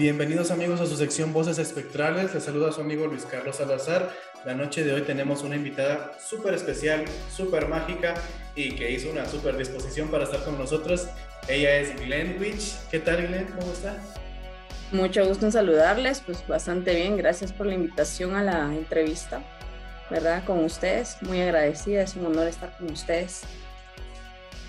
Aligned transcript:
Bienvenidos 0.00 0.50
amigos 0.50 0.80
a 0.80 0.86
su 0.86 0.96
sección 0.96 1.34
Voces 1.34 1.58
Espectrales. 1.58 2.32
Les 2.32 2.42
saluda 2.42 2.70
a 2.70 2.72
su 2.72 2.80
amigo 2.80 3.06
Luis 3.06 3.26
Carlos 3.26 3.56
Salazar. 3.56 4.08
La 4.46 4.54
noche 4.54 4.82
de 4.82 4.94
hoy 4.94 5.02
tenemos 5.02 5.42
una 5.42 5.56
invitada 5.56 6.12
súper 6.18 6.54
especial, 6.54 7.04
súper 7.30 7.68
mágica 7.68 8.14
y 8.54 8.76
que 8.76 8.90
hizo 8.90 9.10
una 9.10 9.26
súper 9.26 9.58
disposición 9.58 10.08
para 10.08 10.24
estar 10.24 10.42
con 10.42 10.56
nosotros. 10.56 11.06
Ella 11.48 11.76
es 11.76 11.94
Glenn 12.00 12.38
Witch. 12.40 12.76
¿Qué 12.90 12.98
tal 13.00 13.26
Glenn? 13.26 13.48
¿Cómo 13.48 13.70
está? 13.74 13.98
Mucho 14.90 15.26
gusto 15.26 15.44
en 15.44 15.52
saludarles, 15.52 16.22
pues 16.24 16.48
bastante 16.48 16.94
bien. 16.94 17.18
Gracias 17.18 17.52
por 17.52 17.66
la 17.66 17.74
invitación 17.74 18.34
a 18.36 18.42
la 18.42 18.74
entrevista, 18.74 19.42
¿verdad? 20.08 20.44
Con 20.46 20.64
ustedes. 20.64 21.18
Muy 21.20 21.42
agradecida, 21.42 22.00
es 22.00 22.16
un 22.16 22.24
honor 22.24 22.46
estar 22.46 22.74
con 22.78 22.90
ustedes. 22.90 23.42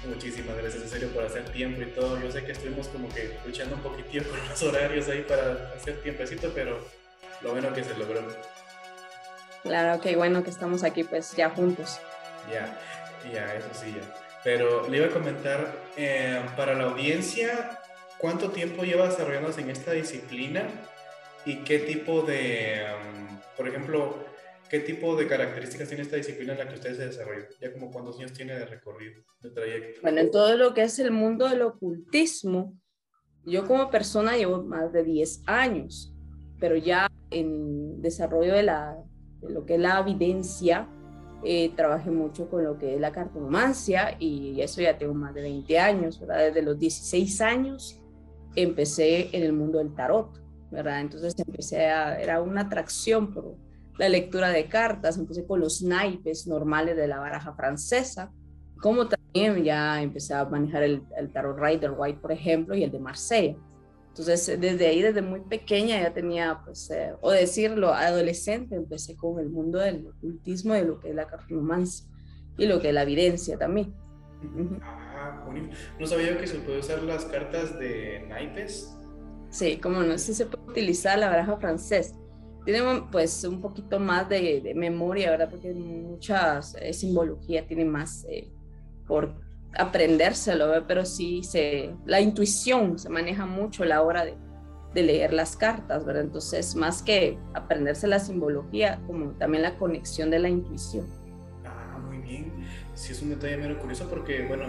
Muchísimas 0.04 0.58
gracias 0.58 0.84
en 0.84 0.90
serio 0.90 1.10
por 1.10 1.24
hacer 1.24 1.46
tiempo 1.52 1.82
y 1.82 1.86
todo. 1.86 2.20
Yo 2.20 2.32
sé 2.32 2.44
que 2.44 2.54
estuvimos 2.54 2.88
como 2.88 3.08
que 3.10 3.38
luchando 3.46 3.76
un 3.76 3.82
poquitito 3.82 4.30
con 4.30 4.40
los 4.50 4.64
horarios 4.64 5.08
ahí 5.10 5.22
para 5.22 5.74
hacer 5.76 6.02
tiempecito, 6.02 6.52
pero 6.56 6.80
lo 7.42 7.52
bueno 7.52 7.72
que 7.74 7.84
se 7.84 7.96
logró. 7.96 8.22
Claro, 9.62 10.02
qué 10.02 10.16
bueno 10.16 10.44
que 10.44 10.50
estamos 10.50 10.84
aquí 10.84 11.04
pues 11.04 11.36
ya 11.36 11.52
juntos. 11.52 12.00
Ya, 12.52 12.80
ya, 13.32 13.54
eso 13.54 13.68
sí, 13.74 13.94
ya. 13.96 14.02
Pero 14.44 14.88
le 14.88 14.98
iba 14.98 15.06
a 15.06 15.12
comentar, 15.12 15.72
eh, 15.96 16.42
para 16.58 16.74
la 16.74 16.86
audiencia, 16.86 17.80
¿cuánto 18.18 18.50
tiempo 18.50 18.84
lleva 18.84 19.08
desarrollándose 19.08 19.62
en 19.62 19.70
esta 19.70 19.92
disciplina? 19.92 20.64
¿Y 21.46 21.58
qué 21.58 21.78
tipo 21.78 22.24
de, 22.24 22.88
um, 22.96 23.40
por 23.56 23.68
ejemplo, 23.68 24.26
¿Qué 24.72 24.80
tipo 24.80 25.18
de 25.18 25.28
características 25.28 25.90
tiene 25.90 26.04
esta 26.04 26.16
disciplina 26.16 26.54
en 26.54 26.60
la 26.60 26.70
que 26.70 26.76
usted 26.76 26.96
se 26.96 27.08
desarrolló? 27.08 27.44
¿Ya 27.60 27.74
como 27.74 27.92
cuántos 27.92 28.18
años 28.20 28.32
tiene 28.32 28.54
de 28.54 28.66
recorrido, 28.66 29.22
de 29.42 29.50
trayecto? 29.50 30.00
Bueno, 30.02 30.22
en 30.22 30.32
todo 30.32 30.56
lo 30.56 30.74
que 30.74 30.84
es 30.84 30.98
el 30.98 31.12
mundo 31.12 31.50
del 31.50 31.62
ocultismo, 31.64 32.80
yo 33.44 33.68
como 33.68 33.90
persona 33.90 34.38
llevo 34.38 34.64
más 34.64 34.94
de 34.94 35.04
10 35.04 35.44
años, 35.46 36.16
pero 36.58 36.78
ya 36.78 37.10
en 37.32 38.02
desarrollo 38.02 38.54
de, 38.54 38.64
la, 38.64 38.96
lo 39.42 39.66
que 39.66 39.76
es 39.76 39.82
la 39.82 40.00
evidencia, 40.00 40.88
eh, 41.44 41.74
trabajé 41.76 42.10
mucho 42.10 42.50
con 42.50 42.64
lo 42.64 42.78
que 42.78 42.96
es 42.96 43.02
la 43.02 43.12
cartomancia 43.12 44.16
y 44.20 44.62
eso 44.62 44.80
ya 44.80 44.98
tengo 44.98 45.14
más 45.14 45.34
de 45.34 45.42
20 45.42 45.80
años, 45.80 46.18
¿verdad? 46.18 46.46
Desde 46.46 46.62
los 46.62 46.80
16 46.80 47.42
años 47.42 48.02
empecé 48.56 49.36
en 49.36 49.44
el 49.44 49.52
mundo 49.52 49.80
del 49.80 49.94
tarot, 49.94 50.42
¿verdad? 50.72 51.02
Entonces 51.02 51.36
empecé 51.46 51.88
a, 51.88 52.18
era 52.22 52.42
una 52.42 52.62
atracción 52.62 53.34
por 53.34 53.58
la 53.98 54.10
lectura 54.10 54.50
de 54.50 54.68
cartas, 54.68 55.18
empecé 55.18 55.46
con 55.46 55.60
los 55.60 55.82
naipes 55.82 56.48
normales 56.48 56.96
de 56.96 57.08
la 57.08 57.20
baraja 57.20 57.54
francesa, 57.54 58.32
como 58.80 59.08
también 59.08 59.64
ya 59.64 60.02
empecé 60.02 60.34
a 60.34 60.46
manejar 60.46 60.84
el, 60.84 61.04
tarot 61.34 61.58
Rider 61.58 61.94
White, 61.96 62.20
por 62.20 62.32
ejemplo, 62.32 62.76
y 62.76 62.84
el 62.84 62.92
de 62.92 63.00
Marsella. 63.00 63.56
Entonces, 64.08 64.60
desde 64.60 64.88
ahí, 64.88 65.02
desde 65.02 65.22
muy 65.22 65.42
pequeña, 65.42 66.02
ya 66.02 66.14
tenía, 66.14 66.62
pues, 66.66 66.90
eh, 66.90 67.14
o 67.22 67.32
decirlo, 67.32 67.94
adolescente, 67.94 68.76
empecé 68.76 69.16
con 69.16 69.40
el 69.40 69.50
mundo 69.50 69.80
del 69.80 70.08
ocultismo, 70.08 70.74
de 70.74 70.84
lo 70.84 71.00
que 71.00 71.10
es 71.10 71.16
la 71.16 71.28
cartomancia 71.28 72.08
y 72.58 72.66
lo 72.66 72.82
que 72.82 72.90
es 72.90 72.94
la 72.94 73.04
evidencia 73.04 73.58
también. 73.58 73.94
Ah, 74.82 75.44
bonito. 75.46 75.70
No 76.00 76.08
sabía 76.08 76.38
que 76.38 76.48
se 76.48 76.58
puede 76.60 76.80
usar 76.80 77.04
las 77.04 77.26
cartas 77.26 77.78
de 77.78 78.26
naipes. 78.28 78.98
Sí, 79.50 79.78
como 79.78 80.02
no, 80.02 80.18
sí 80.18 80.34
se 80.34 80.48
puede 80.48 80.64
utilizar 80.72 81.20
la 81.20 81.30
baraja 81.30 81.58
francesa 81.58 82.21
tiene 82.66 82.82
pues 83.12 83.44
un 83.44 83.62
poquito 83.62 84.00
más 84.00 84.30
de, 84.30 84.74
memoria, 84.76 85.32
¿verdad? 85.32 85.50
Porque 85.50 85.74
mucha 85.74 86.60
eh, 86.80 86.94
simbología 86.94 87.66
tiene 87.66 87.86
más 87.86 88.26
eh, 88.30 88.48
por 89.08 89.34
aprendérselo, 89.78 90.68
¿verdad? 90.68 90.86
pero 90.88 91.06
sí 91.06 91.44
se, 91.44 91.96
la 92.06 92.20
intuición 92.20 93.00
se 93.00 93.10
maneja 93.10 93.46
mucho 93.46 93.84
a 93.84 93.86
la 93.86 94.02
hora 94.02 94.26
de, 94.26 94.38
leer 94.94 95.32
las 95.32 95.56
cartas, 95.56 96.04
¿verdad? 96.06 96.24
Entonces, 96.24 96.76
más 96.76 97.02
que 97.02 97.38
aprenderse 97.54 98.08
la 98.08 98.20
simbología, 98.20 99.00
como 99.08 99.32
también 99.32 99.64
la 99.64 99.78
conexión 99.78 100.30
de 100.30 100.40
la 100.40 100.50
intuición. 100.50 101.08
Ah, 101.66 101.98
muy 102.06 102.18
bien. 102.18 102.52
Sí, 102.94 103.14
es 103.14 103.22
un 103.22 103.30
detalle 103.30 103.56
mero 103.56 103.80
curioso 103.80 104.10
porque, 104.10 104.46
bueno, 104.48 104.66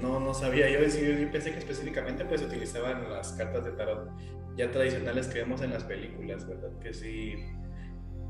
no, 0.00 0.18
no 0.18 0.34
sabía. 0.34 0.68
Yo, 0.68 0.80
yo 0.80 1.30
pensé 1.30 1.52
que 1.52 1.58
específicamente 1.58 2.24
pues 2.24 2.42
utilizaban 2.42 3.08
las 3.08 3.34
cartas 3.34 3.64
de 3.64 3.70
tarot 3.70 4.10
ya 4.56 4.70
tradicionales 4.70 5.28
que 5.28 5.40
vemos 5.40 5.62
en 5.62 5.70
las 5.70 5.84
películas, 5.84 6.46
¿verdad? 6.46 6.70
Que 6.80 6.92
sí. 6.92 7.34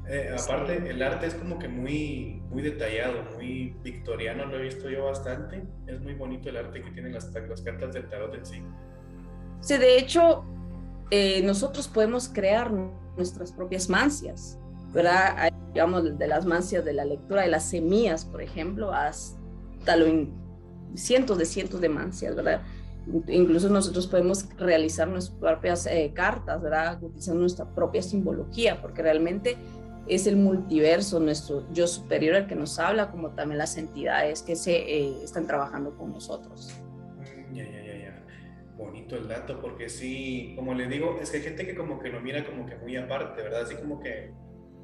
Eh, 0.08 0.34
aparte, 0.36 0.90
el 0.90 1.00
arte 1.02 1.26
es 1.26 1.34
como 1.34 1.58
que 1.58 1.68
muy, 1.68 2.42
muy 2.50 2.62
detallado, 2.62 3.22
muy 3.36 3.76
victoriano, 3.82 4.46
lo 4.46 4.58
he 4.58 4.62
visto 4.62 4.88
yo 4.90 5.04
bastante. 5.04 5.62
Es 5.86 6.00
muy 6.00 6.14
bonito 6.14 6.48
el 6.48 6.56
arte 6.56 6.82
que 6.82 6.90
tienen 6.90 7.12
las, 7.12 7.32
las 7.32 7.62
cartas 7.62 7.92
del 7.92 8.08
tarot 8.08 8.34
en 8.34 8.44
sí. 8.44 8.62
Sí, 9.60 9.78
de 9.78 9.98
hecho, 9.98 10.44
eh, 11.10 11.42
nosotros 11.42 11.86
podemos 11.86 12.28
crear 12.28 12.72
nuestras 13.16 13.52
propias 13.52 13.88
mancias, 13.88 14.58
¿verdad? 14.92 15.34
Hay, 15.38 15.50
digamos, 15.72 16.18
de 16.18 16.26
las 16.26 16.44
mancias 16.46 16.84
de 16.84 16.92
la 16.92 17.04
lectura 17.04 17.42
de 17.42 17.48
las 17.48 17.68
semillas, 17.68 18.24
por 18.24 18.42
ejemplo, 18.42 18.92
hasta 18.92 19.96
lo 19.96 20.06
cientos 20.94 21.38
de 21.38 21.44
cientos 21.44 21.80
de 21.80 21.88
mancias, 21.88 22.34
¿verdad? 22.34 22.62
Incluso 23.28 23.68
nosotros 23.68 24.06
podemos 24.06 24.48
realizar 24.56 25.08
nuestras 25.08 25.38
propias 25.38 25.86
eh, 25.86 26.12
cartas, 26.14 26.62
¿verdad? 26.62 27.02
Utilizando 27.02 27.40
nuestra 27.40 27.66
propia 27.74 28.02
simbología, 28.02 28.80
porque 28.80 29.02
realmente 29.02 29.56
es 30.06 30.26
el 30.26 30.36
multiverso, 30.36 31.20
nuestro 31.20 31.70
yo 31.72 31.86
superior 31.86 32.36
el 32.36 32.46
que 32.46 32.54
nos 32.54 32.78
habla, 32.78 33.10
como 33.10 33.30
también 33.30 33.58
las 33.58 33.76
entidades 33.76 34.42
que 34.42 34.56
se 34.56 34.76
eh, 34.76 35.24
están 35.24 35.46
trabajando 35.46 35.96
con 35.96 36.12
nosotros. 36.12 36.80
Mm, 37.18 37.54
ya, 37.54 37.64
ya, 37.64 37.96
ya. 37.96 38.24
Bonito 38.76 39.16
el 39.16 39.28
dato, 39.28 39.60
porque 39.60 39.88
sí, 39.88 40.54
como 40.56 40.74
le 40.74 40.86
digo, 40.86 41.18
es 41.20 41.30
que 41.30 41.38
hay 41.38 41.42
gente 41.42 41.66
que 41.66 41.74
como 41.74 41.98
que 41.98 42.08
lo 42.08 42.20
mira 42.20 42.44
como 42.44 42.66
que 42.66 42.76
muy 42.76 42.96
aparte, 42.96 43.42
¿verdad? 43.42 43.62
Así 43.62 43.74
como 43.76 44.00
que 44.00 44.32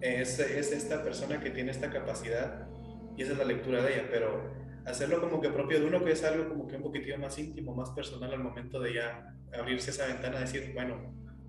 es, 0.00 0.38
es 0.38 0.72
esta 0.72 1.02
persona 1.02 1.40
que 1.40 1.50
tiene 1.50 1.70
esta 1.70 1.90
capacidad 1.90 2.68
y 3.16 3.22
esa 3.22 3.32
es 3.32 3.38
la 3.38 3.44
lectura 3.44 3.82
de 3.82 3.94
ella, 3.94 4.08
pero 4.10 4.67
hacerlo 4.88 5.20
como 5.20 5.40
que 5.40 5.50
propio 5.50 5.80
de 5.80 5.86
uno, 5.86 6.04
que 6.04 6.12
es 6.12 6.24
algo 6.24 6.48
como 6.48 6.66
que 6.66 6.76
un 6.76 6.82
poquitito 6.82 7.18
más 7.18 7.38
íntimo, 7.38 7.74
más 7.74 7.90
personal 7.90 8.32
al 8.32 8.42
momento 8.42 8.80
de 8.80 8.94
ya 8.94 9.34
abrirse 9.58 9.90
esa 9.90 10.06
ventana, 10.06 10.40
decir, 10.40 10.72
bueno, 10.74 10.96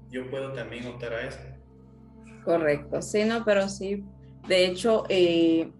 yo 0.09 0.29
puedo 0.29 0.53
también 0.53 0.87
optar 0.87 1.13
a 1.13 1.27
eso. 1.27 1.39
Correcto, 2.43 3.01
sí, 3.01 3.23
no, 3.25 3.43
pero 3.45 3.67
sí, 3.69 4.03
de 4.47 4.65
hecho, 4.65 5.03
eh, 5.09 5.71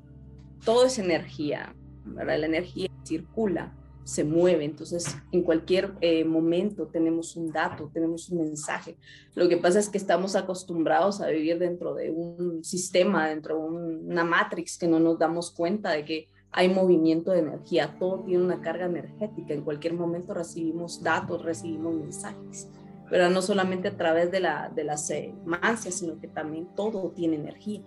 todo 0.64 0.86
es 0.86 1.00
energía. 1.00 1.76
La 2.06 2.36
energía 2.36 2.90
circula, 3.04 3.74
se 4.04 4.24
mueve, 4.24 4.66
entonces 4.66 5.16
en 5.32 5.44
cualquier 5.44 5.94
eh, 6.02 6.26
momento 6.26 6.88
tenemos 6.88 7.36
un 7.36 7.52
dato, 7.52 7.92
tenemos 7.94 8.30
un 8.30 8.40
mensaje. 8.40 8.98
Lo 9.36 9.48
que 9.48 9.58
pasa 9.58 9.78
es 9.78 9.88
que 9.88 10.00
estamos 10.00 10.36
acostumbrados 10.36 11.22
a 11.22 11.28
vivir 11.28 11.60
dentro 11.60 11.94
de 11.94 12.10
un 12.10 12.64
sistema, 12.64 13.30
dentro 13.30 13.56
de 13.56 13.62
una 13.62 14.24
matrix 14.24 14.80
que 14.80 14.88
no 14.88 15.00
nos 15.00 15.20
damos 15.20 15.52
cuenta 15.52 15.92
de 15.92 16.06
que 16.06 16.28
hay 16.52 16.70
movimiento 16.70 17.32
de 17.32 17.40
energía, 17.40 17.96
todo 18.00 18.24
tiene 18.24 18.44
una 18.44 18.62
carga 18.62 18.86
energética, 18.86 19.54
en 19.54 19.62
cualquier 19.62 19.94
momento 19.94 20.34
recibimos 20.34 21.04
datos, 21.04 21.44
recibimos 21.44 21.94
mensajes, 21.94 22.68
pero 23.10 23.30
no 23.30 23.42
solamente 23.42 23.90
a 23.90 23.98
través 23.98 24.32
de, 24.32 24.40
la, 24.40 24.72
de 24.74 24.84
las 24.84 25.10
eh, 25.12 25.34
mancias, 25.46 25.96
sino 25.96 26.20
que 26.20 26.28
también 26.28 26.68
todo 26.76 27.12
tiene 27.12 27.36
energía. 27.36 27.82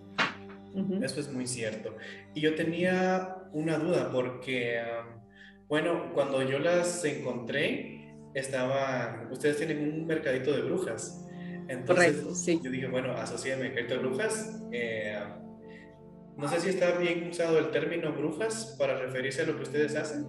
Eso 1.01 1.19
es 1.19 1.31
muy 1.31 1.45
cierto. 1.45 1.95
Y 2.33 2.41
yo 2.41 2.55
tenía 2.55 3.35
una 3.51 3.77
duda 3.77 4.11
porque, 4.11 4.81
bueno, 5.67 6.11
cuando 6.13 6.41
yo 6.41 6.57
las 6.57 7.05
encontré, 7.05 8.15
estaban, 8.33 9.31
ustedes 9.31 9.57
tienen 9.57 9.83
un 9.83 10.07
mercadito 10.07 10.51
de 10.51 10.63
brujas. 10.63 11.27
Entonces, 11.67 12.15
Correcto, 12.15 12.35
sí. 12.35 12.59
yo 12.63 12.71
dije, 12.71 12.87
bueno, 12.87 13.13
asocié 13.13 13.55
mercadito 13.55 13.93
de 13.93 13.99
brujas. 13.99 14.63
Eh, 14.71 15.19
no 16.37 16.47
sé 16.47 16.59
si 16.59 16.69
está 16.69 16.97
bien 16.97 17.27
usado 17.29 17.59
el 17.59 17.71
término 17.71 18.11
brujas 18.11 18.75
para 18.77 18.97
referirse 18.97 19.43
a 19.43 19.45
lo 19.45 19.55
que 19.55 19.63
ustedes 19.63 19.95
hacen. 19.95 20.25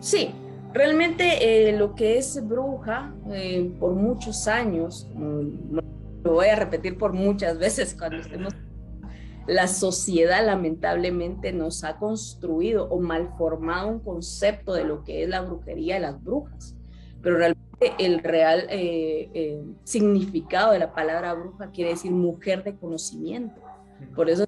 Sí, 0.00 0.34
realmente 0.72 1.68
eh, 1.68 1.76
lo 1.76 1.94
que 1.94 2.18
es 2.18 2.46
bruja, 2.46 3.14
eh, 3.32 3.72
por 3.78 3.94
muchos 3.94 4.48
años, 4.48 5.08
lo 5.14 6.32
voy 6.32 6.48
a 6.48 6.56
repetir 6.56 6.98
por 6.98 7.12
muchas 7.12 7.58
veces 7.58 7.94
cuando 7.96 8.18
estemos 8.18 8.52
la 9.46 9.66
sociedad 9.66 10.44
lamentablemente 10.44 11.54
nos 11.54 11.82
ha 11.82 11.96
construido 11.96 12.86
o 12.90 13.00
malformado 13.00 13.88
un 13.88 14.00
concepto 14.00 14.74
de 14.74 14.84
lo 14.84 15.04
que 15.04 15.22
es 15.22 15.28
la 15.28 15.40
brujería 15.40 15.96
y 15.96 16.00
las 16.00 16.22
brujas. 16.22 16.76
Pero 17.22 17.38
realmente 17.38 17.94
el 17.98 18.18
real 18.18 18.66
eh, 18.68 19.62
significado 19.84 20.72
de 20.72 20.80
la 20.80 20.92
palabra 20.92 21.32
bruja 21.32 21.70
quiere 21.70 21.92
decir 21.92 22.10
mujer 22.10 22.62
de 22.62 22.76
conocimiento. 22.76 23.58
Por 24.14 24.28
eso 24.28 24.44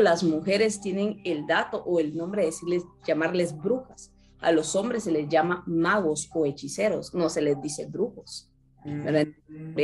las 0.00 0.22
mujeres 0.22 0.80
tienen 0.80 1.20
el 1.24 1.46
dato 1.46 1.82
o 1.84 2.00
el 2.00 2.16
nombre 2.16 2.42
de 2.42 2.46
decirles, 2.46 2.82
llamarles 3.06 3.56
brujas. 3.56 4.12
A 4.40 4.52
los 4.52 4.76
hombres 4.76 5.04
se 5.04 5.12
les 5.12 5.28
llama 5.28 5.64
magos 5.66 6.28
o 6.34 6.44
hechiceros, 6.44 7.14
no 7.14 7.28
se 7.28 7.42
les 7.42 7.60
dice 7.60 7.86
brujos. 7.86 8.50
Mm. 8.84 9.78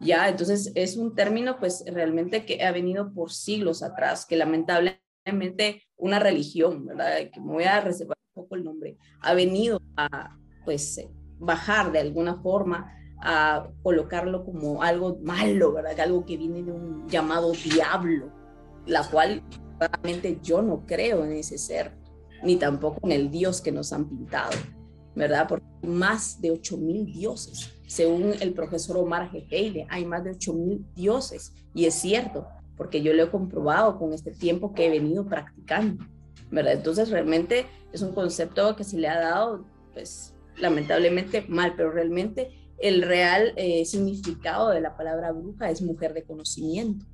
Ya, 0.00 0.28
entonces 0.28 0.72
es 0.74 0.96
un 0.96 1.14
término 1.14 1.58
pues 1.58 1.84
realmente 1.86 2.44
que 2.44 2.62
ha 2.64 2.72
venido 2.72 3.12
por 3.12 3.32
siglos 3.32 3.82
atrás, 3.82 4.26
que 4.26 4.36
lamentablemente 4.36 5.82
una 5.96 6.18
religión, 6.18 6.86
¿verdad? 6.86 7.30
Que 7.32 7.40
me 7.40 7.52
voy 7.52 7.64
a 7.64 7.80
reservar 7.80 8.16
un 8.34 8.42
poco 8.42 8.54
el 8.54 8.64
nombre, 8.64 8.96
ha 9.20 9.34
venido 9.34 9.80
a 9.96 10.36
pues 10.64 11.00
bajar 11.38 11.92
de 11.92 11.98
alguna 12.00 12.40
forma 12.42 12.92
a 13.20 13.68
colocarlo 13.82 14.44
como 14.44 14.82
algo 14.82 15.18
malo, 15.22 15.72
¿verdad? 15.72 15.98
Algo 16.00 16.24
que 16.24 16.36
viene 16.36 16.62
de 16.62 16.70
un 16.70 17.08
llamado 17.08 17.52
diablo, 17.52 18.32
la 18.88 19.08
cual 19.08 19.42
realmente 19.78 20.38
yo 20.42 20.62
no 20.62 20.84
creo 20.86 21.24
en 21.24 21.32
ese 21.32 21.58
ser, 21.58 21.92
ni 22.42 22.56
tampoco 22.56 22.98
en 23.04 23.12
el 23.12 23.30
Dios 23.30 23.60
que 23.60 23.70
nos 23.70 23.92
han 23.92 24.08
pintado, 24.08 24.50
¿verdad? 25.14 25.46
Porque 25.48 25.66
más 25.82 26.40
de 26.40 26.50
8000 26.50 27.12
dioses, 27.12 27.72
según 27.86 28.34
el 28.40 28.52
profesor 28.52 28.96
Omar 28.96 29.30
Gekeile, 29.30 29.86
hay 29.90 30.04
más 30.04 30.24
de 30.24 30.30
8000 30.30 30.86
dioses, 30.94 31.52
y 31.74 31.84
es 31.84 31.94
cierto, 31.94 32.46
porque 32.76 33.02
yo 33.02 33.12
lo 33.12 33.24
he 33.24 33.30
comprobado 33.30 33.98
con 33.98 34.12
este 34.12 34.32
tiempo 34.32 34.72
que 34.72 34.86
he 34.86 34.90
venido 34.90 35.26
practicando, 35.26 36.04
¿verdad? 36.50 36.74
Entonces 36.74 37.10
realmente 37.10 37.66
es 37.92 38.02
un 38.02 38.12
concepto 38.12 38.74
que 38.74 38.84
se 38.84 38.98
le 38.98 39.08
ha 39.08 39.20
dado, 39.20 39.66
pues 39.92 40.34
lamentablemente 40.56 41.44
mal, 41.48 41.74
pero 41.76 41.90
realmente 41.90 42.50
el 42.78 43.02
real 43.02 43.52
eh, 43.56 43.84
significado 43.84 44.70
de 44.70 44.80
la 44.80 44.96
palabra 44.96 45.32
bruja 45.32 45.70
es 45.70 45.82
mujer 45.82 46.14
de 46.14 46.24
conocimiento. 46.24 47.04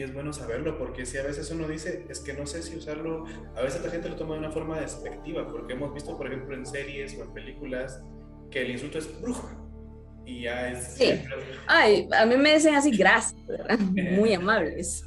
Y 0.00 0.02
es 0.02 0.14
bueno 0.14 0.32
saberlo, 0.32 0.78
porque 0.78 1.04
si 1.04 1.18
a 1.18 1.22
veces 1.22 1.50
uno 1.50 1.68
dice, 1.68 2.06
es 2.08 2.20
que 2.20 2.32
no 2.32 2.46
sé 2.46 2.62
si 2.62 2.74
usarlo, 2.74 3.26
a 3.54 3.60
veces 3.60 3.84
la 3.84 3.90
gente 3.90 4.08
lo 4.08 4.16
toma 4.16 4.32
de 4.32 4.38
una 4.38 4.50
forma 4.50 4.80
despectiva, 4.80 5.46
porque 5.46 5.74
hemos 5.74 5.92
visto, 5.92 6.16
por 6.16 6.26
ejemplo, 6.26 6.56
en 6.56 6.64
series 6.64 7.18
o 7.18 7.24
en 7.24 7.34
películas, 7.34 8.02
que 8.50 8.62
el 8.62 8.70
insulto 8.70 8.96
es 8.96 9.20
bruja. 9.20 9.54
Y 10.24 10.44
ya 10.44 10.70
es... 10.70 10.94
Sí. 10.94 11.20
Ay, 11.66 12.08
a 12.18 12.24
mí 12.24 12.34
me 12.38 12.54
dicen 12.54 12.74
así, 12.76 12.96
gracias, 12.96 13.46
¿verdad? 13.46 13.78
Muy 14.16 14.32
amables. 14.32 15.04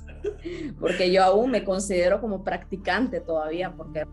Porque 0.79 1.11
yo 1.11 1.23
aún 1.23 1.49
me 1.49 1.63
considero 1.63 2.21
como 2.21 2.43
practicante 2.43 3.19
todavía, 3.19 3.73
porque 3.75 4.05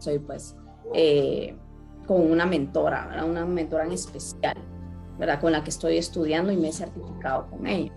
soy 0.00 0.18
pues 0.18 0.54
eh, 0.92 1.56
con 2.06 2.30
una 2.30 2.44
mentora, 2.44 3.24
una 3.24 3.46
mentora 3.46 3.86
en 3.86 3.92
especial, 3.92 4.58
¿verdad? 5.18 5.40
Con 5.40 5.52
la 5.52 5.64
que 5.64 5.70
estoy 5.70 5.96
estudiando 5.96 6.52
y 6.52 6.58
me 6.58 6.68
he 6.68 6.72
certificado 6.74 7.48
con 7.48 7.66
ella. 7.66 7.94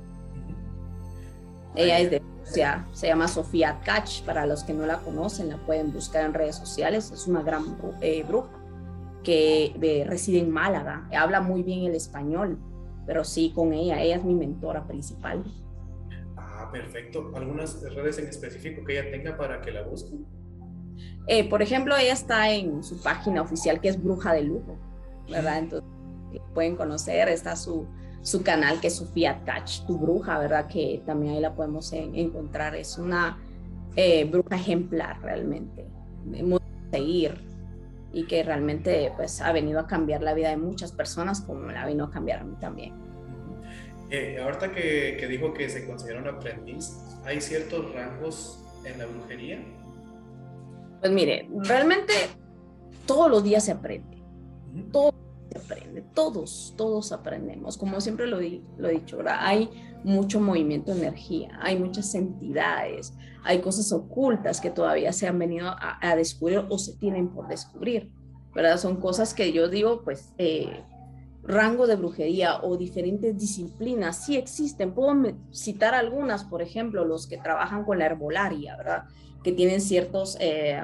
Ella 1.76 2.00
es 2.00 2.12
de 2.12 2.20
Rusia, 2.20 2.88
se 2.94 3.08
llama 3.08 3.28
Sofía 3.28 3.80
Kach, 3.84 4.24
para 4.24 4.46
los 4.46 4.64
que 4.64 4.74
no 4.74 4.86
la 4.86 5.00
conocen, 5.00 5.50
la 5.50 5.58
pueden 5.58 5.94
buscar 5.94 6.26
en 6.26 6.34
redes 6.34 6.56
sociales, 6.56 7.12
es 7.12 7.28
una 7.28 7.44
gran 7.44 7.78
eh, 8.02 8.24
bruja 8.28 8.50
que 9.24 9.76
eh, 9.82 10.06
reside 10.08 10.40
en 10.40 10.50
Málaga, 10.50 11.08
habla 11.16 11.42
muy 11.42 11.64
bien 11.64 11.84
el 11.84 11.96
español, 11.96 12.58
pero 13.06 13.24
sí 13.24 13.52
con 13.54 13.74
ella, 13.74 14.02
ella 14.02 14.16
es 14.16 14.24
mi 14.24 14.34
mentora 14.34 14.88
principal. 14.88 15.44
Ah, 16.38 16.70
perfecto. 16.72 17.32
¿Algunas 17.36 17.82
redes 17.82 18.18
en 18.18 18.28
específico 18.28 18.84
que 18.86 19.00
ella 19.00 19.12
tenga 19.12 19.38
para 19.38 19.62
que 19.62 19.72
la 19.72 19.84
busquen? 19.84 20.26
Eh, 21.28 21.50
por 21.50 21.62
ejemplo, 21.62 21.96
ella 21.96 22.14
está 22.14 22.50
en 22.52 22.84
su 22.84 23.02
página 23.02 23.42
oficial 23.42 23.80
que 23.82 23.90
es 23.90 24.02
Bruja 24.02 24.34
de 24.34 24.44
Lujo, 24.44 24.78
¿verdad? 25.30 25.60
Entonces, 25.60 25.90
pueden 26.54 26.76
conocer, 26.76 27.30
está 27.30 27.56
su, 27.56 27.88
su 28.22 28.44
canal 28.44 28.80
que 28.80 28.88
es 28.88 28.96
Sofía 28.98 29.42
Touch, 29.46 29.86
tu 29.86 29.98
bruja, 29.98 30.40
¿verdad? 30.40 30.68
Que 30.68 31.02
también 31.06 31.36
ahí 31.36 31.42
la 31.42 31.54
podemos 31.54 31.92
encontrar. 31.94 32.76
Es 32.76 32.98
una 32.98 33.38
eh, 33.96 34.26
bruja 34.26 34.56
ejemplar 34.56 35.22
realmente, 35.22 35.88
muy 36.26 36.60
seguir 36.92 37.50
y 38.12 38.26
que 38.26 38.44
realmente 38.44 39.12
pues 39.16 39.42
ha 39.42 39.52
venido 39.52 39.80
a 39.80 39.88
cambiar 39.88 40.22
la 40.22 40.34
vida 40.34 40.50
de 40.50 40.58
muchas 40.58 40.92
personas 40.92 41.42
como 41.42 41.72
la 41.72 41.86
vino 41.86 42.06
a 42.06 42.12
cambiar 42.12 42.40
a 42.40 42.44
mí 42.44 42.56
también. 42.60 42.94
Eh, 44.10 44.40
ahorita 44.42 44.72
que, 44.72 45.18
que 45.20 45.28
dijo 45.28 45.54
que 45.54 45.70
se 45.70 45.86
considera 45.86 46.20
un 46.20 46.28
aprendiz, 46.28 46.98
¿hay 47.26 47.40
ciertos 47.42 47.94
rangos 47.94 48.64
en 48.84 48.98
la 48.98 49.06
brujería? 49.06 49.64
Pues 51.00 51.12
mire, 51.12 51.48
realmente 51.60 52.14
todos 53.06 53.30
los 53.30 53.44
días 53.44 53.64
se 53.64 53.72
aprende. 53.72 54.18
Todos 54.92 55.14
aprende, 55.58 56.04
todos, 56.14 56.74
todos 56.78 57.12
aprendemos. 57.12 57.78
Como 57.78 58.00
siempre 58.02 58.28
lo, 58.28 58.40
lo 58.40 58.90
he 58.90 58.92
dicho, 58.92 59.18
¿verdad? 59.18 59.38
Hay 59.40 59.70
mucho 60.04 60.40
movimiento 60.40 60.94
de 60.94 61.00
energía, 61.00 61.58
hay 61.62 61.78
muchas 61.78 62.14
entidades, 62.16 63.14
hay 63.44 63.60
cosas 63.60 63.92
ocultas 63.92 64.62
que 64.62 64.70
todavía 64.70 65.12
se 65.14 65.28
han 65.28 65.40
venido 65.40 65.68
a, 65.70 66.16
descubrir 66.16 66.66
o 66.70 66.78
se 66.78 66.96
tienen 66.96 67.30
por 67.30 67.48
descubrir, 67.48 68.12
¿verdad? 68.54 68.78
Son 68.78 68.98
cosas 68.98 69.34
que 69.34 69.52
yo 69.52 69.68
digo, 69.68 70.04
pues, 70.04 70.34
eh, 70.38 70.84
rango 71.44 71.88
de 71.88 71.96
brujería 71.96 72.62
o 72.62 72.78
diferentes 72.78 73.38
disciplinas 73.38 74.26
sí 74.26 74.38
existen. 74.38 74.94
Puedo 74.94 75.16
citar 75.52 75.96
algunas, 75.96 76.44
por 76.44 76.62
ejemplo, 76.62 77.06
los 77.06 77.28
que 77.28 77.38
trabajan 77.38 77.84
con 77.86 78.00
la 78.00 78.06
herbolaria, 78.06 78.78
¿verdad? 78.78 79.06
que 79.44 79.52
tienen 79.52 79.82
ciertos 79.82 80.38
eh, 80.40 80.82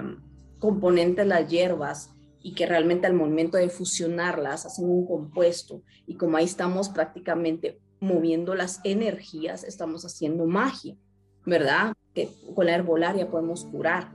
componentes 0.59 1.27
las 1.27 1.49
hierbas 1.49 2.14
y 2.45 2.51
que 2.53 2.67
realmente 2.67 3.07
al 3.07 3.15
momento 3.15 3.57
de 3.57 3.69
fusionarlas 3.69 4.67
hacen 4.67 4.87
un 4.87 5.07
compuesto 5.07 5.81
y 6.05 6.13
como 6.13 6.37
ahí 6.37 6.45
estamos 6.45 6.89
prácticamente 6.89 7.81
moviendo 7.99 8.53
las 8.53 8.81
energías, 8.83 9.63
estamos 9.63 10.05
haciendo 10.05 10.45
magia, 10.45 10.95
¿verdad? 11.43 11.95
Que 12.13 12.29
con 12.53 12.67
la 12.67 12.75
herbolaria 12.75 13.31
podemos 13.31 13.65
curar, 13.65 14.11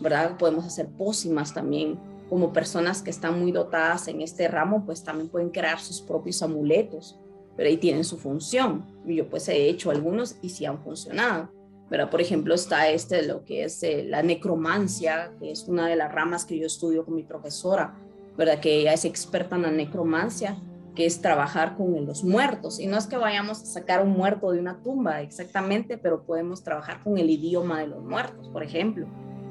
¿verdad? 0.00 0.36
Podemos 0.38 0.64
hacer 0.64 0.88
pócimas 0.88 1.54
también. 1.54 2.00
Como 2.28 2.52
personas 2.52 3.00
que 3.00 3.10
están 3.10 3.38
muy 3.38 3.52
dotadas 3.52 4.08
en 4.08 4.22
este 4.22 4.48
ramo, 4.48 4.84
pues 4.84 5.04
también 5.04 5.28
pueden 5.28 5.50
crear 5.50 5.78
sus 5.78 6.00
propios 6.00 6.42
amuletos, 6.42 7.16
pero 7.56 7.68
ahí 7.68 7.76
tienen 7.76 8.02
su 8.02 8.18
función. 8.18 8.86
Yo 9.06 9.30
pues 9.30 9.48
he 9.48 9.68
hecho 9.68 9.92
algunos 9.92 10.34
y 10.42 10.48
sí 10.48 10.66
han 10.66 10.82
funcionado. 10.82 11.48
¿Verdad? 11.90 12.10
Por 12.10 12.20
ejemplo, 12.20 12.54
está 12.54 12.88
este, 12.88 13.22
lo 13.22 13.44
que 13.44 13.64
es 13.64 13.82
eh, 13.82 14.04
la 14.06 14.22
necromancia, 14.22 15.32
que 15.40 15.50
es 15.50 15.66
una 15.68 15.86
de 15.86 15.96
las 15.96 16.12
ramas 16.12 16.44
que 16.44 16.58
yo 16.58 16.66
estudio 16.66 17.04
con 17.04 17.14
mi 17.14 17.22
profesora, 17.22 17.94
¿verdad? 18.36 18.60
Que 18.60 18.80
ella 18.80 18.92
es 18.92 19.04
experta 19.04 19.56
en 19.56 19.62
la 19.62 19.70
necromancia, 19.70 20.60
que 20.94 21.06
es 21.06 21.20
trabajar 21.20 21.76
con 21.76 22.06
los 22.06 22.24
muertos. 22.24 22.78
Y 22.78 22.86
no 22.86 22.98
es 22.98 23.06
que 23.06 23.16
vayamos 23.16 23.62
a 23.62 23.66
sacar 23.66 24.02
un 24.02 24.10
muerto 24.10 24.50
de 24.50 24.60
una 24.60 24.82
tumba 24.82 25.22
exactamente, 25.22 25.96
pero 25.96 26.24
podemos 26.24 26.62
trabajar 26.62 27.02
con 27.02 27.18
el 27.18 27.30
idioma 27.30 27.80
de 27.80 27.86
los 27.86 28.02
muertos, 28.02 28.48
por 28.48 28.62
ejemplo, 28.62 29.06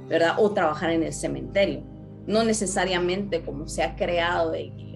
¿verdad? 0.07 0.35
O 0.37 0.51
trabajar 0.51 0.91
en 0.91 1.03
el 1.03 1.13
cementerio. 1.13 1.83
No 2.27 2.43
necesariamente 2.43 3.43
como 3.43 3.67
se 3.67 3.81
ha 3.81 3.95
creado 3.95 4.51
de 4.51 4.73
que, 4.75 4.95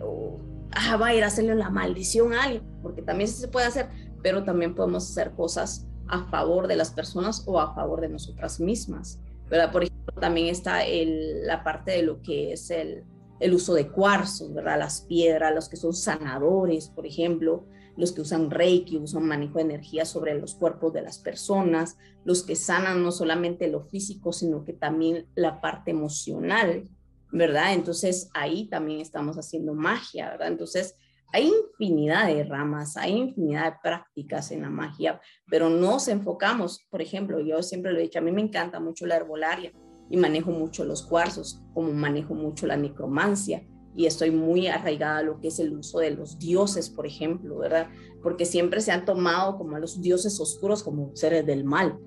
ah, 0.73 0.97
va 0.97 1.07
a 1.07 1.15
ir 1.15 1.23
a 1.23 1.27
hacerle 1.27 1.55
la 1.55 1.69
maldición 1.69 2.33
a 2.33 2.43
alguien, 2.43 2.63
porque 2.83 3.01
también 3.01 3.29
se 3.29 3.47
puede 3.47 3.65
hacer, 3.65 3.89
pero 4.21 4.43
también 4.43 4.75
podemos 4.75 5.09
hacer 5.09 5.31
cosas 5.31 5.87
a 6.07 6.25
favor 6.25 6.67
de 6.67 6.75
las 6.75 6.91
personas 6.91 7.43
o 7.47 7.59
a 7.59 7.73
favor 7.73 8.01
de 8.01 8.09
nosotras 8.09 8.59
mismas. 8.59 9.19
¿verdad? 9.51 9.71
Por 9.71 9.83
ejemplo, 9.83 10.13
también 10.19 10.47
está 10.47 10.85
el, 10.85 11.45
la 11.45 11.63
parte 11.63 11.91
de 11.91 12.03
lo 12.03 12.21
que 12.21 12.53
es 12.53 12.71
el, 12.71 13.03
el 13.41 13.53
uso 13.53 13.73
de 13.73 13.89
cuarzos, 13.89 14.53
¿verdad? 14.53 14.79
Las 14.79 15.01
piedras, 15.01 15.53
los 15.53 15.67
que 15.67 15.75
son 15.75 15.93
sanadores, 15.93 16.87
por 16.87 17.05
ejemplo, 17.05 17.65
los 17.97 18.13
que 18.13 18.21
usan 18.21 18.49
reiki, 18.49 18.97
usan 18.97 19.25
manejo 19.25 19.55
de 19.55 19.63
energía 19.63 20.05
sobre 20.05 20.39
los 20.39 20.55
cuerpos 20.55 20.93
de 20.93 21.01
las 21.01 21.19
personas, 21.19 21.97
los 22.23 22.43
que 22.43 22.55
sanan 22.55 23.03
no 23.03 23.11
solamente 23.11 23.67
lo 23.67 23.81
físico, 23.81 24.31
sino 24.31 24.63
que 24.63 24.71
también 24.71 25.27
la 25.35 25.59
parte 25.59 25.91
emocional, 25.91 26.87
¿verdad? 27.31 27.73
Entonces 27.73 28.29
ahí 28.33 28.69
también 28.69 29.01
estamos 29.01 29.37
haciendo 29.37 29.73
magia, 29.73 30.29
¿verdad? 30.29 30.47
Entonces 30.47 30.95
hay 31.33 31.51
infinidad 31.51 32.27
de 32.27 32.43
ramas, 32.43 32.97
hay 32.97 33.13
infinidad 33.13 33.65
de 33.65 33.77
prácticas 33.81 34.51
en 34.51 34.63
la 34.63 34.69
magia, 34.69 35.19
pero 35.49 35.69
nos 35.69 36.07
enfocamos, 36.07 36.85
por 36.89 37.01
ejemplo, 37.01 37.39
yo 37.39 37.61
siempre 37.63 37.91
lo 37.91 37.99
he 37.99 38.03
dicho, 38.03 38.19
a 38.19 38.21
mí 38.21 38.31
me 38.31 38.41
encanta 38.41 38.79
mucho 38.79 39.05
la 39.05 39.15
herbolaria 39.15 39.71
y 40.09 40.17
manejo 40.17 40.51
mucho 40.51 40.83
los 40.83 41.03
cuarzos, 41.03 41.61
como 41.73 41.93
manejo 41.93 42.33
mucho 42.33 42.67
la 42.67 42.75
necromancia 42.75 43.65
y 43.95 44.05
estoy 44.05 44.31
muy 44.31 44.67
arraigada 44.67 45.17
a 45.17 45.23
lo 45.23 45.39
que 45.39 45.49
es 45.49 45.59
el 45.59 45.77
uso 45.77 45.99
de 45.99 46.11
los 46.11 46.39
dioses, 46.39 46.89
por 46.89 47.05
ejemplo, 47.05 47.57
¿verdad? 47.57 47.87
Porque 48.21 48.45
siempre 48.45 48.81
se 48.81 48.91
han 48.91 49.05
tomado 49.05 49.57
como 49.57 49.75
a 49.75 49.79
los 49.79 50.01
dioses 50.01 50.39
oscuros 50.39 50.83
como 50.83 51.15
seres 51.15 51.45
del 51.45 51.63
mal. 51.63 51.99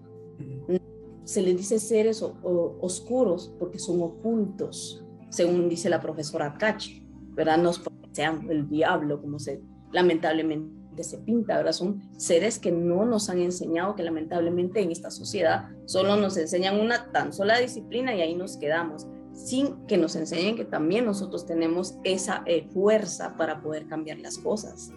Se 1.25 1.40
les 1.40 1.57
dice 1.57 1.78
seres 1.78 2.23
oscuros 2.23 3.54
porque 3.59 3.78
son 3.78 4.02
ocultos, 4.02 5.04
según 5.31 5.69
dice 5.69 5.88
la 5.88 6.00
profesora 6.00 6.54
Cachi, 6.59 7.07
¿verdad? 7.35 7.59
Nos 7.59 7.78
sean 8.14 8.49
el 8.50 8.68
diablo, 8.68 9.21
como 9.21 9.38
se 9.38 9.61
lamentablemente 9.92 11.02
se 11.02 11.18
pinta, 11.18 11.56
¿verdad? 11.56 11.73
Son 11.73 12.00
seres 12.16 12.59
que 12.59 12.71
no 12.71 13.04
nos 13.04 13.28
han 13.28 13.40
enseñado, 13.40 13.97
que 13.97 14.04
lamentablemente 14.04 14.80
en 14.80 14.92
esta 14.92 15.11
sociedad 15.11 15.68
solo 15.87 16.16
nos 16.16 16.37
enseñan 16.37 16.80
una 16.80 17.11
tan 17.11 17.33
sola 17.33 17.59
disciplina 17.59 18.14
y 18.14 18.21
ahí 18.21 18.35
nos 18.35 18.56
quedamos, 18.56 19.06
sin 19.33 19.87
que 19.87 19.99
nos 19.99 20.14
enseñen 20.14 20.54
que 20.54 20.64
también 20.64 21.04
nosotros 21.04 21.47
tenemos 21.47 21.97
esa 22.04 22.42
eh, 22.47 22.68
fuerza 22.73 23.37
para 23.37 23.61
poder 23.61 23.87
cambiar 23.88 24.18
las 24.18 24.38
cosas, 24.38 24.92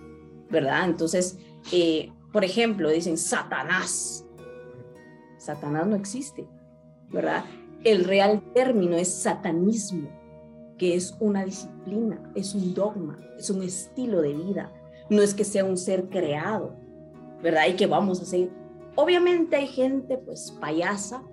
¿verdad? 0.51 0.85
Entonces, 0.85 1.39
eh, 1.71 2.11
por 2.31 2.45
ejemplo, 2.45 2.89
dicen 2.89 3.17
Satanás. 3.17 4.23
Satanás 5.39 5.87
no 5.87 5.95
existe, 5.95 6.47
¿verdad? 7.09 7.43
El 7.83 8.03
real 8.03 8.43
término 8.53 8.95
es 8.95 9.07
satanismo 9.07 10.09
que 10.77 10.95
es 10.95 11.15
una 11.19 11.43
disciplina, 11.43 12.21
es 12.35 12.53
un 12.53 12.73
dogma, 12.73 13.17
es 13.37 13.49
un 13.49 13.63
estilo 13.63 14.21
de 14.21 14.33
vida. 14.33 14.71
No 15.09 15.21
es 15.21 15.33
que 15.33 15.43
sea 15.43 15.65
un 15.65 15.77
ser 15.77 16.09
creado, 16.09 16.75
¿verdad? 17.41 17.67
Y 17.67 17.75
que 17.75 17.87
vamos 17.87 18.21
a 18.21 18.25
seguir. 18.25 18.51
Obviamente 18.95 19.55
hay 19.55 19.67
gente 19.67 20.17
pues 20.17 20.51
payasa, 20.59 21.23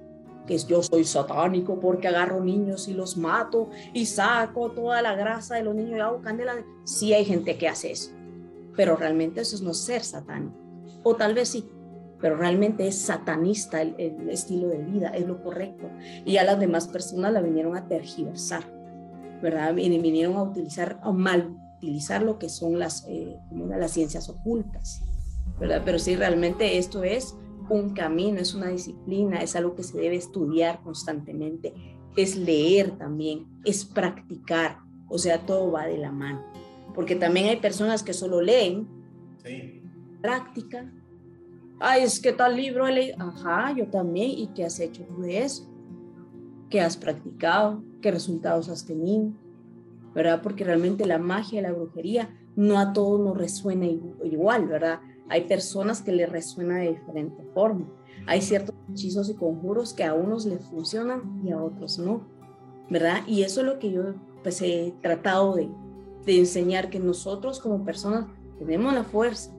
que 0.47 0.55
es 0.55 0.67
yo 0.67 0.83
soy 0.83 1.05
satánico 1.05 1.81
porque 1.81 2.09
agarro 2.09 2.45
niños 2.45 2.89
y 2.89 2.95
los 2.95 3.17
mato 3.17 3.71
y 3.93 4.07
saco 4.07 4.71
toda 4.71 5.01
la 5.01 5.15
grasa 5.15 5.57
de 5.57 5.63
los 5.63 5.75
niños 5.75 5.97
y 5.97 6.01
hago 6.01 6.21
candela. 6.21 6.55
Sí 6.85 7.13
hay 7.15 7.25
gente 7.25 7.57
que 7.57 7.69
hace 7.69 7.91
eso. 7.93 8.11
pero 8.77 8.97
realmente 8.97 9.41
eso 9.41 9.55
es 9.57 9.63
no 9.63 9.73
ser 9.73 10.03
satánico. 10.03 10.57
O 11.05 11.15
tal 11.15 11.35
vez 11.35 11.51
sí, 11.51 11.69
pero 12.25 12.37
realmente 12.37 12.87
es 12.87 12.97
satanista 12.97 13.83
el, 13.83 14.31
estilo 14.31 14.69
de 14.69 14.79
vida, 14.79 15.09
es 15.11 15.27
lo 15.27 15.43
correcto. 15.43 15.91
Y 16.25 16.39
a 16.39 16.45
las 16.45 16.59
demás 16.59 16.89
personas 16.89 17.33
la 17.33 17.43
vinieron 17.43 17.77
a 17.77 17.87
tergiversar, 17.87 18.65
¿verdad? 19.45 19.75
Vinieron 19.75 20.37
a 20.37 20.43
utilizar, 20.43 20.99
a 21.03 21.13
mal 21.13 21.55
utilizar 21.77 22.23
lo 22.23 22.39
que 22.39 22.49
son 22.49 22.79
las, 22.79 23.05
eh, 23.09 23.37
las 23.53 23.93
ciencias 23.93 24.31
ocultas, 24.31 25.03
¿verdad? 25.61 25.83
Pero 25.85 25.99
sí, 25.99 26.17
realmente 26.17 26.79
esto 26.79 27.05
es 27.05 27.37
un 27.69 27.91
camino, 27.91 28.41
es 28.41 28.55
una 28.55 28.69
disciplina, 28.69 29.43
es 29.43 29.55
algo 29.55 29.75
que 29.75 29.83
se 29.83 29.99
debe 29.99 30.17
estudiar 30.17 30.81
constantemente, 30.83 31.75
es 32.17 32.37
leer 32.37 32.97
también, 32.97 33.47
es 33.67 33.85
practicar, 33.85 34.79
o 35.11 35.19
sea, 35.19 35.45
todo 35.45 35.71
va 35.71 35.87
de 35.87 35.99
la 35.99 36.11
mano. 36.11 36.43
Porque 36.95 37.15
también 37.15 37.49
hay 37.49 37.57
personas 37.57 38.03
que 38.03 38.15
solo 38.15 38.41
leen, 38.41 38.89
sí. 39.43 39.83
práctica. 40.23 40.91
Ay, 41.81 42.05
es 42.05 42.19
que 42.19 42.33
tal 42.33 42.57
libro 42.57 42.87
he 42.87 42.93
leído. 42.93 43.17
Ajá, 43.19 43.75
yo 43.77 43.89
también. 43.89 44.31
¿Y 44.31 44.47
qué 44.55 44.65
has 44.65 44.81
hecho 44.81 45.03
tú 45.03 45.21
de 45.21 45.43
eso? 45.43 45.69
¿Qué 46.71 46.81
has 46.81 46.97
practicado? 46.97 47.83
¿Qué 48.01 48.11
resultados 48.11 48.69
has 48.69 48.85
tenido? 48.85 49.33
¿Verdad? 50.15 50.43
Porque 50.43 50.65
realmente 50.65 51.07
la 51.07 51.19
magia 51.19 51.61
y 51.61 51.63
la 51.63 51.73
brujería 51.73 52.31
no 52.57 52.79
a 52.79 52.93
todos 52.93 53.21
nos 53.21 53.37
resuena 53.37 53.87
igual, 53.87 54.69
¿verdad? 54.69 55.01
Hay 55.29 55.43
personas 55.43 56.03
que 56.03 56.13
le 56.13 56.27
resuena 56.27 56.79
de 56.79 56.91
diferente 56.91 57.43
forma. 57.55 57.87
Hay 58.27 58.41
ciertos 58.41 58.75
hechizos 58.93 59.29
y 59.29 59.35
conjuros 59.35 59.93
que 59.93 60.05
a 60.05 60.15
unos 60.15 60.47
les 60.47 60.65
funcionan 60.67 61.41
y 61.45 61.51
a 61.51 61.63
otros 61.63 61.99
no, 61.99 62.27
¿verdad? 62.89 63.27
Y 63.27 63.43
eso 63.43 63.61
es 63.61 63.67
lo 63.67 63.79
que 63.79 63.91
yo 63.91 64.15
pues 64.43 64.61
he 64.63 64.95
tratado 65.03 65.55
de, 65.55 65.69
de 66.25 66.39
enseñar, 66.39 66.91
que 66.91 67.01
nosotros 67.01 67.59
como 67.61 67.85
personas 67.85 68.27
tenemos 68.59 68.95
la 68.95 69.05
fuerza, 69.05 69.51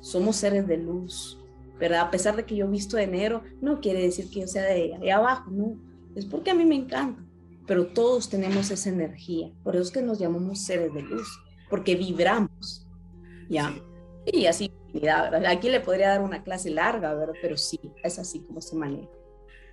somos 0.00 0.36
seres 0.36 0.66
de 0.66 0.76
luz, 0.76 1.38
¿verdad? 1.78 2.00
A 2.02 2.10
pesar 2.10 2.36
de 2.36 2.44
que 2.44 2.56
yo 2.56 2.68
visto 2.68 2.96
de 2.96 3.06
negro, 3.06 3.42
no 3.60 3.80
quiere 3.80 4.02
decir 4.02 4.30
que 4.30 4.40
yo 4.40 4.46
sea 4.46 4.64
de 4.64 4.94
ahí 4.94 5.10
abajo, 5.10 5.50
no, 5.50 5.76
es 6.16 6.26
porque 6.26 6.50
a 6.50 6.54
mí 6.54 6.64
me 6.64 6.74
encanta, 6.74 7.22
pero 7.66 7.86
todos 7.86 8.28
tenemos 8.28 8.70
esa 8.70 8.88
energía, 8.88 9.52
por 9.62 9.76
eso 9.76 9.84
es 9.84 9.90
que 9.92 10.02
nos 10.02 10.18
llamamos 10.18 10.62
seres 10.62 10.92
de 10.92 11.02
luz, 11.02 11.28
porque 11.70 11.94
vibramos, 11.94 12.86
¿ya? 13.48 13.72
Y 14.24 14.46
así 14.46 14.72
Aquí 15.46 15.68
le 15.68 15.80
podría 15.80 16.08
dar 16.08 16.22
una 16.22 16.42
clase 16.42 16.70
larga, 16.70 17.14
¿verdad? 17.14 17.34
Pero 17.40 17.56
sí, 17.56 17.78
es 18.02 18.18
así 18.18 18.40
como 18.40 18.60
se 18.60 18.76
maneja. 18.76 19.08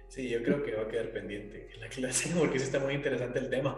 Sí, 0.08 0.30
yo 0.30 0.44
creo 0.44 0.62
que 0.64 0.76
va 0.76 0.84
a 0.84 0.88
quedar 0.88 1.12
pendiente 1.12 1.70
en 1.74 1.82
la 1.82 1.88
clase 1.88 2.30
porque 2.38 2.60
sí 2.60 2.66
está 2.66 2.80
muy 2.80 2.94
interesante 2.94 3.40
el 3.40 3.50
tema. 3.50 3.76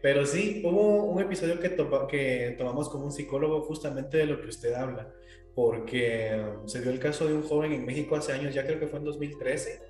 Pero 0.00 0.26
sí, 0.26 0.62
hubo 0.64 1.04
un 1.04 1.22
episodio 1.22 1.60
que, 1.60 1.76
que 2.08 2.54
tomamos 2.58 2.88
con 2.88 3.02
un 3.02 3.12
psicólogo 3.12 3.62
justamente 3.62 4.18
de 4.18 4.26
lo 4.26 4.40
que 4.40 4.48
usted 4.48 4.74
habla, 4.74 5.12
porque 5.54 6.42
se 6.66 6.82
dio 6.82 6.90
el 6.90 6.98
caso 6.98 7.26
de 7.26 7.34
un 7.34 7.42
joven 7.42 7.72
en 7.72 7.84
México 7.84 8.16
hace 8.16 8.32
años, 8.32 8.54
ya 8.54 8.66
creo 8.66 8.80
que 8.80 8.86
fue 8.86 8.98
en 8.98 9.04
2013, 9.04 9.80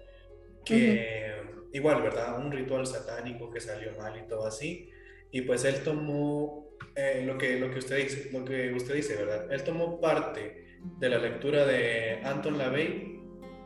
que 0.64 1.33
igual, 1.75 2.02
¿verdad? 2.02 2.38
Un 2.38 2.50
ritual 2.50 2.87
satánico 2.87 3.50
que 3.50 3.61
salió 3.61 3.90
mal 3.99 4.16
y 4.16 4.26
todo 4.28 4.47
así. 4.47 4.90
Y 5.31 5.43
pues 5.43 5.64
él 5.64 5.83
tomó 5.83 6.69
eh, 6.95 7.25
lo, 7.26 7.37
que, 7.37 7.59
lo, 7.59 7.71
que 7.71 7.81
usted 7.81 7.99
dice, 7.99 8.31
lo 8.33 8.45
que 8.45 8.73
usted 8.73 8.95
dice, 8.95 9.16
¿verdad? 9.16 9.52
Él 9.52 9.64
tomó 9.64 10.00
parte 10.00 10.64
de 10.99 11.09
la 11.09 11.19
lectura 11.19 11.66
de 11.66 12.21
Anton 12.23 12.57
LaVey 12.57 13.21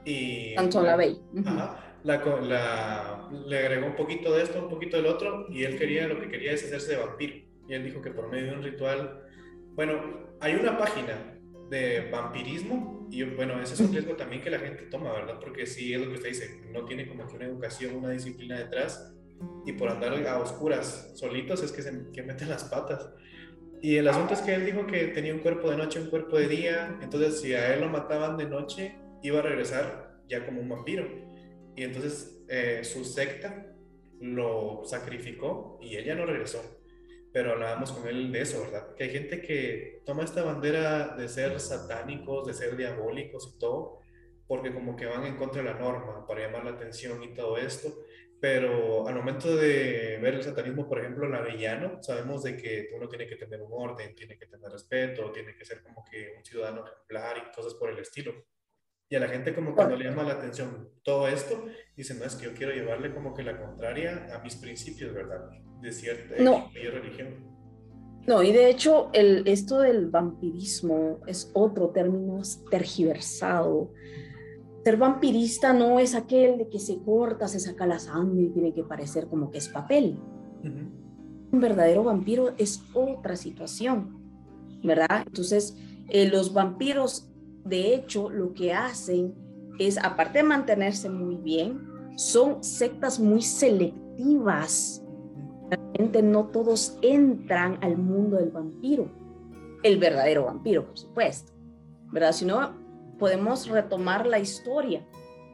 y... 0.06 0.54
Anton 0.56 0.86
LaVey. 0.86 1.20
Ajá, 1.44 2.00
la, 2.02 3.28
le 3.46 3.58
agregó 3.58 3.86
un 3.86 3.96
poquito 3.96 4.34
de 4.34 4.42
esto, 4.42 4.62
un 4.62 4.70
poquito 4.70 4.96
del 4.96 5.06
otro, 5.06 5.46
y 5.50 5.64
él 5.64 5.78
quería, 5.78 6.08
lo 6.08 6.18
que 6.18 6.28
quería 6.28 6.52
es 6.52 6.64
hacerse 6.64 6.92
de 6.92 7.04
vampiro. 7.04 7.36
Y 7.68 7.74
él 7.74 7.84
dijo 7.84 8.00
que 8.00 8.10
por 8.10 8.30
medio 8.30 8.52
de 8.52 8.56
un 8.56 8.62
ritual... 8.62 9.22
Bueno, 9.74 10.28
hay 10.40 10.54
una 10.54 10.78
página 10.78 11.37
de 11.70 12.08
vampirismo 12.10 13.08
y 13.10 13.22
bueno, 13.24 13.60
ese 13.60 13.74
es 13.74 13.80
un 13.80 13.92
riesgo 13.92 14.14
también 14.16 14.42
que 14.42 14.50
la 14.50 14.58
gente 14.58 14.84
toma, 14.84 15.12
¿verdad? 15.12 15.38
Porque 15.40 15.66
si 15.66 15.92
es 15.92 16.00
lo 16.00 16.08
que 16.08 16.14
usted 16.14 16.28
dice, 16.28 16.60
no 16.72 16.84
tiene 16.84 17.06
como 17.08 17.26
que 17.26 17.36
una 17.36 17.46
educación, 17.46 17.96
una 17.96 18.10
disciplina 18.10 18.58
detrás 18.58 19.14
y 19.64 19.72
por 19.72 19.88
andar 19.88 20.14
a 20.26 20.38
oscuras 20.38 21.12
solitos 21.14 21.62
es 21.62 21.72
que 21.72 21.82
se 21.82 21.92
que 22.12 22.22
meten 22.22 22.48
las 22.48 22.64
patas. 22.64 23.10
Y 23.80 23.96
el 23.96 24.08
asunto 24.08 24.34
es 24.34 24.40
que 24.40 24.54
él 24.54 24.66
dijo 24.66 24.86
que 24.86 25.08
tenía 25.08 25.32
un 25.32 25.40
cuerpo 25.40 25.70
de 25.70 25.76
noche, 25.76 26.00
un 26.00 26.10
cuerpo 26.10 26.36
de 26.36 26.48
día, 26.48 26.98
entonces 27.00 27.40
si 27.40 27.54
a 27.54 27.74
él 27.74 27.80
lo 27.80 27.88
mataban 27.88 28.36
de 28.36 28.46
noche, 28.46 28.96
iba 29.22 29.38
a 29.38 29.42
regresar 29.42 30.18
ya 30.28 30.44
como 30.44 30.60
un 30.60 30.68
vampiro. 30.68 31.06
Y 31.76 31.84
entonces 31.84 32.42
eh, 32.48 32.80
su 32.82 33.04
secta 33.04 33.72
lo 34.20 34.82
sacrificó 34.84 35.78
y 35.80 35.96
ella 35.96 36.14
no 36.14 36.26
regresó. 36.26 36.77
Pero 37.32 37.52
hablábamos 37.52 37.92
con 37.92 38.08
él 38.08 38.32
de 38.32 38.40
eso, 38.40 38.60
¿verdad? 38.62 38.94
Que 38.94 39.04
hay 39.04 39.10
gente 39.10 39.40
que 39.42 40.02
toma 40.06 40.24
esta 40.24 40.42
bandera 40.42 41.16
de 41.16 41.28
ser 41.28 41.60
satánicos, 41.60 42.46
de 42.46 42.54
ser 42.54 42.76
diabólicos 42.76 43.54
y 43.54 43.58
todo, 43.58 44.00
porque 44.46 44.72
como 44.72 44.96
que 44.96 45.06
van 45.06 45.26
en 45.26 45.36
contra 45.36 45.62
de 45.62 45.70
la 45.70 45.78
norma 45.78 46.26
para 46.26 46.40
llamar 46.40 46.64
la 46.64 46.70
atención 46.70 47.22
y 47.22 47.34
todo 47.34 47.58
esto 47.58 47.92
pero 48.40 49.08
al 49.08 49.16
momento 49.16 49.56
de 49.56 50.18
ver 50.22 50.34
el 50.34 50.44
satanismo, 50.44 50.88
por 50.88 51.00
ejemplo, 51.00 51.28
la 51.28 51.38
avellano, 51.38 52.00
sabemos 52.02 52.44
de 52.44 52.56
que 52.56 52.90
uno 52.94 53.08
tiene 53.08 53.26
que 53.26 53.36
tener 53.36 53.60
un 53.60 53.72
orden, 53.72 54.14
tiene 54.14 54.38
que 54.38 54.46
tener 54.46 54.70
respeto, 54.70 55.32
tiene 55.32 55.56
que 55.56 55.64
ser 55.64 55.82
como 55.82 56.04
que 56.04 56.34
un 56.36 56.44
ciudadano 56.44 56.84
ejemplar 56.86 57.36
y 57.38 57.54
cosas 57.54 57.74
por 57.74 57.90
el 57.90 57.98
estilo. 57.98 58.32
Y 59.08 59.16
a 59.16 59.20
la 59.20 59.28
gente 59.28 59.54
como 59.54 59.74
cuando 59.74 59.96
le 59.96 60.04
llama 60.04 60.22
la 60.22 60.34
atención 60.34 60.90
todo 61.02 61.26
esto, 61.26 61.64
dice, 61.96 62.14
no, 62.14 62.24
es 62.24 62.36
que 62.36 62.44
yo 62.44 62.54
quiero 62.54 62.72
llevarle 62.72 63.12
como 63.12 63.34
que 63.34 63.42
la 63.42 63.58
contraria 63.58 64.28
a 64.32 64.38
mis 64.40 64.54
principios, 64.56 65.12
¿verdad? 65.12 65.48
De 65.80 65.92
cierta 65.92 66.42
no. 66.42 66.70
religión. 66.74 67.28
No, 68.26 68.42
y 68.42 68.52
de 68.52 68.68
hecho 68.68 69.10
el, 69.14 69.46
esto 69.46 69.80
del 69.80 70.10
vampirismo 70.10 71.20
es 71.26 71.50
otro 71.54 71.90
término 71.90 72.42
tergiversado 72.70 73.90
ser 74.88 74.96
vampirista 74.96 75.74
no 75.74 75.98
es 75.98 76.14
aquel 76.14 76.56
de 76.56 76.70
que 76.70 76.78
se 76.78 76.98
corta, 77.02 77.46
se 77.46 77.60
saca 77.60 77.86
la 77.86 77.98
sangre 77.98 78.44
y 78.44 78.48
tiene 78.48 78.72
que 78.72 78.84
parecer 78.84 79.26
como 79.26 79.50
que 79.50 79.58
es 79.58 79.68
papel. 79.68 80.18
Un 80.64 81.60
verdadero 81.60 82.04
vampiro 82.04 82.54
es 82.56 82.82
otra 82.94 83.36
situación, 83.36 84.18
¿verdad? 84.82 85.24
Entonces, 85.26 85.76
eh, 86.08 86.30
los 86.30 86.54
vampiros, 86.54 87.30
de 87.66 87.94
hecho, 87.94 88.30
lo 88.30 88.54
que 88.54 88.72
hacen 88.72 89.34
es, 89.78 89.98
aparte 89.98 90.38
de 90.38 90.44
mantenerse 90.44 91.10
muy 91.10 91.36
bien, 91.36 91.86
son 92.16 92.64
sectas 92.64 93.20
muy 93.20 93.42
selectivas. 93.42 95.04
No 95.98 96.46
todos 96.46 96.98
entran 97.02 97.78
al 97.82 97.96
mundo 97.96 98.36
del 98.36 98.50
vampiro, 98.50 99.10
el 99.82 99.98
verdadero 99.98 100.44
vampiro, 100.44 100.86
por 100.86 100.96
supuesto, 100.96 101.52
¿verdad? 102.12 102.32
Sino 102.32 102.74
podemos 103.18 103.68
retomar 103.68 104.26
la 104.26 104.38
historia. 104.38 105.04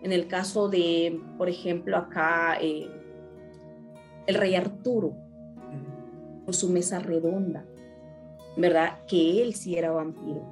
En 0.03 0.13
el 0.13 0.29
caso 0.29 0.69
de, 0.69 1.19
por 1.39 1.49
ejemplo, 1.49 1.97
acá, 1.97 2.59
eh, 2.61 2.91
el 4.27 4.35
rey 4.35 4.55
Arturo, 4.55 5.17
con 6.45 6.53
su 6.53 6.69
mesa 6.69 6.99
redonda, 6.99 7.65
¿verdad? 8.57 8.99
Que 9.07 9.43
él 9.43 9.55
sí 9.55 9.77
era 9.77 9.93
vampiro. 9.93 10.45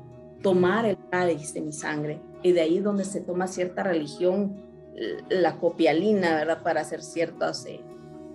Tomar 0.42 0.86
el 0.86 0.96
cáliz 1.10 1.52
de 1.52 1.60
mi 1.60 1.72
sangre. 1.72 2.20
Y 2.42 2.52
de 2.52 2.62
ahí 2.62 2.80
donde 2.80 3.04
se 3.04 3.20
toma 3.20 3.46
cierta 3.46 3.82
religión, 3.82 4.56
la 5.28 5.58
copialina, 5.58 6.34
¿verdad? 6.36 6.62
Para 6.62 6.80
hacer 6.80 7.02
ciertos 7.02 7.66
eh, 7.66 7.80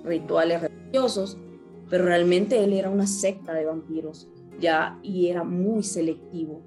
rituales 0.03 0.61
religiosos. 0.61 1.37
Pero 1.89 2.05
realmente 2.05 2.63
él 2.63 2.73
era 2.73 2.89
una 2.89 3.07
secta 3.07 3.53
de 3.53 3.65
vampiros, 3.65 4.29
ya, 4.59 4.99
y 5.03 5.27
era 5.27 5.43
muy 5.43 5.83
selectivo 5.83 6.61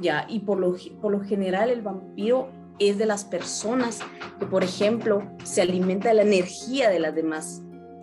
¿ya? 0.00 0.26
Y 0.28 0.40
por 0.40 0.58
lo, 0.58 0.76
por 1.00 1.12
lo 1.12 1.20
general 1.20 1.70
el 1.70 1.82
vampiro 1.82 2.48
es 2.78 2.98
de 2.98 3.06
las 3.06 3.24
personas 3.24 4.00
que, 4.38 4.46
por 4.46 4.64
ejemplo, 4.64 5.22
se 5.44 5.62
alimenta 5.62 6.08
de 6.08 6.14
la 6.14 6.22
energía 6.22 6.90
de 6.90 6.98
las 6.98 7.14
demás 7.14 7.62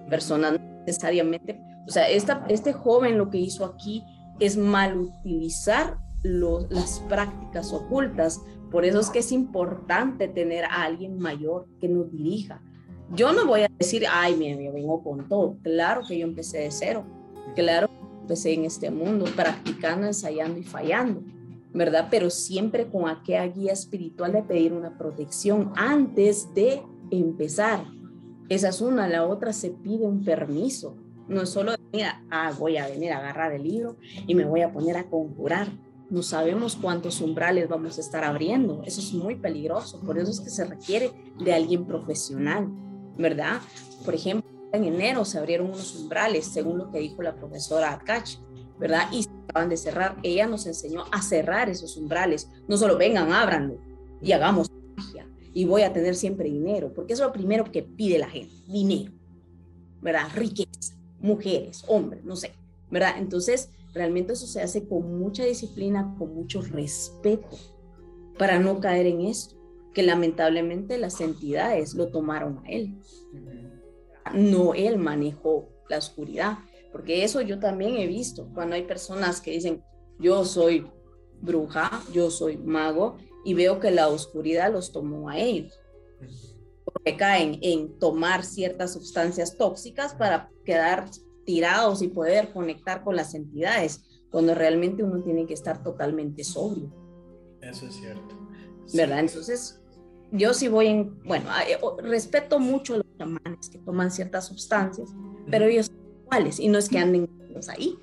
personas, 0.10 0.60
necesariamente. 0.86 1.62
O 1.88 1.92
sea, 1.92 2.08
esta, 2.10 2.46
este 2.50 2.74
joven 2.74 3.18
lo 3.18 3.30
que 3.30 3.38
hizo 3.38 3.66
aquí 3.66 4.04
es 4.40 4.58
mal 4.58 4.98
utilizar 4.98 5.98
las 6.24 7.00
prácticas 7.10 7.74
ocultas. 7.74 8.42
Por 8.72 8.86
eso 8.86 9.00
es 9.00 9.10
que 9.10 9.20
es 9.20 9.32
importante 9.32 10.28
tener 10.28 10.66
a 10.66 10.84
alguien 10.84 11.18
mayor 11.18 11.68
que 11.80 11.90
nos 11.90 12.12
dirija. 12.12 12.62
Yo 13.14 13.34
no 13.34 13.46
voy 13.46 13.62
a 13.62 13.72
decir, 13.78 14.06
ay, 14.10 14.36
mira, 14.36 14.62
yo 14.62 14.72
vengo 14.72 15.04
con 15.04 15.28
todo. 15.28 15.58
Claro 15.64 16.02
que 16.08 16.18
yo 16.18 16.26
empecé 16.26 16.60
de 16.60 16.72
cero. 16.72 17.06
Claro 17.56 17.88
que 17.88 18.22
empecé 18.22 18.54
en 18.54 18.66
este 18.66 18.92
mundo, 18.92 19.26
practicando, 19.36 20.08
ensayando 20.08 20.60
y 20.60 20.64
fallando 20.64 21.22
¿verdad? 21.74 22.08
Pero 22.10 22.30
siempre 22.30 22.88
con 22.88 23.08
aquella 23.08 23.48
guía 23.48 23.74
espiritual 23.74 24.34
de 24.34 24.44
pedir 24.44 24.74
una 24.74 24.98
protección 24.98 25.72
antes 25.76 26.54
de 26.54 26.82
empezar. 27.12 27.86
Esa 28.50 28.70
es 28.70 28.82
una, 28.82 29.08
la 29.08 29.26
otra 29.26 29.54
se 29.54 29.70
pide 29.70 30.06
un 30.06 30.24
permiso. 30.24 30.98
No 31.28 31.44
es 31.44 31.50
solo, 31.50 31.74
mira, 31.94 32.24
ah, 32.32 32.52
voy 32.58 32.78
a 32.78 32.88
venir 32.88 33.12
a 33.12 33.20
agarrar 33.20 33.54
el 33.54 33.64
libro 33.64 33.98
y 34.26 34.34
me 34.34 34.46
voy 34.46 34.62
a 34.62 34.74
poner 34.74 34.98
a 34.98 35.08
conjurar. 35.08 35.68
No 36.10 36.24
sabemos 36.24 36.76
cuántos 36.76 37.22
umbrales 37.22 37.70
vamos 37.70 38.00
a 38.00 38.02
estar 38.02 38.24
abriendo. 38.24 38.82
Eso 38.84 39.00
es 39.00 39.14
muy 39.14 39.36
peligroso. 39.36 40.00
Por 40.02 40.18
eso 40.18 40.32
es 40.32 40.40
que 40.40 40.50
se 40.50 40.66
requiere 40.66 41.12
de 41.44 41.54
alguien 41.54 41.86
profesional, 41.86 42.68
¿verdad? 43.20 43.62
Por 44.06 44.16
ejemplo, 44.16 44.50
en 44.72 44.86
enero 44.86 45.26
se 45.26 45.38
abrieron 45.38 45.68
unos 45.68 45.96
umbrales, 45.96 46.46
según 46.46 46.78
lo 46.78 46.90
que 46.90 47.00
dijo 47.00 47.22
la 47.22 47.36
profesora 47.36 47.92
Akach, 47.92 48.38
¿verdad? 48.80 49.10
Y 49.12 49.28
acaban 49.50 49.70
de 49.70 49.78
cerrar, 49.78 50.18
ella 50.24 50.48
nos 50.48 50.66
enseñó 50.66 51.04
a 51.12 51.22
cerrar 51.22 51.70
esos 51.70 51.98
umbrales. 51.98 52.50
No 52.68 52.78
solo 52.78 52.98
vengan, 52.98 53.34
ábranlo 53.34 53.78
y 54.22 54.32
hagamos 54.32 54.72
magia 54.96 55.28
y 55.54 55.66
voy 55.66 55.82
a 55.82 55.92
tener 55.92 56.16
siempre 56.16 56.50
dinero, 56.50 56.94
porque 56.94 57.14
es 57.14 57.20
lo 57.20 57.32
primero 57.32 57.66
que 57.72 57.84
pide 57.84 58.18
la 58.18 58.30
gente, 58.30 58.54
dinero, 58.68 59.12
¿verdad? 60.02 60.28
Riqueza, 60.34 60.96
mujeres, 61.20 61.84
hombres, 61.88 62.24
no 62.24 62.38
sé, 62.38 62.54
¿verdad? 62.90 63.16
Entonces, 63.18 63.70
realmente 63.94 64.34
eso 64.34 64.48
se 64.48 64.62
hace 64.62 64.88
con 64.88 65.20
mucha 65.20 65.44
disciplina, 65.44 66.16
con 66.18 66.34
mucho 66.34 66.62
respeto, 66.62 67.58
para 68.38 68.60
no 68.60 68.80
caer 68.80 69.08
en 69.08 69.22
esto, 69.22 69.59
que 70.00 70.04
lamentablemente 70.06 70.98
las 70.98 71.20
entidades 71.20 71.94
lo 71.94 72.08
tomaron 72.08 72.60
a 72.60 72.70
él. 72.70 72.98
No 74.34 74.74
él 74.74 74.98
manejó 74.98 75.68
la 75.90 75.98
oscuridad, 75.98 76.60
porque 76.94 77.26
eso 77.26 77.42
yo 77.42 77.60
también 77.60 77.98
he 77.98 78.08
visto, 78.08 78.50
cuando 78.54 78.76
hay 78.76 78.84
personas 78.84 79.42
que 79.42 79.52
dicen, 79.52 79.84
yo 80.18 80.46
soy 80.46 80.88
bruja, 81.42 82.02
yo 82.14 82.32
soy 82.32 82.56
mago, 82.56 83.18
y 83.44 83.56
veo 83.56 83.82
que 83.82 83.92
la 83.92 84.08
oscuridad 84.08 84.72
los 84.72 84.94
tomó 84.94 85.28
a 85.28 85.38
ellos, 85.38 85.78
porque 86.86 87.18
caen 87.18 87.60
en 87.62 88.00
tomar 88.00 88.46
ciertas 88.46 88.94
sustancias 88.94 89.58
tóxicas 89.58 90.14
para 90.14 90.50
quedar 90.64 91.10
tirados 91.46 92.02
y 92.02 92.08
poder 92.08 92.54
conectar 92.54 93.04
con 93.04 93.18
las 93.18 93.34
entidades, 93.34 94.24
cuando 94.32 94.56
realmente 94.56 95.04
uno 95.04 95.22
tiene 95.24 95.46
que 95.46 95.56
estar 95.56 95.84
totalmente 95.84 96.46
sobrio. 96.46 96.90
Eso 97.60 97.86
es 97.86 97.96
cierto. 97.96 98.40
¿Verdad? 98.94 99.20
Entonces, 99.20 99.79
yo 100.32 100.54
sí 100.54 100.68
voy 100.68 100.88
en, 100.88 101.24
bueno, 101.24 101.50
eh, 101.68 101.78
respeto 102.04 102.60
mucho 102.60 102.96
a 102.96 102.98
los 102.98 103.18
chamanes 103.18 103.70
que 103.70 103.80
toman 103.80 104.12
ciertas 104.12 104.48
sustancias, 104.48 105.10
pero 105.50 105.66
ellos 105.66 105.88
son 105.88 105.98
iguales 106.24 106.60
y 106.60 106.68
no 106.68 106.78
es 106.78 106.90
que 106.90 107.00
anden 107.00 107.30
ahí, 107.68 107.98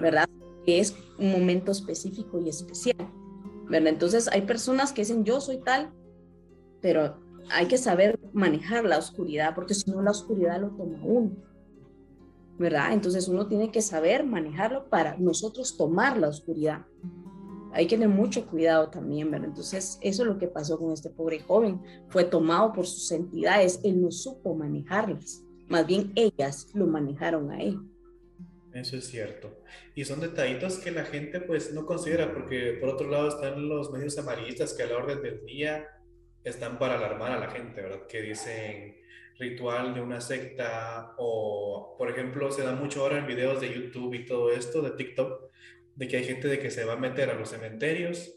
¿verdad? 0.00 0.28
Es 0.66 0.94
un 1.18 1.32
momento 1.32 1.72
específico 1.72 2.40
y 2.40 2.48
especial. 2.48 2.96
Entonces 3.70 4.28
hay 4.28 4.42
personas 4.42 4.92
que 4.92 5.02
dicen, 5.02 5.24
yo 5.24 5.40
soy 5.40 5.58
tal, 5.58 5.92
pero 6.80 7.18
hay 7.50 7.66
que 7.66 7.78
saber 7.78 8.18
manejar 8.32 8.84
la 8.84 8.98
oscuridad, 8.98 9.54
porque 9.54 9.74
si 9.74 9.90
no 9.90 10.02
la 10.02 10.10
oscuridad 10.10 10.60
lo 10.60 10.70
toma 10.70 10.98
uno, 11.02 11.36
¿verdad? 12.58 12.92
Entonces 12.92 13.28
uno 13.28 13.46
tiene 13.46 13.70
que 13.70 13.80
saber 13.80 14.24
manejarlo 14.24 14.88
para 14.88 15.16
nosotros 15.16 15.76
tomar 15.76 16.18
la 16.18 16.28
oscuridad. 16.28 16.84
Hay 17.72 17.86
que 17.86 17.96
tener 17.96 18.08
mucho 18.08 18.46
cuidado 18.46 18.90
también, 18.90 19.30
¿verdad? 19.30 19.48
Entonces 19.48 19.98
eso 20.00 20.22
es 20.22 20.28
lo 20.28 20.38
que 20.38 20.48
pasó 20.48 20.78
con 20.78 20.92
este 20.92 21.10
pobre 21.10 21.40
joven, 21.40 21.80
fue 22.08 22.24
tomado 22.24 22.72
por 22.72 22.86
sus 22.86 23.10
entidades, 23.12 23.80
él 23.82 24.00
no 24.00 24.10
supo 24.10 24.54
manejarlas, 24.54 25.42
más 25.68 25.86
bien 25.86 26.12
ellas 26.14 26.68
lo 26.74 26.86
manejaron 26.86 27.50
a 27.50 27.62
él. 27.62 27.78
Eso 28.72 28.96
es 28.96 29.06
cierto. 29.06 29.58
Y 29.94 30.04
son 30.04 30.20
detallitos 30.20 30.78
que 30.78 30.90
la 30.90 31.04
gente 31.04 31.40
pues 31.40 31.74
no 31.74 31.84
considera, 31.84 32.32
porque 32.32 32.78
por 32.80 32.90
otro 32.90 33.10
lado 33.10 33.28
están 33.28 33.68
los 33.68 33.90
medios 33.92 34.18
amarillistas 34.18 34.72
que 34.72 34.82
a 34.82 34.86
la 34.86 34.96
orden 34.96 35.22
del 35.22 35.44
día 35.44 35.86
están 36.42 36.78
para 36.78 36.96
alarmar 36.96 37.32
a 37.32 37.38
la 37.38 37.50
gente, 37.50 37.82
¿verdad? 37.82 38.06
Que 38.06 38.22
dicen 38.22 38.96
ritual 39.38 39.94
de 39.94 40.00
una 40.00 40.20
secta 40.20 41.14
o, 41.18 41.94
por 41.98 42.10
ejemplo, 42.10 42.50
se 42.50 42.62
da 42.62 42.74
mucho 42.74 43.02
ahora 43.02 43.18
en 43.18 43.26
videos 43.26 43.60
de 43.60 43.74
YouTube 43.74 44.14
y 44.14 44.24
todo 44.24 44.50
esto, 44.50 44.82
de 44.82 44.92
TikTok, 44.92 45.51
de 45.96 46.08
que 46.08 46.16
hay 46.16 46.24
gente 46.24 46.48
de 46.48 46.58
que 46.58 46.70
se 46.70 46.84
va 46.84 46.94
a 46.94 46.96
meter 46.96 47.30
a 47.30 47.34
los 47.34 47.50
cementerios 47.50 48.34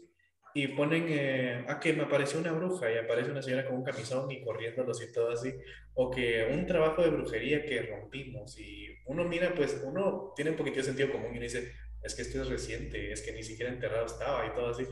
y 0.54 0.68
ponen, 0.68 1.06
eh, 1.08 1.64
ah, 1.68 1.78
que 1.78 1.92
me 1.92 2.04
apareció 2.04 2.40
una 2.40 2.52
bruja 2.52 2.90
y 2.90 2.96
aparece 2.96 3.30
una 3.30 3.42
señora 3.42 3.66
con 3.66 3.76
un 3.76 3.84
camisón 3.84 4.30
y 4.30 4.42
corriéndolos 4.42 5.02
y 5.02 5.12
todo 5.12 5.30
así, 5.30 5.54
o 5.94 6.10
que 6.10 6.48
un 6.50 6.66
trabajo 6.66 7.02
de 7.02 7.10
brujería 7.10 7.64
que 7.64 7.82
rompimos 7.82 8.58
y 8.58 8.86
uno 9.06 9.24
mira, 9.24 9.54
pues 9.54 9.82
uno 9.84 10.32
tiene 10.34 10.52
un 10.52 10.56
poquito 10.56 10.76
de 10.76 10.84
sentido 10.84 11.12
común 11.12 11.36
y 11.36 11.40
dice, 11.40 11.72
es 12.02 12.14
que 12.14 12.22
esto 12.22 12.40
es 12.40 12.48
reciente, 12.48 13.12
es 13.12 13.20
que 13.20 13.32
ni 13.32 13.42
siquiera 13.42 13.70
enterrado 13.70 14.06
estaba 14.06 14.46
y 14.46 14.54
todo 14.54 14.70
así. 14.70 14.84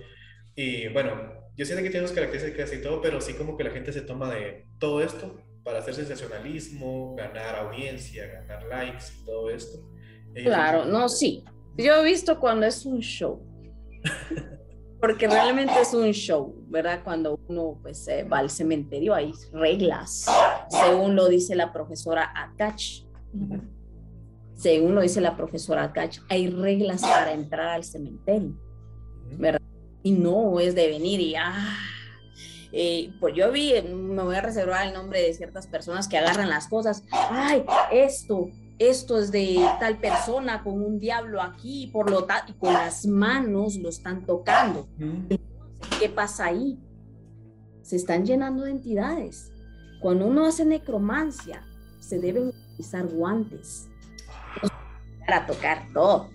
Y 0.55 0.88
bueno, 0.88 1.33
yo 1.57 1.64
sé 1.64 1.74
que 1.83 1.90
tiene 1.90 2.07
sus 2.07 2.14
características 2.14 2.72
y 2.74 2.83
todo, 2.83 3.00
pero 3.00 3.20
sí 3.20 3.33
como 3.35 3.57
que 3.57 3.64
la 3.64 3.70
gente 3.70 3.92
se 3.92 4.03
toma 4.03 4.35
de 4.35 4.66
todo 4.79 5.03
esto 5.03 5.40
para 5.62 5.79
hacer 5.79 5.94
sensacionalismo, 5.94 7.14
ganar 7.16 7.57
audiencia, 7.57 8.27
ganar 8.27 8.64
likes 8.64 9.07
y 9.18 9.24
todo 9.24 9.50
esto. 9.50 9.79
claro, 10.35 10.85
no, 10.85 11.09
sí. 11.09 11.42
Yo 11.76 11.94
he 11.94 12.04
visto 12.04 12.38
cuando 12.38 12.66
es 12.66 12.87
un 12.87 13.00
show. 13.00 13.40
porque 15.04 15.28
realmente 15.28 15.74
es 15.82 15.92
un 15.92 16.12
show, 16.12 16.54
¿verdad? 16.68 17.02
Cuando 17.04 17.38
uno 17.48 17.78
pues 17.82 18.08
va 18.32 18.38
al 18.38 18.48
cementerio 18.48 19.14
hay 19.14 19.34
reglas, 19.52 20.24
según 20.70 21.14
lo 21.14 21.28
dice 21.28 21.54
la 21.54 21.74
profesora 21.74 22.32
Akach. 22.34 23.04
Según 24.54 24.94
lo 24.94 25.02
dice 25.02 25.20
la 25.20 25.37
profesora 25.37 25.84
Akach, 25.84 26.20
hay 26.30 26.48
reglas 26.48 27.02
para 27.02 27.32
entrar 27.32 27.68
al 27.68 27.84
cementerio, 27.84 28.58
¿verdad? 29.32 29.60
Y 30.02 30.12
no 30.12 30.58
es 30.58 30.74
de 30.74 30.88
venir 30.88 31.20
y 31.20 31.34
ah, 31.34 31.76
eh, 32.72 33.12
pues 33.20 33.34
yo 33.34 33.52
vi, 33.52 33.74
me 33.82 34.22
voy 34.22 34.37
a 34.37 34.40
reservar 34.40 34.87
el 34.87 34.94
nombre 34.94 35.20
de 35.20 35.34
ciertas 35.34 35.66
personas 35.66 36.08
que 36.08 36.16
agarran 36.16 36.48
las 36.48 36.66
cosas, 36.66 37.04
ay, 37.10 37.62
esto, 37.92 38.48
esto 38.78 39.18
es 39.18 39.30
de 39.30 39.64
tal 39.78 39.98
persona 39.98 40.62
con 40.62 40.82
un 40.82 40.98
diablo 40.98 41.40
aquí, 41.40 41.88
por 41.92 42.10
lo 42.10 42.24
tanto, 42.24 42.52
y 42.52 42.54
con 42.56 42.72
las 42.72 43.06
manos 43.06 43.76
lo 43.76 43.88
están 43.88 44.26
tocando. 44.26 44.88
¿Qué 46.00 46.08
pasa 46.08 46.46
ahí? 46.46 46.78
Se 47.82 47.96
están 47.96 48.24
llenando 48.24 48.64
de 48.64 48.72
entidades. 48.72 49.52
Cuando 50.00 50.26
uno 50.26 50.46
hace 50.46 50.64
necromancia, 50.64 51.62
se 52.00 52.18
deben 52.18 52.48
utilizar 52.48 53.06
guantes 53.06 53.88
para 55.20 55.46
tocar 55.46 55.87
todo. 55.92 56.30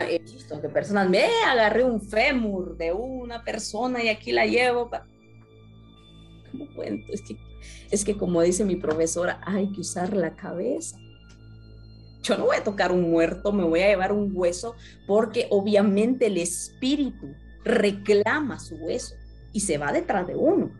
He 0.00 0.18
visto 0.20 0.60
que 0.60 0.68
personas 0.68 1.08
me 1.08 1.24
agarré 1.46 1.82
un 1.82 2.00
fémur 2.00 2.76
de 2.76 2.92
una 2.92 3.42
persona 3.42 4.02
y 4.02 4.08
aquí 4.08 4.32
la 4.32 4.46
llevo. 4.46 4.90
¿Cómo 6.50 6.66
cuento? 6.74 7.12
Es 7.12 7.22
que 7.22 7.36
es 7.90 8.04
que 8.04 8.16
como 8.16 8.42
dice 8.42 8.64
mi 8.64 8.76
profesora, 8.76 9.40
hay 9.44 9.72
que 9.72 9.80
usar 9.80 10.16
la 10.16 10.34
cabeza. 10.34 10.96
Yo 12.22 12.36
no 12.36 12.46
voy 12.46 12.56
a 12.56 12.64
tocar 12.64 12.92
un 12.92 13.10
muerto, 13.10 13.52
me 13.52 13.64
voy 13.64 13.80
a 13.80 13.88
llevar 13.88 14.12
un 14.12 14.30
hueso, 14.34 14.74
porque 15.06 15.46
obviamente 15.50 16.26
el 16.26 16.36
espíritu 16.36 17.34
reclama 17.64 18.58
su 18.58 18.76
hueso 18.76 19.14
y 19.52 19.60
se 19.60 19.78
va 19.78 19.92
detrás 19.92 20.26
de 20.26 20.36
uno. 20.36 20.70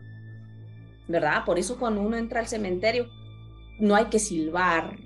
¿Verdad? 1.07 1.43
Por 1.45 1.59
eso 1.59 1.77
cuando 1.77 2.01
uno 2.01 2.15
entra 2.15 2.39
al 2.39 2.47
cementerio, 2.47 3.07
no 3.79 3.95
hay 3.95 4.05
que 4.05 4.19
silbar, 4.19 4.97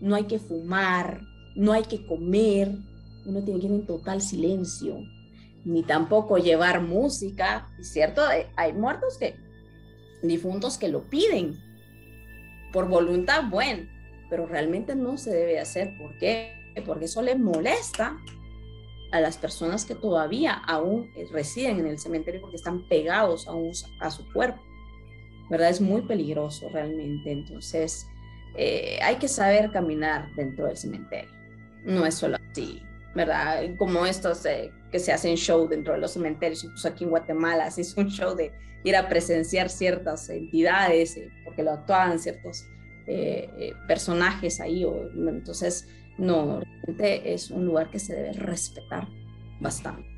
no 0.00 0.14
hay 0.14 0.24
que 0.24 0.38
fumar, 0.38 1.22
no 1.56 1.72
hay 1.72 1.82
que 1.84 2.06
comer, 2.06 2.76
uno 3.24 3.42
tiene 3.42 3.60
que 3.60 3.66
ir 3.66 3.72
en 3.72 3.86
total 3.86 4.20
silencio, 4.20 4.96
ni 5.64 5.82
tampoco 5.82 6.38
llevar 6.38 6.82
música, 6.82 7.68
¿cierto? 7.80 8.22
Hay 8.56 8.72
muertos 8.74 9.18
que 9.18 9.34
difuntos 10.22 10.78
que 10.78 10.88
lo 10.88 11.08
piden 11.08 11.58
por 12.72 12.88
voluntad, 12.88 13.44
bueno, 13.50 13.88
pero 14.28 14.46
realmente 14.46 14.94
no 14.94 15.16
se 15.18 15.30
debe 15.30 15.58
hacer. 15.58 15.96
¿Por 15.98 16.16
qué? 16.18 16.54
Porque 16.86 17.06
eso 17.06 17.20
le 17.22 17.34
molesta 17.34 18.16
a 19.12 19.20
las 19.20 19.36
personas 19.36 19.84
que 19.84 19.94
todavía 19.94 20.52
aún 20.52 21.10
residen 21.32 21.80
en 21.80 21.86
el 21.86 21.98
cementerio 21.98 22.40
porque 22.40 22.56
están 22.56 22.86
pegados 22.88 23.48
a, 23.48 23.52
a 24.06 24.10
su 24.10 24.30
cuerpo. 24.32 24.62
¿Verdad? 25.50 25.70
Es 25.70 25.80
muy 25.80 26.02
peligroso 26.02 26.68
realmente. 26.72 27.32
Entonces, 27.32 28.06
eh, 28.56 29.00
hay 29.02 29.16
que 29.16 29.26
saber 29.26 29.72
caminar 29.72 30.32
dentro 30.36 30.66
del 30.66 30.76
cementerio. 30.76 31.30
No 31.84 32.06
es 32.06 32.14
solo 32.14 32.36
así, 32.50 32.82
¿verdad? 33.14 33.64
Como 33.78 34.06
estos 34.06 34.44
eh, 34.46 34.70
que 34.90 34.98
se 34.98 35.12
hacen 35.12 35.36
show 35.36 35.68
dentro 35.68 35.94
de 35.94 36.00
los 36.00 36.12
cementerios, 36.12 36.64
incluso 36.64 36.88
aquí 36.88 37.04
en 37.04 37.10
Guatemala 37.10 37.70
se 37.70 37.82
hizo 37.82 38.00
un 38.00 38.08
show 38.08 38.34
de 38.34 38.52
ir 38.84 38.96
a 38.96 39.08
presenciar 39.08 39.68
ciertas 39.68 40.28
entidades, 40.30 41.16
eh, 41.16 41.30
porque 41.44 41.62
lo 41.62 41.72
actuaban 41.72 42.18
ciertos 42.18 42.64
eh, 43.06 43.48
eh, 43.58 43.72
personajes 43.86 44.60
ahí. 44.60 44.84
O, 44.84 45.10
entonces, 45.28 45.88
no, 46.18 46.60
realmente 46.60 47.32
es 47.32 47.50
un 47.50 47.66
lugar 47.66 47.90
que 47.90 47.98
se 47.98 48.14
debe 48.14 48.32
respetar 48.32 49.06
bastante. 49.60 50.08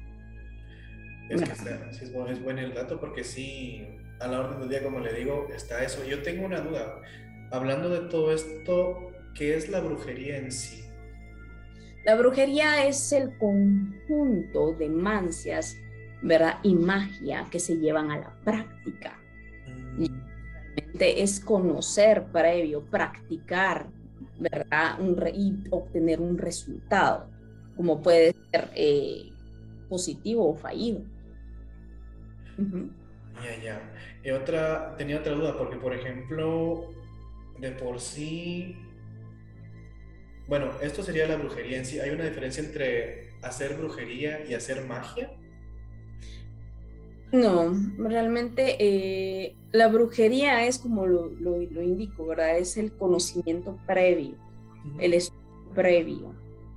Es 1.28 1.42
que 1.42 2.04
es, 2.04 2.12
bueno, 2.12 2.30
es 2.30 2.42
bueno 2.42 2.60
el 2.60 2.74
dato 2.74 3.00
porque 3.00 3.24
sí, 3.24 3.86
a 4.20 4.28
la 4.28 4.40
orden 4.40 4.60
del 4.60 4.68
día, 4.68 4.82
como 4.82 5.00
le 5.00 5.12
digo, 5.14 5.48
está 5.54 5.82
eso. 5.82 6.04
Yo 6.04 6.22
tengo 6.22 6.44
una 6.44 6.60
duda. 6.60 7.00
Hablando 7.50 7.88
de 7.88 8.08
todo 8.08 8.32
esto, 8.32 9.12
¿qué 9.34 9.56
es 9.56 9.68
la 9.68 9.80
brujería 9.80 10.36
en 10.36 10.52
sí? 10.52 10.84
La 12.04 12.16
brujería 12.16 12.86
es 12.86 13.12
el 13.12 13.36
conjunto 13.38 14.72
de 14.72 14.88
mancias 14.88 15.76
¿verdad? 16.22 16.58
Y 16.62 16.74
magia 16.74 17.46
que 17.50 17.58
se 17.58 17.76
llevan 17.76 18.10
a 18.10 18.18
la 18.18 18.34
práctica. 18.44 19.18
Y 19.98 20.08
mm. 20.08 20.24
realmente 20.76 21.22
es 21.22 21.40
conocer 21.40 22.24
previo, 22.32 22.82
practicar, 22.84 23.88
¿verdad? 24.38 25.00
Un 25.00 25.20
y 25.34 25.54
obtener 25.70 26.20
un 26.20 26.38
resultado, 26.38 27.28
como 27.76 28.00
puede 28.00 28.34
ser 28.50 28.70
eh, 28.74 29.30
positivo 29.88 30.48
o 30.48 30.54
fallido. 30.54 31.02
Ya, 33.42 33.62
ya. 33.62 33.92
Y 34.22 34.30
otra, 34.30 34.94
tenía 34.96 35.18
otra 35.18 35.34
duda, 35.34 35.58
porque 35.58 35.76
por 35.76 35.92
ejemplo, 35.92 36.90
de 37.58 37.72
por 37.72 37.98
sí 37.98 38.76
bueno, 40.52 40.70
esto 40.82 41.02
sería 41.02 41.26
la 41.26 41.36
brujería 41.36 41.78
en 41.78 41.86
sí. 41.86 41.98
¿Hay 41.98 42.10
una 42.10 42.24
diferencia 42.24 42.62
entre 42.62 43.30
hacer 43.40 43.74
brujería 43.74 44.44
y 44.46 44.52
hacer 44.52 44.84
magia? 44.84 45.32
No, 47.32 47.72
realmente 47.96 48.76
eh, 48.78 49.56
la 49.70 49.88
brujería 49.88 50.66
es 50.66 50.76
como 50.76 51.06
lo, 51.06 51.30
lo, 51.30 51.62
indico, 51.62 52.26
¿verdad? 52.26 52.58
Es 52.58 52.76
el 52.76 52.92
conocimiento 52.92 53.78
previo, 53.86 54.36
el 54.98 55.14
estudio 55.14 55.40
previo 55.74 56.34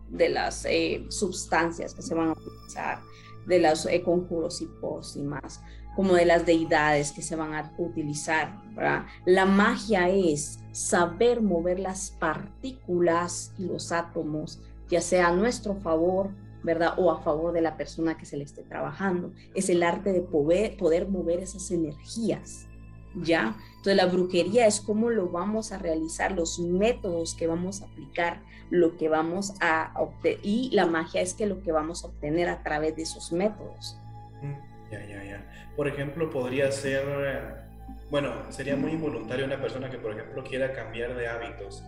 de 0.08 0.30
las 0.30 0.64
eh, 0.64 1.06
sustancias 1.10 1.94
que 1.94 2.02
se 2.02 2.16
van 2.16 2.30
a 2.30 2.32
utilizar, 2.32 3.02
de 3.46 3.60
los 3.60 3.88
eh, 3.88 4.02
conjuros 4.02 4.62
y 4.62 4.68
pócimas, 4.68 5.60
como 5.96 6.14
de 6.14 6.26
las 6.26 6.46
deidades 6.46 7.12
que 7.12 7.22
se 7.22 7.36
van 7.36 7.54
a 7.54 7.72
utilizar. 7.78 8.62
¿verdad? 8.76 9.06
La 9.26 9.46
magia 9.46 10.10
es 10.10 10.60
saber 10.72 11.42
mover 11.42 11.80
las 11.80 12.12
partículas 12.12 13.54
y 13.58 13.66
los 13.66 13.92
átomos, 13.92 14.60
ya 14.90 15.02
sea 15.02 15.28
a 15.28 15.34
nuestro 15.34 15.76
favor 15.76 16.30
¿verdad? 16.66 16.96
O 16.98 17.12
a 17.12 17.22
favor 17.22 17.54
de 17.54 17.62
la 17.62 17.78
persona 17.78 18.18
que 18.18 18.26
se 18.26 18.38
le 18.38 18.44
esté 18.44 18.64
trabajando. 18.64 19.32
Es 19.54 19.70
el 19.70 19.84
arte 19.84 20.12
de 20.12 20.22
poder, 20.22 20.76
poder 20.78 21.08
mover 21.08 21.40
esas 21.40 21.70
energías, 21.70 22.66
¿ya? 23.16 23.56
Entonces 23.70 23.96
la 23.96 24.08
brujería 24.08 24.66
es 24.66 24.82
cómo 24.82 25.12
lo 25.12 25.30
vamos 25.30 25.72
a 25.72 25.78
realizar, 25.78 26.32
los 26.32 26.60
métodos 26.60 27.36
que 27.36 27.46
vamos 27.46 27.82
a 27.82 27.86
aplicar, 27.86 28.42
lo 28.72 28.98
que 28.98 29.10
vamos 29.10 29.54
a 29.62 29.94
obtener, 29.96 30.40
y 30.42 30.72
la 30.72 30.88
magia 30.88 31.22
es 31.22 31.36
que 31.36 31.46
lo 31.46 31.62
que 31.62 31.72
vamos 31.72 32.04
a 32.04 32.08
obtener 32.08 32.50
a 32.50 32.64
través 32.64 32.96
de 32.96 33.04
esos 33.04 33.32
métodos. 33.32 34.00
Mm, 34.42 34.75
ya, 35.00 35.06
ya, 35.06 35.24
ya. 35.24 35.46
Por 35.76 35.88
ejemplo, 35.88 36.30
podría 36.30 36.72
ser, 36.72 37.04
bueno, 38.10 38.34
sería 38.50 38.76
muy 38.76 38.92
involuntario 38.92 39.46
una 39.46 39.60
persona 39.60 39.90
que, 39.90 39.98
por 39.98 40.14
ejemplo, 40.14 40.44
quiera 40.44 40.74
cambiar 40.74 41.16
de 41.16 41.28
hábitos 41.28 41.84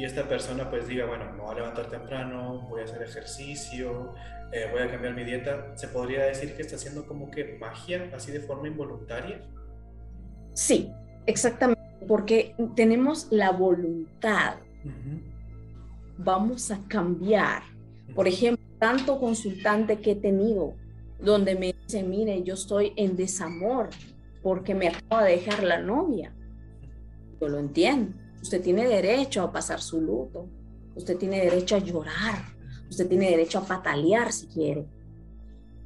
y 0.00 0.04
esta 0.06 0.26
persona 0.26 0.70
pues 0.70 0.88
diga, 0.88 1.04
bueno, 1.04 1.30
me 1.32 1.42
voy 1.42 1.52
a 1.52 1.54
levantar 1.56 1.90
temprano, 1.90 2.66
voy 2.70 2.80
a 2.80 2.84
hacer 2.84 3.02
ejercicio, 3.02 4.14
eh, 4.50 4.66
voy 4.72 4.80
a 4.80 4.90
cambiar 4.90 5.14
mi 5.14 5.24
dieta, 5.24 5.76
¿se 5.76 5.88
podría 5.88 6.24
decir 6.24 6.56
que 6.56 6.62
está 6.62 6.76
haciendo 6.76 7.06
como 7.06 7.30
que 7.30 7.58
magia 7.60 8.10
así 8.16 8.32
de 8.32 8.40
forma 8.40 8.66
involuntaria? 8.66 9.42
Sí, 10.54 10.90
exactamente, 11.26 11.82
porque 12.08 12.54
tenemos 12.74 13.28
la 13.30 13.50
voluntad. 13.50 14.54
Vamos 16.16 16.70
a 16.70 16.80
cambiar. 16.88 17.62
Por 18.14 18.26
ejemplo, 18.26 18.64
tanto 18.78 19.20
consultante 19.20 20.00
que 20.00 20.12
he 20.12 20.16
tenido 20.16 20.76
donde 21.22 21.54
me 21.54 21.72
dice, 21.72 22.02
mire, 22.02 22.42
yo 22.42 22.54
estoy 22.54 22.92
en 22.96 23.16
desamor 23.16 23.90
porque 24.42 24.74
me 24.74 24.88
acaba 24.88 25.24
de 25.24 25.36
dejar 25.36 25.62
la 25.62 25.80
novia. 25.80 26.34
Yo 27.40 27.48
lo 27.48 27.58
entiendo 27.58 28.14
Usted 28.42 28.62
tiene 28.62 28.86
derecho 28.88 29.42
a 29.42 29.52
pasar 29.52 29.80
su 29.80 30.00
luto. 30.00 30.48
Usted 30.94 31.16
tiene 31.18 31.40
derecho 31.40 31.76
a 31.76 31.78
llorar. 31.78 32.42
Usted 32.88 33.06
tiene 33.06 33.30
derecho 33.30 33.58
a 33.58 33.64
patalear 33.64 34.32
si 34.32 34.46
quiere. 34.46 34.86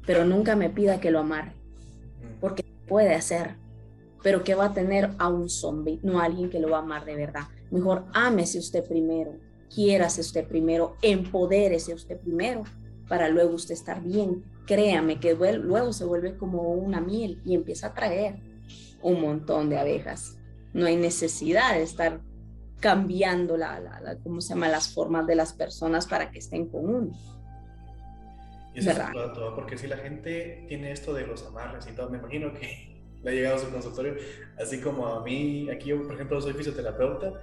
Pero 0.05 0.25
nunca 0.25 0.55
me 0.55 0.69
pida 0.69 0.99
que 0.99 1.11
lo 1.11 1.19
amarre. 1.19 1.51
Mm. 1.51 2.39
Porque 2.39 2.63
puede 2.87 3.13
hacer. 3.13 3.55
Pero 4.23 4.43
que 4.43 4.55
va 4.55 4.65
a 4.65 4.73
tener 4.73 5.11
a 5.19 5.27
un 5.27 5.49
zombie, 5.49 5.99
no 6.01 6.19
a 6.19 6.25
alguien 6.25 6.49
que 6.49 6.59
lo 6.59 6.69
va 6.69 6.77
a 6.77 6.81
amar 6.81 7.05
de 7.05 7.15
verdad. 7.15 7.43
Mejor 7.71 8.05
ámese 8.13 8.57
usted 8.57 8.87
primero. 8.87 9.33
Quiérase 9.73 10.21
usted 10.21 10.47
primero. 10.47 10.95
Empodérese 11.01 11.93
usted 11.93 12.17
primero. 12.19 12.63
Para 13.07 13.27
luego 13.29 13.53
usted 13.53 13.73
estar 13.73 14.01
bien. 14.01 14.43
Créame 14.65 15.19
que 15.19 15.33
luego 15.35 15.93
se 15.93 16.05
vuelve 16.05 16.37
como 16.37 16.73
una 16.73 17.01
miel 17.01 17.41
y 17.45 17.55
empieza 17.55 17.87
a 17.87 17.93
traer 17.93 18.35
un 19.01 19.21
montón 19.21 19.69
de 19.69 19.77
abejas. 19.77 20.37
No 20.73 20.85
hay 20.85 20.97
necesidad 20.97 21.73
de 21.73 21.83
estar 21.83 22.21
cambiando 22.79 23.57
la, 23.57 23.79
la, 23.79 24.17
¿cómo 24.23 24.41
se 24.41 24.49
llama? 24.49 24.67
las 24.67 24.93
formas 24.93 25.25
de 25.27 25.35
las 25.35 25.53
personas 25.53 26.07
para 26.07 26.31
que 26.31 26.39
estén 26.39 26.67
con 26.67 26.85
uno. 26.85 27.11
Y 28.73 28.79
eso 28.79 28.91
es 28.91 29.33
todo, 29.33 29.55
porque 29.55 29.77
si 29.77 29.87
la 29.87 29.97
gente 29.97 30.65
tiene 30.67 30.91
esto 30.91 31.13
de 31.13 31.25
los 31.25 31.45
amarres 31.45 31.87
y 31.87 31.93
todo, 31.93 32.09
me 32.09 32.17
imagino 32.17 32.53
que 32.53 33.01
le 33.23 33.31
ha 33.31 33.33
llegado 33.33 33.55
a 33.55 33.59
su 33.59 33.71
consultorio, 33.71 34.15
así 34.59 34.81
como 34.81 35.07
a 35.07 35.23
mí, 35.23 35.69
aquí 35.69 35.89
yo, 35.89 36.03
por 36.03 36.15
ejemplo, 36.15 36.41
soy 36.41 36.53
fisioterapeuta 36.53 37.33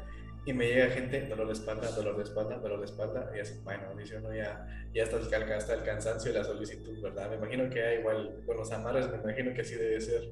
y 0.44 0.52
me 0.52 0.66
llega 0.66 0.90
gente, 0.90 1.26
dolor 1.28 1.46
de 1.46 1.52
espalda, 1.52 1.90
dolor 1.92 2.16
de 2.16 2.24
espalda, 2.24 2.58
dolor 2.58 2.80
de 2.80 2.86
espalda, 2.86 3.30
y 3.36 3.40
así, 3.40 3.54
bueno, 3.62 3.94
dice 3.96 4.16
uno 4.16 4.34
ya, 4.34 4.66
ya 4.92 5.04
hasta, 5.04 5.16
hasta 5.56 5.74
el 5.74 5.84
cansancio 5.84 6.30
y 6.30 6.34
la 6.34 6.44
solicitud, 6.44 7.00
¿verdad? 7.00 7.30
Me 7.30 7.36
imagino 7.36 7.70
que 7.70 8.00
igual 8.00 8.42
con 8.44 8.56
los 8.56 8.72
amarres, 8.72 9.08
me 9.10 9.18
imagino 9.18 9.54
que 9.54 9.60
así 9.60 9.74
debe 9.74 10.00
ser. 10.00 10.30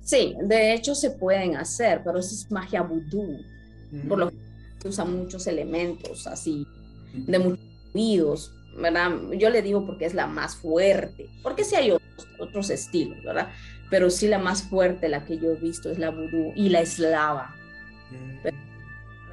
Sí, 0.00 0.36
de 0.42 0.74
hecho 0.74 0.94
se 0.94 1.12
pueden 1.12 1.56
hacer, 1.56 2.02
pero 2.04 2.18
eso 2.18 2.34
es 2.34 2.50
magia 2.50 2.82
vudú 2.82 3.38
por 4.08 4.18
lo 4.18 4.30
que 4.30 4.88
usan 4.88 5.16
muchos 5.16 5.46
elementos 5.46 6.26
así, 6.26 6.66
de 7.12 7.38
muchos 7.38 7.64
ruidos, 7.92 8.54
¿verdad? 8.76 9.10
Yo 9.36 9.50
le 9.50 9.62
digo 9.62 9.84
porque 9.84 10.06
es 10.06 10.14
la 10.14 10.26
más 10.26 10.56
fuerte, 10.56 11.28
porque 11.42 11.64
sí 11.64 11.76
hay 11.76 11.92
otros, 12.38 12.70
estilos, 12.70 13.22
¿verdad? 13.24 13.50
Pero 13.90 14.10
sí 14.10 14.28
la 14.28 14.38
más 14.38 14.62
fuerte, 14.62 15.08
la 15.08 15.24
que 15.24 15.38
yo 15.38 15.52
he 15.52 15.56
visto 15.56 15.90
es 15.90 15.98
la 15.98 16.10
vudú 16.10 16.52
y 16.54 16.68
la 16.68 16.80
eslava. 16.80 17.54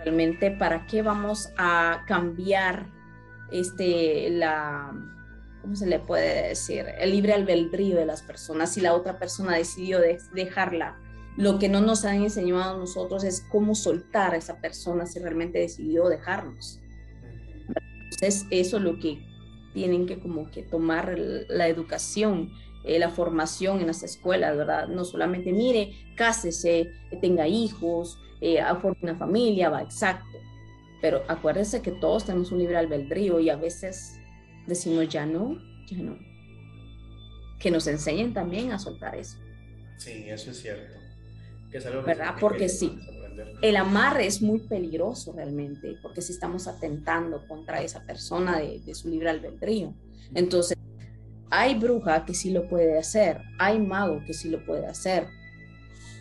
Realmente, 0.04 0.52
¿para 0.52 0.86
qué 0.86 1.02
vamos 1.02 1.52
a 1.58 2.04
cambiar 2.08 2.88
este, 3.52 4.30
la, 4.30 4.94
¿cómo 5.62 5.76
se 5.76 5.88
le 5.88 6.00
puede 6.00 6.50
decir? 6.50 6.86
El 6.98 7.12
libre 7.12 7.34
albedrío 7.34 7.98
de 7.98 8.06
las 8.06 8.22
personas 8.22 8.74
si 8.74 8.82
la 8.82 8.94
otra 8.94 9.20
persona 9.20 9.56
decidió 9.56 10.00
dejarla 10.34 10.98
lo 11.38 11.60
que 11.60 11.70
no 11.70 11.82
nos 11.82 12.04
han 12.04 12.24
enseñado 12.24 12.80
nosotros 12.80 13.24
es 13.24 13.46
cómo 13.48 13.76
soltar 13.76 14.34
a 14.34 14.38
esa 14.38 14.60
persona 14.60 15.06
si 15.06 15.20
realmente 15.20 15.60
decidió 15.60 16.10
dejarnos. 16.10 16.80
Entonces, 18.06 18.48
eso 18.50 18.78
es 18.78 18.84
lo 18.84 18.98
que 18.98 19.24
tienen 19.74 20.08
que 20.08 20.20
como 20.20 20.50
que 20.50 20.64
tomar 20.64 21.16
la 21.18 21.68
educación, 21.68 22.52
eh, 22.84 22.98
la 22.98 23.12
formación 23.12 23.82
en 23.82 23.88
las 23.88 24.02
escuelas, 24.02 24.58
¿verdad? 24.58 24.88
No 24.88 25.06
solamente 25.06 25.54
mire, 25.54 25.94
cásese, 26.16 26.92
tenga 27.22 27.48
hijos, 27.48 28.18
eh, 28.42 28.62
forme 28.82 28.98
una 29.02 29.16
familia, 29.16 29.70
va, 29.70 29.82
exacto. 29.82 30.38
Pero 31.02 31.24
acuérdense 31.28 31.82
que 31.82 31.92
todos 31.92 32.26
tenemos 32.26 32.52
un 32.52 32.60
libre 32.60 32.78
albedrío 32.78 33.40
y 33.40 33.50
a 33.50 33.56
veces 33.56 34.20
decimos 34.66 35.08
ya 35.10 35.26
no, 35.26 35.58
ya 35.88 35.98
no. 35.98 36.18
Que 37.60 37.72
nos 37.72 37.88
enseñen 37.88 38.34
también 38.34 38.72
a 38.72 38.80
soltar 38.80 39.16
eso. 39.16 39.38
Sí, 39.98 40.26
eso 40.28 40.52
es 40.52 40.62
cierto. 40.62 40.98
¿verdad? 42.06 42.36
Porque 42.40 42.70
sí, 42.70 42.98
el 43.62 43.76
amarre 43.76 44.26
es 44.26 44.42
muy 44.42 44.60
peligroso 44.60 45.34
realmente, 45.34 45.98
porque 46.02 46.22
si 46.22 46.34
estamos 46.34 46.68
atentando 46.68 47.46
contra 47.48 47.82
esa 47.82 48.04
persona 48.04 48.60
de, 48.60 48.96
su 48.96 49.10
libre 49.10 49.30
albedrío. 49.30 49.94
Entonces, 50.34 50.78
hay 51.50 51.76
bruja 51.76 52.26
que 52.26 52.34
sí 52.34 52.52
lo 52.52 52.68
puede 52.68 52.98
hacer, 52.98 53.42
hay 53.60 53.80
mago 53.80 54.22
que 54.26 54.34
sí 54.34 54.50
lo 54.50 54.66
puede 54.66 54.88
hacer, 54.88 55.28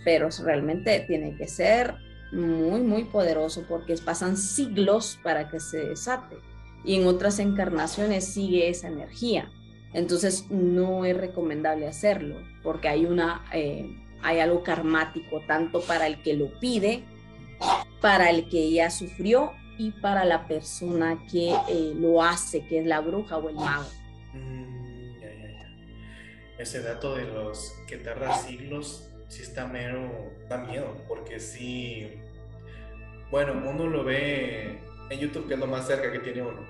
pero 0.06 0.28
realmente 0.44 1.00
tiene 1.00 1.36
que 1.36 1.48
ser 1.48 1.96
muy, 2.30 2.80
muy 2.80 3.02
poderoso 3.02 3.64
porque 3.68 3.96
pasan 3.96 4.36
siglos 4.36 5.18
para 5.24 5.48
que 5.48 5.58
se 5.58 5.78
desate 5.78 6.36
y 6.84 6.94
en 6.94 7.08
otras 7.08 7.40
encarnaciones 7.40 8.24
sigue 8.24 8.68
esa 8.68 8.86
energía. 8.86 9.50
Entonces 9.92 10.48
no 10.48 11.04
es 11.04 11.16
recomendable 11.16 11.88
hacerlo 11.88 12.36
porque 12.62 12.88
hay 12.88 13.04
una... 13.04 13.44
Eh, 13.52 14.02
hay 14.22 14.40
algo 14.40 14.62
karmático, 14.62 15.42
tanto 15.46 15.82
para 15.82 16.06
el 16.06 16.22
que 16.22 16.34
lo 16.34 16.58
pide, 16.58 17.04
para 18.00 18.30
el 18.30 18.48
que 18.48 18.72
ya 18.72 18.90
sufrió 18.90 19.52
y 19.78 19.90
para 19.90 20.24
la 20.24 20.48
persona 20.48 21.22
que 21.30 21.50
eh, 21.68 21.92
lo 21.94 22.22
hace, 22.22 22.66
que 22.66 22.80
es 22.80 22.86
la 22.86 23.00
bruja 23.00 23.36
o 23.36 23.48
el 23.50 23.54
mago. 23.54 23.88
Mm, 24.32 25.16
Ese 26.58 26.80
dato 26.80 27.14
de 27.14 27.24
los 27.26 27.74
que 27.86 27.98
tarda 27.98 28.36
siglos, 28.38 29.10
sí 29.28 29.42
está 29.42 29.66
mero, 29.66 30.32
da 30.48 30.58
miedo, 30.58 30.96
porque 31.08 31.40
sí, 31.40 32.20
bueno, 33.30 33.52
uno 33.68 33.86
lo 33.86 34.04
ve 34.04 34.80
en 35.10 35.18
YouTube, 35.18 35.48
que 35.48 35.54
es 35.54 35.60
lo 35.60 35.66
más 35.66 35.86
cerca 35.86 36.12
que 36.12 36.18
tiene 36.18 36.42
uno, 36.42 36.60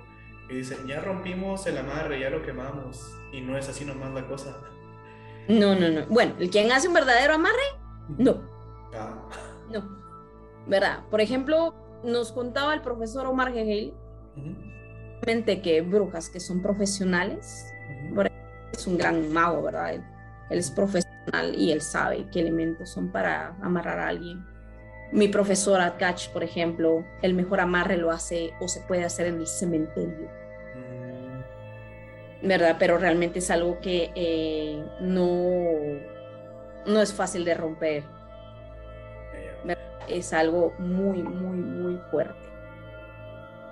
y 0.48 0.56
dice, 0.56 0.76
ya 0.86 1.00
rompimos 1.00 1.66
el 1.66 1.78
amarre, 1.78 2.20
ya 2.20 2.30
lo 2.30 2.42
quemamos, 2.42 3.12
y 3.32 3.40
no 3.40 3.56
es 3.56 3.68
así 3.68 3.84
nomás 3.84 4.12
la 4.12 4.26
cosa. 4.26 4.56
No, 5.48 5.74
no, 5.74 5.88
no. 5.88 6.06
Bueno, 6.06 6.34
el 6.38 6.50
quien 6.50 6.72
hace 6.72 6.88
un 6.88 6.94
verdadero 6.94 7.34
amarre, 7.34 7.62
no. 8.18 8.42
Ah. 8.94 9.28
No. 9.70 9.96
¿Verdad? 10.66 11.04
Por 11.10 11.20
ejemplo, 11.20 11.74
nos 12.02 12.32
contaba 12.32 12.74
el 12.74 12.82
profesor 12.82 13.26
Omar 13.26 13.56
Hegel 13.56 13.94
que 15.62 15.80
brujas 15.82 16.28
que 16.28 16.38
son 16.38 16.62
profesionales, 16.62 17.66
es 18.72 18.86
un 18.86 18.96
gran 18.96 19.32
mago, 19.32 19.62
¿verdad? 19.62 19.94
Él, 19.94 20.04
es 20.50 20.70
profesional 20.70 21.05
y 21.56 21.72
él 21.72 21.80
sabe 21.80 22.26
qué 22.32 22.40
elementos 22.40 22.90
son 22.90 23.10
para 23.10 23.56
amarrar 23.62 23.98
a 23.98 24.08
alguien. 24.08 24.44
Mi 25.12 25.28
profesora 25.28 25.96
Catch, 25.96 26.30
por 26.30 26.42
ejemplo, 26.42 27.04
el 27.22 27.34
mejor 27.34 27.60
amarre 27.60 27.96
lo 27.96 28.10
hace 28.10 28.52
o 28.60 28.68
se 28.68 28.80
puede 28.82 29.04
hacer 29.04 29.26
en 29.26 29.40
el 29.40 29.46
cementerio 29.46 30.28
¿verdad? 32.42 32.76
Pero 32.78 32.98
realmente 32.98 33.38
es 33.40 33.50
algo 33.50 33.80
que 33.80 34.10
eh, 34.14 34.84
no, 35.00 35.60
no 36.86 37.00
es 37.00 37.12
fácil 37.12 37.44
de 37.44 37.54
romper. 37.54 38.04
Es 40.08 40.32
algo 40.32 40.72
muy, 40.78 41.20
muy, 41.20 41.56
muy 41.56 42.00
fuerte. 42.10 42.48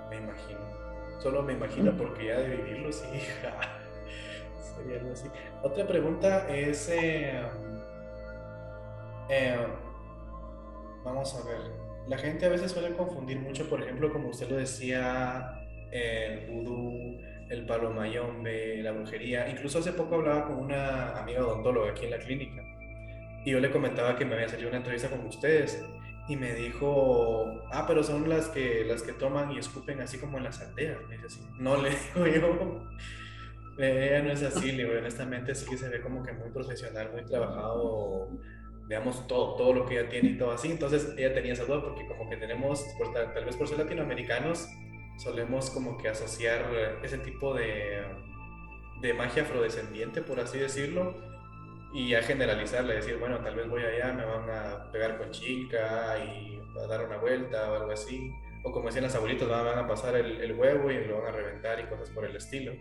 me 0.09 0.17
imagino. 0.17 0.59
Solo 1.19 1.41
me 1.41 1.53
imagino 1.53 1.95
porque 1.97 2.25
ya 2.25 2.39
de 2.39 2.57
vivirlo 2.57 2.91
sí. 2.91 3.05
Algo 4.77 5.11
así. 5.11 5.27
Otra 5.63 5.87
pregunta 5.87 6.47
es... 6.49 6.89
Eh, 6.89 7.41
eh, 9.29 9.57
vamos 11.03 11.35
a 11.35 11.47
ver. 11.47 11.59
La 12.07 12.17
gente 12.17 12.45
a 12.45 12.49
veces 12.49 12.71
suele 12.71 12.95
confundir 12.95 13.39
mucho, 13.39 13.67
por 13.67 13.81
ejemplo, 13.81 14.11
como 14.11 14.29
usted 14.29 14.49
lo 14.49 14.57
decía, 14.57 15.59
el 15.91 16.47
vudú, 16.51 17.19
el 17.49 17.65
palo 17.65 17.91
mayombe, 17.91 18.81
la 18.83 18.91
brujería. 18.91 19.49
Incluso 19.49 19.79
hace 19.79 19.91
poco 19.93 20.15
hablaba 20.15 20.45
con 20.45 20.57
una 20.57 21.17
amiga 21.17 21.45
odontóloga 21.45 21.91
aquí 21.91 22.05
en 22.05 22.11
la 22.11 22.19
clínica 22.19 22.61
y 23.45 23.51
yo 23.51 23.59
le 23.59 23.69
comentaba 23.69 24.15
que 24.17 24.25
me 24.25 24.33
había 24.33 24.49
salido 24.49 24.69
una 24.69 24.77
entrevista 24.77 25.09
con 25.09 25.23
ustedes 25.25 25.85
y 26.27 26.35
me 26.35 26.55
dijo, 26.55 27.61
ah, 27.71 27.85
pero 27.87 28.03
son 28.03 28.27
las 28.27 28.47
que, 28.47 28.83
las 28.85 29.03
que 29.03 29.13
toman 29.13 29.51
y 29.51 29.59
escupen 29.59 30.01
así 30.01 30.17
como 30.17 30.39
en 30.39 30.45
las 30.45 30.59
aldeas. 30.61 30.97
Me 31.07 31.17
dice 31.17 31.39
no 31.59 31.77
le 31.81 31.91
digo 31.91 32.25
yo. 32.25 32.81
Ella 33.77 34.21
no 34.21 34.31
es 34.31 34.41
así, 34.43 34.71
le 34.71 34.83
digo, 34.83 34.97
honestamente 34.97 35.53
sí 35.53 35.69
que 35.69 35.77
se 35.77 35.89
ve 35.89 36.01
como 36.01 36.23
que 36.23 36.31
muy 36.31 36.49
profesional, 36.49 37.11
muy 37.11 37.25
trabajado, 37.25 38.29
veamos 38.87 39.27
todo, 39.27 39.55
todo 39.55 39.73
lo 39.73 39.85
que 39.85 39.99
ella 39.99 40.09
tiene 40.09 40.29
y 40.29 40.37
todo 40.37 40.51
así. 40.51 40.71
Entonces 40.71 41.13
ella 41.17 41.33
tenía 41.33 41.53
esa 41.53 41.65
duda 41.65 41.81
porque 41.83 42.07
como 42.07 42.29
que 42.29 42.37
tenemos, 42.37 42.85
tal, 43.13 43.45
vez 43.45 43.55
por 43.55 43.67
ser 43.67 43.79
latinoamericanos, 43.79 44.67
solemos 45.17 45.69
como 45.69 45.97
que 45.97 46.07
asociar 46.07 46.65
ese 47.03 47.17
tipo 47.17 47.53
de, 47.53 48.01
de 49.01 49.13
magia 49.13 49.43
afrodescendiente, 49.43 50.21
por 50.21 50.39
así 50.39 50.57
decirlo, 50.57 51.15
y 51.93 52.13
a 52.13 52.21
generalizarle, 52.21 52.95
decir, 52.95 53.17
bueno, 53.17 53.39
tal 53.39 53.55
vez 53.55 53.69
voy 53.69 53.83
allá, 53.83 54.13
me 54.13 54.25
van 54.25 54.49
a 54.49 54.91
pegar 54.91 55.17
con 55.17 55.31
chica 55.31 56.17
y 56.17 56.61
a 56.81 56.87
dar 56.87 57.05
una 57.05 57.17
vuelta 57.17 57.71
o 57.71 57.75
algo 57.75 57.91
así. 57.91 58.31
O 58.63 58.71
como 58.71 58.87
decían 58.87 59.03
las 59.03 59.15
abuelitas, 59.15 59.47
van 59.47 59.77
a 59.77 59.87
pasar 59.87 60.15
el, 60.15 60.41
el 60.41 60.53
huevo 60.53 60.89
y 60.91 61.05
lo 61.05 61.21
van 61.21 61.33
a 61.33 61.37
reventar 61.37 61.79
y 61.79 61.83
cosas 61.83 62.09
por 62.09 62.25
el 62.25 62.35
estilo. 62.35 62.73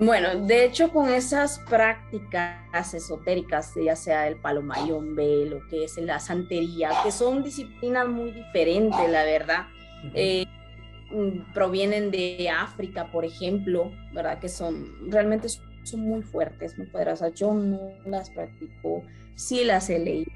Bueno, 0.00 0.46
de 0.46 0.64
hecho, 0.64 0.90
con 0.90 1.10
esas 1.10 1.58
prácticas 1.68 2.94
esotéricas, 2.94 3.74
ya 3.84 3.94
sea 3.94 4.26
el 4.26 4.36
palo 4.36 4.62
mayombe, 4.62 5.46
lo 5.46 5.66
que 5.68 5.84
es 5.84 5.98
la 5.98 6.18
santería, 6.18 6.90
que 7.04 7.12
son 7.12 7.44
disciplinas 7.44 8.08
muy 8.08 8.32
diferentes, 8.32 9.10
la 9.10 9.24
verdad. 9.24 9.66
eh, 10.14 10.46
Mm, 11.10 11.52
provienen 11.52 12.10
de 12.12 12.48
África, 12.50 13.10
por 13.10 13.24
ejemplo, 13.24 13.90
¿verdad? 14.12 14.38
Que 14.38 14.48
son 14.48 15.10
realmente 15.10 15.48
son 15.82 16.00
muy 16.00 16.22
fuertes, 16.22 16.78
muy 16.78 16.86
poderosas. 16.86 17.34
Yo 17.34 17.52
no 17.52 17.80
las 18.06 18.30
practico, 18.30 19.02
sí 19.34 19.64
las 19.64 19.90
he 19.90 19.98
leído, 19.98 20.30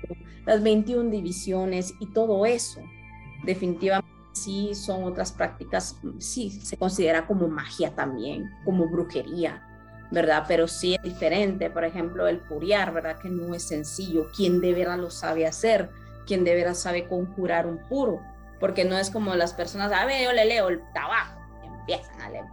las 0.47 0.63
21 0.63 1.11
divisiones 1.11 1.95
y 2.01 2.13
todo 2.13 2.45
eso, 2.45 2.81
definitivamente 3.45 4.14
sí 4.35 4.75
son 4.75 5.05
otras 5.05 5.33
prácticas, 5.33 5.97
sí 6.19 6.51
se 6.51 6.77
considera 6.77 7.27
como 7.27 7.49
magia 7.49 7.95
también, 7.95 8.51
como 8.65 8.89
brujería, 8.89 9.67
¿verdad? 10.11 10.45
Pero 10.47 10.69
sí 10.69 10.95
es 10.95 11.03
diferente, 11.03 11.71
por 11.71 11.85
ejemplo, 11.85 12.29
el 12.29 12.41
puriar, 12.41 12.93
¿verdad? 12.93 13.19
Que 13.19 13.31
no 13.31 13.55
es 13.55 13.63
sencillo, 13.63 14.29
quien 14.37 14.61
de 14.61 14.75
veras 14.75 14.99
lo 14.99 15.11
sabe 15.11 15.47
hacer, 15.47 15.91
quien 16.27 16.45
de 16.45 16.55
veras 16.55 16.79
sabe 16.79 17.09
conjurar 17.09 17.67
un 17.67 17.79
puro 17.89 18.21
porque 18.65 18.87
no 18.87 18.97
es 18.97 19.11
como 19.11 19.35
las 19.35 19.53
personas, 19.53 19.93
a 19.93 20.07
ver, 20.07 20.25
yo 20.25 20.33
le 20.33 20.47
leo 20.47 20.69
el 20.69 20.81
tabaco, 20.95 21.39
y 21.63 21.67
empiezan 21.67 22.21
a 22.21 22.31
leer. 22.31 22.45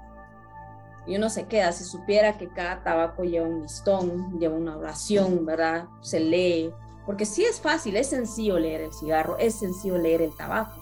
Y 1.08 1.16
uno 1.16 1.30
se 1.30 1.48
queda, 1.48 1.72
si 1.72 1.86
supiera 1.86 2.38
que 2.38 2.50
cada 2.50 2.84
tabaco 2.84 3.24
lleva 3.24 3.48
un 3.48 3.62
listón, 3.62 4.38
lleva 4.38 4.56
una 4.56 4.76
oración, 4.76 5.46
¿verdad? 5.46 5.86
Se 6.02 6.20
lee, 6.20 6.74
porque 7.06 7.26
sí 7.26 7.46
es 7.46 7.62
fácil, 7.62 7.96
es 7.96 8.08
sencillo 8.08 8.60
leer 8.60 8.82
el 8.82 8.94
cigarro, 8.94 9.38
es 9.38 9.56
sencillo 9.56 9.98
leer 9.98 10.22
el 10.22 10.36
tabaco, 10.36 10.81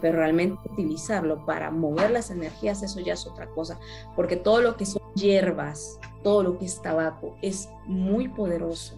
pero 0.00 0.18
realmente 0.18 0.58
utilizarlo 0.70 1.44
para 1.46 1.70
mover 1.70 2.10
las 2.10 2.30
energías, 2.30 2.82
eso 2.82 3.00
ya 3.00 3.14
es 3.14 3.26
otra 3.26 3.48
cosa, 3.48 3.78
porque 4.16 4.36
todo 4.36 4.60
lo 4.60 4.76
que 4.76 4.86
son 4.86 5.02
hierbas, 5.14 5.98
todo 6.22 6.42
lo 6.42 6.58
que 6.58 6.66
es 6.66 6.80
tabaco, 6.82 7.36
es 7.42 7.68
muy 7.86 8.28
poderoso, 8.28 8.96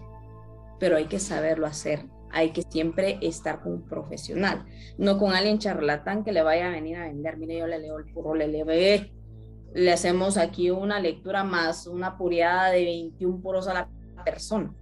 pero 0.79 0.97
hay 0.97 1.05
que 1.05 1.19
saberlo 1.19 1.67
hacer 1.67 2.05
hay 2.33 2.49
que 2.49 2.63
siempre 2.63 3.19
estar 3.21 3.61
con 3.61 3.73
un 3.73 3.81
profesional, 3.83 4.65
no 4.97 5.19
con 5.19 5.33
alguien 5.33 5.59
charlatán 5.59 6.23
que 6.23 6.31
le 6.31 6.41
vaya 6.41 6.67
a 6.67 6.71
venir 6.71 6.97
a 6.97 7.05
vender. 7.05 7.37
Mire, 7.37 7.59
yo 7.59 7.67
le 7.67 7.77
leo 7.77 7.99
el 7.99 8.05
puro, 8.05 8.33
le 8.33 8.47
leo, 8.47 8.65
le 8.65 9.91
hacemos 9.91 10.37
aquí 10.37 10.71
una 10.71 10.99
lectura 10.99 11.43
más, 11.43 11.85
una 11.85 12.17
puriada 12.17 12.71
de 12.71 12.85
21 12.85 13.39
puros 13.39 13.67
a 13.67 13.73
la 13.75 13.89
persona. 14.25 14.73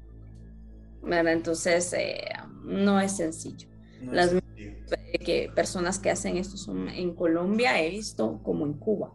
Entonces, 1.04 1.92
eh, 1.94 2.24
no 2.64 3.02
es 3.02 3.18
sencillo. 3.18 3.68
Las 4.02 4.34
que 5.20 5.52
personas 5.56 6.00
que 6.00 6.10
hacen 6.10 6.38
esto 6.38 6.58
son 6.58 6.90
en 6.90 7.16
Colombia, 7.16 7.82
he 7.82 7.90
visto 7.90 8.42
como 8.44 8.66
en 8.66 8.74
Cuba. 8.74 9.14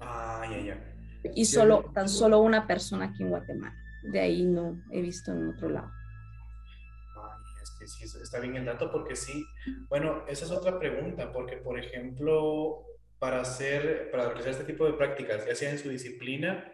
Ah, 0.00 0.46
ya, 0.50 0.60
ya. 0.60 0.94
Y 1.34 1.46
solo, 1.46 1.90
tan 1.94 2.08
solo 2.08 2.40
una 2.40 2.66
persona 2.66 3.06
aquí 3.06 3.22
en 3.22 3.30
Guatemala. 3.30 3.74
De 4.12 4.20
ahí 4.20 4.44
no 4.44 4.82
he 4.90 5.00
visto 5.00 5.32
en 5.32 5.48
otro 5.48 5.70
lado 5.70 5.90
sí, 7.86 8.04
está 8.22 8.40
bien 8.40 8.56
el 8.56 8.64
dato 8.64 8.90
porque 8.90 9.16
sí. 9.16 9.46
Bueno, 9.88 10.24
esa 10.28 10.44
es 10.44 10.50
otra 10.50 10.78
pregunta, 10.78 11.32
porque 11.32 11.56
por 11.56 11.78
ejemplo, 11.78 12.84
para 13.18 13.40
hacer, 13.40 14.10
para 14.10 14.26
realizar 14.26 14.52
este 14.52 14.64
tipo 14.64 14.86
de 14.86 14.94
prácticas, 14.94 15.46
ya 15.46 15.54
sea 15.54 15.70
en 15.70 15.78
su 15.78 15.88
disciplina, 15.88 16.72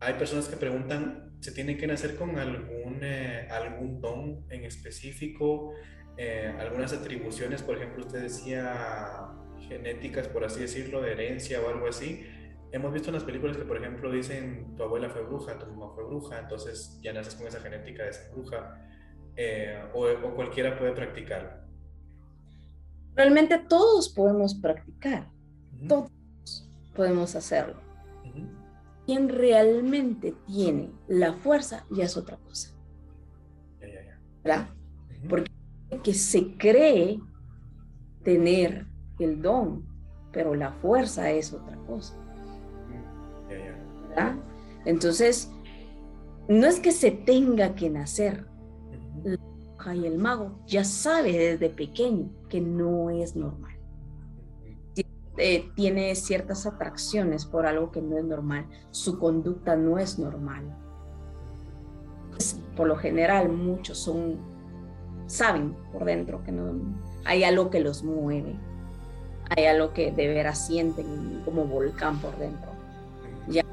hay 0.00 0.14
personas 0.14 0.48
que 0.48 0.56
preguntan, 0.56 1.36
¿se 1.40 1.52
tiene 1.52 1.76
que 1.76 1.86
nacer 1.86 2.16
con 2.16 2.38
algún, 2.38 3.00
eh, 3.02 3.48
algún 3.50 4.00
don 4.00 4.46
en 4.50 4.64
específico? 4.64 5.74
Eh, 6.16 6.54
algunas 6.58 6.92
atribuciones, 6.92 7.62
por 7.62 7.76
ejemplo, 7.76 8.04
usted 8.04 8.22
decía 8.22 9.28
genéticas, 9.68 10.28
por 10.28 10.44
así 10.44 10.60
decirlo, 10.60 11.00
de 11.00 11.12
herencia 11.12 11.60
o 11.60 11.68
algo 11.68 11.88
así. 11.88 12.26
Hemos 12.70 12.92
visto 12.92 13.08
en 13.08 13.14
las 13.14 13.24
películas 13.24 13.56
que, 13.56 13.64
por 13.64 13.76
ejemplo, 13.76 14.10
dicen 14.10 14.74
tu 14.76 14.82
abuela 14.82 15.10
fue 15.10 15.22
bruja, 15.22 15.58
tu 15.58 15.66
mamá 15.66 15.92
fue 15.94 16.04
bruja, 16.04 16.38
entonces 16.38 16.98
ya 17.02 17.12
naces 17.12 17.34
con 17.34 17.46
esa 17.46 17.60
genética 17.60 18.04
de 18.04 18.10
esa 18.10 18.30
bruja. 18.32 18.88
Eh, 19.36 19.82
o, 19.94 20.34
cualquiera 20.34 20.78
puede 20.78 20.92
practicar? 20.92 21.66
Realmente 23.14 23.58
todos 23.58 24.08
podemos 24.08 24.54
practicar, 24.54 25.30
todos 25.86 26.10
podemos 26.94 27.34
hacerlo. 27.34 27.80
Quien 29.04 29.28
realmente 29.28 30.34
tiene 30.46 30.92
la 31.08 31.32
fuerza 31.34 31.84
ya 31.90 32.04
es 32.04 32.16
otra 32.16 32.36
cosa. 32.38 32.70
¿Verdad? 34.42 34.68
Porque 35.28 35.51
que 36.00 36.14
se 36.14 36.56
cree 36.56 37.20
tener 38.22 38.86
el 39.18 39.42
don, 39.42 39.86
pero 40.32 40.54
la 40.54 40.72
fuerza 40.72 41.30
es 41.30 41.52
otra 41.52 41.76
cosa. 41.86 42.16
¿verdad? 44.08 44.36
Entonces, 44.84 45.50
no 46.48 46.66
es 46.66 46.80
que 46.80 46.92
se 46.92 47.10
tenga 47.10 47.74
que 47.74 47.90
nacer, 47.90 48.46
y 49.94 50.06
el 50.06 50.18
mago 50.18 50.60
ya 50.66 50.84
sabe 50.84 51.32
desde 51.32 51.68
pequeño 51.68 52.30
que 52.48 52.60
no 52.60 53.10
es 53.10 53.34
normal. 53.34 53.72
Eh, 55.38 55.70
tiene 55.74 56.14
ciertas 56.14 56.66
atracciones 56.66 57.46
por 57.46 57.66
algo 57.66 57.90
que 57.90 58.02
no 58.02 58.18
es 58.18 58.24
normal. 58.24 58.68
Su 58.90 59.18
conducta 59.18 59.76
no 59.76 59.98
es 59.98 60.18
normal. 60.18 60.78
por 62.76 62.88
lo 62.88 62.96
general, 62.96 63.50
muchos 63.50 63.98
son, 63.98 64.38
saben 65.26 65.74
por 65.92 66.04
dentro 66.04 66.42
que 66.44 66.52
no 66.52 66.72
hay 67.24 67.44
algo 67.44 67.70
que 67.70 67.80
los 67.80 68.04
mueve. 68.04 68.56
Hay 69.56 69.66
algo 69.66 69.92
que 69.92 70.12
de 70.12 70.28
veras 70.28 70.66
sienten 70.66 71.42
como 71.44 71.64
volcán 71.64 72.18
por 72.20 72.36
dentro. 72.38 72.70
Ya 73.48 73.64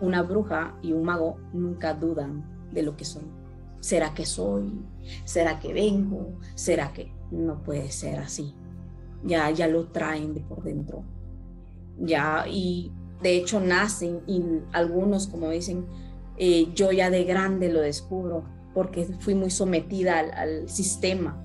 una 0.00 0.22
bruja 0.22 0.74
y 0.82 0.92
un 0.92 1.04
mago 1.04 1.38
nunca 1.52 1.94
dudan 1.94 2.44
de 2.72 2.82
lo 2.82 2.96
que 2.96 3.04
son 3.04 3.44
¿Será 3.84 4.14
que 4.14 4.24
soy? 4.24 4.72
¿Será 5.26 5.60
que 5.60 5.74
vengo? 5.74 6.38
¿Será 6.54 6.94
que 6.94 7.12
no 7.30 7.62
puede 7.62 7.90
ser 7.90 8.18
así? 8.18 8.54
Ya, 9.22 9.50
ya 9.50 9.68
lo 9.68 9.88
traen 9.88 10.32
de 10.32 10.40
por 10.40 10.62
dentro. 10.62 11.04
Ya, 11.98 12.46
y 12.48 12.90
de 13.20 13.36
hecho 13.36 13.60
nacen 13.60 14.22
y 14.26 14.42
algunos, 14.72 15.26
como 15.26 15.50
dicen, 15.50 15.84
eh, 16.38 16.72
yo 16.74 16.92
ya 16.92 17.10
de 17.10 17.24
grande 17.24 17.70
lo 17.70 17.82
descubro 17.82 18.44
porque 18.74 19.06
fui 19.20 19.34
muy 19.34 19.50
sometida 19.50 20.18
al, 20.18 20.68
sistema. 20.68 21.40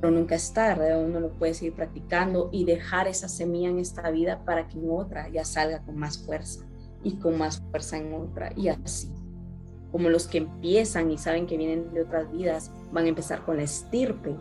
Pero 0.00 0.12
nunca 0.12 0.36
es 0.36 0.52
tarde, 0.52 0.96
uno 0.96 1.20
lo 1.20 1.30
puede 1.30 1.54
seguir 1.54 1.74
practicando 1.74 2.50
y 2.52 2.64
dejar 2.64 3.08
esa 3.08 3.28
semilla 3.28 3.68
en 3.68 3.78
esta 3.78 4.10
vida 4.10 4.44
para 4.44 4.68
que 4.68 4.78
en 4.78 4.90
otra 4.90 5.28
ya 5.28 5.44
salga 5.44 5.80
con 5.80 5.96
más 5.96 6.18
fuerza 6.18 6.64
y 7.02 7.16
con 7.16 7.36
más 7.36 7.60
fuerza 7.70 7.98
en 7.98 8.14
otra 8.14 8.52
y 8.56 8.68
así 8.68 9.12
como 9.90 10.10
los 10.10 10.26
que 10.26 10.38
empiezan 10.38 11.10
y 11.10 11.18
saben 11.18 11.46
que 11.46 11.56
vienen 11.56 11.92
de 11.92 12.02
otras 12.02 12.30
vidas, 12.30 12.70
van 12.92 13.06
a 13.06 13.08
empezar 13.08 13.44
con 13.44 13.56
la 13.56 13.62
estirpe, 13.62 14.34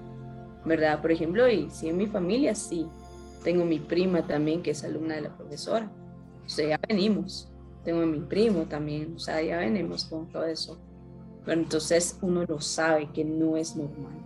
¿verdad? 0.66 1.02
Por 1.02 1.12
ejemplo, 1.12 1.50
y 1.50 1.70
si 1.70 1.90
en 1.90 1.98
mi 1.98 2.08
familia 2.08 2.54
sí, 2.54 2.88
tengo 3.44 3.64
mi 3.64 3.80
prima 3.80 4.28
también 4.28 4.62
que 4.62 4.72
es 4.72 4.84
alumna 4.84 5.16
de 5.16 5.22
la 5.22 5.38
profesora, 5.38 5.90
o 6.46 6.50
sea, 6.50 6.68
ya 6.68 6.80
venimos, 6.88 7.50
tengo 7.84 8.02
a 8.02 8.06
mi 8.06 8.20
primo 8.20 8.64
también, 8.64 9.16
o 9.16 9.20
sea, 9.20 9.42
ya 9.42 9.58
venimos 9.58 10.06
con 10.06 10.30
todo 10.30 10.46
eso. 10.46 10.78
Pero 11.48 11.62
entonces 11.62 12.20
uno 12.22 12.44
lo 12.46 12.60
sabe 12.60 13.10
que 13.14 13.24
no 13.24 13.56
es 13.56 13.78
normal. 13.78 14.18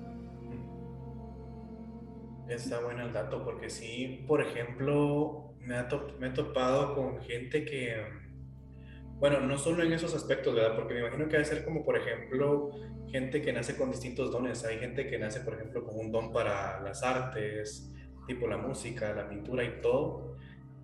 Está 2.50 2.82
bueno 2.82 3.06
el 3.06 3.14
dato, 3.14 3.46
porque 3.46 3.70
sí, 3.70 4.26
por 4.28 4.42
ejemplo, 4.42 5.54
me, 5.60 5.76
ha 5.76 5.88
me 6.18 6.28
he 6.28 6.32
topado 6.32 6.96
con 6.96 7.22
gente 7.22 7.64
que, 7.64 7.96
bueno, 9.20 9.40
no 9.40 9.56
solo 9.60 9.84
en 9.84 9.94
esos 9.94 10.16
aspectos, 10.16 10.56
¿verdad? 10.56 10.76
Porque 10.76 10.96
me 10.96 11.02
imagino 11.02 11.26
que 11.26 11.34
debe 11.34 11.46
ser 11.46 11.64
como, 11.64 11.86
por 11.86 11.96
ejemplo, 11.96 12.72
gente 13.12 13.44
que 13.44 13.54
nace 13.54 13.78
con 13.78 13.92
distintos 13.92 14.32
dones. 14.32 14.66
Hay 14.66 14.80
gente 14.80 15.06
que 15.06 15.20
nace, 15.20 15.42
por 15.42 15.54
ejemplo, 15.54 15.86
con 15.86 16.00
un 16.00 16.12
don 16.12 16.34
para 16.34 16.82
las 16.82 17.04
artes, 17.04 17.94
tipo 18.26 18.48
la 18.48 18.58
música, 18.58 19.14
la 19.14 19.30
pintura 19.30 19.64
y 19.64 19.80
todo. 19.80 20.38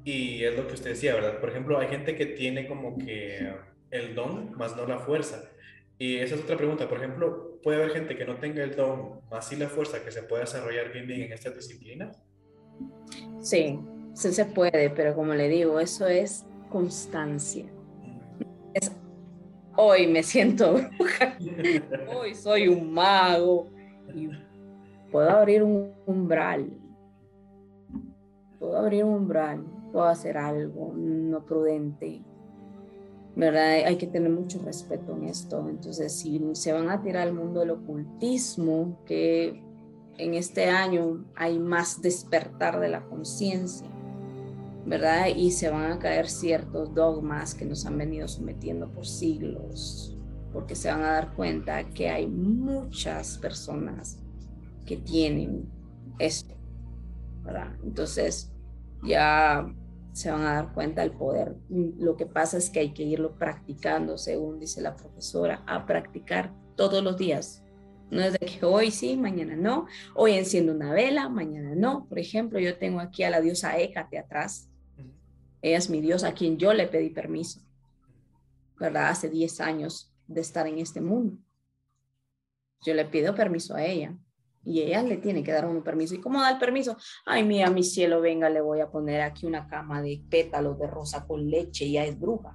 Y 0.04 0.44
es 0.44 0.56
lo 0.56 0.68
que 0.68 0.76
usted 0.76 0.92
decía, 0.92 1.16
¿verdad? 1.16 1.40
Por 1.40 1.50
ejemplo, 1.50 1.80
hay 1.80 1.88
gente 1.88 2.16
que 2.16 2.28
tiene 2.28 2.68
como 2.68 2.96
que 2.96 3.56
el 3.90 4.14
don, 4.14 4.56
más 4.56 4.78
no 4.78 4.86
la 4.86 5.00
fuerza. 5.00 5.50
Y 6.00 6.18
esa 6.18 6.36
es 6.36 6.44
otra 6.44 6.58
pregunta. 6.58 6.88
Por 6.88 7.00
ejemplo, 7.00 7.60
¿puede 7.64 7.78
haber 7.78 7.92
gente 7.92 8.16
que 8.16 8.26
no 8.26 8.38
tenga 8.38 8.64
el 8.64 8.76
don, 8.76 9.22
más 9.32 9.48
sí 9.48 9.56
la 9.56 9.68
fuerza, 9.68 10.04
que 10.04 10.12
se 10.12 10.24
pueda 10.24 10.42
desarrollar 10.42 10.92
bien 10.92 11.08
bien 11.08 11.22
en 11.22 11.34
esta 11.34 11.50
disciplina? 11.50 12.12
Sí, 13.40 13.80
sí 14.14 14.34
se 14.34 14.46
puede, 14.46 14.90
pero 14.92 15.16
como 15.16 15.34
le 15.34 15.50
digo, 15.50 15.80
eso 15.80 16.08
es 16.08 16.46
constancia. 16.70 17.66
Es, 18.74 18.92
hoy 19.76 20.08
me 20.08 20.22
siento 20.22 20.74
bruja, 20.98 21.38
hoy 22.16 22.36
soy 22.36 22.68
un 22.68 22.94
mago 22.94 23.70
y 24.14 24.30
puedo 25.12 25.30
abrir 25.30 25.64
un 25.64 25.94
umbral. 26.06 26.70
Puedo 28.60 28.78
abrir 28.78 29.04
un 29.04 29.14
umbral, 29.14 29.64
puedo 29.92 30.06
hacer 30.06 30.38
algo 30.38 30.94
no 30.96 31.46
prudente, 31.46 32.22
¿verdad? 33.38 33.86
Hay 33.86 33.98
que 33.98 34.08
tener 34.08 34.32
mucho 34.32 34.60
respeto 34.66 35.16
en 35.16 35.26
esto. 35.26 35.70
Entonces, 35.70 36.12
si 36.12 36.42
se 36.54 36.74
van 36.74 36.90
a 36.90 37.04
tirar 37.04 37.28
al 37.28 37.36
mundo 37.36 37.60
del 37.60 37.70
ocultismo, 37.70 39.00
que 39.06 39.64
en 40.18 40.34
este 40.34 40.72
año 40.72 41.24
hay 41.36 41.60
más 41.60 42.02
despertar 42.02 42.80
de 42.80 42.90
la 42.90 43.06
conciencia, 43.06 43.88
¿verdad? 44.88 45.28
Y 45.36 45.52
se 45.52 45.70
van 45.70 45.92
a 45.92 46.00
caer 46.00 46.28
ciertos 46.28 46.96
dogmas 46.96 47.54
que 47.54 47.66
nos 47.66 47.86
han 47.86 48.00
venido 48.00 48.28
sometiendo 48.28 48.90
por 48.92 49.06
siglos, 49.06 50.18
porque 50.52 50.74
se 50.74 50.90
van 50.90 51.02
a 51.02 51.12
dar 51.12 51.36
cuenta 51.36 51.88
que 51.92 52.10
hay 52.10 52.26
muchas 52.26 53.38
personas 53.38 54.18
que 54.84 54.98
tienen 54.98 55.70
esto, 56.18 56.56
¿verdad? 57.44 57.76
Entonces, 57.84 58.52
ya 59.04 59.72
se 60.18 60.32
van 60.32 60.42
a 60.42 60.56
dar 60.56 60.74
cuenta 60.74 61.02
del 61.02 61.12
poder. 61.12 61.56
Lo 61.70 62.18
que 62.18 62.26
pasa 62.26 62.58
es 62.58 62.72
que 62.72 62.80
hay 62.80 62.92
que 62.92 63.04
irlo 63.04 63.38
practicando, 63.38 64.18
según 64.18 64.60
dice 64.60 64.82
la 64.82 64.96
profesora, 64.96 65.64
a 65.68 65.86
practicar 65.86 66.52
todos 66.76 67.04
los 67.04 67.18
días. 67.18 67.64
No 68.10 68.24
es 68.24 68.34
de 68.34 68.40
que 68.40 68.66
hoy 68.66 68.90
sí, 68.90 69.16
mañana 69.16 69.56
no. 69.56 69.86
Hoy 70.16 70.32
enciendo 70.32 70.74
una 70.74 70.92
vela, 70.92 71.30
mañana 71.30 71.76
no. 71.76 72.08
Por 72.10 72.18
ejemplo, 72.18 72.60
yo 72.60 72.80
tengo 72.80 73.00
aquí 73.00 73.22
a 73.22 73.30
la 73.30 73.42
diosa 73.42 73.78
Hécate 73.78 74.18
atrás. 74.18 74.72
Ella 75.62 75.78
es 75.78 75.88
mi 75.88 76.02
diosa 76.02 76.30
a 76.30 76.34
quien 76.34 76.58
yo 76.58 76.74
le 76.74 76.88
pedí 76.88 77.12
permiso, 77.12 77.62
¿verdad? 78.80 79.10
Hace 79.10 79.30
10 79.30 79.62
años 79.62 80.12
de 80.26 80.42
estar 80.42 80.66
en 80.66 80.80
este 80.80 81.00
mundo. 81.00 81.38
Yo 82.84 82.96
le 82.96 83.06
pido 83.06 83.36
permiso 83.36 83.76
a 83.76 83.86
ella 83.86 84.18
y 84.68 84.82
ella 84.82 85.02
le 85.02 85.16
tiene 85.18 85.44
que 85.44 85.54
dar 85.54 85.66
un 85.66 85.82
permiso. 85.82 86.14
¿Y 86.14 86.20
cómo 86.20 86.42
da 86.42 86.52
el 86.52 86.58
permiso? 86.58 86.98
Ay, 87.26 87.46
mira, 87.46 87.70
mi 87.70 87.84
cielo, 87.84 88.20
venga, 88.20 88.50
le 88.50 88.60
voy 88.60 88.82
a 88.82 88.92
poner 88.92 89.22
aquí 89.22 89.46
una 89.46 89.66
cama 89.66 90.02
de 90.02 90.22
pétalos 90.30 90.78
de 90.78 90.88
rosa 90.88 91.26
con 91.26 91.50
leche, 91.50 91.90
ya 91.90 92.04
es 92.04 92.20
bruja. 92.20 92.54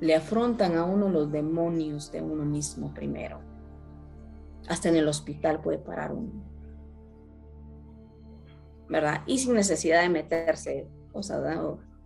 Le 0.00 0.14
afrontan 0.14 0.76
a 0.76 0.84
uno 0.84 1.10
los 1.10 1.30
demonios 1.30 2.10
de 2.10 2.22
uno 2.22 2.46
mismo 2.46 2.94
primero. 2.94 3.40
Hasta 4.66 4.88
en 4.88 4.96
el 4.96 5.08
hospital 5.08 5.60
puede 5.60 5.78
parar 5.78 6.12
uno. 6.12 6.42
¿Verdad? 8.88 9.24
Y 9.26 9.38
sin 9.38 9.54
necesidad 9.54 10.00
de 10.00 10.08
meterse. 10.08 10.88
O 11.12 11.22
sea, 11.22 11.38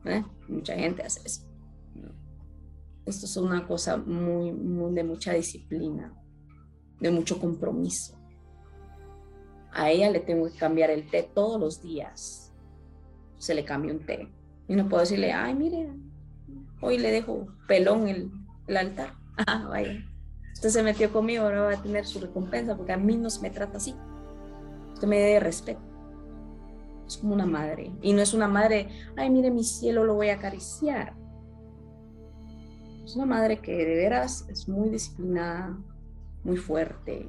¿eh? 0.07 0.25
mucha 0.49 0.75
gente 0.75 1.05
hace 1.05 1.21
eso. 1.25 1.43
Esto 3.07 3.27
es 3.27 3.37
una 3.37 3.65
cosa 3.67 3.97
muy 3.97 4.53
de 4.93 5.05
mucha 5.05 5.33
disciplina 5.33 6.18
de 7.01 7.11
mucho 7.11 7.39
compromiso. 7.39 8.19
A 9.73 9.91
ella 9.91 10.11
le 10.11 10.21
tengo 10.21 10.47
que 10.47 10.59
cambiar 10.59 10.91
el 10.91 11.09
té 11.09 11.31
todos 11.35 11.61
los 11.61 11.83
días. 11.83 12.53
Se 13.39 13.55
le 13.55 13.65
cambia 13.65 13.93
un 13.93 14.05
té. 14.05 14.29
Y 14.67 14.75
no 14.75 14.89
puedo 14.89 15.03
decirle, 15.03 15.33
ay, 15.33 15.55
mire, 15.55 15.91
hoy 16.81 16.99
le 16.99 17.11
dejo 17.11 17.47
pelón 17.67 18.09
el, 18.09 18.31
altar. 18.77 19.15
Ah, 19.47 19.69
vaya. 19.69 20.05
Usted 20.53 20.71
se 20.71 20.83
metió 20.83 21.13
conmigo, 21.13 21.45
ahora 21.45 21.61
va 21.61 21.73
a 21.75 21.83
tener 21.83 22.05
su 22.05 22.19
recompensa 22.19 22.77
porque 22.77 22.93
a 22.93 22.97
mí 22.97 23.17
no 23.17 23.31
se 23.31 23.41
me 23.41 23.51
trata 23.51 23.77
así. 23.77 23.95
Usted 24.95 25.07
me 25.07 25.21
debe 25.21 25.39
respeto. 25.39 25.81
Es 27.07 27.19
como 27.19 27.35
una 27.35 27.47
madre. 27.47 27.93
Y 28.03 28.13
no 28.13 28.21
es 28.21 28.35
una 28.35 28.49
madre, 28.49 28.89
ay, 29.17 29.31
mire 29.31 29.53
mi 29.53 29.63
cielo, 29.63 30.03
lo 30.03 30.15
voy 30.15 30.31
a 30.31 30.35
acariciar. 30.35 31.15
Es 33.05 33.15
una 33.15 33.27
madre 33.27 33.61
que 33.61 33.77
de 33.77 33.95
veras 33.95 34.45
es 34.49 34.69
muy 34.69 34.89
disciplinada, 34.89 35.79
muy 36.49 36.57
fuerte, 36.57 37.29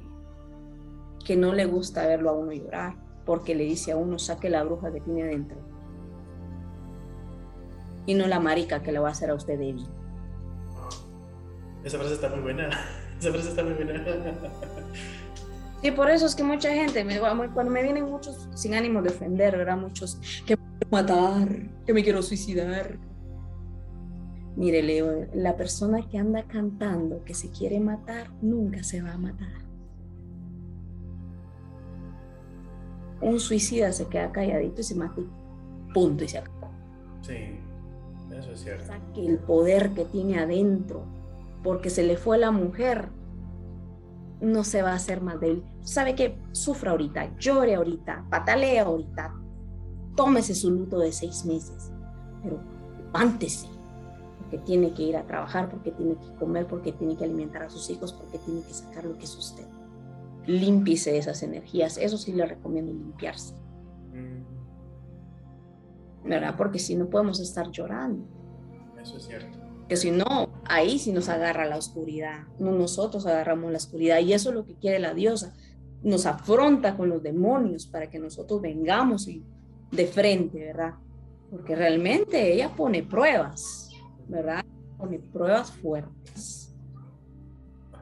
que 1.24 1.36
no 1.36 1.52
le 1.52 1.66
gusta 1.66 2.06
verlo 2.06 2.30
a 2.30 2.32
uno 2.32 2.52
llorar, 2.52 2.96
porque 3.26 3.54
le 3.54 3.64
dice 3.64 3.92
a 3.92 3.96
uno, 3.96 4.18
saque 4.18 4.48
la 4.48 4.64
bruja 4.64 4.90
que 4.90 5.00
tiene 5.00 5.24
dentro. 5.24 5.58
Y 8.06 8.14
no 8.14 8.26
la 8.26 8.40
marica 8.40 8.82
que 8.82 8.90
le 8.90 8.98
va 8.98 9.08
a 9.08 9.12
hacer 9.12 9.30
a 9.30 9.34
usted 9.34 9.58
débil. 9.58 9.86
Esa 11.84 11.98
frase 11.98 12.14
está 12.14 12.30
muy 12.30 12.40
buena. 12.40 12.68
Esa 13.20 13.30
frase 13.30 13.50
está 13.50 13.62
muy 13.62 13.74
buena. 13.74 14.02
Sí, 15.82 15.90
por 15.92 16.10
eso 16.10 16.26
es 16.26 16.34
que 16.34 16.42
mucha 16.42 16.70
gente, 16.70 17.06
cuando 17.54 17.70
me 17.70 17.82
vienen 17.82 18.04
muchos, 18.04 18.48
sin 18.54 18.74
ánimo 18.74 19.00
de 19.02 19.10
ofender, 19.10 19.56
¿verdad? 19.56 19.76
Muchos 19.76 20.18
que 20.46 20.56
me 20.56 20.62
quiero 20.62 20.90
matar, 20.90 21.48
que 21.86 21.94
me 21.94 22.02
quiero 22.02 22.22
suicidar, 22.22 22.98
Mire, 24.56 24.82
Leo, 24.82 25.26
la 25.34 25.56
persona 25.56 26.06
que 26.08 26.18
anda 26.18 26.42
cantando 26.44 27.24
que 27.24 27.34
se 27.34 27.50
quiere 27.50 27.80
matar, 27.80 28.30
nunca 28.42 28.82
se 28.82 29.00
va 29.00 29.12
a 29.12 29.18
matar. 29.18 29.48
Un 33.22 33.38
suicida 33.38 33.92
se 33.92 34.06
queda 34.08 34.32
calladito 34.32 34.80
y 34.80 34.84
se 34.84 34.94
mata 34.94 35.20
punto 35.94 36.24
y 36.24 36.28
se 36.28 36.38
acabó. 36.38 36.70
Sí, 37.22 37.60
eso 38.36 38.52
es 38.52 38.60
cierto. 38.60 38.86
Saque 38.86 39.26
el 39.26 39.38
poder 39.38 39.90
que 39.90 40.04
tiene 40.04 40.38
adentro, 40.38 41.04
porque 41.62 41.90
se 41.90 42.02
le 42.02 42.16
fue 42.16 42.38
la 42.38 42.50
mujer, 42.50 43.10
no 44.40 44.64
se 44.64 44.82
va 44.82 44.92
a 44.92 44.96
hacer 44.96 45.20
más 45.20 45.38
débil. 45.40 45.64
¿Sabe 45.82 46.14
qué? 46.14 46.38
Sufra 46.52 46.92
ahorita, 46.92 47.36
llore 47.38 47.74
ahorita, 47.74 48.26
patalea 48.30 48.84
ahorita, 48.84 49.34
tómese 50.16 50.54
su 50.54 50.70
luto 50.70 50.98
de 50.98 51.12
seis 51.12 51.44
meses, 51.44 51.92
pero 52.42 52.58
levántese 52.96 53.68
porque 54.50 54.64
tiene 54.64 54.92
que 54.92 55.04
ir 55.04 55.16
a 55.16 55.24
trabajar, 55.24 55.70
porque 55.70 55.92
tiene 55.92 56.16
que 56.16 56.34
comer, 56.34 56.66
porque 56.66 56.90
tiene 56.92 57.16
que 57.16 57.22
alimentar 57.22 57.62
a 57.62 57.70
sus 57.70 57.88
hijos, 57.88 58.12
porque 58.12 58.38
tiene 58.38 58.62
que 58.62 58.74
sacar 58.74 59.04
lo 59.04 59.16
que 59.16 59.24
es 59.24 59.36
usted. 59.36 59.64
Límpiese 60.46 61.16
esas 61.16 61.44
energías, 61.44 61.96
eso 61.98 62.18
sí 62.18 62.32
le 62.32 62.44
recomiendo 62.46 62.92
limpiarse. 62.92 63.54
Mm. 64.12 64.42
¿Verdad? 66.28 66.56
Porque 66.56 66.80
si 66.80 66.96
no 66.96 67.08
podemos 67.08 67.38
estar 67.38 67.70
llorando. 67.70 68.24
Eso 69.00 69.18
es 69.18 69.26
cierto. 69.26 69.56
Que 69.88 69.96
si 69.96 70.10
no, 70.10 70.48
ahí 70.64 70.98
sí 70.98 71.12
nos 71.12 71.28
agarra 71.28 71.64
la 71.64 71.76
oscuridad, 71.76 72.48
no 72.58 72.72
nosotros 72.72 73.26
agarramos 73.26 73.70
la 73.70 73.78
oscuridad. 73.78 74.18
Y 74.18 74.32
eso 74.32 74.48
es 74.48 74.56
lo 74.56 74.64
que 74.64 74.74
quiere 74.74 74.98
la 74.98 75.14
diosa. 75.14 75.54
Nos 76.02 76.26
afronta 76.26 76.96
con 76.96 77.08
los 77.08 77.22
demonios 77.22 77.86
para 77.86 78.10
que 78.10 78.18
nosotros 78.18 78.60
vengamos 78.60 79.28
de 79.92 80.06
frente, 80.06 80.58
¿verdad? 80.58 80.94
Porque 81.52 81.76
realmente 81.76 82.52
ella 82.52 82.74
pone 82.74 83.04
pruebas 83.04 83.89
¿verdad? 84.30 84.64
Pone 84.96 85.18
pruebas 85.18 85.72
fuertes, 85.72 86.74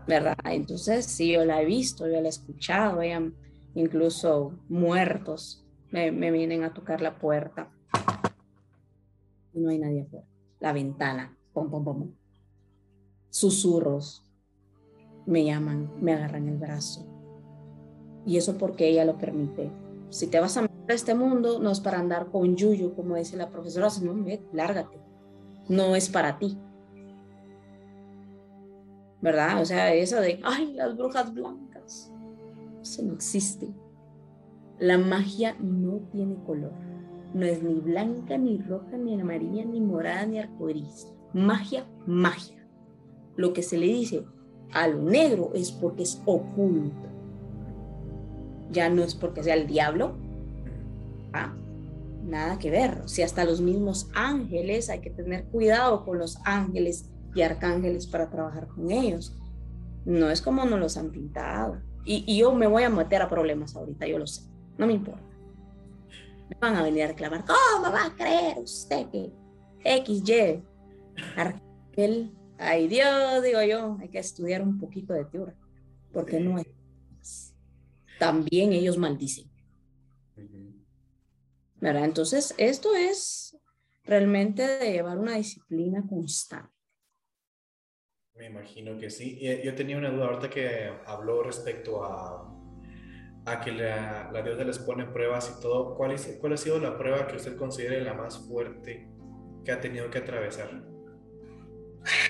¿verdad? 0.06 0.36
Entonces, 0.44 1.06
sí, 1.06 1.32
yo 1.32 1.44
la 1.44 1.62
he 1.62 1.64
visto, 1.64 2.06
yo 2.06 2.20
la 2.20 2.26
he 2.26 2.28
escuchado, 2.28 3.00
incluso 3.74 4.52
muertos 4.68 5.64
me, 5.90 6.10
vienen 6.30 6.64
a 6.64 6.74
tocar 6.74 7.00
la 7.00 7.18
puerta 7.18 7.70
no 9.54 9.70
hay 9.70 9.78
nadie 9.78 10.02
afuera. 10.02 10.26
La 10.60 10.72
ventana, 10.72 11.36
pom, 11.52 11.68
pom, 11.68 11.84
pom. 11.84 12.12
Susurros 13.30 14.24
me 15.26 15.44
llaman, 15.44 15.90
me 16.00 16.12
agarran 16.12 16.48
el 16.48 16.58
brazo. 16.58 17.06
Y 18.24 18.36
eso 18.36 18.56
porque 18.56 18.88
ella 18.88 19.04
lo 19.04 19.18
permite. 19.18 19.72
Si 20.10 20.28
te 20.28 20.38
vas 20.38 20.56
a 20.56 20.62
meter 20.62 20.76
a 20.90 20.94
este 20.94 21.14
mundo, 21.14 21.58
no 21.58 21.70
es 21.72 21.80
para 21.80 21.98
andar 21.98 22.30
con 22.30 22.54
yuyo, 22.54 22.94
como 22.94 23.16
dice 23.16 23.36
la 23.36 23.50
profesora, 23.50 23.90
sino, 23.90 24.14
lárgate 24.52 25.07
no 25.68 25.94
es 25.94 26.08
para 26.08 26.38
ti. 26.38 26.58
¿Verdad? 29.20 29.60
O 29.60 29.64
sea, 29.64 29.92
eso 29.94 30.20
de, 30.20 30.40
ay, 30.44 30.74
las 30.74 30.96
brujas 30.96 31.32
blancas. 31.34 32.12
Eso 32.80 33.02
no 33.02 33.14
existe. 33.14 33.68
La 34.78 34.96
magia 34.96 35.56
no 35.60 36.00
tiene 36.12 36.36
color. 36.44 36.72
No 37.34 37.44
es 37.44 37.62
ni 37.62 37.80
blanca, 37.80 38.38
ni 38.38 38.58
roja, 38.58 38.96
ni 38.96 39.20
amarilla, 39.20 39.64
ni 39.64 39.80
morada, 39.80 40.24
ni 40.24 40.38
arcoíris. 40.38 41.12
Magia, 41.34 41.84
magia. 42.06 42.66
Lo 43.36 43.52
que 43.52 43.62
se 43.62 43.76
le 43.76 43.86
dice 43.86 44.24
a 44.72 44.86
lo 44.88 45.02
negro 45.02 45.50
es 45.54 45.72
porque 45.72 46.02
es 46.02 46.22
oculto. 46.26 47.08
ya 48.70 48.90
no 48.90 49.02
es 49.02 49.14
porque 49.14 49.42
sea 49.42 49.54
el 49.54 49.66
diablo, 49.66 50.12
¿ah? 51.32 51.54
Nada 52.28 52.58
que 52.58 52.70
ver. 52.70 53.02
Si 53.06 53.22
hasta 53.22 53.44
los 53.44 53.60
mismos 53.60 54.10
ángeles, 54.14 54.90
hay 54.90 55.00
que 55.00 55.10
tener 55.10 55.44
cuidado 55.46 56.04
con 56.04 56.18
los 56.18 56.38
ángeles 56.44 57.10
y 57.34 57.42
arcángeles 57.42 58.06
para 58.06 58.30
trabajar 58.30 58.68
con 58.68 58.90
ellos. 58.90 59.36
No 60.04 60.30
es 60.30 60.40
como 60.40 60.64
nos 60.64 60.80
los 60.80 60.96
han 60.96 61.10
pintado. 61.10 61.80
Y, 62.04 62.38
yo 62.38 62.54
me 62.54 62.66
voy 62.66 62.84
a 62.84 62.90
meter 62.90 63.20
a 63.20 63.28
problemas 63.28 63.76
ahorita, 63.76 64.06
yo 64.06 64.18
lo 64.18 64.26
sé. 64.26 64.42
No 64.78 64.86
me 64.86 64.94
importa. 64.94 65.22
Me 66.48 66.56
van 66.58 66.76
a 66.76 66.82
venir 66.82 67.02
a 67.02 67.08
reclamar, 67.08 67.44
¿cómo 67.44 67.92
va 67.92 68.06
a 68.06 68.14
creer 68.16 68.58
usted 68.58 69.06
que 69.10 69.32
XY, 69.84 70.62
arcángel? 71.36 72.34
Ay 72.56 72.88
Dios, 72.88 73.42
digo 73.44 73.62
yo, 73.62 73.98
hay 74.00 74.08
que 74.08 74.18
estudiar 74.18 74.62
un 74.62 74.78
poquito 74.78 75.12
de 75.12 75.24
teoría, 75.26 75.54
porque 76.12 76.40
no 76.40 76.58
es. 76.58 77.54
También 78.18 78.72
ellos 78.72 78.96
maldicen. 78.96 79.47
¿Verdad? 81.80 82.04
Entonces, 82.04 82.54
esto 82.58 82.94
es 82.94 83.56
realmente 84.04 84.66
de 84.66 84.92
llevar 84.92 85.18
una 85.18 85.34
disciplina 85.34 86.04
constante. 86.08 86.72
Me 88.34 88.46
imagino 88.46 88.96
que 88.96 89.10
sí. 89.10 89.40
Yo 89.64 89.74
tenía 89.74 89.98
una 89.98 90.10
duda 90.10 90.26
ahorita 90.26 90.48
que 90.48 90.90
habló 91.06 91.42
respecto 91.42 92.04
a, 92.04 92.54
a 93.44 93.60
que 93.60 93.72
la, 93.72 94.30
la, 94.32 94.42
diosa 94.42 94.64
les 94.64 94.78
pone 94.78 95.06
pruebas 95.06 95.54
y 95.56 95.60
todo. 95.60 95.96
¿Cuál, 95.96 96.12
es, 96.12 96.38
¿Cuál 96.40 96.52
ha 96.52 96.56
sido 96.56 96.78
la 96.78 96.96
prueba 96.96 97.26
que 97.26 97.36
usted 97.36 97.56
considere 97.56 98.02
la 98.02 98.14
más 98.14 98.38
fuerte 98.38 99.10
que 99.64 99.72
ha 99.72 99.80
tenido 99.80 100.08
que 100.08 100.18
atravesar? 100.18 100.84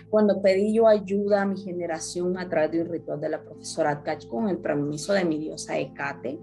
Cuando 0.08 0.40
pedí 0.40 0.74
yo 0.74 0.88
ayuda 0.88 1.42
a 1.42 1.46
mi 1.46 1.60
generación 1.60 2.38
a 2.38 2.48
través 2.48 2.72
de 2.72 2.82
un 2.82 2.88
ritual 2.88 3.20
de 3.20 3.28
la 3.28 3.42
profesora 3.42 3.90
Atkach 3.90 4.26
con 4.26 4.48
el 4.48 4.58
permiso 4.58 5.12
de 5.12 5.24
mi 5.24 5.38
diosa 5.38 5.78
Hecate, 5.78 6.38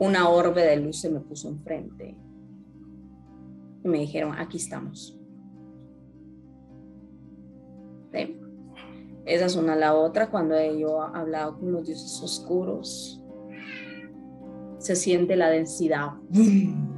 una 0.00 0.28
orbe 0.28 0.64
de 0.64 0.76
luz 0.76 1.00
se 1.00 1.10
me 1.10 1.20
puso 1.20 1.48
enfrente. 1.48 2.16
Y 3.84 3.88
me 3.88 3.98
dijeron, 3.98 4.32
aquí 4.36 4.56
estamos. 4.56 5.16
Esa 9.26 9.46
es 9.46 9.54
una. 9.54 9.76
La 9.76 9.94
otra, 9.94 10.30
cuando 10.30 10.56
yo 10.72 11.04
he 11.14 11.18
hablado 11.18 11.58
con 11.58 11.70
los 11.70 11.86
dioses 11.86 12.20
oscuros, 12.22 13.22
se 14.78 14.96
siente 14.96 15.36
la 15.36 15.50
densidad, 15.50 16.14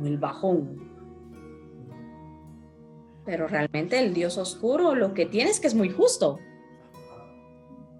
el 0.04 0.18
bajón. 0.18 0.80
Pero 3.26 3.48
realmente 3.48 3.98
el 3.98 4.14
dios 4.14 4.38
oscuro 4.38 4.94
lo 4.94 5.12
que 5.12 5.26
tiene 5.26 5.50
es 5.50 5.60
que 5.60 5.66
es 5.66 5.74
muy 5.74 5.90
justo. 5.90 6.38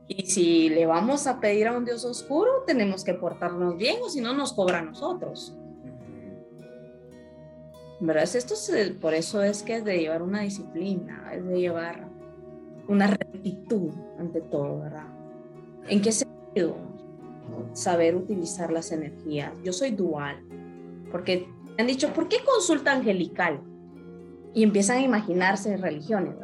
Y 0.08 0.26
si 0.26 0.68
le 0.68 0.86
vamos 0.86 1.26
a 1.26 1.40
pedir 1.40 1.68
a 1.68 1.76
un 1.76 1.84
Dios 1.84 2.04
oscuro, 2.04 2.64
tenemos 2.66 3.04
que 3.04 3.14
portarnos 3.14 3.76
bien 3.76 3.96
o 4.04 4.08
si 4.08 4.20
no 4.20 4.34
nos 4.34 4.52
cobra 4.52 4.80
a 4.80 4.82
nosotros. 4.82 5.56
¿Verdad? 8.00 8.24
Esto 8.24 8.54
es, 8.54 8.90
por 9.00 9.14
eso 9.14 9.42
es 9.42 9.62
que 9.62 9.76
es 9.76 9.84
de 9.84 9.98
llevar 9.98 10.22
una 10.22 10.40
disciplina, 10.42 11.30
es 11.32 11.46
de 11.46 11.60
llevar 11.60 12.08
una 12.88 13.06
rectitud 13.06 13.92
ante 14.18 14.40
todo, 14.40 14.80
¿verdad? 14.80 15.06
¿En 15.88 16.02
qué 16.02 16.10
sentido? 16.10 16.76
Saber 17.72 18.16
utilizar 18.16 18.72
las 18.72 18.90
energías. 18.90 19.52
Yo 19.62 19.72
soy 19.72 19.92
dual, 19.92 20.42
porque 21.12 21.46
me 21.76 21.82
han 21.82 21.86
dicho, 21.86 22.12
¿por 22.12 22.28
qué 22.28 22.38
consulta 22.44 22.92
angelical? 22.92 23.60
Y 24.52 24.64
empiezan 24.64 24.98
a 24.98 25.02
imaginarse 25.02 25.76
religiones. 25.76 26.34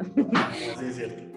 Sí, 0.79 0.85
es 0.85 0.95
cierto 0.95 1.29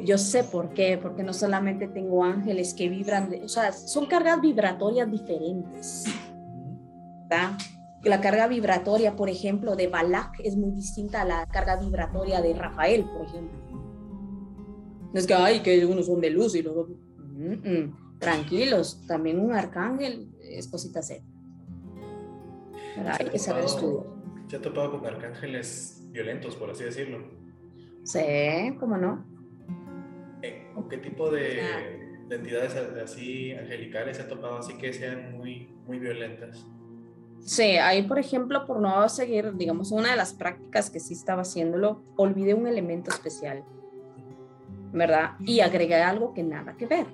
yo 0.00 0.18
sé 0.18 0.44
por 0.44 0.72
qué, 0.74 0.98
porque 1.00 1.22
no 1.22 1.32
solamente 1.32 1.88
tengo 1.88 2.24
ángeles 2.24 2.74
que 2.74 2.88
vibran, 2.88 3.30
o 3.42 3.48
sea, 3.48 3.72
son 3.72 4.06
cargas 4.06 4.40
vibratorias 4.40 5.10
diferentes. 5.10 6.04
La 8.02 8.20
carga 8.20 8.46
vibratoria, 8.46 9.14
por 9.14 9.28
ejemplo, 9.28 9.76
de 9.76 9.88
Balak 9.88 10.40
es 10.42 10.56
muy 10.56 10.70
distinta 10.72 11.22
a 11.22 11.24
la 11.24 11.46
carga 11.46 11.76
vibratoria 11.76 12.40
de 12.40 12.54
Rafael, 12.54 13.04
por 13.04 13.26
ejemplo. 13.26 13.58
No 15.12 15.18
es 15.18 15.26
que, 15.26 15.34
ay, 15.34 15.60
que 15.60 15.84
unos 15.84 16.06
son 16.06 16.20
de 16.20 16.30
luz 16.30 16.54
y 16.54 16.62
los 16.62 16.76
otros... 16.76 16.96
Tranquilos, 18.18 19.04
también 19.06 19.40
un 19.40 19.52
arcángel 19.52 20.30
es 20.42 20.68
cosita 20.68 21.00
seria. 21.00 21.24
Hay 23.18 23.26
que 23.30 23.38
saber 23.38 23.64
estudiar. 23.64 24.04
¿Se 24.48 24.56
ha 24.56 24.60
topado 24.60 24.90
con 24.90 25.06
arcángeles 25.06 26.06
violentos, 26.10 26.56
por 26.56 26.68
así 26.70 26.84
decirlo? 26.84 27.18
Sí, 28.04 28.20
¿cómo 28.78 28.98
no? 28.98 29.24
¿Con 30.80 30.88
qué 30.88 30.96
tipo 30.96 31.30
de, 31.30 31.60
entidades 32.30 32.74
así 32.74 33.52
angelicales 33.52 34.16
se 34.16 34.22
ha 34.22 34.28
topado 34.28 34.58
así 34.58 34.78
que 34.78 34.92
sean 34.94 35.36
muy, 35.36 35.74
muy 35.86 35.98
violentas? 35.98 36.64
Sí, 37.40 37.76
ahí 37.76 38.02
por 38.02 38.18
ejemplo, 38.18 38.66
por 38.66 38.80
no 38.80 39.06
seguir, 39.08 39.54
digamos, 39.56 39.92
una 39.92 40.12
de 40.12 40.16
las 40.16 40.32
prácticas 40.32 40.88
que 40.88 41.00
sí 41.00 41.12
estaba 41.12 41.42
haciéndolo, 41.42 42.02
olvidé 42.16 42.54
un 42.54 42.66
elemento 42.66 43.10
especial, 43.10 43.62
¿verdad? 44.92 45.32
Y 45.40 45.60
agregué 45.60 45.96
algo 45.96 46.32
que 46.32 46.42
nada 46.42 46.76
que 46.78 46.86
ver. 46.86 47.06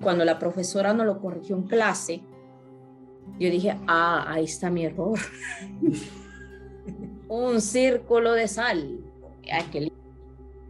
Cuando 0.00 0.24
la 0.24 0.38
profesora 0.38 0.94
no 0.94 1.04
lo 1.04 1.20
corrigió 1.20 1.56
en 1.56 1.64
clase, 1.64 2.22
yo 3.38 3.50
dije, 3.50 3.76
ah, 3.86 4.24
ahí 4.28 4.44
está 4.44 4.70
mi 4.70 4.86
error. 4.86 5.18
un 7.28 7.60
círculo 7.60 8.32
de 8.32 8.48
sal. 8.48 9.00
Ay, 9.50 9.64
qué 9.70 9.92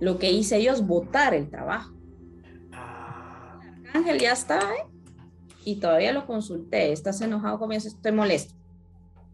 lo 0.00 0.18
que 0.18 0.30
hice 0.30 0.62
yo 0.62 0.72
es 0.72 0.86
votar 0.86 1.34
el 1.34 1.50
trabajo. 1.50 1.94
Ah. 2.72 3.60
Ángel 3.92 4.18
ya 4.18 4.32
está, 4.32 4.58
¿eh? 4.58 4.86
Y 5.64 5.76
todavía 5.76 6.12
lo 6.12 6.26
consulté. 6.26 6.92
¿Estás 6.92 7.20
enojado 7.20 7.58
conmigo? 7.58 7.82
Estoy 7.84 8.12
molesto. 8.12 8.54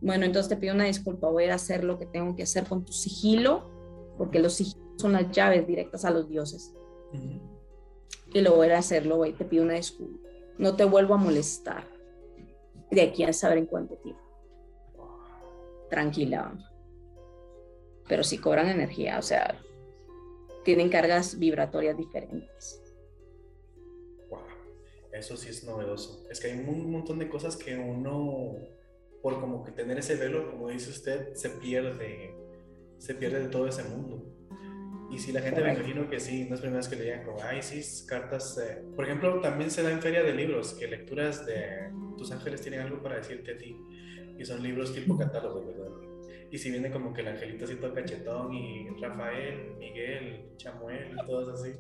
Bueno, 0.01 0.25
entonces 0.25 0.49
te 0.49 0.57
pido 0.57 0.75
una 0.75 0.85
disculpa. 0.85 1.29
Voy 1.29 1.45
a 1.45 1.55
hacer 1.55 1.85
lo 1.85 1.99
que 1.99 2.07
tengo 2.07 2.37
que 2.37 2.45
hacer 2.45 2.65
con 2.65 2.85
tu 2.85 2.93
sigilo, 2.93 3.69
porque 4.17 4.39
los 4.39 4.55
sigilos 4.55 4.81
son 4.97 5.13
las 5.13 5.31
llaves 5.31 5.67
directas 5.67 6.05
a 6.05 6.11
los 6.11 6.29
dioses. 6.29 6.75
Y 8.33 8.41
lo 8.41 8.55
voy 8.55 8.69
a 8.69 8.79
hacerlo, 8.79 9.17
voy. 9.17 9.33
Te 9.33 9.45
pido 9.45 9.65
una 9.65 9.75
disculpa. 9.75 10.29
No 10.59 10.77
te 10.77 10.85
vuelvo 10.85 11.15
a 11.15 11.19
molestar. 11.19 11.85
De 12.91 13.03
aquí 13.03 13.25
a 13.25 13.33
saber 13.33 13.59
en 13.59 13.67
cuánto 13.67 13.97
tiempo. 13.97 14.23
Tranquila. 15.89 16.57
Pero 18.09 18.25
si 18.25 18.39
cobran 18.39 18.69
energía, 18.69 19.19
o 19.19 19.23
sea, 19.23 19.61
tienen 20.71 20.89
cargas 20.89 21.37
vibratorias 21.37 21.97
diferentes. 21.97 22.81
Wow, 24.29 24.39
eso 25.13 25.37
sí 25.37 25.49
es 25.49 25.65
novedoso. 25.65 26.25
Es 26.31 26.39
que 26.39 26.47
hay 26.47 26.61
un 26.61 26.93
montón 26.93 27.19
de 27.19 27.29
cosas 27.29 27.57
que 27.57 27.77
uno, 27.77 28.55
por 29.21 29.41
como 29.41 29.65
que 29.65 29.73
tener 29.73 29.99
ese 29.99 30.15
velo, 30.15 30.49
como 30.49 30.69
dice 30.69 30.91
usted, 30.91 31.35
se 31.35 31.51
pierde, 31.51 32.37
se 32.99 33.17
pierde 33.17 33.41
de 33.41 33.49
todo 33.49 33.67
ese 33.67 33.83
mundo. 33.83 34.25
Y 35.11 35.19
si 35.19 35.33
la 35.33 35.41
gente 35.41 35.61
me 35.61 35.75
imagino 35.75 36.09
que 36.09 36.21
sí, 36.21 36.47
no 36.49 36.55
es 36.55 36.61
primera 36.61 36.79
vez 36.79 36.89
que 36.89 36.95
le 36.95 37.03
digan 37.03 37.25
como, 37.25 37.43
ay, 37.43 37.61
sí, 37.63 38.07
cartas. 38.07 38.57
Eh". 38.59 38.85
Por 38.95 39.07
ejemplo, 39.07 39.41
también 39.41 39.73
se 39.73 39.83
da 39.83 39.91
en 39.91 40.01
feria 40.01 40.23
de 40.23 40.33
libros, 40.33 40.75
que 40.75 40.87
lecturas 40.87 41.45
de 41.47 41.91
tus 42.17 42.31
ángeles 42.31 42.61
tienen 42.61 42.83
algo 42.83 43.03
para 43.03 43.17
decirte 43.17 43.55
a 43.55 43.59
ti. 43.59 43.77
Y 44.39 44.45
son 44.45 44.63
libros 44.63 44.95
tipo 44.95 45.19
catálogo, 45.19 45.67
¿verdad? 45.67 46.10
Y 46.51 46.59
si 46.59 46.71
viene 46.71 46.91
como 46.91 47.13
que 47.13 47.21
el 47.21 47.29
angelito 47.29 47.65
así 47.65 47.77
todo 47.77 47.95
cachetón 47.95 48.53
y 48.53 48.89
Rafael, 49.01 49.77
Miguel, 49.79 50.51
Chamuel, 50.57 51.17
todos 51.27 51.61
así. 51.61 51.73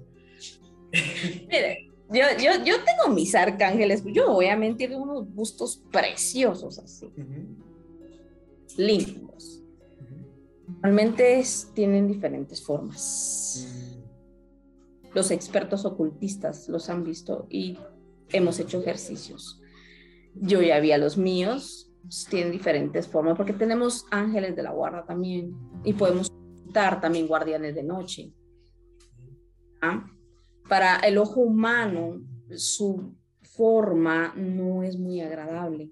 Mire, 1.48 1.90
yo, 2.10 2.22
yo, 2.40 2.64
yo 2.64 2.76
tengo 2.84 3.14
mis 3.14 3.34
arcángeles, 3.34 4.04
yo 4.04 4.32
voy 4.32 4.46
a 4.46 4.56
mentir, 4.56 4.94
unos 4.94 5.32
bustos 5.32 5.82
preciosos 5.90 6.78
así. 6.78 7.12
Lindos. 8.76 9.62
Realmente 10.82 11.42
tienen 11.74 12.08
diferentes 12.08 12.62
formas. 12.62 13.66
Los 15.14 15.30
expertos 15.30 15.84
ocultistas 15.84 16.68
los 16.68 16.88
han 16.88 17.02
visto 17.02 17.46
y 17.50 17.76
hemos 18.28 18.60
hecho 18.60 18.80
ejercicios. 18.80 19.60
Yo 20.34 20.62
ya 20.62 20.78
vi 20.78 20.92
a 20.92 20.98
los 20.98 21.18
míos, 21.18 21.89
tienen 22.28 22.52
diferentes 22.52 23.06
formas, 23.06 23.36
porque 23.36 23.52
tenemos 23.52 24.06
ángeles 24.10 24.56
de 24.56 24.62
la 24.62 24.72
guarda 24.72 25.04
también 25.04 25.54
y 25.84 25.92
podemos 25.92 26.32
dar 26.72 27.00
también 27.00 27.26
guardianes 27.26 27.74
de 27.74 27.82
noche. 27.82 28.32
¿Ah? 29.80 30.06
Para 30.68 30.98
el 30.98 31.18
ojo 31.18 31.40
humano, 31.40 32.22
su 32.56 33.14
forma 33.42 34.32
no 34.36 34.82
es 34.82 34.98
muy 34.98 35.20
agradable 35.20 35.90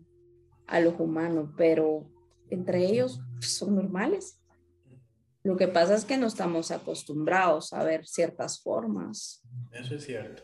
al 0.67 0.87
ojo 0.87 1.05
humano, 1.05 1.53
pero 1.57 2.11
entre 2.51 2.87
ellos 2.87 3.21
son 3.41 3.77
normales. 3.77 4.41
Lo 5.43 5.57
que 5.57 5.69
pasa 5.69 5.95
es 5.95 6.05
que 6.05 6.17
no 6.17 6.27
estamos 6.27 6.71
acostumbrados 6.71 7.73
a 7.73 7.83
ver 7.83 8.07
ciertas 8.07 8.61
formas. 8.61 9.43
Eso 9.73 9.95
es 9.95 10.05
cierto. 10.05 10.43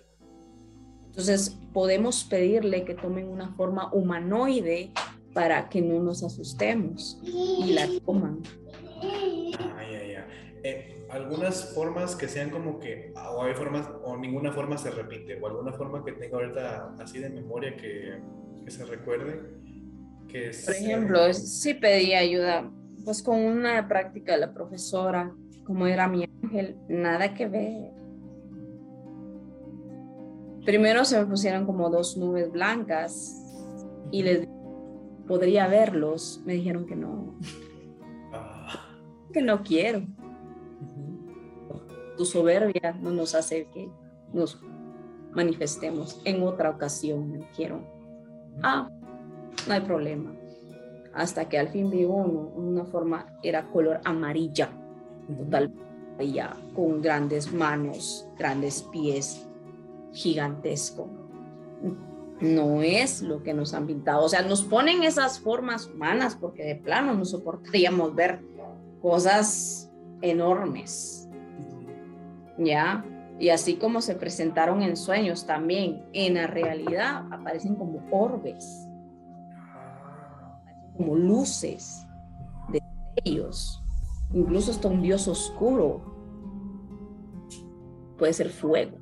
Entonces 1.06 1.56
podemos 1.72 2.24
pedirle 2.24 2.84
que 2.84 2.94
tomen 2.94 3.28
una 3.28 3.54
forma 3.54 3.92
humanoide 3.92 4.92
para 5.34 5.68
que 5.68 5.82
no 5.82 6.00
nos 6.00 6.22
asustemos 6.22 7.20
y 7.22 7.72
la 7.74 7.88
toman. 8.06 8.40
Ah, 9.58 9.82
ya, 9.90 10.06
ya. 10.06 10.28
Eh, 10.62 11.04
algunas 11.10 11.74
formas 11.74 12.16
que 12.16 12.28
sean 12.28 12.50
como 12.50 12.78
que, 12.78 13.12
o 13.14 13.42
hay 13.42 13.54
formas, 13.54 13.88
o 14.04 14.16
ninguna 14.16 14.52
forma 14.52 14.78
se 14.78 14.90
repite, 14.90 15.38
o 15.40 15.46
alguna 15.46 15.72
forma 15.72 16.04
que 16.04 16.12
tenga 16.12 16.38
ahorita 16.38 16.94
así 17.00 17.18
de 17.18 17.28
memoria 17.28 17.76
que, 17.76 18.20
que 18.64 18.70
se 18.70 18.84
recuerde. 18.84 19.40
Que 20.28 20.52
Por 20.64 20.74
ejemplo, 20.74 21.34
sí 21.34 21.74
pedí 21.74 22.14
ayuda, 22.14 22.70
pues 23.04 23.22
con 23.22 23.40
una 23.40 23.86
práctica 23.88 24.32
de 24.32 24.38
la 24.38 24.54
profesora, 24.54 25.34
como 25.64 25.86
era 25.86 26.08
mi 26.08 26.28
ángel, 26.42 26.76
nada 26.88 27.34
que 27.34 27.48
ver. 27.48 27.90
Primero 30.64 31.04
se 31.04 31.18
me 31.20 31.26
pusieron 31.26 31.66
como 31.66 31.90
dos 31.90 32.16
nubes 32.16 32.50
blancas 32.50 33.40
y 34.10 34.22
les 34.22 34.48
podría 35.26 35.66
verlos. 35.66 36.40
Me 36.44 36.54
dijeron 36.54 36.86
que 36.86 36.96
no. 36.96 37.34
Ah. 38.32 38.80
Que 39.32 39.42
no 39.42 39.62
quiero. 39.62 40.02
Tu 42.16 42.24
soberbia 42.24 42.92
no 43.00 43.10
nos 43.10 43.34
hace 43.34 43.66
que 43.72 43.90
nos 44.32 44.60
manifestemos 45.32 46.20
en 46.24 46.42
otra 46.42 46.70
ocasión. 46.70 47.30
Me 47.30 47.38
dijeron, 47.38 47.86
ah, 48.62 48.88
no 49.66 49.74
hay 49.74 49.80
problema. 49.80 50.34
Hasta 51.12 51.48
que 51.48 51.58
al 51.58 51.68
fin 51.68 51.90
vi 51.90 52.04
uno, 52.04 52.52
una 52.56 52.84
forma, 52.84 53.38
era 53.42 53.68
color 53.70 54.00
amarilla, 54.04 54.70
total 55.28 55.72
amarilla, 56.12 56.56
con 56.74 57.02
grandes 57.02 57.52
manos, 57.52 58.28
grandes 58.36 58.82
pies, 58.92 59.46
gigantesco. 60.12 61.08
No 62.44 62.82
es 62.82 63.22
lo 63.22 63.42
que 63.42 63.54
nos 63.54 63.72
han 63.72 63.86
pintado. 63.86 64.24
O 64.24 64.28
sea, 64.28 64.42
nos 64.42 64.64
ponen 64.64 65.02
esas 65.02 65.40
formas 65.40 65.86
humanas 65.86 66.36
porque 66.36 66.62
de 66.62 66.76
plano 66.76 67.14
no 67.14 67.24
soportaríamos 67.24 68.14
ver 68.14 68.44
cosas 69.00 69.90
enormes. 70.20 71.26
¿Ya? 72.58 73.02
Y 73.38 73.48
así 73.48 73.76
como 73.76 74.02
se 74.02 74.14
presentaron 74.14 74.82
en 74.82 74.96
sueños 74.96 75.46
también, 75.46 76.04
en 76.12 76.34
la 76.34 76.46
realidad 76.46 77.26
aparecen 77.32 77.76
como 77.76 78.06
orbes, 78.10 78.86
como 80.96 81.16
luces 81.16 82.06
de 82.68 82.80
ellos. 83.24 83.82
Incluso 84.34 84.70
hasta 84.70 84.88
un 84.88 85.00
dios 85.00 85.26
oscuro. 85.28 86.14
Puede 88.18 88.34
ser 88.34 88.50
fuego. 88.50 88.98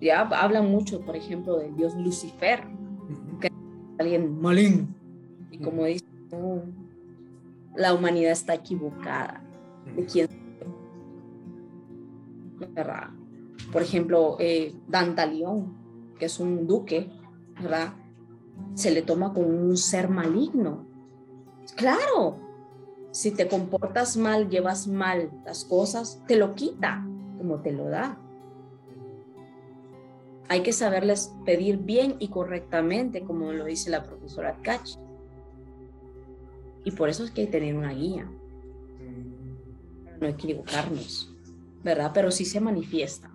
Ya 0.00 0.20
hablan 0.20 0.70
mucho, 0.70 1.00
por 1.00 1.16
ejemplo, 1.16 1.58
del 1.58 1.74
dios 1.74 1.94
Lucifer, 1.96 2.64
que 3.40 3.46
es 3.46 3.52
alguien 3.98 4.40
malín. 4.40 4.94
Y 5.50 5.58
como 5.58 5.84
dice, 5.84 6.04
la 7.74 7.94
humanidad 7.94 8.32
está 8.32 8.54
equivocada. 8.54 9.42
¿De 9.94 10.04
quién? 10.04 10.28
¿Verdad? 12.74 13.10
Por 13.72 13.82
ejemplo, 13.82 14.36
eh, 14.38 14.74
Dantalión, 14.86 15.74
que 16.18 16.26
es 16.26 16.40
un 16.40 16.66
duque, 16.66 17.10
¿verdad? 17.60 17.94
Se 18.74 18.90
le 18.90 19.02
toma 19.02 19.32
como 19.32 19.48
un 19.48 19.76
ser 19.76 20.10
maligno. 20.10 20.86
Claro, 21.74 22.38
si 23.12 23.30
te 23.30 23.48
comportas 23.48 24.16
mal, 24.16 24.50
llevas 24.50 24.86
mal 24.86 25.30
las 25.44 25.64
cosas, 25.64 26.22
te 26.26 26.36
lo 26.36 26.54
quita 26.54 27.06
como 27.38 27.60
te 27.60 27.72
lo 27.72 27.88
da 27.88 28.18
hay 30.48 30.62
que 30.62 30.72
saberles 30.72 31.32
pedir 31.44 31.78
bien 31.78 32.16
y 32.18 32.28
correctamente, 32.28 33.22
como 33.22 33.52
lo 33.52 33.64
dice 33.64 33.90
la 33.90 34.02
profesora 34.02 34.58
Catch. 34.62 34.96
Y 36.84 36.92
por 36.92 37.08
eso 37.08 37.24
es 37.24 37.30
que 37.30 37.42
hay 37.42 37.46
que 37.46 37.52
tener 37.52 37.74
una 37.74 37.92
guía. 37.92 38.30
No 40.20 40.26
equivocarnos, 40.26 41.34
¿verdad? 41.82 42.12
Pero 42.14 42.30
sí 42.30 42.44
se 42.44 42.60
manifiesta. 42.60 43.30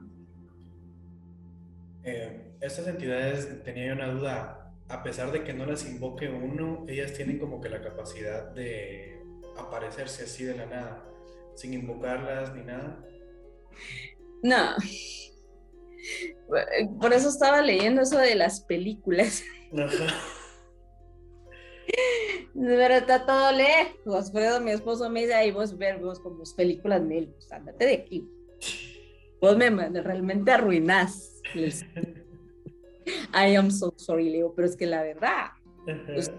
Eh, 2.03 2.53
estas 2.62 2.88
entidades, 2.88 3.64
tenía 3.64 3.93
una 3.93 4.07
duda, 4.12 4.74
a 4.88 5.03
pesar 5.03 5.32
de 5.32 5.43
que 5.43 5.53
no 5.53 5.66
las 5.66 5.86
invoque 5.86 6.30
uno, 6.30 6.86
ellas 6.88 7.14
tienen 7.14 7.38
como 7.39 7.62
que 7.62 7.70
la 7.70 7.82
capacidad 7.82 8.51
de 8.51 9.20
aparecerse 9.57 10.24
así 10.24 10.43
de 10.43 10.55
la 10.55 10.66
nada, 10.66 11.05
sin 11.55 11.74
invocarlas 11.74 12.55
ni 12.55 12.64
nada. 12.64 13.03
No, 14.43 14.76
por 16.99 17.14
eso 17.14 17.30
estaba 17.30 17.62
leyendo 17.62 18.02
eso 18.02 18.18
de 18.18 18.36
las 18.36 18.62
películas. 18.62 19.43
Pero 22.54 22.93
está 22.93 23.26
todo 23.26 23.52
lejos. 23.52 24.32
Por 24.32 24.41
eso 24.41 24.62
mi 24.62 24.72
esposo 24.72 25.10
me 25.10 25.22
dice, 25.22 25.34
ahí 25.34 25.52
vos 25.52 25.78
ver 25.78 25.99
vos 25.99 26.20
como 26.20 26.43
películas 26.56 27.02
Mel, 27.02 27.30
pues, 27.30 27.52
andate 27.52 27.86
de 27.86 27.93
aquí. 27.93 28.28
Vos 29.39 29.58
me 29.58 29.70
realmente 29.70 30.52
arruinás. 30.52 31.41
I 33.34 33.56
am 33.56 33.72
so 33.72 33.93
sorry, 33.97 34.30
Leo, 34.30 34.54
pero 34.54 34.68
es 34.68 34.78
que 34.78 34.86
la 34.86 35.02
verdad, 35.02 35.47
pues, 36.06 36.32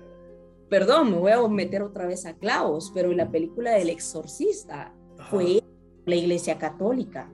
perdón, 0.70 1.10
me 1.10 1.18
voy 1.18 1.32
a 1.32 1.48
meter 1.48 1.82
otra 1.82 2.06
vez 2.06 2.24
a 2.24 2.34
clavos, 2.38 2.92
pero 2.94 3.12
la 3.12 3.30
película 3.30 3.72
del 3.72 3.90
exorcista 3.90 4.94
fue 5.28 5.62
la 6.06 6.14
iglesia 6.14 6.58
católica 6.58 7.30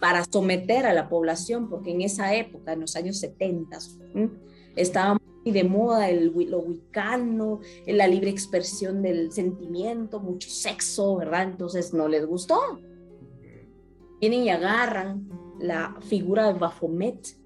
para 0.00 0.24
someter 0.24 0.86
a 0.86 0.92
la 0.92 1.08
población, 1.08 1.68
porque 1.68 1.92
en 1.92 2.02
esa 2.02 2.34
época, 2.34 2.72
en 2.72 2.80
los 2.80 2.96
años 2.96 3.18
70, 3.20 3.78
estaba 4.76 5.14
muy 5.14 5.52
de 5.52 5.64
moda 5.64 6.08
el, 6.08 6.32
lo 6.48 6.60
wicano, 6.60 7.60
la 7.86 8.06
libre 8.06 8.30
expresión 8.30 9.02
del 9.02 9.32
sentimiento, 9.32 10.20
mucho 10.20 10.48
sexo, 10.48 11.16
¿verdad? 11.16 11.44
Entonces 11.44 11.92
no 11.94 12.08
les 12.08 12.26
gustó. 12.26 12.58
Vienen 14.20 14.44
y 14.44 14.50
agarran 14.50 15.28
la 15.58 15.96
figura 16.00 16.52
de 16.52 16.58
Baphomet. 16.58 17.36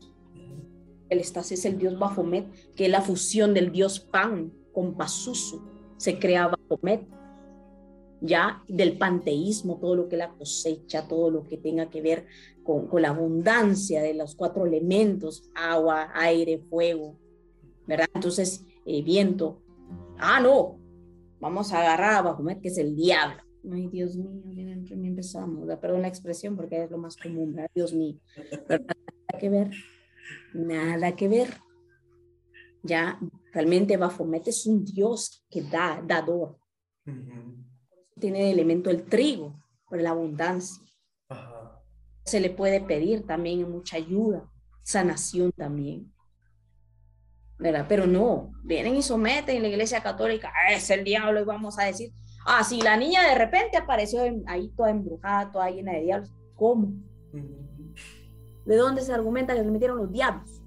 El 1.09 1.21
estás 1.21 1.53
es 1.53 1.65
el 1.65 1.79
dios 1.79 1.99
Baphomet, 1.99 2.47
que 2.75 2.87
es 2.87 2.91
la 2.91 3.01
fusión 3.01 3.55
del 3.55 3.73
dios 3.73 4.01
Pan 4.01 4.53
con 4.73 4.95
Pazuzu. 4.95 5.63
Se 5.97 6.19
crea 6.19 6.49
Baphomet 6.49 7.18
ya 8.21 8.63
del 8.69 8.99
panteísmo, 8.99 9.79
todo 9.79 9.95
lo 9.95 10.09
que 10.09 10.17
la 10.17 10.31
cosecha, 10.31 11.07
todo 11.07 11.31
lo 11.31 11.45
que 11.45 11.57
tenga 11.57 11.89
que 11.91 12.03
ver 12.03 12.27
con, 12.65 12.89
la 13.01 13.11
abundancia 13.11 14.03
de 14.03 14.15
los 14.15 14.35
cuatro 14.35 14.67
elementos, 14.67 15.51
agua, 15.55 16.11
aire, 16.15 16.59
fuego, 16.59 17.19
¿verdad? 17.87 18.09
Entonces, 18.15 18.65
eh, 18.85 19.03
viento. 19.03 19.63
Ah, 20.19 20.41
no, 20.41 20.79
vamos 21.41 21.73
a 21.73 21.81
agarrar 21.81 22.15
a 22.17 22.23
Bajomet, 22.23 22.61
que 22.61 22.69
es 22.69 22.79
el 22.79 22.95
diablo. 22.97 23.43
Ay, 23.71 23.89
Dios 23.89 24.17
mío, 24.17 24.31
me 24.97 25.09
empezamos, 25.09 25.69
perdón 25.79 26.03
la 26.03 26.09
expresión 26.09 26.57
porque 26.57 26.85
es 26.85 26.91
lo 26.91 26.99
más 26.99 27.17
común, 27.17 27.53
¿verdad? 27.53 27.71
Dios 27.75 27.93
mío. 27.93 28.19
nada 28.69 29.39
que 29.39 29.49
ver, 29.49 29.71
nada 30.55 31.17
que 31.17 31.29
ver. 31.29 31.49
Ya, 32.83 33.19
realmente 33.53 33.97
Bafomet 33.97 34.49
es 34.49 34.67
un 34.67 34.85
Dios 34.85 35.45
que 35.51 35.63
da, 35.63 36.03
dador 36.07 36.57
tiene 38.19 38.51
el 38.51 38.59
elemento 38.59 38.91
el 38.91 39.05
trigo, 39.05 39.55
por 39.89 40.01
la 40.01 40.11
abundancia. 40.11 40.85
Se 42.25 42.41
le 42.41 42.51
puede 42.51 42.81
pedir 42.81 43.27
también 43.27 43.71
mucha 43.71 43.97
ayuda, 43.97 44.51
sanación 44.83 45.53
también. 45.53 46.13
¿verdad? 47.59 47.87
Pero 47.89 48.07
no, 48.07 48.53
vienen 48.63 48.97
y 48.97 49.03
someten 49.03 49.57
en 49.57 49.63
la 49.63 49.69
iglesia 49.69 50.03
católica, 50.03 50.53
ah, 50.55 50.73
es 50.73 50.89
el 50.91 51.05
diablo 51.05 51.41
y 51.41 51.45
vamos 51.45 51.79
a 51.79 51.85
decir, 51.85 52.13
ah, 52.47 52.63
si 52.63 52.81
la 52.81 52.97
niña 52.97 53.23
de 53.29 53.35
repente 53.35 53.77
apareció 53.77 54.23
ahí 54.47 54.69
toda 54.77 54.91
embrujada, 54.91 55.51
toda 55.51 55.71
llena 55.71 55.93
de 55.93 56.03
diablos, 56.03 56.33
¿cómo? 56.55 56.93
¿De 58.65 58.77
dónde 58.77 59.03
se 59.03 59.13
argumenta 59.13 59.55
que 59.55 59.65
se 59.65 59.71
metieron 59.71 59.99
los 59.99 60.13
diablos? 60.13 60.63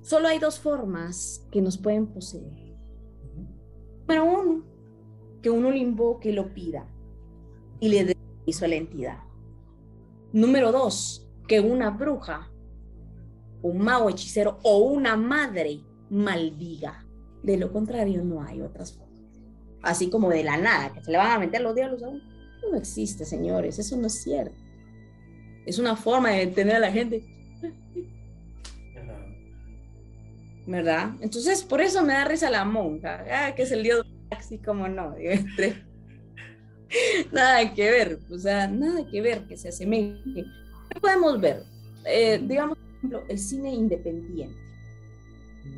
Solo 0.00 0.28
hay 0.28 0.38
dos 0.38 0.58
formas 0.58 1.46
que 1.50 1.60
nos 1.60 1.76
pueden 1.76 2.06
poseer. 2.06 2.74
Número 4.00 4.24
uno, 4.24 4.64
que 5.42 5.50
uno 5.50 5.70
le 5.70 5.78
invoque 5.78 6.30
y 6.30 6.32
lo 6.32 6.54
pida 6.54 6.86
y 7.80 7.88
le 7.88 8.04
dé 8.04 8.16
a 8.62 8.68
la 8.68 8.74
entidad. 8.76 9.18
Número 10.32 10.72
dos, 10.72 11.28
que 11.46 11.60
una 11.60 11.90
bruja, 11.90 12.50
un 13.62 13.78
mago 13.78 14.08
hechicero 14.08 14.58
o 14.62 14.78
una 14.78 15.16
madre 15.16 15.80
maldiga. 16.10 17.04
De 17.42 17.56
lo 17.56 17.72
contrario, 17.72 18.24
no 18.24 18.42
hay 18.42 18.60
otras 18.60 18.94
formas. 18.94 19.12
Así 19.82 20.10
como 20.10 20.30
de 20.30 20.44
la 20.44 20.56
nada, 20.56 20.92
que 20.92 21.02
se 21.02 21.10
le 21.10 21.18
van 21.18 21.32
a 21.32 21.38
meter 21.38 21.60
los 21.60 21.74
diablos 21.74 22.02
a 22.02 22.08
uno. 22.08 22.22
No 22.70 22.76
existe, 22.76 23.24
señores, 23.24 23.78
eso 23.78 23.96
no 23.96 24.06
es 24.06 24.22
cierto. 24.22 24.56
Es 25.66 25.78
una 25.78 25.96
forma 25.96 26.30
de 26.30 26.46
tener 26.48 26.76
a 26.76 26.80
la 26.80 26.92
gente. 26.92 27.24
¿Verdad? 30.66 31.16
Entonces, 31.20 31.64
por 31.64 31.80
eso 31.80 32.04
me 32.04 32.12
da 32.12 32.24
risa 32.24 32.48
la 32.48 32.64
monja, 32.64 33.24
ah, 33.28 33.54
que 33.54 33.62
es 33.62 33.72
el 33.72 33.82
dios 33.82 34.01
así 34.52 34.62
como 34.62 34.86
no, 34.86 35.14
nada 37.32 37.74
que 37.74 37.90
ver, 37.90 38.18
o 38.30 38.38
sea, 38.38 38.68
nada 38.68 39.06
que 39.10 39.22
ver 39.22 39.46
que 39.46 39.56
se 39.56 39.70
asemeje. 39.70 40.44
¿Qué 40.90 41.00
podemos 41.00 41.40
ver? 41.40 41.62
Eh, 42.04 42.38
digamos, 42.46 42.76
por 42.76 42.96
ejemplo, 42.96 43.22
el 43.28 43.38
cine 43.38 43.72
independiente, 43.72 44.58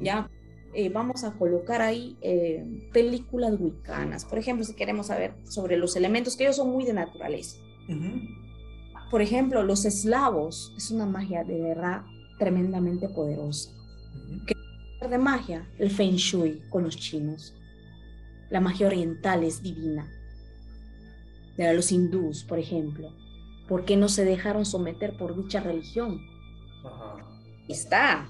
¿ya? 0.03 0.29
eh, 0.75 0.89
vamos 0.89 1.23
a 1.23 1.33
colocar 1.35 1.81
ahí 1.81 2.17
eh, 2.21 2.67
películas 2.93 3.55
wiccanas. 3.61 4.25
Por 4.25 4.39
ejemplo, 4.39 4.65
si 4.65 4.75
queremos 4.75 5.07
saber 5.07 5.35
sobre 5.45 5.77
los 5.77 5.95
elementos, 5.95 6.37
que 6.37 6.45
ellos 6.45 6.57
son 6.57 6.71
muy 6.71 6.85
de 6.85 6.95
naturaleza. 6.95 7.59
Por 9.09 9.23
ejemplo, 9.23 9.63
los 9.63 9.85
eslavos 9.85 10.75
es 10.77 10.91
una 10.91 11.07
magia 11.07 11.45
de 11.45 11.61
verdad 11.61 12.03
tremendamente 12.41 13.09
poderosa. 13.09 13.71
¿Qué 14.49 15.07
de 15.07 15.19
magia? 15.19 15.71
El 15.79 15.91
feng 15.91 16.17
shui 16.17 16.61
con 16.71 16.83
los 16.83 16.97
chinos. 16.97 17.55
La 18.55 18.61
magia 18.61 18.87
oriental 18.87 19.43
es 19.43 19.65
divina. 19.65 20.09
De 21.57 21.75
los 21.75 21.91
hindús, 21.91 22.45
por 22.45 22.61
ejemplo. 22.61 23.13
¿Por 23.67 23.85
qué 23.85 23.97
no 23.97 24.09
se 24.09 24.25
dejaron 24.25 24.65
someter 24.65 25.17
por 25.17 25.35
dicha 25.35 25.59
religión? 25.59 26.21
Está. 27.69 28.29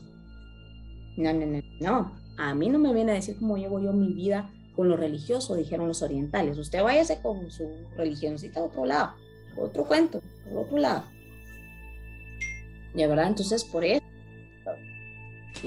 No, 1.18 1.30
no, 1.34 1.44
no, 1.44 1.60
no. 1.78 2.16
A 2.38 2.54
mí 2.54 2.70
no 2.70 2.78
me 2.78 2.94
viene 2.94 3.12
a 3.12 3.16
decir 3.16 3.36
cómo 3.38 3.58
llevo 3.58 3.80
yo 3.80 3.92
mi 3.92 4.14
vida 4.14 4.50
con 4.74 4.88
lo 4.88 4.96
religioso, 4.96 5.56
dijeron 5.56 5.88
los 5.88 6.00
orientales. 6.00 6.56
Usted 6.56 6.82
váyase 6.82 7.20
con 7.20 7.50
su 7.50 7.68
religioncita 7.94 8.60
a 8.60 8.64
otro 8.64 8.86
lado, 8.86 9.12
otro 9.58 9.84
cuento, 9.84 10.22
por 10.48 10.64
otro 10.64 10.78
lado. 10.78 11.04
Ya 12.94 13.08
verdad, 13.08 13.26
entonces 13.26 13.62
por 13.62 13.84
eso. 13.84 14.02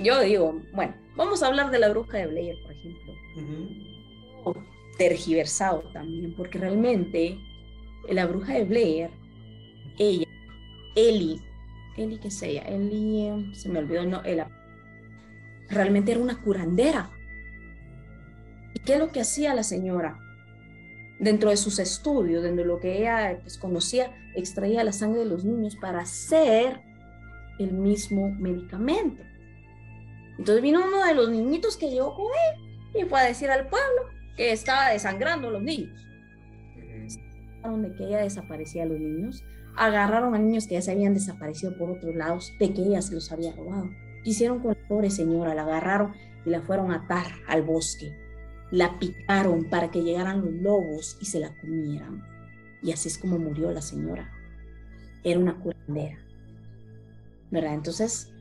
Yo 0.01 0.20
digo, 0.22 0.60
bueno, 0.74 0.95
vamos 1.16 1.43
a 1.43 1.47
hablar 1.47 1.70
de 1.70 1.78
la 1.78 1.89
bruja 1.89 2.18
de 2.18 2.26
Blair, 2.26 2.55
por 2.64 2.72
ejemplo. 2.72 3.14
Tergiversado 4.98 5.84
también, 5.93 6.34
porque 6.36 6.58
realmente 6.58 7.38
la 8.10 8.26
bruja 8.26 8.54
de 8.54 8.64
Blair, 8.64 9.10
ella, 9.98 10.28
Eli, 10.95 11.41
Eli, 11.98 12.18
¿qué 12.18 12.28
es 12.28 12.41
ella? 12.41 12.64
Eli, 12.64 13.54
se 13.54 13.70
me 13.70 13.80
olvidó, 13.80 14.06
no, 14.06 14.24
ella, 14.24 14.50
realmente 15.70 16.12
era 16.12 16.22
una 16.22 16.41
curandera. 16.41 17.12
¿Y 18.74 18.80
qué 18.80 18.93
es 18.93 19.00
lo 19.00 19.12
que 19.12 19.22
hacía 19.22 19.54
la 19.54 19.64
señora? 19.64 20.20
Dentro 21.20 21.50
de 21.50 21.58
sus 21.58 21.80
estudios, 21.80 22.43
dentro 22.43 22.64
de 22.64 22.68
lo 22.68 22.80
que 22.80 23.00
ella 23.00 23.39
pues, 23.41 23.58
conocía, 23.58 24.16
extraía 24.36 24.84
la 24.84 24.91
sangre 24.91 25.20
de 25.20 25.26
los 25.26 25.43
niños 25.43 25.76
para 25.76 26.02
hacer 26.02 26.82
el 27.60 27.74
mismo 27.74 28.30
medicamento. 28.30 29.24
Entonces 30.38 30.62
vino 30.62 30.86
uno 30.86 31.04
de 31.04 31.16
los 31.16 31.30
niñitos 31.30 31.78
que 31.78 31.89
llegó 31.89 32.14
con 32.16 32.26
él 32.26 33.02
y 33.02 33.06
fue 33.06 33.20
a 33.20 33.24
decir 33.24 33.50
al 33.50 33.68
pueblo 33.68 34.16
que 34.38 34.51
estaba 34.53 34.89
desangrando 34.89 35.49
a 35.49 35.51
los 35.51 35.61
niños. 35.61 36.07
Donde 37.63 37.93
que 37.95 38.05
ella 38.05 38.19
desaparecía 38.19 38.83
a 38.83 38.85
los 38.85 38.99
niños, 38.99 39.43
agarraron 39.75 40.33
a 40.33 40.39
niños 40.39 40.67
que 40.67 40.75
ya 40.75 40.81
se 40.81 40.91
habían 40.91 41.13
desaparecido 41.13 41.77
por 41.77 41.89
otros 41.89 42.15
lados, 42.15 42.53
de 42.59 42.73
que 42.73 42.83
ella 42.83 43.01
se 43.01 43.13
los 43.13 43.31
había 43.31 43.53
robado 43.53 43.89
hicieron 44.29 44.59
con 44.59 44.71
la 44.71 44.88
pobre 44.88 45.09
señora? 45.09 45.55
La 45.55 45.63
agarraron 45.63 46.13
y 46.45 46.49
la 46.49 46.61
fueron 46.61 46.91
a 46.91 46.95
atar 46.95 47.25
al 47.47 47.63
bosque. 47.63 48.15
La 48.71 48.99
picaron 48.99 49.69
para 49.69 49.89
que 49.89 50.03
llegaran 50.03 50.41
los 50.41 50.53
lobos 50.53 51.17
y 51.21 51.25
se 51.25 51.39
la 51.39 51.55
comieran. 51.61 52.23
Y 52.83 52.91
así 52.91 53.07
es 53.07 53.17
como 53.17 53.39
murió 53.39 53.71
la 53.71 53.81
señora. 53.81 54.29
Era 55.23 55.39
una 55.39 55.57
curandera. 55.59 56.17
¿Verdad? 57.49 57.73
Entonces, 57.73 58.33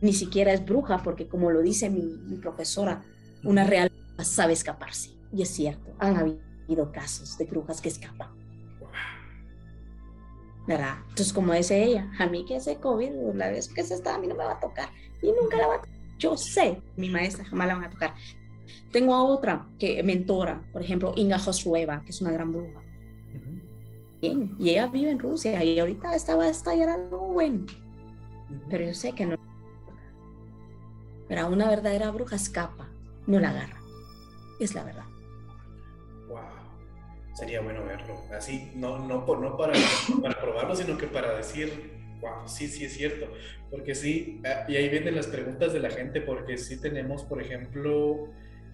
ni 0.00 0.12
siquiera 0.12 0.52
es 0.52 0.64
bruja, 0.64 1.02
porque 1.02 1.28
como 1.28 1.50
lo 1.50 1.60
dice 1.60 1.90
mi, 1.90 2.02
mi 2.02 2.36
profesora, 2.36 3.02
una 3.42 3.64
real 3.64 3.90
sabe 4.22 4.52
escaparse. 4.52 5.10
Y 5.32 5.42
es 5.42 5.48
cierto, 5.48 5.94
han 5.98 6.16
habido 6.16 6.92
casos 6.92 7.36
de 7.38 7.44
brujas 7.44 7.80
que 7.80 7.88
escapan. 7.88 8.36
¿verdad? 10.66 10.96
Entonces, 11.08 11.32
como 11.32 11.52
dice 11.52 11.82
ella, 11.82 12.10
a 12.18 12.26
mí 12.26 12.44
que 12.44 12.56
ese 12.56 12.76
COVID, 12.76 13.10
la 13.34 13.50
vez 13.50 13.68
que 13.68 13.82
se 13.82 13.94
está, 13.94 14.16
a 14.16 14.18
mí 14.18 14.26
no 14.26 14.34
me 14.34 14.44
va 14.44 14.52
a 14.52 14.60
tocar 14.60 14.88
y 15.22 15.30
nunca 15.32 15.56
la 15.56 15.68
va 15.68 15.74
a 15.76 15.80
tocar. 15.80 15.96
Yo 16.18 16.36
sé, 16.36 16.82
mi 16.96 17.08
maestra 17.08 17.44
jamás 17.44 17.68
la 17.68 17.74
van 17.74 17.84
a 17.84 17.90
tocar. 17.90 18.14
Tengo 18.90 19.14
a 19.14 19.22
otra 19.22 19.68
que 19.78 20.02
mentora, 20.02 20.62
por 20.72 20.82
ejemplo, 20.82 21.12
Inga 21.16 21.38
Josueva, 21.38 22.02
que 22.02 22.10
es 22.10 22.20
una 22.20 22.32
gran 22.32 22.52
bruja. 22.52 22.82
Bien, 24.20 24.56
y 24.58 24.70
ella 24.70 24.86
vive 24.86 25.10
en 25.10 25.18
Rusia 25.18 25.62
y 25.62 25.78
ahorita 25.78 26.14
estaba 26.14 26.44
a 26.44 26.48
estallar 26.48 26.88
algo 26.88 27.18
bueno. 27.32 27.66
Pero 28.68 28.86
yo 28.86 28.94
sé 28.94 29.12
que 29.12 29.26
no. 29.26 29.36
Pero 31.28 31.48
una 31.48 31.68
verdadera 31.68 32.10
bruja 32.10 32.36
escapa, 32.36 32.88
no 33.26 33.38
la 33.38 33.50
agarra. 33.50 33.80
Es 34.58 34.74
la 34.74 34.84
verdad. 34.84 35.05
Sería 37.36 37.60
bueno 37.60 37.84
verlo. 37.84 38.14
Así, 38.32 38.72
no, 38.74 38.98
no, 38.98 39.26
no 39.26 39.56
para, 39.58 39.74
para 40.22 40.40
probarlo, 40.40 40.74
sino 40.74 40.96
que 40.96 41.06
para 41.06 41.36
decir, 41.36 41.92
wow, 42.22 42.48
sí, 42.48 42.66
sí 42.66 42.86
es 42.86 42.94
cierto. 42.94 43.30
Porque 43.70 43.94
sí, 43.94 44.40
ah, 44.46 44.64
y 44.66 44.76
ahí 44.76 44.88
vienen 44.88 45.14
las 45.14 45.26
preguntas 45.26 45.74
de 45.74 45.80
la 45.80 45.90
gente, 45.90 46.22
porque 46.22 46.56
sí 46.56 46.80
tenemos, 46.80 47.24
por 47.24 47.42
ejemplo, 47.42 48.30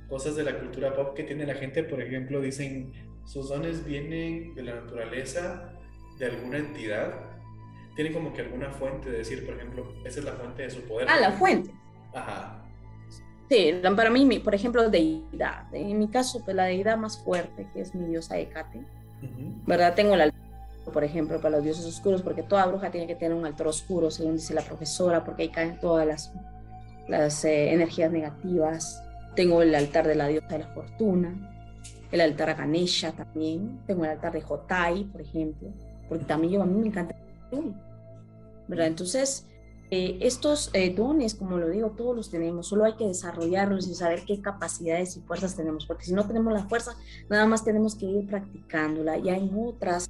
cosas 0.08 0.36
de 0.36 0.44
la 0.44 0.60
cultura 0.60 0.94
pop 0.94 1.12
que 1.16 1.24
tiene 1.24 1.44
la 1.44 1.54
gente, 1.54 1.82
por 1.82 2.00
ejemplo, 2.00 2.40
dicen, 2.40 2.92
sus 3.24 3.48
dones 3.48 3.84
vienen 3.84 4.54
de 4.54 4.62
la 4.62 4.76
naturaleza, 4.76 5.72
de 6.20 6.26
alguna 6.26 6.58
entidad, 6.58 7.32
tienen 7.96 8.12
como 8.12 8.32
que 8.32 8.42
alguna 8.42 8.70
fuente 8.70 9.10
de 9.10 9.18
decir, 9.18 9.44
por 9.44 9.56
ejemplo, 9.56 9.92
esa 10.04 10.20
es 10.20 10.24
la 10.24 10.34
fuente 10.34 10.62
de 10.62 10.70
su 10.70 10.82
poder. 10.82 11.08
Ah, 11.10 11.18
la 11.18 11.32
fuente. 11.32 11.72
Ajá. 12.14 12.62
Sí, 13.52 13.70
para 13.94 14.08
mí, 14.08 14.38
por 14.38 14.54
ejemplo, 14.54 14.88
deidad. 14.88 15.66
En 15.74 15.98
mi 15.98 16.08
caso, 16.08 16.40
pues 16.42 16.56
la 16.56 16.64
deidad 16.64 16.96
más 16.96 17.18
fuerte, 17.18 17.68
que 17.74 17.82
es 17.82 17.94
mi 17.94 18.06
diosa 18.06 18.38
Hecate, 18.38 18.82
¿verdad? 19.66 19.94
Tengo 19.94 20.16
la 20.16 20.32
por 20.90 21.04
ejemplo, 21.04 21.36
para 21.36 21.56
los 21.56 21.64
dioses 21.64 21.84
oscuros, 21.84 22.22
porque 22.22 22.42
toda 22.42 22.64
bruja 22.64 22.90
tiene 22.90 23.06
que 23.06 23.14
tener 23.14 23.36
un 23.36 23.44
altar 23.44 23.66
oscuro, 23.66 24.10
según 24.10 24.36
dice 24.36 24.54
la 24.54 24.62
profesora, 24.62 25.22
porque 25.22 25.42
ahí 25.42 25.48
caen 25.50 25.78
todas 25.78 26.06
las, 26.06 26.32
las 27.08 27.44
eh, 27.44 27.74
energías 27.74 28.10
negativas. 28.10 29.02
Tengo 29.36 29.60
el 29.60 29.74
altar 29.74 30.06
de 30.06 30.14
la 30.14 30.28
diosa 30.28 30.48
de 30.48 30.58
la 30.60 30.68
fortuna, 30.68 31.76
el 32.10 32.22
altar 32.22 32.48
a 32.48 32.54
Ganesha 32.54 33.12
también, 33.12 33.80
tengo 33.86 34.04
el 34.04 34.12
altar 34.12 34.32
de 34.32 34.40
Jotai, 34.40 35.04
por 35.04 35.20
ejemplo, 35.20 35.68
porque 36.08 36.24
también 36.24 36.54
yo 36.54 36.62
a 36.62 36.66
mí 36.66 36.80
me 36.80 36.86
encanta 36.86 37.14
¿verdad? 38.66 38.86
Entonces, 38.86 39.46
eh, 39.94 40.16
estos 40.22 40.70
eh, 40.72 40.94
dones, 40.94 41.34
como 41.34 41.58
lo 41.58 41.68
digo, 41.68 41.90
todos 41.90 42.16
los 42.16 42.30
tenemos, 42.30 42.66
solo 42.68 42.86
hay 42.86 42.94
que 42.94 43.06
desarrollarlos 43.06 43.86
y 43.88 43.94
saber 43.94 44.24
qué 44.24 44.40
capacidades 44.40 45.18
y 45.18 45.20
fuerzas 45.20 45.54
tenemos, 45.54 45.84
porque 45.84 46.06
si 46.06 46.14
no 46.14 46.26
tenemos 46.26 46.50
la 46.50 46.66
fuerza, 46.66 46.96
nada 47.28 47.44
más 47.44 47.62
tenemos 47.62 47.94
que 47.94 48.06
ir 48.06 48.26
practicándola. 48.26 49.18
Y 49.18 49.28
hay 49.28 49.52
otras 49.54 50.08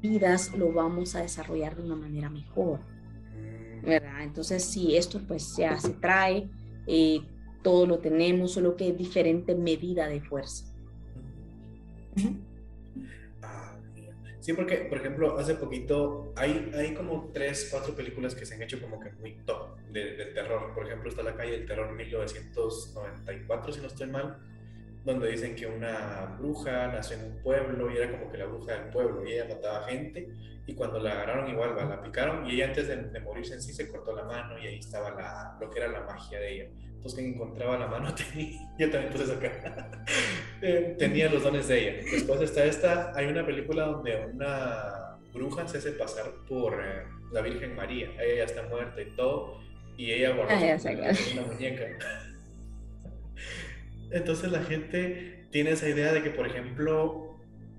vidas 0.00 0.56
lo 0.56 0.72
vamos 0.72 1.16
a 1.16 1.22
desarrollar 1.22 1.74
de 1.74 1.82
una 1.82 1.96
manera 1.96 2.30
mejor. 2.30 2.78
¿verdad? 3.82 4.22
Entonces, 4.22 4.64
si 4.64 4.96
esto 4.96 5.20
pues 5.26 5.56
ya 5.56 5.80
se 5.80 5.94
trae, 5.94 6.48
eh, 6.86 7.20
todo 7.64 7.86
lo 7.88 7.98
tenemos, 7.98 8.52
solo 8.52 8.76
que 8.76 8.90
es 8.90 8.96
diferente 8.96 9.56
medida 9.56 10.06
de 10.06 10.20
fuerza. 10.20 10.64
Sí, 14.44 14.52
porque, 14.52 14.76
por 14.88 14.98
ejemplo, 14.98 15.38
hace 15.38 15.54
poquito 15.54 16.32
hay, 16.36 16.70
hay 16.76 16.94
como 16.94 17.30
tres, 17.32 17.68
cuatro 17.70 17.94
películas 17.94 18.34
que 18.34 18.44
se 18.46 18.54
han 18.54 18.62
hecho 18.62 18.80
como 18.80 19.00
que 19.00 19.10
muy 19.12 19.32
top 19.44 19.76
de, 19.90 20.14
de 20.16 20.26
terror. 20.26 20.72
Por 20.74 20.86
ejemplo, 20.86 21.08
está 21.08 21.22
La 21.22 21.34
calle 21.34 21.52
del 21.52 21.66
terror 21.66 21.90
1994, 21.92 23.72
si 23.72 23.80
no 23.80 23.86
estoy 23.86 24.06
mal 24.08 24.38
donde 25.04 25.30
dicen 25.30 25.54
que 25.54 25.66
una 25.66 26.36
bruja 26.38 26.88
nació 26.88 27.18
en 27.18 27.24
un 27.24 27.42
pueblo 27.42 27.90
y 27.90 27.96
era 27.98 28.10
como 28.10 28.30
que 28.30 28.38
la 28.38 28.46
bruja 28.46 28.72
del 28.72 28.90
pueblo 28.90 29.24
y 29.24 29.34
ella 29.34 29.46
mataba 29.54 29.86
gente 29.86 30.30
y 30.66 30.74
cuando 30.74 30.98
la 30.98 31.12
agarraron 31.12 31.50
igual 31.50 31.76
la 31.76 32.02
picaron 32.02 32.46
y 32.46 32.54
ella 32.54 32.68
antes 32.68 32.88
de, 32.88 33.20
morirse 33.20 33.54
en 33.54 33.60
sí 33.60 33.74
se 33.74 33.88
cortó 33.88 34.14
la 34.14 34.24
mano 34.24 34.58
y 34.58 34.66
ahí 34.66 34.78
estaba 34.78 35.10
la, 35.10 35.58
lo 35.60 35.70
que 35.70 35.78
era 35.78 35.88
la 35.88 36.00
magia 36.00 36.38
de 36.40 36.54
ella. 36.54 36.70
Entonces 37.04 37.20
quien 37.20 37.34
encontraba 37.34 37.78
la 37.78 37.86
mano 37.86 38.14
tenía, 38.32 38.60
yo 38.78 38.90
también 38.90 39.12
puse 39.12 39.24
eso 39.24 39.34
acá, 39.34 39.90
eh, 40.62 40.96
tenía 40.98 41.28
los 41.28 41.42
dones 41.42 41.68
de 41.68 41.78
ella. 41.78 42.10
Después 42.10 42.40
está 42.40 42.64
esta, 42.64 43.12
hay 43.14 43.26
una 43.26 43.44
película 43.44 43.84
donde 43.84 44.24
una 44.32 45.18
bruja 45.34 45.68
se 45.68 45.78
hace 45.78 45.92
pasar 45.92 46.32
por 46.48 46.72
eh, 46.82 47.02
la 47.30 47.42
Virgen 47.42 47.76
María, 47.76 48.08
ella 48.18 48.36
ya 48.36 48.44
está 48.44 48.62
muerta 48.62 49.02
y 49.02 49.14
todo 49.16 49.60
y 49.98 50.12
ella 50.12 50.30
guardó 50.30 50.54
ah, 50.54 51.12
una 51.32 51.42
muñeca. 51.42 51.84
Entonces 54.10 54.50
la 54.50 54.62
gente 54.62 55.46
tiene 55.50 55.72
esa 55.72 55.90
idea 55.90 56.10
de 56.10 56.22
que, 56.22 56.30
por 56.30 56.46
ejemplo, 56.46 57.36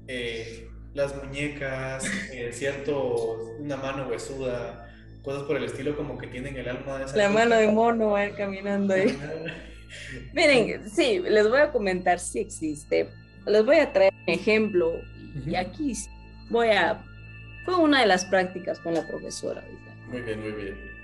eh, 0.07 0.69
las 0.93 1.15
muñecas, 1.23 2.05
eh, 2.31 2.51
cierto, 2.53 3.55
una 3.59 3.75
mano 3.75 4.07
huesuda, 4.07 4.84
cosas 5.25 5.43
por 5.43 5.57
el 5.57 5.63
estilo 5.63 5.97
como 5.97 6.17
que 6.17 6.27
tienen 6.27 6.55
el 6.55 6.69
alma 6.69 6.99
de 6.99 7.05
esa 7.05 7.17
La 7.17 7.29
mano 7.29 7.55
de 7.55 7.67
mono 7.67 8.11
va 8.11 8.19
a 8.19 8.25
ir 8.27 8.35
caminando 8.35 8.93
ahí. 8.93 9.17
Miren, 10.33 10.89
sí, 10.89 11.19
les 11.19 11.49
voy 11.49 11.59
a 11.59 11.71
comentar 11.71 12.19
si 12.19 12.39
existe. 12.39 13.09
Les 13.45 13.65
voy 13.65 13.77
a 13.77 13.91
traer 13.91 14.13
un 14.27 14.33
ejemplo 14.33 15.01
y 15.45 15.55
aquí 15.55 15.93
voy 16.49 16.69
a... 16.69 17.03
Fue 17.65 17.75
una 17.75 18.01
de 18.01 18.05
las 18.05 18.25
prácticas 18.25 18.79
con 18.79 18.93
la 18.93 19.05
profesora 19.07 19.61
ahorita. 19.61 19.95
Muy 20.07 20.21
bien, 20.21 20.39
muy 20.39 20.51
bien. 20.51 20.95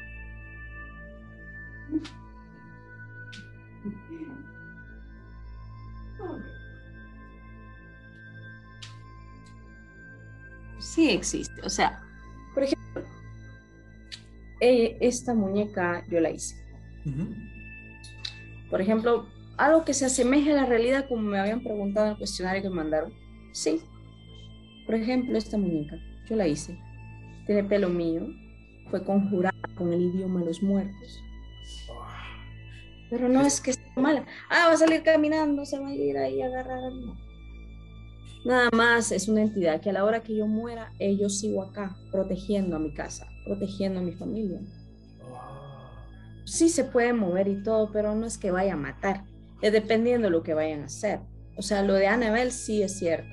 sí 10.92 11.10
existe. 11.10 11.62
O 11.64 11.70
sea, 11.70 12.04
por 12.54 12.64
ejemplo, 12.64 12.81
eh, 14.62 14.98
esta 15.02 15.34
muñeca 15.34 16.06
yo 16.10 16.20
la 16.20 16.30
hice. 16.30 16.56
Por 18.70 18.80
ejemplo, 18.80 19.26
algo 19.58 19.84
que 19.84 19.94
se 19.94 20.06
asemeje 20.06 20.52
a 20.52 20.56
la 20.56 20.66
realidad 20.66 21.08
como 21.10 21.24
me 21.24 21.40
habían 21.40 21.62
preguntado 21.62 22.06
en 22.06 22.12
el 22.14 22.18
cuestionario 22.18 22.62
que 22.62 22.70
me 22.70 22.76
mandaron. 22.76 23.14
Sí. 23.52 23.82
Por 24.86 24.96
ejemplo, 24.96 25.38
esta 25.38 25.58
muñeca, 25.58 25.98
yo 26.30 26.36
la 26.36 26.48
hice. 26.48 26.80
Tiene 27.46 27.64
pelo 27.64 27.90
mío, 27.90 28.28
fue 28.90 29.04
conjurada 29.04 29.58
con 29.76 29.92
el 29.92 30.02
idioma 30.02 30.40
de 30.42 30.46
los 30.46 30.64
muertos. 30.64 31.24
Pero 33.10 33.28
no 33.28 33.42
es 33.42 33.60
que 33.60 33.72
esté 33.72 33.84
mala. 34.00 34.26
Ah, 34.50 34.68
va 34.68 34.74
a 34.74 34.78
salir 34.78 35.04
caminando, 35.04 35.66
se 35.66 35.78
va 35.80 35.90
a 35.90 35.94
ir 35.94 36.18
ahí 36.18 36.42
a 36.42 36.46
agarrar. 36.46 36.94
Nada 38.44 38.70
más 38.74 39.12
es 39.12 39.28
una 39.28 39.44
entidad 39.44 39.82
que 39.82 39.92
a 39.92 39.94
la 39.94 40.04
hora 40.04 40.22
que 40.22 40.36
yo 40.36 40.48
muera, 40.48 40.92
yo 41.00 41.30
sigo 41.30 41.62
acá, 41.64 41.96
protegiendo 42.12 42.76
a 42.76 42.80
mi 42.80 42.94
casa, 42.94 43.28
protegiendo 43.46 44.00
a 44.00 44.04
mi 44.04 44.14
familia. 44.14 44.60
Sí 46.46 46.70
se 46.70 46.84
puede 46.84 47.14
mover 47.14 47.48
y 47.48 47.62
todo, 47.62 47.92
pero 47.92 48.16
no 48.16 48.26
es 48.26 48.40
que 48.40 48.50
vaya 48.50 48.74
a 48.74 48.78
matar. 48.78 49.26
Es 49.62 49.72
dependiendo 49.72 50.28
de 50.28 50.32
lo 50.32 50.42
que 50.42 50.56
vayan 50.56 50.82
a 50.82 50.86
hacer. 50.86 51.20
O 51.56 51.62
sea, 51.62 51.84
lo 51.84 51.94
de 51.94 52.08
Annabelle 52.08 52.50
sí 52.50 52.82
es 52.82 52.98
cierto. 52.98 53.30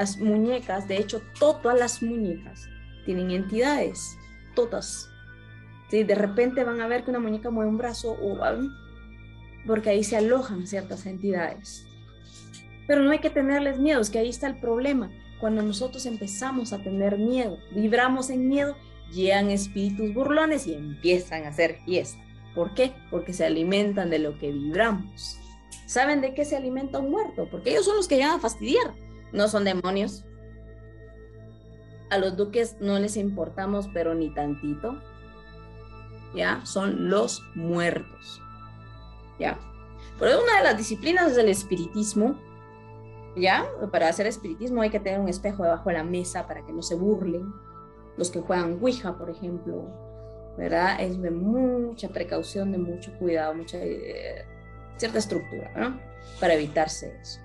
Las 0.00 0.18
muñecas, 0.18 0.88
de 0.88 0.98
hecho, 0.98 1.22
todas 1.38 1.78
las 1.78 2.02
muñecas 2.02 2.68
tienen 3.04 3.30
entidades, 3.30 4.16
todas. 4.56 5.08
Si 5.90 6.02
de 6.02 6.14
repente 6.16 6.64
van 6.64 6.80
a 6.80 6.88
ver 6.88 7.04
que 7.04 7.10
una 7.10 7.20
muñeca 7.20 7.50
mueve 7.50 7.70
un 7.70 7.78
brazo 7.78 8.16
o 8.20 8.36
porque 9.64 9.90
ahí 9.90 10.02
se 10.02 10.16
alojan 10.16 10.66
ciertas 10.66 11.06
entidades. 11.06 11.86
Pero 12.86 13.02
no 13.02 13.10
hay 13.10 13.18
que 13.18 13.30
tenerles 13.30 13.78
miedo, 13.78 14.00
es 14.00 14.10
que 14.10 14.18
ahí 14.18 14.28
está 14.28 14.46
el 14.46 14.60
problema. 14.60 15.10
Cuando 15.40 15.62
nosotros 15.62 16.06
empezamos 16.06 16.72
a 16.72 16.78
tener 16.78 17.18
miedo, 17.18 17.58
vibramos 17.72 18.30
en 18.30 18.48
miedo, 18.48 18.76
llegan 19.12 19.50
espíritus 19.50 20.12
burlones 20.14 20.66
y 20.66 20.74
empiezan 20.74 21.44
a 21.44 21.48
hacer 21.48 21.78
fiesta. 21.84 22.22
¿Por 22.54 22.74
qué? 22.74 22.92
Porque 23.10 23.32
se 23.32 23.44
alimentan 23.44 24.10
de 24.10 24.18
lo 24.20 24.38
que 24.38 24.52
vibramos. 24.52 25.38
¿Saben 25.86 26.20
de 26.20 26.34
qué 26.34 26.44
se 26.44 26.56
alimenta 26.56 26.98
un 26.98 27.10
muerto? 27.10 27.48
Porque 27.50 27.70
ellos 27.70 27.84
son 27.84 27.96
los 27.96 28.08
que 28.08 28.16
llegan 28.16 28.36
a 28.36 28.40
fastidiar. 28.40 28.94
No 29.32 29.48
son 29.48 29.64
demonios. 29.64 30.24
A 32.10 32.18
los 32.18 32.36
duques 32.36 32.76
no 32.80 32.98
les 32.98 33.16
importamos, 33.16 33.88
pero 33.92 34.14
ni 34.14 34.32
tantito. 34.32 35.00
¿Ya? 36.34 36.64
Son 36.64 37.10
los 37.10 37.42
muertos. 37.54 38.40
¿Ya? 39.38 39.58
Pero 40.18 40.42
una 40.42 40.58
de 40.58 40.64
las 40.64 40.78
disciplinas 40.78 41.32
es 41.32 41.38
el 41.38 41.48
espiritismo. 41.48 42.40
¿Ya? 43.36 43.66
Para 43.90 44.08
hacer 44.08 44.26
espiritismo 44.26 44.82
hay 44.82 44.90
que 44.90 45.00
tener 45.00 45.18
un 45.18 45.28
espejo 45.28 45.64
debajo 45.64 45.88
de 45.88 45.96
la 45.96 46.04
mesa 46.04 46.46
para 46.46 46.64
que 46.64 46.72
no 46.72 46.82
se 46.82 46.94
burlen. 46.94 47.52
Los 48.16 48.30
que 48.30 48.40
juegan 48.40 48.78
Ouija, 48.80 49.18
por 49.18 49.28
ejemplo, 49.28 49.90
¿verdad? 50.56 51.00
Es 51.00 51.20
de 51.20 51.30
mucha 51.30 52.08
precaución, 52.08 52.70
de 52.70 52.78
mucho 52.78 53.12
cuidado, 53.18 53.54
mucha 53.54 53.78
eh, 53.78 54.44
cierta 54.96 55.18
estructura, 55.18 55.72
¿no? 55.76 56.00
Para 56.40 56.54
evitarse 56.54 57.16
eso. 57.20 57.40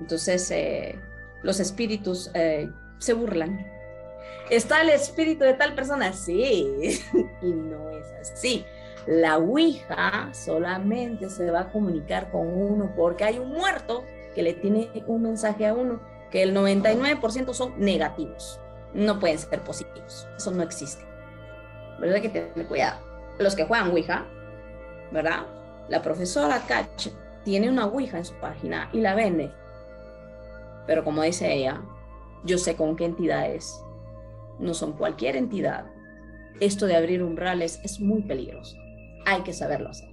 Entonces, 0.00 0.50
eh, 0.50 0.98
los 1.42 1.60
espíritus 1.60 2.30
eh, 2.34 2.68
se 2.98 3.14
burlan. 3.14 3.64
¿Está 4.50 4.82
el 4.82 4.90
espíritu 4.90 5.44
de 5.44 5.54
tal 5.54 5.74
persona? 5.74 6.12
Sí, 6.12 7.00
y 7.42 7.46
no 7.46 7.90
es 7.90 8.06
así. 8.32 8.64
La 9.06 9.38
Ouija 9.38 10.30
solamente 10.32 11.30
se 11.30 11.50
va 11.50 11.60
a 11.60 11.68
comunicar 11.70 12.30
con 12.30 12.48
uno 12.48 12.92
porque 12.96 13.22
hay 13.22 13.38
un 13.38 13.50
muerto 13.50 14.04
que 14.36 14.42
le 14.42 14.52
tiene 14.52 14.90
un 15.06 15.22
mensaje 15.22 15.66
a 15.66 15.72
uno, 15.72 15.98
que 16.30 16.42
el 16.42 16.54
99% 16.54 17.54
son 17.54 17.72
negativos, 17.78 18.60
no 18.92 19.18
pueden 19.18 19.38
ser 19.38 19.64
positivos, 19.64 20.28
eso 20.36 20.50
no 20.50 20.62
existe. 20.62 21.02
¿Verdad 21.98 22.20
que 22.20 22.28
tener 22.28 22.66
cuidado? 22.68 23.00
Los 23.38 23.56
que 23.56 23.64
juegan 23.64 23.90
Ouija, 23.90 24.26
¿verdad? 25.10 25.46
La 25.88 26.02
profesora 26.02 26.62
Catch 26.68 27.08
tiene 27.44 27.70
una 27.70 27.86
Ouija 27.86 28.18
en 28.18 28.26
su 28.26 28.34
página 28.34 28.90
y 28.92 29.00
la 29.00 29.14
vende. 29.14 29.50
Pero 30.86 31.02
como 31.02 31.22
dice 31.22 31.50
ella, 31.54 31.80
yo 32.44 32.58
sé 32.58 32.76
con 32.76 32.94
qué 32.94 33.06
entidades, 33.06 33.82
no 34.58 34.74
son 34.74 34.92
cualquier 34.92 35.36
entidad. 35.36 35.86
Esto 36.60 36.84
de 36.84 36.96
abrir 36.96 37.22
umbrales 37.22 37.80
es 37.84 38.00
muy 38.00 38.20
peligroso. 38.20 38.76
Hay 39.24 39.40
que 39.44 39.54
saberlo 39.54 39.88
hacer. 39.88 40.10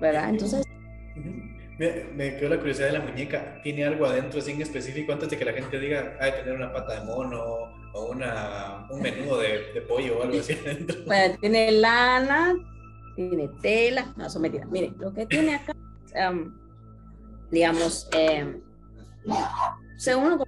¿Verdad? 0.00 0.28
Entonces... 0.28 0.64
Me, 1.78 2.36
quedó 2.36 2.50
la 2.50 2.58
curiosidad 2.58 2.86
de 2.86 2.98
la 2.98 3.00
muñeca. 3.00 3.60
¿Tiene 3.62 3.84
algo 3.84 4.06
adentro 4.06 4.38
así 4.38 4.52
en 4.52 4.62
específico 4.62 5.12
antes 5.12 5.28
de 5.30 5.38
que 5.38 5.44
la 5.44 5.52
gente 5.52 5.78
diga, 5.78 6.16
hay 6.20 6.32
que 6.32 6.38
tener 6.38 6.54
una 6.54 6.72
pata 6.72 7.00
de 7.00 7.06
mono 7.06 7.42
o 7.92 8.10
una, 8.10 8.86
un 8.90 9.02
menudo 9.02 9.40
de, 9.40 9.82
pollo 9.88 10.18
o 10.18 10.22
algo 10.22 10.38
así 10.38 10.52
adentro? 10.64 10.96
Bueno, 11.06 11.36
tiene 11.40 11.72
lana, 11.72 12.54
tiene 13.16 13.48
tela. 13.60 14.12
No, 14.16 14.26
eso 14.26 14.38
mentira. 14.38 14.66
Mire, 14.66 14.92
lo 14.98 15.12
que 15.12 15.26
tiene 15.26 15.56
acá, 15.56 15.74
um, 16.30 16.54
digamos, 17.50 18.08
eh, 18.12 18.60
según 19.96 20.38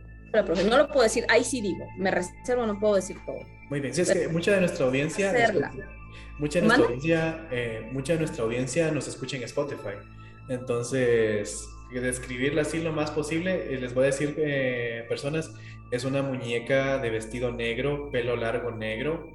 no 0.45 0.77
lo 0.77 0.89
puedo 0.89 1.03
decir, 1.03 1.25
ahí 1.29 1.45
sí 1.45 1.61
digo, 1.61 1.87
me 1.99 2.11
reservo, 2.11 2.67
no 2.67 2.79
puedo 2.79 2.97
decir 2.97 3.17
todo. 3.25 3.39
Muy 3.71 3.81
bien, 3.81 3.95
sí, 3.95 4.03
es 4.03 4.13
que 4.13 4.29
mucha 4.29 4.53
de 4.53 4.61
nuestra 4.61 4.87
audiencia, 4.87 5.33
mucha 6.39 6.61
de 6.61 6.67
nuestra 6.67 6.87
audiencia, 6.87 7.49
eh, 7.51 7.89
mucha 7.93 8.13
de 8.13 8.19
nuestra 8.21 8.45
audiencia 8.45 8.91
nos 8.93 9.09
escucha 9.09 9.37
en 9.37 9.45
Spotify. 9.45 9.97
Entonces, 10.49 11.69
describirla 12.01 12.63
así 12.63 12.81
lo 12.83 12.93
más 12.93 13.11
posible, 13.11 13.75
eh, 13.75 13.79
les 13.81 13.95
voy 13.95 14.05
a 14.05 14.07
decir, 14.07 14.35
eh, 14.39 15.05
personas, 15.09 15.53
es 15.91 16.05
una 16.05 16.23
muñeca 16.23 16.99
de 16.99 17.11
vestido 17.11 17.53
negro, 17.53 18.11
pelo 18.11 18.37
largo 18.37 18.71
negro 18.71 19.31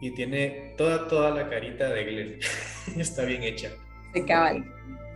y 0.00 0.10
tiene 0.10 0.74
toda, 0.76 1.06
toda 1.06 1.30
la 1.30 1.48
carita 1.48 1.88
de 1.90 2.04
Glenn. 2.04 2.38
está 2.98 3.24
bien 3.24 3.42
hecha. 3.44 3.70
De 4.12 4.24
cabal. 4.24 4.64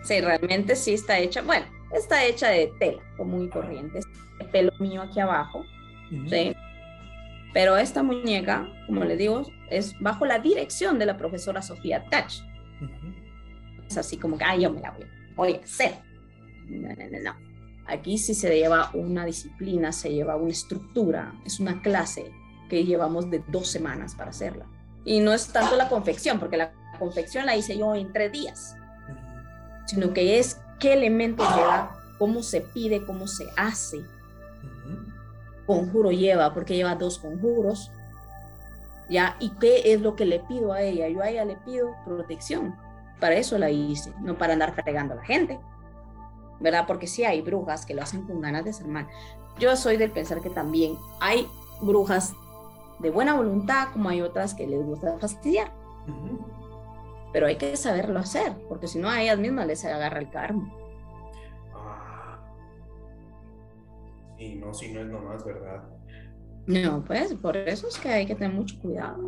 Sí, 0.05 0.21
realmente 0.21 0.77
sí 0.77 0.95
está 0.95 1.19
hecha. 1.19 1.43
Bueno, 1.43 1.67
está 1.93 2.25
hecha 2.25 2.51
de 2.51 2.73
tela 2.79 3.03
común 3.17 3.47
y 3.47 3.49
corriente. 3.49 3.99
El 4.39 4.49
pelo 4.51 4.73
mío 4.79 5.03
aquí 5.03 5.19
abajo. 5.19 5.65
¿sí? 6.29 6.55
Pero 7.53 7.77
esta 7.77 8.05
muñeca, 8.05 8.69
como 8.87 9.03
les 9.05 9.19
digo, 9.19 9.43
es 9.71 9.99
bajo 9.99 10.25
la 10.25 10.39
dirección 10.39 11.01
de 11.01 11.07
la 11.07 11.17
profesora 11.17 11.63
Sofía 11.63 12.05
Tach. 12.09 12.33
Es 13.89 13.97
así 13.97 14.17
como 14.17 14.39
que, 14.39 14.45
ay, 14.45 14.63
yo 14.63 14.71
me 14.71 14.81
la 14.81 14.93
voy, 14.93 15.07
a 15.45 15.65
hacer. 15.65 15.99
No, 16.69 16.89
no, 16.89 17.11
no, 17.11 17.21
no. 17.23 17.47
Aquí 17.87 18.19
sí 18.19 18.35
se 18.35 18.55
lleva 18.55 18.91
una 18.95 19.25
disciplina, 19.25 19.93
se 19.93 20.13
lleva 20.13 20.37
una 20.37 20.51
estructura, 20.51 21.33
es 21.45 21.61
una 21.61 21.81
clase 21.83 22.33
que 22.69 22.85
llevamos 22.85 23.31
de 23.31 23.45
dos 23.49 23.69
semanas 23.69 24.15
para 24.15 24.31
hacerla. 24.31 24.67
Y 25.05 25.21
no 25.21 25.33
es 25.33 25.49
tanto 25.49 25.77
la 25.77 25.89
confección, 25.89 26.41
porque 26.41 26.57
la 26.57 26.73
confección 26.99 27.47
la 27.47 27.57
hice 27.57 27.79
yo 27.79 27.95
en 27.95 28.13
tres 28.13 28.33
días, 28.33 28.77
sino 29.87 30.13
que 30.13 30.39
es 30.39 30.61
qué 30.81 30.95
elementos 30.95 31.49
lleva, 31.55 31.97
cómo 32.19 32.43
se 32.43 32.61
pide, 32.61 33.05
cómo 33.05 33.29
se 33.29 33.47
hace. 33.57 34.01
Conjuro 35.65 36.11
lleva, 36.11 36.53
porque 36.55 36.75
lleva 36.75 36.95
dos 36.97 37.19
conjuros. 37.19 37.93
¿Ya? 39.09 39.37
¿Y 39.39 39.51
qué 39.51 39.93
es 39.93 40.01
lo 40.01 40.17
que 40.17 40.25
le 40.25 40.41
pido 40.41 40.73
a 40.73 40.83
ella? 40.83 41.09
Yo 41.09 41.23
a 41.23 41.31
ella 41.31 41.45
le 41.45 41.57
pido 41.57 41.95
protección. 42.05 42.75
Para 43.21 43.37
eso 43.37 43.59
la 43.59 43.71
hice, 43.71 44.13
no 44.21 44.37
para 44.37 44.53
andar 44.53 44.75
fregando 44.75 45.15
a 45.15 45.19
la 45.19 45.25
gente. 45.25 45.59
¿Verdad? 46.61 46.85
Porque 46.87 47.07
sí 47.07 47.25
hay 47.25 47.43
brujas 47.43 47.85
que 47.85 47.95
lo 47.95 48.03
hacen 48.03 48.23
con 48.23 48.41
ganas 48.41 48.65
de 48.65 48.73
ser 48.73 48.87
mal. 48.87 49.07
Yo 49.59 49.77
soy 49.77 49.97
del 49.97 50.11
pensar 50.11 50.41
que 50.41 50.51
también 50.51 50.97
hay 51.21 51.47
brujas 51.83 52.35
de 52.99 53.11
buena 53.11 53.35
voluntad, 53.35 53.89
como 53.93 54.09
hay 54.09 54.23
otras 54.23 54.55
que 54.55 54.67
les 54.67 54.83
gusta 54.83 55.19
fastidiar 55.19 55.71
pero 57.37 57.49
hay 57.49 57.57
que 57.57 57.77
saberlo 57.77 58.19
hacer, 58.19 58.55
porque 58.67 58.89
si 58.89 58.99
no 58.99 59.11
a 59.11 59.21
ellas 59.21 59.39
mismas 59.39 59.67
les 59.67 59.85
agarra 59.85 60.21
el 60.21 60.31
karma. 60.31 60.73
Ah. 61.75 62.43
Y 64.39 64.55
no, 64.55 64.73
si 64.73 64.91
no 64.91 65.01
es 65.01 65.07
nomás, 65.07 65.45
¿verdad? 65.45 65.85
No, 66.67 67.05
pues 67.05 67.35
por 67.35 67.57
eso 67.59 67.89
es 67.89 67.99
que 67.99 68.09
hay 68.09 68.25
que 68.25 68.35
tener 68.35 68.55
mucho 68.55 68.81
cuidado. 68.81 69.23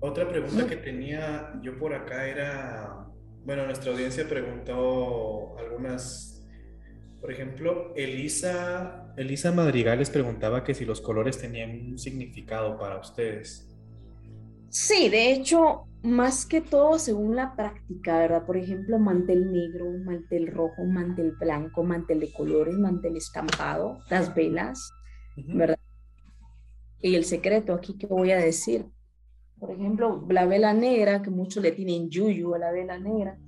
Otra 0.00 0.28
pregunta 0.28 0.66
que 0.66 0.76
tenía 0.76 1.58
yo 1.60 1.76
por 1.76 1.92
acá 1.92 2.28
era, 2.28 3.08
bueno, 3.44 3.66
nuestra 3.66 3.90
audiencia 3.90 4.28
preguntó 4.28 5.58
algunas, 5.58 6.46
por 7.20 7.32
ejemplo, 7.32 7.92
Elisa, 7.96 9.12
Elisa 9.16 9.50
Madrigal 9.50 9.98
les 9.98 10.10
preguntaba 10.10 10.62
que 10.62 10.74
si 10.74 10.84
los 10.84 11.00
colores 11.00 11.38
tenían 11.38 11.70
un 11.90 11.98
significado 11.98 12.78
para 12.78 13.00
ustedes. 13.00 13.68
Sí, 14.70 15.08
de 15.08 15.32
hecho, 15.32 15.88
más 16.02 16.46
que 16.46 16.60
todo 16.60 16.98
según 17.00 17.34
la 17.34 17.56
práctica, 17.56 18.18
¿verdad? 18.18 18.46
Por 18.46 18.56
ejemplo, 18.56 19.00
mantel 19.00 19.50
negro, 19.50 19.86
mantel 20.04 20.46
rojo, 20.46 20.84
mantel 20.84 21.32
blanco, 21.32 21.82
mantel 21.82 22.20
de 22.20 22.32
colores, 22.32 22.74
mantel 22.74 23.16
estampado, 23.16 23.98
las 24.10 24.32
velas, 24.32 24.92
¿verdad? 25.36 25.78
Y 27.00 27.16
el 27.16 27.24
secreto 27.24 27.74
aquí 27.74 27.98
que 27.98 28.06
voy 28.06 28.30
a 28.30 28.36
decir, 28.36 28.86
por 29.58 29.70
ejemplo, 29.70 30.24
la 30.28 30.46
vela 30.46 30.72
negra, 30.72 31.22
que 31.22 31.30
muchos 31.30 31.62
le 31.62 31.72
tienen 31.72 32.08
yuyu 32.08 32.54
a 32.54 32.58
la 32.58 32.72
vela 32.72 32.98
negra. 32.98 33.38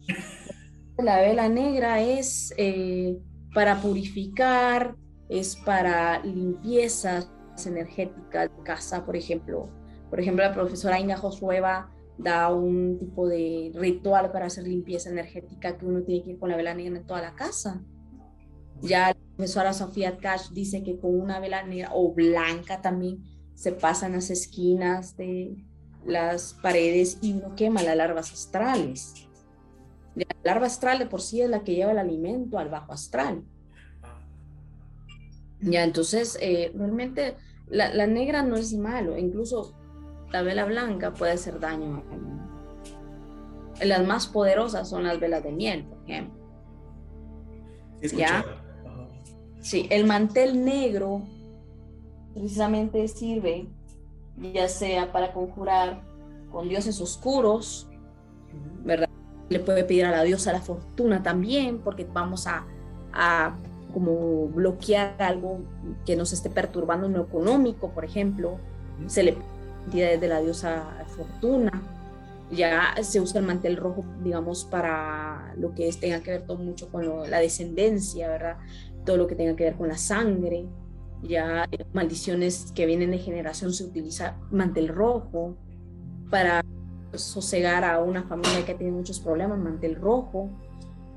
La 0.98 1.20
vela 1.20 1.48
negra 1.48 2.00
es 2.00 2.52
eh, 2.56 3.18
para 3.54 3.80
purificar, 3.80 4.96
es 5.28 5.56
para 5.56 6.22
limpiezas 6.24 7.30
energéticas 7.64 8.50
de 8.54 8.62
casa, 8.62 9.04
por 9.06 9.16
ejemplo. 9.16 9.68
Por 10.08 10.20
ejemplo, 10.20 10.44
la 10.44 10.52
profesora 10.52 10.98
Ina 10.98 11.16
Josueva 11.16 11.90
da 12.18 12.52
un 12.52 12.98
tipo 12.98 13.28
de 13.28 13.72
ritual 13.74 14.30
para 14.32 14.46
hacer 14.46 14.66
limpieza 14.66 15.10
energética 15.10 15.78
que 15.78 15.86
uno 15.86 16.02
tiene 16.02 16.24
que 16.24 16.30
ir 16.32 16.38
con 16.38 16.50
la 16.50 16.56
vela 16.56 16.74
negra 16.74 16.98
en 16.98 17.06
toda 17.06 17.22
la 17.22 17.34
casa. 17.34 17.82
Ya 18.82 19.08
la 19.08 19.16
profesora 19.36 19.72
Sofía 19.72 20.18
Cash 20.18 20.50
dice 20.50 20.82
que 20.82 20.98
con 20.98 21.18
una 21.18 21.38
vela 21.38 21.62
negra 21.62 21.90
o 21.94 22.12
blanca 22.12 22.80
también 22.82 23.22
se 23.54 23.72
pasan 23.72 24.12
las 24.12 24.30
esquinas 24.30 25.16
de 25.16 25.64
las 26.04 26.54
paredes 26.62 27.18
y 27.20 27.34
uno 27.34 27.54
quema 27.54 27.82
las 27.82 27.96
larvas 27.96 28.32
astrales. 28.32 29.28
La 30.14 30.26
larva 30.42 30.66
astral 30.66 30.98
de 30.98 31.06
por 31.06 31.20
sí 31.20 31.40
es 31.40 31.48
la 31.48 31.62
que 31.62 31.74
lleva 31.74 31.92
el 31.92 31.98
alimento 31.98 32.58
al 32.58 32.68
bajo 32.68 32.92
astral. 32.92 33.42
Ya, 35.60 35.84
entonces, 35.84 36.38
eh, 36.40 36.72
realmente 36.74 37.36
la, 37.68 37.92
la, 37.94 38.06
negra 38.06 38.42
no 38.42 38.56
es 38.56 38.72
malo, 38.72 39.16
incluso 39.18 39.74
la 40.32 40.42
vela 40.42 40.64
blanca 40.64 41.12
puede 41.12 41.32
hacer 41.32 41.60
daño. 41.60 42.02
Las 43.82 44.06
más 44.06 44.26
poderosas 44.26 44.88
son 44.88 45.04
las 45.04 45.20
velas 45.20 45.42
de 45.42 45.52
miel, 45.52 45.84
por 45.84 45.98
ejemplo. 46.04 46.40
¿Ya? 48.16 48.44
Sí, 49.60 49.86
el 49.90 50.06
mantel 50.06 50.64
negro 50.64 51.22
precisamente 52.32 53.06
sirve 53.08 53.68
ya 54.36 54.68
sea 54.68 55.12
para 55.12 55.32
conjurar 55.32 56.02
con 56.50 56.68
dioses 56.68 57.00
oscuros, 57.00 57.88
¿verdad? 58.84 59.08
Le 59.48 59.60
puede 59.60 59.84
pedir 59.84 60.04
a 60.04 60.10
la 60.10 60.22
diosa 60.22 60.52
la 60.52 60.60
fortuna 60.60 61.22
también, 61.22 61.78
porque 61.78 62.06
vamos 62.10 62.46
a, 62.46 62.64
a 63.12 63.56
como 63.92 64.48
bloquear 64.48 65.20
algo 65.20 65.60
que 66.06 66.16
nos 66.16 66.32
esté 66.32 66.50
perturbando 66.50 67.06
en 67.06 67.14
lo 67.14 67.22
económico, 67.22 67.90
por 67.90 68.04
ejemplo. 68.04 68.58
Se 69.06 69.22
le 69.22 69.36
pide 69.90 70.18
de 70.18 70.28
la 70.28 70.40
diosa 70.40 71.04
fortuna. 71.08 71.82
Ya 72.50 72.94
se 73.02 73.20
usa 73.20 73.40
el 73.40 73.46
mantel 73.46 73.76
rojo, 73.76 74.04
digamos, 74.22 74.64
para 74.64 75.54
lo 75.56 75.72
que 75.74 75.90
tenga 75.92 76.20
que 76.20 76.32
ver 76.32 76.46
todo 76.46 76.58
mucho 76.58 76.88
con 76.90 77.30
la 77.30 77.38
descendencia, 77.38 78.28
¿verdad? 78.28 78.56
Todo 79.04 79.16
lo 79.16 79.26
que 79.26 79.36
tenga 79.36 79.54
que 79.54 79.64
ver 79.64 79.76
con 79.76 79.88
la 79.88 79.96
sangre 79.96 80.66
ya 81.22 81.68
maldiciones 81.92 82.72
que 82.74 82.86
vienen 82.86 83.10
de 83.10 83.18
generación 83.18 83.72
se 83.72 83.84
utiliza 83.84 84.36
mantel 84.50 84.88
rojo 84.88 85.56
para 86.30 86.64
sosegar 87.14 87.84
a 87.84 88.02
una 88.02 88.22
familia 88.22 88.64
que 88.64 88.74
tiene 88.74 88.92
muchos 88.92 89.20
problemas, 89.20 89.58
mantel 89.58 89.96
rojo, 89.96 90.50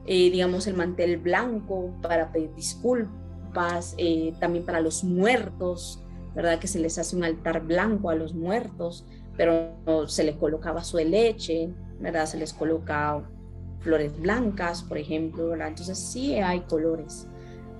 eh, 0.06 0.32
digamos 0.32 0.68
el 0.68 0.76
mantel 0.76 1.18
blanco 1.18 1.94
para 2.02 2.32
pedir 2.32 2.54
disculpas, 2.56 3.96
eh, 3.98 4.34
también 4.40 4.66
para 4.66 4.82
los 4.82 5.04
muertos, 5.04 6.04
¿verdad? 6.36 6.60
Que 6.60 6.68
se 6.68 6.80
les 6.80 6.98
hace 6.98 7.16
un 7.16 7.24
altar 7.24 7.62
blanco 7.62 8.10
a 8.10 8.16
los 8.16 8.34
muertos, 8.34 9.06
pero 9.38 9.76
se 10.08 10.24
les 10.24 10.36
coloca 10.36 10.72
vaso 10.72 10.98
de 10.98 11.06
leche, 11.06 11.70
¿verdad? 12.00 12.26
Se 12.26 12.38
les 12.38 12.54
coloca 12.54 13.24
flores 13.80 14.20
blancas, 14.20 14.84
por 14.84 14.98
ejemplo, 14.98 15.50
¿verdad? 15.50 15.70
Entonces 15.70 15.98
sí 15.98 16.36
hay 16.36 16.62
colores, 16.62 17.28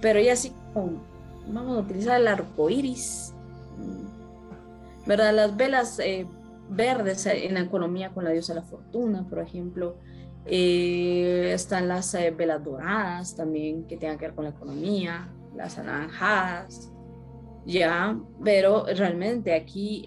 pero 0.02 0.20
ya 0.20 0.36
como 0.74 1.13
vamos 1.48 1.78
a 1.78 1.82
utilizar 1.82 2.20
el 2.20 2.28
arco 2.28 2.70
iris, 2.70 3.34
¿verdad? 5.06 5.34
Las 5.34 5.56
velas 5.56 6.00
eh, 6.00 6.28
verdes 6.70 7.26
en 7.26 7.56
la 7.56 7.62
economía 7.62 8.12
con 8.12 8.24
la 8.24 8.32
diosa 8.32 8.54
de 8.54 8.62
la 8.62 8.66
fortuna, 8.66 9.28
por 9.28 9.40
ejemplo. 9.40 9.98
Eh, 10.46 11.52
están 11.54 11.88
las 11.88 12.14
eh, 12.16 12.32
velas 12.32 12.64
doradas 12.64 13.36
también 13.36 13.86
que 13.88 13.96
tengan 13.96 14.18
que 14.18 14.26
ver 14.26 14.36
con 14.36 14.44
la 14.44 14.50
economía, 14.52 15.30
las 15.56 15.78
anaranjadas, 15.78 16.92
ya, 17.66 18.20
pero 18.44 18.86
realmente 18.86 19.54
aquí 19.54 20.06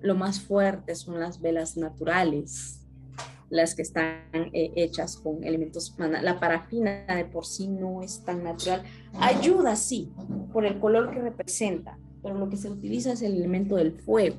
lo 0.00 0.16
más 0.16 0.40
fuerte 0.40 0.96
son 0.96 1.20
las 1.20 1.40
velas 1.40 1.76
naturales, 1.76 2.77
las 3.50 3.74
que 3.74 3.82
están 3.82 4.22
eh, 4.32 4.72
hechas 4.76 5.16
con 5.16 5.42
elementos, 5.44 5.94
la 5.98 6.38
parafina 6.38 7.04
de 7.06 7.24
por 7.24 7.46
sí 7.46 7.68
no 7.68 8.02
es 8.02 8.24
tan 8.24 8.44
natural. 8.44 8.82
Ayuda, 9.20 9.76
sí, 9.76 10.12
por 10.52 10.66
el 10.66 10.78
color 10.78 11.10
que 11.10 11.20
representa, 11.20 11.98
pero 12.22 12.34
lo 12.34 12.48
que 12.48 12.56
se 12.56 12.70
utiliza 12.70 13.12
es 13.12 13.22
el 13.22 13.36
elemento 13.36 13.76
del 13.76 13.92
fuego. 13.92 14.36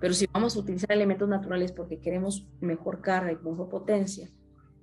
Pero 0.00 0.14
si 0.14 0.26
vamos 0.32 0.56
a 0.56 0.60
utilizar 0.60 0.92
elementos 0.92 1.28
naturales 1.28 1.72
porque 1.72 1.98
queremos 1.98 2.46
mejor 2.60 3.00
carga 3.00 3.32
y 3.32 3.36
mejor 3.36 3.68
potencia, 3.68 4.28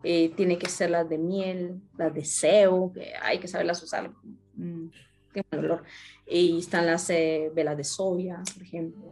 eh, 0.04 0.34
tiene 0.36 0.58
que 0.58 0.70
ser 0.70 0.92
las 0.92 1.08
de 1.08 1.18
miel, 1.18 1.82
las 1.98 2.14
de 2.14 2.26
seo, 2.26 2.92
que 2.92 3.14
hay 3.22 3.40
que 3.40 3.48
saberlas 3.48 3.84
usar. 3.84 4.12
Mm, 4.56 4.88
qué 5.34 5.44
olor. 5.52 5.84
Y 6.28 6.60
están 6.60 6.86
las 6.86 7.10
eh, 7.10 7.52
velas 7.54 7.78
de 7.78 7.84
soya, 7.84 8.42
por 8.54 8.64
ejemplo 8.64 9.11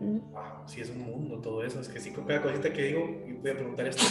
wow, 0.00 0.66
sí 0.66 0.80
es 0.80 0.90
un 0.90 0.98
mundo 0.98 1.40
todo 1.40 1.62
eso. 1.64 1.80
Es 1.80 1.88
que 1.88 2.00
sí, 2.00 2.12
cada 2.12 2.42
cosita 2.42 2.72
que 2.72 2.82
digo, 2.82 3.00
y 3.26 3.32
voy 3.32 3.50
a 3.50 3.54
preguntar 3.54 3.86
esto, 3.86 4.04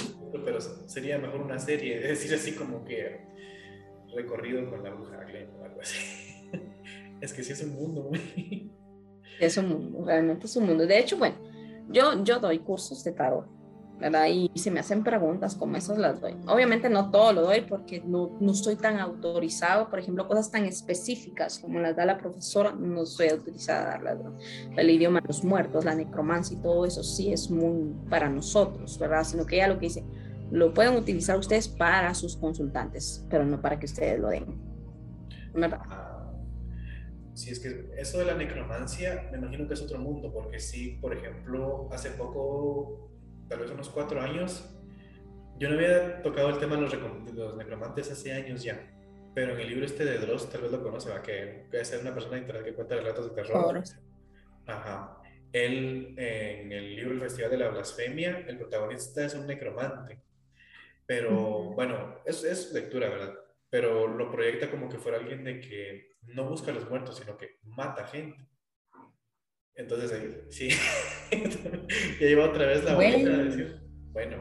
pero 0.43 0.59
sería 0.61 1.17
mejor 1.17 1.41
una 1.41 1.59
serie, 1.59 1.97
es 2.03 2.09
decir, 2.09 2.33
así 2.33 2.53
como 2.53 2.83
que 2.83 3.25
recorrido 4.15 4.69
con 4.69 4.83
la 4.83 4.91
bruja 4.91 5.17
o 5.17 5.63
algo 5.63 5.81
así. 5.81 5.97
Es 7.19 7.33
que 7.33 7.43
sí 7.43 7.51
es 7.51 7.63
un 7.63 7.71
mundo. 7.71 8.11
Es 9.39 9.57
un 9.57 9.69
mundo, 9.69 10.05
realmente 10.05 10.45
es 10.45 10.55
un 10.55 10.67
mundo. 10.67 10.85
De 10.85 10.99
hecho, 10.99 11.17
bueno, 11.17 11.35
yo, 11.89 12.23
yo 12.23 12.39
doy 12.39 12.59
cursos 12.59 13.03
de 13.03 13.11
tarot 13.11 13.57
¿verdad? 13.99 14.27
Y 14.27 14.51
si 14.55 14.69
me 14.69 14.79
hacen 14.79 15.03
preguntas 15.03 15.55
como 15.55 15.75
esas 15.75 15.97
las 15.97 16.21
doy. 16.21 16.35
Obviamente 16.47 16.89
no 16.89 17.09
todo 17.09 17.33
lo 17.33 17.41
doy 17.41 17.61
porque 17.61 18.01
no, 18.05 18.37
no 18.39 18.51
estoy 18.51 18.75
tan 18.75 18.99
autorizado, 18.99 19.89
por 19.89 19.99
ejemplo, 19.99 20.27
cosas 20.27 20.51
tan 20.51 20.65
específicas 20.65 21.59
como 21.59 21.79
las 21.79 21.95
da 21.95 22.05
la 22.05 22.17
profesora, 22.17 22.73
no 22.73 23.03
estoy 23.03 23.29
autorizada 23.29 23.95
a 23.95 24.03
darlas. 24.03 24.19
El 24.75 24.89
idioma 24.89 25.21
de 25.21 25.27
los 25.27 25.43
muertos, 25.43 25.83
la 25.83 25.95
necromancia 25.95 26.57
y 26.57 26.61
todo 26.61 26.85
eso 26.85 27.03
sí 27.03 27.31
es 27.33 27.49
muy 27.49 27.95
para 28.09 28.29
nosotros, 28.29 28.99
¿verdad? 28.99 29.23
Sino 29.23 29.45
que 29.45 29.57
ya 29.57 29.67
lo 29.67 29.79
que 29.79 29.87
dice, 29.87 30.03
lo 30.51 30.73
pueden 30.73 30.95
utilizar 30.95 31.37
ustedes 31.37 31.67
para 31.67 32.13
sus 32.13 32.37
consultantes, 32.37 33.25
pero 33.29 33.45
no 33.45 33.61
para 33.61 33.79
que 33.79 33.85
ustedes 33.87 34.19
lo 34.19 34.29
den. 34.29 34.45
¿Verdad? 35.53 35.79
Ah, 35.89 36.33
sí, 37.33 37.49
es 37.49 37.59
que 37.59 37.89
eso 37.97 38.19
de 38.19 38.25
la 38.25 38.35
necromancia, 38.35 39.27
me 39.31 39.39
imagino 39.39 39.67
que 39.67 39.73
es 39.73 39.81
otro 39.81 39.97
mundo, 39.97 40.31
porque 40.31 40.59
sí, 40.59 40.99
por 41.01 41.13
ejemplo, 41.15 41.89
hace 41.91 42.11
poco 42.11 43.07
tal 43.47 43.59
vez 43.59 43.71
unos 43.71 43.89
cuatro 43.89 44.21
años, 44.21 44.69
yo 45.57 45.69
no 45.69 45.75
había 45.75 46.21
tocado 46.21 46.49
el 46.49 46.59
tema 46.59 46.75
de 46.75 46.81
los, 46.81 47.57
necromantes 47.57 48.11
hace 48.11 48.33
años 48.33 48.63
ya, 48.63 48.79
pero 49.33 49.53
en 49.53 49.59
el 49.59 49.69
libro 49.69 49.85
este 49.85 50.05
de 50.05 50.17
Dross, 50.19 50.49
tal 50.49 50.61
vez 50.61 50.71
lo 50.71 50.83
conoce, 50.83 51.09
¿va? 51.09 51.21
que, 51.21 51.67
es 51.71 51.99
una 52.01 52.13
persona 52.13 52.35
de 52.35 52.41
internet 52.41 52.65
que 52.65 52.73
cuenta 52.73 52.95
relatos 52.95 53.29
de 53.29 53.41
terror. 53.41 53.83
Ajá. 54.65 55.21
Él, 55.53 56.13
en 56.17 56.71
el 56.71 56.95
libro 56.95 57.13
El 57.13 57.21
Festival 57.21 57.51
de 57.51 57.57
la 57.57 57.69
Blasfemia, 57.69 58.45
el 58.47 58.57
protagonista 58.57 59.25
es 59.25 59.33
un 59.33 59.47
necromante. 59.47 60.21
Pero 61.05 61.71
bueno, 61.73 62.19
es, 62.25 62.43
es 62.43 62.73
lectura, 62.73 63.09
¿verdad? 63.09 63.33
Pero 63.69 64.07
lo 64.07 64.29
proyecta 64.29 64.69
como 64.69 64.89
que 64.89 64.97
fuera 64.97 65.17
alguien 65.17 65.43
de 65.43 65.61
que 65.61 66.17
no 66.23 66.43
busca 66.49 66.71
a 66.71 66.73
los 66.73 66.89
muertos, 66.89 67.17
sino 67.17 67.37
que 67.37 67.57
mata 67.63 68.05
gente. 68.07 68.45
Entonces 69.78 70.11
ahí, 70.11 70.41
sí, 70.49 70.69
ya 72.19 72.28
lleva 72.28 72.45
otra 72.45 72.65
vez 72.65 72.84
la 72.84 72.95
bueno. 72.95 73.32
a 73.32 73.38
decir, 73.43 73.80
bueno, 74.11 74.38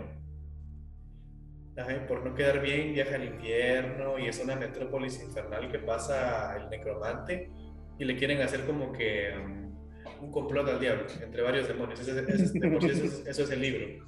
por 2.08 2.24
no 2.24 2.34
quedar 2.34 2.62
bien 2.62 2.94
viaja 2.94 3.16
al 3.16 3.24
infierno 3.24 4.18
y 4.18 4.28
es 4.28 4.40
una 4.42 4.56
metrópolis 4.56 5.22
infernal 5.22 5.70
que 5.70 5.78
pasa 5.78 6.56
el 6.56 6.70
necromante 6.70 7.50
y 7.98 8.04
le 8.04 8.16
quieren 8.16 8.40
hacer 8.40 8.64
como 8.64 8.92
que 8.92 9.34
um, 9.36 10.24
un 10.24 10.30
complot 10.32 10.68
al 10.68 10.80
diablo 10.80 11.04
entre 11.22 11.42
varios 11.42 11.68
demonios. 11.68 12.00
Eso 12.00 13.42
es, 13.42 13.50
el 13.50 13.60
libro. 13.60 14.06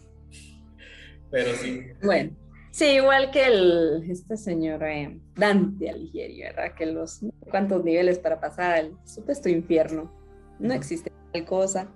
Pero 1.31 1.55
sí. 1.55 1.87
Bueno. 2.03 2.35
Sí, 2.71 2.85
igual 2.87 3.31
que 3.31 3.47
el, 3.47 4.05
este 4.09 4.37
señor 4.37 4.83
eh, 4.85 5.19
Dante 5.35 5.91
Alighieri, 5.91 6.43
¿verdad? 6.43 6.75
Que 6.75 6.87
los 6.87 7.21
cuántos 7.51 7.83
niveles 7.83 8.19
para 8.19 8.41
pasar 8.41 8.79
al 8.79 8.93
supuesto 9.05 9.49
infierno. 9.49 10.13
No 10.59 10.75
existe 10.75 11.11
cosa, 11.45 11.89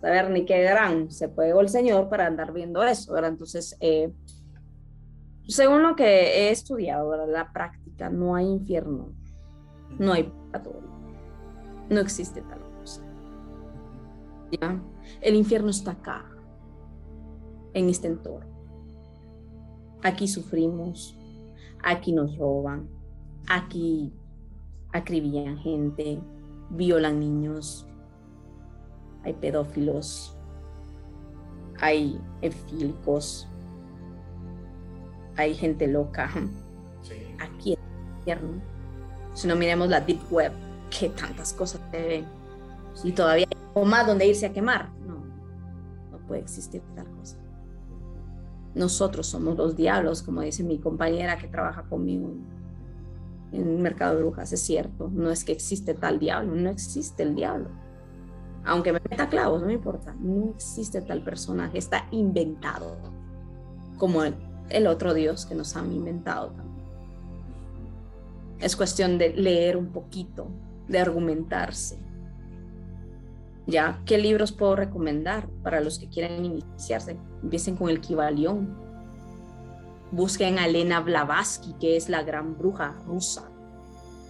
saber 0.00 0.30
ni 0.30 0.44
qué 0.44 0.62
gran 0.62 1.10
se 1.10 1.28
puede 1.28 1.58
el 1.58 1.68
Señor 1.68 2.08
para 2.08 2.26
andar 2.26 2.52
viendo 2.52 2.82
eso. 2.82 3.16
Entonces, 3.16 3.76
eh, 3.80 4.12
según 5.46 5.82
lo 5.82 5.96
que 5.96 6.04
he 6.04 6.50
estudiado, 6.50 7.26
la 7.26 7.52
práctica, 7.52 8.10
no 8.10 8.34
hay 8.34 8.46
infierno, 8.46 9.12
no 9.98 10.12
hay 10.12 10.24
purgatorio, 10.24 10.90
no 11.88 12.00
existe 12.00 12.42
tal 12.42 12.60
cosa. 12.78 13.02
¿Ya? 14.50 14.80
El 15.20 15.34
infierno 15.34 15.70
está 15.70 15.92
acá, 15.92 16.24
en 17.72 17.88
este 17.88 18.08
entorno. 18.08 18.46
Aquí 20.02 20.28
sufrimos, 20.28 21.16
aquí 21.82 22.12
nos 22.12 22.36
roban, 22.36 22.88
aquí 23.48 24.12
acribillan 24.92 25.58
gente, 25.58 26.20
violan 26.70 27.20
niños, 27.20 27.87
hay 29.24 29.32
pedófilos, 29.34 30.36
hay 31.80 32.20
efílicos, 32.40 33.48
hay 35.36 35.54
gente 35.54 35.86
loca. 35.86 36.30
Aquí 37.40 37.74
en 37.74 37.78
el 37.78 38.16
infierno. 38.16 38.62
Si 39.34 39.46
no 39.46 39.54
miremos 39.54 39.88
la 39.88 40.00
Deep 40.00 40.20
Web, 40.30 40.52
que 40.90 41.08
tantas 41.10 41.52
cosas 41.52 41.80
te 41.90 42.02
ven. 42.06 42.26
Y 43.04 43.12
todavía 43.12 43.46
hay 43.74 43.84
más 43.84 44.06
donde 44.06 44.26
irse 44.26 44.46
a 44.46 44.52
quemar. 44.52 44.90
No, 45.06 45.24
no 46.10 46.26
puede 46.26 46.40
existir 46.40 46.82
tal 46.96 47.08
cosa. 47.12 47.36
Nosotros 48.74 49.26
somos 49.26 49.56
los 49.56 49.76
diablos, 49.76 50.22
como 50.22 50.40
dice 50.40 50.64
mi 50.64 50.78
compañera 50.78 51.38
que 51.38 51.48
trabaja 51.48 51.82
conmigo 51.84 52.32
en 53.52 53.68
el 53.68 53.78
mercado 53.78 54.16
de 54.16 54.22
brujas, 54.22 54.52
es 54.52 54.60
cierto, 54.60 55.10
no 55.12 55.30
es 55.30 55.44
que 55.44 55.52
existe 55.52 55.94
tal 55.94 56.18
diablo, 56.18 56.54
no 56.54 56.70
existe 56.70 57.22
el 57.22 57.34
diablo. 57.34 57.70
Aunque 58.68 58.92
me 58.92 59.00
meta 59.00 59.30
clavos, 59.30 59.62
no 59.62 59.66
me 59.66 59.72
importa, 59.72 60.14
no 60.20 60.50
existe 60.50 61.00
tal 61.00 61.22
personaje, 61.22 61.78
está 61.78 62.06
inventado, 62.10 62.98
como 63.96 64.22
el, 64.22 64.86
otro 64.86 65.14
Dios 65.14 65.46
que 65.46 65.54
nos 65.54 65.74
han 65.74 65.90
inventado 65.90 66.48
también. 66.50 66.84
Es 68.58 68.76
cuestión 68.76 69.16
de 69.16 69.30
leer 69.30 69.78
un 69.78 69.86
poquito, 69.86 70.48
de 70.86 70.98
argumentarse. 70.98 71.98
¿Ya? 73.66 74.02
¿Qué 74.04 74.18
libros 74.18 74.52
puedo 74.52 74.76
recomendar 74.76 75.48
para 75.62 75.80
los 75.80 75.98
que 75.98 76.10
quieran 76.10 76.44
iniciarse? 76.44 77.16
Empiecen 77.42 77.74
con 77.74 77.88
el 77.88 78.02
Kibalión. 78.02 78.76
Busquen 80.10 80.58
a 80.58 80.66
Elena 80.66 81.00
Blavatsky, 81.00 81.72
que 81.80 81.96
es 81.96 82.10
la 82.10 82.22
gran 82.22 82.58
bruja 82.58 82.98
rusa, 83.06 83.47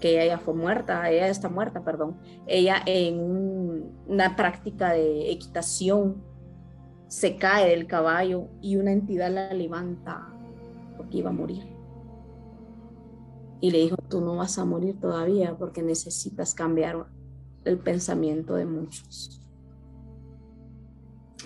que 0.00 0.22
ella 0.22 0.38
fue 0.38 0.54
muerta, 0.54 1.10
ella 1.10 1.28
está 1.28 1.48
muerta, 1.48 1.82
perdón. 1.84 2.18
Ella 2.46 2.82
en 2.86 3.92
una 4.06 4.36
práctica 4.36 4.92
de 4.92 5.30
equitación 5.30 6.22
se 7.08 7.36
cae 7.36 7.70
del 7.70 7.86
caballo 7.86 8.48
y 8.60 8.76
una 8.76 8.92
entidad 8.92 9.32
la 9.32 9.52
levanta 9.52 10.28
porque 10.96 11.18
iba 11.18 11.30
a 11.30 11.32
morir. 11.32 11.66
Y 13.60 13.70
le 13.70 13.78
dijo, 13.78 13.96
tú 14.08 14.20
no 14.20 14.36
vas 14.36 14.58
a 14.58 14.64
morir 14.64 15.00
todavía 15.00 15.56
porque 15.56 15.82
necesitas 15.82 16.54
cambiar 16.54 17.06
el 17.64 17.78
pensamiento 17.78 18.54
de 18.54 18.66
muchos. 18.66 19.42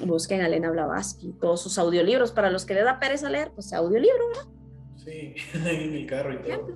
Busquen 0.05 0.40
a 0.40 0.46
Elena 0.46 0.70
Blavatsky, 0.70 1.32
todos 1.40 1.62
sus 1.62 1.78
audiolibros. 1.78 2.32
Para 2.32 2.50
los 2.50 2.64
que 2.64 2.74
les 2.74 2.84
da 2.84 2.98
pereza 2.98 3.30
leer, 3.30 3.53
pues 3.55 3.72
audiolibro, 3.72 4.28
¿verdad? 4.28 4.53
Sí, 4.96 5.34
en 5.55 5.92
mi 5.92 6.07
carro 6.07 6.34
y 6.34 6.38
todo. 6.38 6.66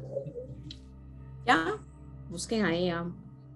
Busquen 2.29 2.65
a 2.65 2.75
ella. 2.75 3.05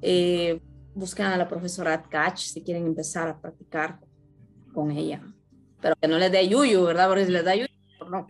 Eh, 0.01 0.61
busquen 0.95 1.27
a 1.27 1.37
la 1.37 1.49
profesora 1.49 2.03
Catch 2.03 2.39
si 2.39 2.63
quieren 2.63 2.87
empezar 2.87 3.29
a 3.29 3.41
practicar 3.41 3.99
con 4.73 4.91
ella. 4.91 5.21
Pero 5.81 5.97
que 5.97 6.09
no 6.09 6.19
les 6.19 6.31
dé 6.31 6.49
yuyu, 6.49 6.85
¿verdad? 6.85 7.09
Porque 7.09 7.27
si 7.27 7.33
les 7.33 7.45
da 7.45 7.55
yuyu, 7.55 7.69
no. 8.09 8.27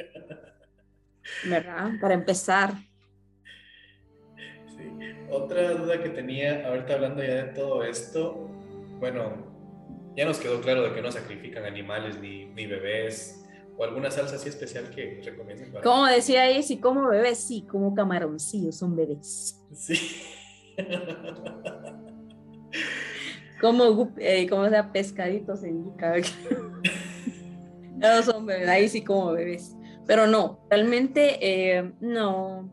¿Verdad? 1.44 1.90
Para 2.00 2.14
empezar. 2.14 2.74
Sí. 4.76 4.90
Otra 5.30 5.72
duda 5.72 6.02
que 6.02 6.10
tenía, 6.10 6.66
ahorita 6.66 6.94
hablando 6.94 7.22
ya 7.22 7.44
de 7.44 7.52
todo 7.52 7.84
esto, 7.84 8.48
bueno, 8.98 9.50
ya 10.16 10.24
nos 10.24 10.38
quedó 10.38 10.60
claro 10.60 10.82
de 10.82 10.94
que 10.94 11.02
no 11.02 11.12
sacrifican 11.12 11.64
animales 11.64 12.18
ni, 12.20 12.46
ni 12.46 12.66
bebés 12.66 13.39
o 13.80 13.84
alguna 13.84 14.10
salsa 14.10 14.36
así 14.36 14.50
especial 14.50 14.90
que 14.90 15.22
recomienden. 15.24 15.72
Para... 15.72 15.82
Como 15.82 16.04
decía 16.04 16.42
ahí, 16.42 16.62
si 16.62 16.78
como 16.78 17.08
bebés, 17.08 17.38
sí, 17.38 17.62
como 17.62 17.94
camaroncillos, 17.94 18.76
son 18.76 18.94
bebés. 18.94 19.58
Sí. 19.74 19.98
como, 23.60 24.12
eh, 24.18 24.46
como 24.50 24.68
sea, 24.68 24.92
pescaditos 24.92 25.64
en 25.64 25.82
yuca. 25.82 26.12
no 27.96 28.22
son 28.22 28.44
bebés, 28.44 28.68
ahí 28.68 28.86
sí 28.90 29.02
como 29.02 29.32
bebés. 29.32 29.74
Pero 30.06 30.26
no, 30.26 30.60
realmente 30.68 31.38
eh, 31.40 31.90
no. 32.00 32.70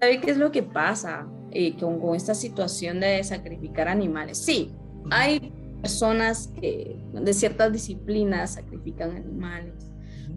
¿Sabe 0.00 0.22
qué 0.22 0.30
es 0.30 0.38
lo 0.38 0.50
que 0.50 0.62
pasa 0.62 1.28
eh, 1.50 1.76
con, 1.76 2.00
con 2.00 2.16
esta 2.16 2.34
situación 2.34 3.00
de 3.00 3.22
sacrificar 3.24 3.88
animales? 3.88 4.38
Sí, 4.38 4.74
hay 5.10 5.52
personas 5.82 6.50
que 6.58 6.96
de 7.12 7.32
ciertas 7.34 7.70
disciplinas 7.74 8.54
sacrifican 8.54 9.14
animales 9.14 9.87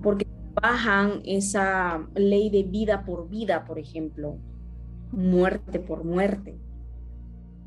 porque 0.01 0.27
bajan 0.53 1.21
esa 1.25 2.07
ley 2.15 2.49
de 2.49 2.63
vida 2.63 3.05
por 3.05 3.29
vida, 3.29 3.65
por 3.65 3.79
ejemplo, 3.79 4.37
muerte 5.11 5.79
por 5.79 6.03
muerte. 6.03 6.57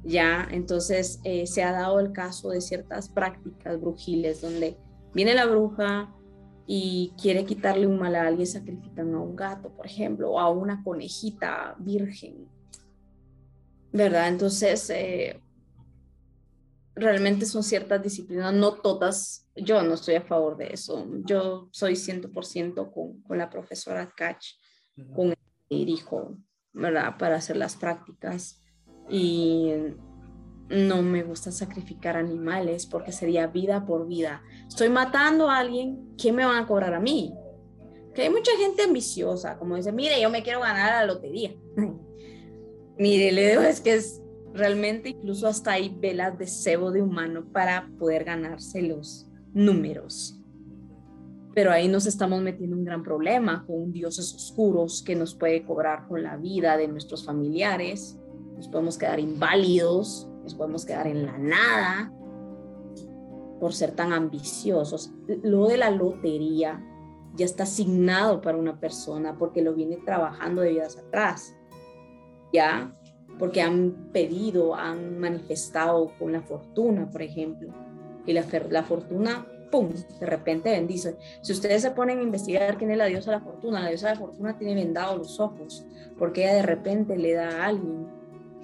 Ya, 0.02 0.46
entonces 0.50 1.20
eh, 1.24 1.46
se 1.46 1.62
ha 1.62 1.72
dado 1.72 1.98
el 1.98 2.12
caso 2.12 2.50
de 2.50 2.60
ciertas 2.60 3.08
prácticas 3.08 3.80
brujiles 3.80 4.42
donde 4.42 4.76
viene 5.14 5.34
la 5.34 5.46
bruja 5.46 6.14
y 6.66 7.12
quiere 7.20 7.44
quitarle 7.44 7.86
un 7.86 7.98
mal 7.98 8.14
a 8.14 8.26
alguien, 8.26 8.46
sacrifican 8.46 9.14
a 9.14 9.20
un 9.20 9.36
gato, 9.36 9.70
por 9.70 9.86
ejemplo, 9.86 10.32
o 10.32 10.40
a 10.40 10.50
una 10.50 10.82
conejita 10.82 11.74
virgen. 11.78 12.48
¿Verdad? 13.92 14.28
Entonces, 14.28 14.90
eh, 14.90 15.40
realmente 16.96 17.46
son 17.46 17.62
ciertas 17.62 18.02
disciplinas, 18.02 18.52
no 18.54 18.74
todas, 18.74 19.48
yo 19.56 19.82
no 19.82 19.94
estoy 19.94 20.14
a 20.14 20.22
favor 20.22 20.56
de 20.56 20.68
eso. 20.72 21.06
Yo 21.24 21.68
soy 21.72 21.94
100% 21.94 22.92
con, 22.92 23.22
con 23.22 23.38
la 23.38 23.50
profesora 23.50 24.12
Catch, 24.16 24.46
con 25.14 25.28
el 25.30 25.36
que 25.68 25.76
dirijo, 25.76 26.38
¿verdad? 26.72 27.16
Para 27.18 27.36
hacer 27.36 27.56
las 27.56 27.76
prácticas. 27.76 28.60
Y 29.08 29.72
no 30.68 31.02
me 31.02 31.22
gusta 31.22 31.52
sacrificar 31.52 32.16
animales 32.16 32.86
porque 32.86 33.12
sería 33.12 33.46
vida 33.48 33.84
por 33.84 34.06
vida. 34.06 34.42
Estoy 34.66 34.88
matando 34.88 35.50
a 35.50 35.58
alguien, 35.58 36.14
¿qué 36.16 36.32
me 36.32 36.44
van 36.44 36.62
a 36.62 36.66
cobrar 36.66 36.94
a 36.94 37.00
mí? 37.00 37.34
Que 38.14 38.22
hay 38.22 38.30
mucha 38.30 38.52
gente 38.56 38.84
ambiciosa, 38.84 39.58
como 39.58 39.76
dice, 39.76 39.92
mire, 39.92 40.20
yo 40.20 40.30
me 40.30 40.42
quiero 40.42 40.60
ganar 40.60 40.92
la 40.92 41.12
lotería. 41.12 41.54
mire, 42.98 43.32
le 43.32 43.50
digo, 43.50 43.62
es 43.62 43.80
que 43.80 43.94
es 43.94 44.23
realmente 44.54 45.10
incluso 45.10 45.48
hasta 45.48 45.72
hay 45.72 45.94
velas 46.00 46.38
de 46.38 46.46
cebo 46.46 46.92
de 46.92 47.02
humano 47.02 47.44
para 47.52 47.90
poder 47.98 48.24
ganarse 48.24 48.80
los 48.82 49.28
números. 49.52 50.40
Pero 51.54 51.70
ahí 51.70 51.88
nos 51.88 52.06
estamos 52.06 52.40
metiendo 52.40 52.74
en 52.74 52.80
un 52.80 52.84
gran 52.84 53.02
problema 53.02 53.64
con 53.66 53.92
dioses 53.92 54.32
oscuros 54.34 55.02
que 55.02 55.14
nos 55.14 55.34
puede 55.34 55.64
cobrar 55.64 56.06
con 56.08 56.22
la 56.22 56.36
vida 56.36 56.76
de 56.76 56.88
nuestros 56.88 57.24
familiares. 57.24 58.18
Nos 58.56 58.68
podemos 58.68 58.96
quedar 58.96 59.20
inválidos, 59.20 60.28
nos 60.42 60.54
podemos 60.54 60.84
quedar 60.84 61.06
en 61.06 61.26
la 61.26 61.38
nada 61.38 62.12
por 63.60 63.72
ser 63.72 63.92
tan 63.92 64.12
ambiciosos. 64.12 65.12
Lo 65.42 65.66
de 65.68 65.76
la 65.76 65.90
lotería 65.90 66.84
ya 67.34 67.44
está 67.44 67.64
asignado 67.64 68.40
para 68.40 68.56
una 68.56 68.78
persona 68.78 69.36
porque 69.36 69.62
lo 69.62 69.74
viene 69.74 69.96
trabajando 69.96 70.62
de 70.62 70.70
vidas 70.70 70.96
atrás. 70.96 71.56
¿Ya? 72.52 72.96
Porque 73.38 73.62
han 73.62 74.10
pedido, 74.12 74.74
han 74.74 75.18
manifestado 75.18 76.12
con 76.18 76.32
la 76.32 76.42
fortuna, 76.42 77.10
por 77.10 77.22
ejemplo, 77.22 77.72
y 78.26 78.32
la, 78.32 78.44
la 78.70 78.82
fortuna, 78.82 79.46
¡pum!, 79.70 79.90
de 80.20 80.26
repente 80.26 80.70
bendice. 80.70 81.16
Si 81.42 81.52
ustedes 81.52 81.82
se 81.82 81.90
ponen 81.90 82.20
a 82.20 82.22
investigar 82.22 82.78
quién 82.78 82.90
es 82.90 82.98
la 82.98 83.06
diosa 83.06 83.32
de 83.32 83.38
la 83.38 83.44
fortuna, 83.44 83.80
la 83.82 83.88
diosa 83.88 84.08
de 84.08 84.14
la 84.14 84.20
fortuna 84.20 84.58
tiene 84.58 84.74
vendados 84.74 85.18
los 85.18 85.40
ojos, 85.40 85.84
porque 86.18 86.44
ella 86.44 86.54
de 86.54 86.62
repente 86.62 87.16
le 87.16 87.34
da 87.34 87.48
a 87.48 87.66
alguien 87.66 88.06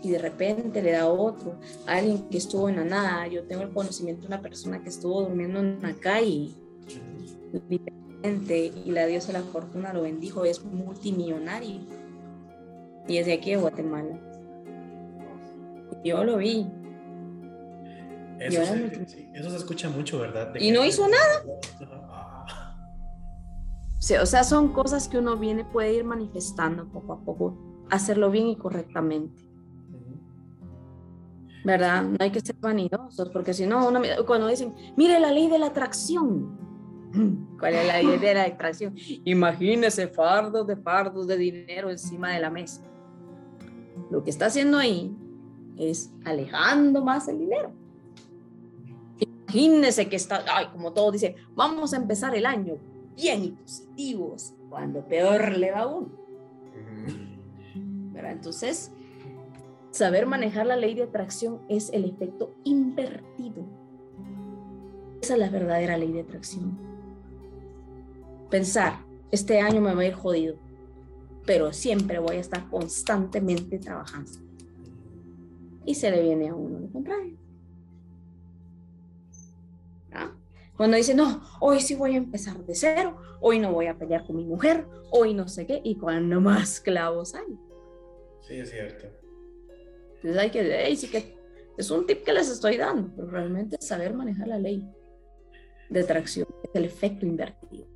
y 0.03 0.11
de 0.11 0.18
repente 0.18 0.81
le 0.83 0.93
da 0.93 1.03
a 1.03 1.09
otro, 1.09 1.57
a 1.87 1.97
alguien 1.97 2.29
que 2.31 2.39
estuvo 2.39 2.68
en 2.68 2.77
la 2.77 2.85
nada. 2.85 3.27
Yo 3.27 3.45
tengo 3.45 3.62
el 3.62 3.71
conocimiento 3.71 4.23
de 4.23 4.29
una 4.29 4.41
persona 4.41 4.83
que 4.83 4.89
estuvo 4.89 5.23
durmiendo 5.23 5.61
en 5.61 5.83
la 5.83 5.93
calle, 5.95 6.55
y 8.23 8.91
la 8.91 9.07
diosa 9.07 9.33
de 9.33 9.39
la 9.41 9.45
fortuna 9.45 9.93
lo 9.93 10.03
bendijo, 10.03 10.45
es 10.45 10.64
multimillonario. 10.64 11.81
Y 13.09 13.16
es 13.16 13.27
de 13.27 13.33
aquí 13.33 13.51
de 13.51 13.57
Guatemala. 13.57 14.30
Yo 16.05 16.24
lo 16.24 16.38
vi. 16.38 16.66
Eso, 18.38 18.64
se, 18.64 19.07
sí, 19.07 19.28
eso 19.34 19.51
se 19.51 19.57
escucha 19.57 19.90
mucho, 19.90 20.18
¿verdad? 20.18 20.48
De 20.55 20.64
y 20.64 20.70
no 20.70 20.84
hizo 20.84 21.07
nada. 21.07 21.44
o 24.22 24.26
sea, 24.26 24.44
son 24.44 24.72
cosas 24.72 25.09
que 25.09 25.18
uno 25.18 25.36
viene, 25.36 25.64
puede 25.64 25.92
ir 25.92 26.05
manifestando 26.05 26.88
poco 26.88 27.12
a 27.12 27.20
poco, 27.20 27.86
hacerlo 27.90 28.30
bien 28.30 28.46
y 28.46 28.57
correctamente. 28.57 29.44
¿Verdad? 31.62 32.05
No 32.05 32.16
hay 32.18 32.30
que 32.30 32.40
ser 32.40 32.57
vanidosos, 32.57 33.28
porque 33.28 33.53
si 33.53 33.66
no, 33.66 33.92
cuando 34.26 34.46
dicen, 34.46 34.74
mire 34.96 35.20
la 35.20 35.30
ley 35.30 35.48
de 35.48 35.59
la 35.59 35.66
atracción. 35.66 36.59
¿Cuál 37.59 37.74
es 37.74 37.86
la 37.86 38.03
ley 38.03 38.18
de 38.18 38.34
la 38.34 38.44
atracción? 38.44 38.94
Imagínese 39.24 40.09
fardos 40.09 40.66
de 40.66 40.76
fardos 40.76 41.26
de 41.26 41.36
dinero 41.36 41.90
encima 41.90 42.32
de 42.32 42.40
la 42.40 42.48
mesa. 42.48 42.82
Lo 44.11 44.24
que 44.24 44.30
está 44.30 44.46
haciendo 44.46 44.78
ahí 44.78 45.14
es 45.81 46.12
alejando 46.24 47.03
más 47.03 47.28
el 47.28 47.39
dinero. 47.39 47.72
Imagínense 49.18 50.09
que 50.09 50.16
está, 50.16 50.45
ay, 50.53 50.66
como 50.72 50.93
todos 50.93 51.12
dicen, 51.12 51.35
vamos 51.55 51.93
a 51.93 51.97
empezar 51.97 52.35
el 52.35 52.47
año 52.47 52.76
bien 53.16 53.45
y 53.45 53.51
positivos, 53.53 54.55
cuando 54.68 55.05
peor 55.05 55.57
le 55.57 55.72
va 55.72 55.81
a 55.81 55.87
uno. 55.87 56.11
¿Verdad? 58.12 58.33
Entonces, 58.33 58.93
saber 59.91 60.26
manejar 60.26 60.66
la 60.66 60.76
ley 60.76 60.95
de 60.95 61.05
atracción 61.05 61.61
es 61.68 61.91
el 61.93 62.05
efecto 62.05 62.55
invertido. 62.64 63.64
Esa 65.20 65.35
es 65.35 65.41
la 65.41 65.51
verdadera 65.51 65.97
ley 65.97 66.12
de 66.12 66.20
atracción. 66.20 66.78
Pensar, 68.51 68.99
este 69.31 69.61
año 69.61 69.81
me 69.81 69.95
voy 69.95 70.07
a 70.07 70.09
ir 70.09 70.14
jodido, 70.14 70.57
pero 71.47 71.72
siempre 71.72 72.18
voy 72.18 72.37
a 72.37 72.41
estar 72.41 72.68
constantemente 72.68 73.78
trabajando 73.78 74.49
y 75.85 75.95
se 75.95 76.11
le 76.11 76.22
viene 76.22 76.49
a 76.49 76.55
uno 76.55 76.78
lo 76.78 76.91
contrario. 76.91 77.39
Cuando 80.81 80.97
dice, 80.97 81.14
no, 81.14 81.43
hoy 81.61 81.81
sí 81.81 81.95
voy 81.95 82.14
a 82.14 82.16
empezar 82.16 82.57
de 82.64 82.74
cero, 82.74 83.18
hoy 83.43 83.59
no 83.59 83.70
voy 83.70 83.87
a 83.87 83.99
pelear 83.99 84.26
con 84.26 84.37
mi 84.37 84.47
mujer, 84.47 84.87
hoy 85.11 85.35
no 85.35 85.47
sé 85.47 85.66
qué, 85.66 85.83
y 85.85 85.97
cuando 85.97 86.41
más 86.41 86.81
clavos 86.81 87.35
hay. 87.35 87.59
Sí, 88.41 88.55
es 88.55 88.70
cierto. 88.70 89.07
Entonces 90.14 90.39
hay 90.39 90.51
que, 90.51 90.97
sí 90.97 91.11
que 91.11 91.37
es 91.76 91.91
un 91.91 92.07
tip 92.07 92.24
que 92.24 92.33
les 92.33 92.49
estoy 92.49 92.78
dando, 92.78 93.11
pero 93.14 93.28
realmente 93.28 93.76
es 93.78 93.87
saber 93.87 94.14
manejar 94.14 94.49
la 94.49 94.59
ley 94.59 94.83
de 95.91 96.01
atracción, 96.01 96.49
el 96.72 96.87
efecto 96.87 97.26
invertido. 97.26 97.87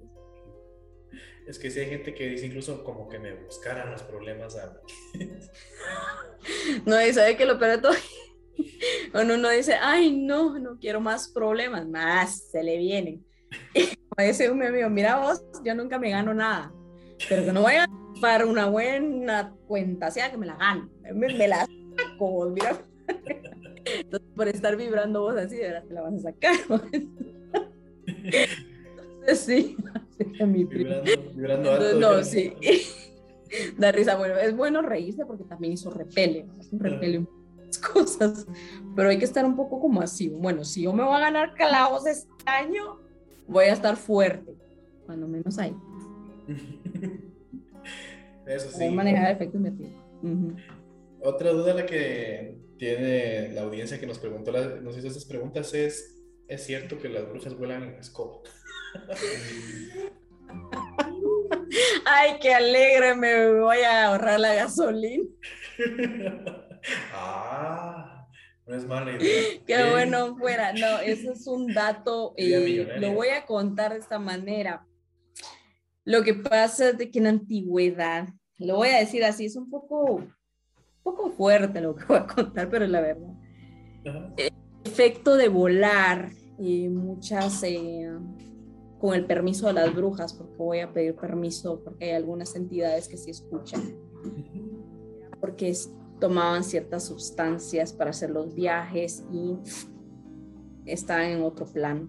Es 1.47 1.59
que 1.59 1.71
si 1.71 1.81
hay 1.81 1.87
gente 1.87 2.15
que 2.15 2.29
dice 2.29 2.47
incluso 2.47 2.83
como 2.85 3.09
que 3.09 3.19
me 3.19 3.35
buscaran 3.35 3.91
los 3.91 4.03
problemas 4.03 4.57
a 4.57 4.81
No, 6.87 7.01
y 7.05 7.13
sabe 7.13 7.37
que 7.37 7.45
lo 7.45 7.59
peor 7.59 7.73
de 7.73 7.79
todo, 7.79 7.93
cuando 9.13 9.35
uno 9.35 9.51
dice, 9.51 9.75
ay, 9.81 10.17
no, 10.17 10.59
no 10.59 10.79
quiero 10.79 11.01
más 11.01 11.29
problemas, 11.29 11.87
más 11.87 12.51
se 12.51 12.63
le 12.63 12.79
vienen. 12.79 13.25
Como 14.09 14.27
dice 14.27 14.51
un 14.51 14.63
amigo, 14.63 14.89
mira 14.91 15.19
vos, 15.19 15.43
yo 15.65 15.75
nunca 15.75 15.99
me 15.99 16.11
gano 16.11 16.33
nada, 16.35 16.73
pero 17.29 17.45
que 17.45 17.53
no 17.53 17.63
vaya 17.63 17.87
para 18.21 18.47
una 18.47 18.67
buena 18.67 19.55
cuenta, 19.67 20.11
sea 20.11 20.31
que 20.31 20.37
me 20.37 20.47
la 20.47 20.57
gano, 20.57 20.89
me, 21.15 21.49
la 21.49 21.67
saco, 21.97 22.51
mira. 22.51 22.81
Entonces, 23.85 24.31
por 24.35 24.49
estar 24.49 24.77
vibrando 24.77 25.23
vos 25.23 25.37
así, 25.37 25.57
de 25.57 25.63
verdad 25.63 25.85
te 25.85 25.95
la 25.95 26.03
vas 26.03 26.15
a 26.15 26.19
sacar. 26.21 26.55
Entonces, 29.27 29.47
sí, 30.19 30.45
mi 30.45 30.65
vibrando, 30.65 31.11
vibrando 31.35 31.73
alto. 31.73 31.99
no, 31.99 32.23
sí. 32.23 32.53
Da 33.79 33.93
risa, 33.93 34.17
bueno, 34.17 34.37
es 34.37 34.57
bueno 34.57 34.83
reírse 34.83 35.25
porque 35.25 35.45
también 35.45 35.75
eso 35.75 35.89
repele, 35.89 36.49
repele 36.73 37.21
muchas 37.21 37.79
cosas, 37.79 38.47
pero 38.97 39.11
hay 39.11 39.19
que 39.19 39.25
estar 39.25 39.45
un 39.45 39.55
poco 39.55 39.79
como 39.79 40.01
así, 40.01 40.29
bueno, 40.29 40.65
si 40.65 40.83
yo 40.83 40.93
me 40.93 41.05
voy 41.05 41.15
a 41.15 41.21
ganar 41.21 41.55
clavos 41.55 42.05
este 42.05 42.29
año, 42.47 42.99
voy 43.47 43.67
a 43.67 43.73
estar 43.73 43.95
fuerte, 43.95 44.57
cuando 45.07 45.29
menos 45.29 45.57
hay. 45.59 45.73
Eso 48.47 48.71
sí. 48.71 48.91
manejar 48.91 49.31
efectos 49.31 49.61
efecto 49.65 49.85
Otra 51.23 51.53
duda 51.53 51.75
la 51.75 51.87
que 51.87 52.59
tiene 52.77 53.53
la 53.53 53.63
audiencia 53.63 54.01
que 54.01 54.07
nos 54.07 54.19
preguntó, 54.19 54.51
nos 54.51 54.99
hizo 54.99 55.07
estas 55.07 55.27
preguntas 55.27 55.73
es, 55.75 56.21
¿es 56.49 56.65
cierto 56.65 56.99
que 56.99 57.09
las 57.09 57.29
brujas 57.29 57.57
vuelan 57.57 57.85
en 57.85 57.95
escoba? 57.95 58.41
Ay, 62.07 62.39
qué 62.41 62.55
alegre, 62.55 63.15
me 63.15 63.61
voy 63.61 63.79
a 63.79 64.07
ahorrar 64.07 64.41
la 64.41 64.55
gasolina. 64.55 65.25
ah, 67.13 68.27
no 68.67 68.77
es 68.77 68.87
mala 68.87 69.13
idea. 69.13 69.43
Qué 69.67 69.91
bueno 69.91 70.37
fuera. 70.37 70.73
No, 70.73 70.99
ese 71.01 71.33
es 71.33 71.47
un 71.47 71.73
dato, 71.73 72.35
eh, 72.37 72.99
lo 72.99 73.13
voy 73.13 73.29
a 73.29 73.45
contar 73.47 73.93
de 73.93 73.99
esta 73.99 74.19
manera. 74.19 74.87
Lo 76.05 76.23
que 76.23 76.35
pasa 76.35 76.91
es 76.91 76.99
de 76.99 77.11
que 77.11 77.19
en 77.19 77.27
antigüedad, 77.27 78.29
lo 78.59 78.77
voy 78.77 78.89
a 78.91 78.99
decir 78.99 79.25
así, 79.25 79.47
es 79.47 79.57
un 79.57 79.71
poco, 79.71 80.23
poco 81.03 81.31
fuerte 81.31 81.81
lo 81.81 81.97
que 81.97 82.05
voy 82.05 82.19
a 82.19 82.27
contar, 82.27 82.69
pero 82.69 82.85
es 82.85 82.91
la 82.91 83.01
verdad. 83.01 83.35
El 84.37 84.53
efecto 84.85 85.37
de 85.37 85.49
volar, 85.49 86.31
y 86.59 86.89
muchas, 86.89 87.63
eh, 87.63 88.11
con 89.05 89.13
el 89.13 89.27
permiso 89.27 89.67
de 89.67 89.75
las 89.75 89.95
brujas, 89.95 90.33
porque 90.33 90.57
voy 90.57 90.81
a 90.81 90.91
pedir 90.91 91.15
permiso, 91.15 91.83
porque 91.85 92.07
hay 92.07 92.13
algunas 92.13 92.57
entidades 92.57 93.07
que 93.07 93.19
sí 93.19 93.33
escuchan, 93.33 93.83
porque 95.41 95.77
tomaban 96.19 96.65
ciertas 96.65 97.05
sustancias 97.05 97.93
para 97.93 98.09
hacer 98.13 98.31
los 98.31 98.55
viajes 98.55 99.23
y 99.31 99.59
estaban 100.87 101.27
en 101.27 101.43
otro 101.43 101.67
plano. 101.67 102.09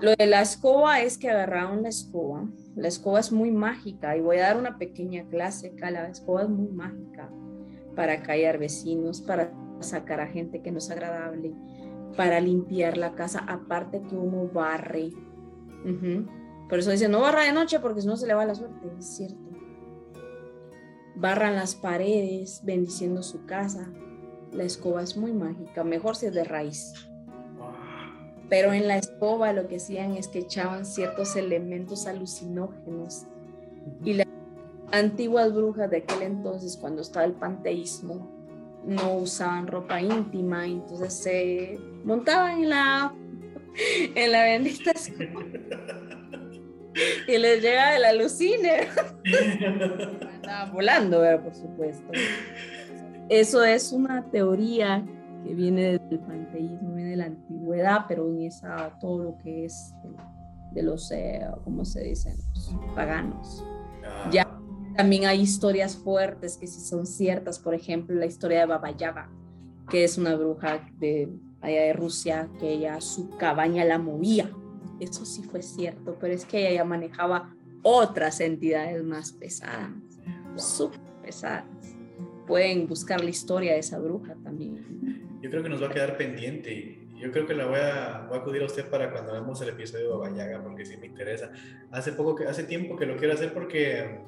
Lo 0.00 0.14
de 0.14 0.26
la 0.28 0.40
escoba 0.40 1.00
es 1.00 1.18
que 1.18 1.30
agarraron 1.30 1.82
la 1.82 1.88
escoba. 1.88 2.48
La 2.76 2.86
escoba 2.86 3.18
es 3.18 3.32
muy 3.32 3.50
mágica 3.50 4.16
y 4.16 4.20
voy 4.20 4.36
a 4.36 4.42
dar 4.42 4.56
una 4.56 4.78
pequeña 4.78 5.28
clase 5.28 5.72
acá. 5.74 5.90
La 5.90 6.08
escoba 6.08 6.42
es 6.42 6.48
muy 6.48 6.68
mágica 6.68 7.28
para 7.96 8.22
callar 8.22 8.58
vecinos, 8.58 9.20
para 9.20 9.52
sacar 9.80 10.20
a 10.20 10.28
gente 10.28 10.62
que 10.62 10.70
no 10.70 10.78
es 10.78 10.92
agradable, 10.92 11.56
para 12.16 12.38
limpiar 12.38 12.98
la 12.98 13.16
casa, 13.16 13.40
aparte 13.48 14.00
que 14.08 14.14
uno 14.14 14.46
barre. 14.46 15.10
Por 16.68 16.78
eso 16.78 16.90
dice, 16.90 17.08
no 17.08 17.20
barra 17.20 17.42
de 17.42 17.52
noche 17.52 17.78
porque 17.80 18.00
si 18.00 18.06
no 18.06 18.16
se 18.16 18.26
le 18.26 18.34
va 18.34 18.44
la 18.44 18.54
suerte, 18.54 18.90
es 18.98 19.16
cierto. 19.16 19.38
Barran 21.16 21.54
las 21.54 21.74
paredes, 21.74 22.62
bendiciendo 22.64 23.22
su 23.22 23.44
casa. 23.46 23.90
La 24.52 24.64
escoba 24.64 25.02
es 25.02 25.16
muy 25.16 25.32
mágica, 25.32 25.84
mejor 25.84 26.16
si 26.16 26.26
es 26.26 26.34
de 26.34 26.44
raíz. 26.44 26.92
Pero 28.48 28.72
en 28.72 28.88
la 28.88 28.98
escoba 28.98 29.52
lo 29.52 29.68
que 29.68 29.76
hacían 29.76 30.12
es 30.12 30.28
que 30.28 30.40
echaban 30.40 30.86
ciertos 30.86 31.36
elementos 31.36 32.06
alucinógenos. 32.06 33.26
Y 34.04 34.14
las 34.14 34.26
antiguas 34.92 35.52
brujas 35.52 35.90
de 35.90 35.98
aquel 35.98 36.22
entonces 36.22 36.76
cuando 36.76 37.02
estaba 37.02 37.26
el 37.26 37.32
panteísmo 37.32 38.30
no 38.86 39.16
usaban 39.16 39.66
ropa 39.66 40.00
íntima 40.00 40.66
entonces 40.66 41.14
se 41.14 41.78
montaban 42.04 42.62
en 42.62 42.70
la 42.70 43.14
en 44.14 44.32
la 44.32 44.44
bendita 44.44 44.92
y 47.26 47.38
les 47.38 47.62
llega 47.62 47.96
el 47.96 48.04
alucine 48.04 48.88
estaban 49.24 50.72
volando 50.72 51.20
por 51.42 51.54
supuesto 51.54 52.10
eso 53.28 53.64
es 53.64 53.92
una 53.92 54.30
teoría 54.30 55.04
que 55.44 55.54
viene 55.54 55.98
del 55.98 56.20
panteísmo, 56.20 56.94
viene 56.94 57.10
de 57.10 57.16
la 57.16 57.26
antigüedad, 57.26 58.04
pero 58.08 58.28
en 58.28 58.42
esa, 58.42 58.98
todo 59.00 59.22
lo 59.22 59.38
que 59.38 59.66
es 59.66 59.94
de, 60.72 60.82
los, 60.82 61.10
eh, 61.10 61.46
¿cómo 61.64 61.84
se 61.84 62.02
dice? 62.02 62.34
paganos. 62.94 63.64
Ah. 64.04 64.30
Ya 64.32 64.58
también 64.96 65.26
hay 65.26 65.40
historias 65.40 65.96
fuertes 65.96 66.56
que 66.56 66.66
sí 66.66 66.80
son 66.80 67.06
ciertas, 67.06 67.58
por 67.58 67.74
ejemplo, 67.74 68.14
la 68.14 68.26
historia 68.26 68.60
de 68.60 68.66
Baba 68.66 68.90
Yaga, 68.90 69.30
que 69.90 70.04
es 70.04 70.18
una 70.18 70.34
bruja 70.34 70.88
de 70.98 71.30
allá 71.64 71.82
de 71.82 71.92
Rusia, 71.92 72.48
que 72.60 72.72
ella 72.72 73.00
su 73.00 73.30
cabaña 73.36 73.84
la 73.84 73.98
movía. 73.98 74.50
Eso 75.00 75.24
sí 75.24 75.42
fue 75.42 75.62
cierto, 75.62 76.16
pero 76.20 76.32
es 76.32 76.44
que 76.44 76.60
ella 76.60 76.76
ya 76.76 76.84
manejaba 76.84 77.54
otras 77.82 78.40
entidades 78.40 79.02
más 79.02 79.32
pesadas, 79.32 79.90
súper 80.56 81.00
pesadas. 81.22 81.64
Pueden 82.46 82.86
buscar 82.86 83.22
la 83.22 83.30
historia 83.30 83.72
de 83.72 83.80
esa 83.80 83.98
bruja 83.98 84.34
también 84.42 85.24
yo 85.44 85.50
creo 85.50 85.62
que 85.62 85.68
nos 85.68 85.82
va 85.82 85.88
a 85.88 85.90
quedar 85.90 86.16
pendiente. 86.16 87.06
Yo 87.16 87.30
creo 87.30 87.46
que 87.46 87.52
la 87.52 87.66
voy 87.66 87.78
a, 87.78 88.24
voy 88.28 88.38
a 88.38 88.40
acudir 88.40 88.62
a 88.62 88.64
usted 88.64 88.88
para 88.88 89.12
cuando 89.12 89.32
hagamos 89.32 89.60
el 89.60 89.68
episodio 89.68 90.04
de 90.04 90.10
Babayaga, 90.12 90.62
porque 90.62 90.86
sí 90.86 90.96
me 90.96 91.06
interesa. 91.06 91.52
Hace, 91.90 92.12
poco 92.12 92.34
que, 92.34 92.46
hace 92.46 92.64
tiempo 92.64 92.96
que 92.96 93.04
lo 93.04 93.18
quiero 93.18 93.34
hacer 93.34 93.52
porque 93.52 94.20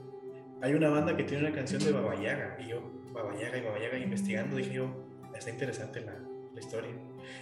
hay 0.61 0.74
una 0.74 0.90
banda 0.90 1.16
que 1.16 1.24
tiene 1.24 1.47
una 1.47 1.56
canción 1.56 1.82
de 1.82 1.90
Babayaga. 1.90 2.59
Y 2.61 2.69
yo, 2.69 2.82
Babayaga 3.15 3.56
y 3.56 3.62
Babayaga, 3.62 3.98
investigando, 3.98 4.56
dije 4.56 4.74
yo, 4.74 4.90
está 5.35 5.48
interesante 5.51 6.02
la, 6.02 6.20
la 6.52 6.61
historia. 6.61 6.90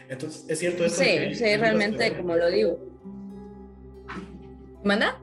Entonces, 0.09 0.44
¿es 0.48 0.59
cierto 0.59 0.85
esto? 0.85 1.02
Sí, 1.02 1.35
sí, 1.35 1.56
realmente, 1.56 2.16
como 2.16 2.36
lo 2.36 2.51
digo. 2.51 2.78
¿Manda? 4.82 5.20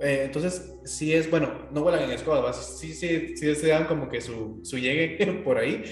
Eh, 0.00 0.22
entonces, 0.24 0.74
sí 0.84 1.14
es, 1.14 1.30
bueno, 1.30 1.68
no 1.70 1.82
vuelan 1.82 2.02
en 2.02 2.10
escuadras, 2.10 2.78
sí, 2.78 2.92
sí, 2.92 3.36
sí, 3.36 3.54
se 3.54 3.68
dan 3.68 3.86
como 3.86 4.08
que 4.08 4.20
su, 4.20 4.60
su 4.62 4.78
llegue 4.78 5.24
por 5.44 5.58
ahí, 5.58 5.84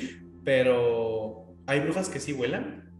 pero 0.44 1.44
¿Hay 1.66 1.80
brujas 1.80 2.08
que 2.08 2.20
sí 2.20 2.32
vuelan? 2.32 2.92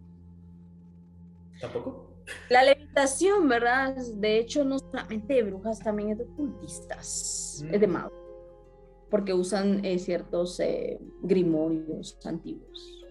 ¿Tampoco? 1.61 2.11
La 2.49 2.63
levitación, 2.63 3.47
¿verdad? 3.49 3.95
De 4.15 4.39
hecho, 4.39 4.65
no 4.65 4.79
solamente 4.79 5.35
de 5.35 5.43
brujas, 5.43 5.81
también 5.81 6.11
es 6.11 6.19
de 6.19 6.27
cultistas, 6.27 7.65
es 7.71 7.81
de 7.81 7.87
mm. 7.87 7.91
magos, 7.91 8.13
porque 9.11 9.35
usan 9.35 9.85
eh, 9.85 9.99
ciertos 9.99 10.59
eh, 10.61 10.99
grimorios 11.23 12.19
antiguos 12.25 13.04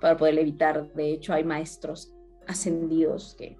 para 0.00 0.16
poder 0.16 0.34
levitar. 0.34 0.92
De 0.94 1.12
hecho, 1.12 1.32
hay 1.32 1.44
maestros 1.44 2.12
ascendidos 2.46 3.34
que 3.38 3.58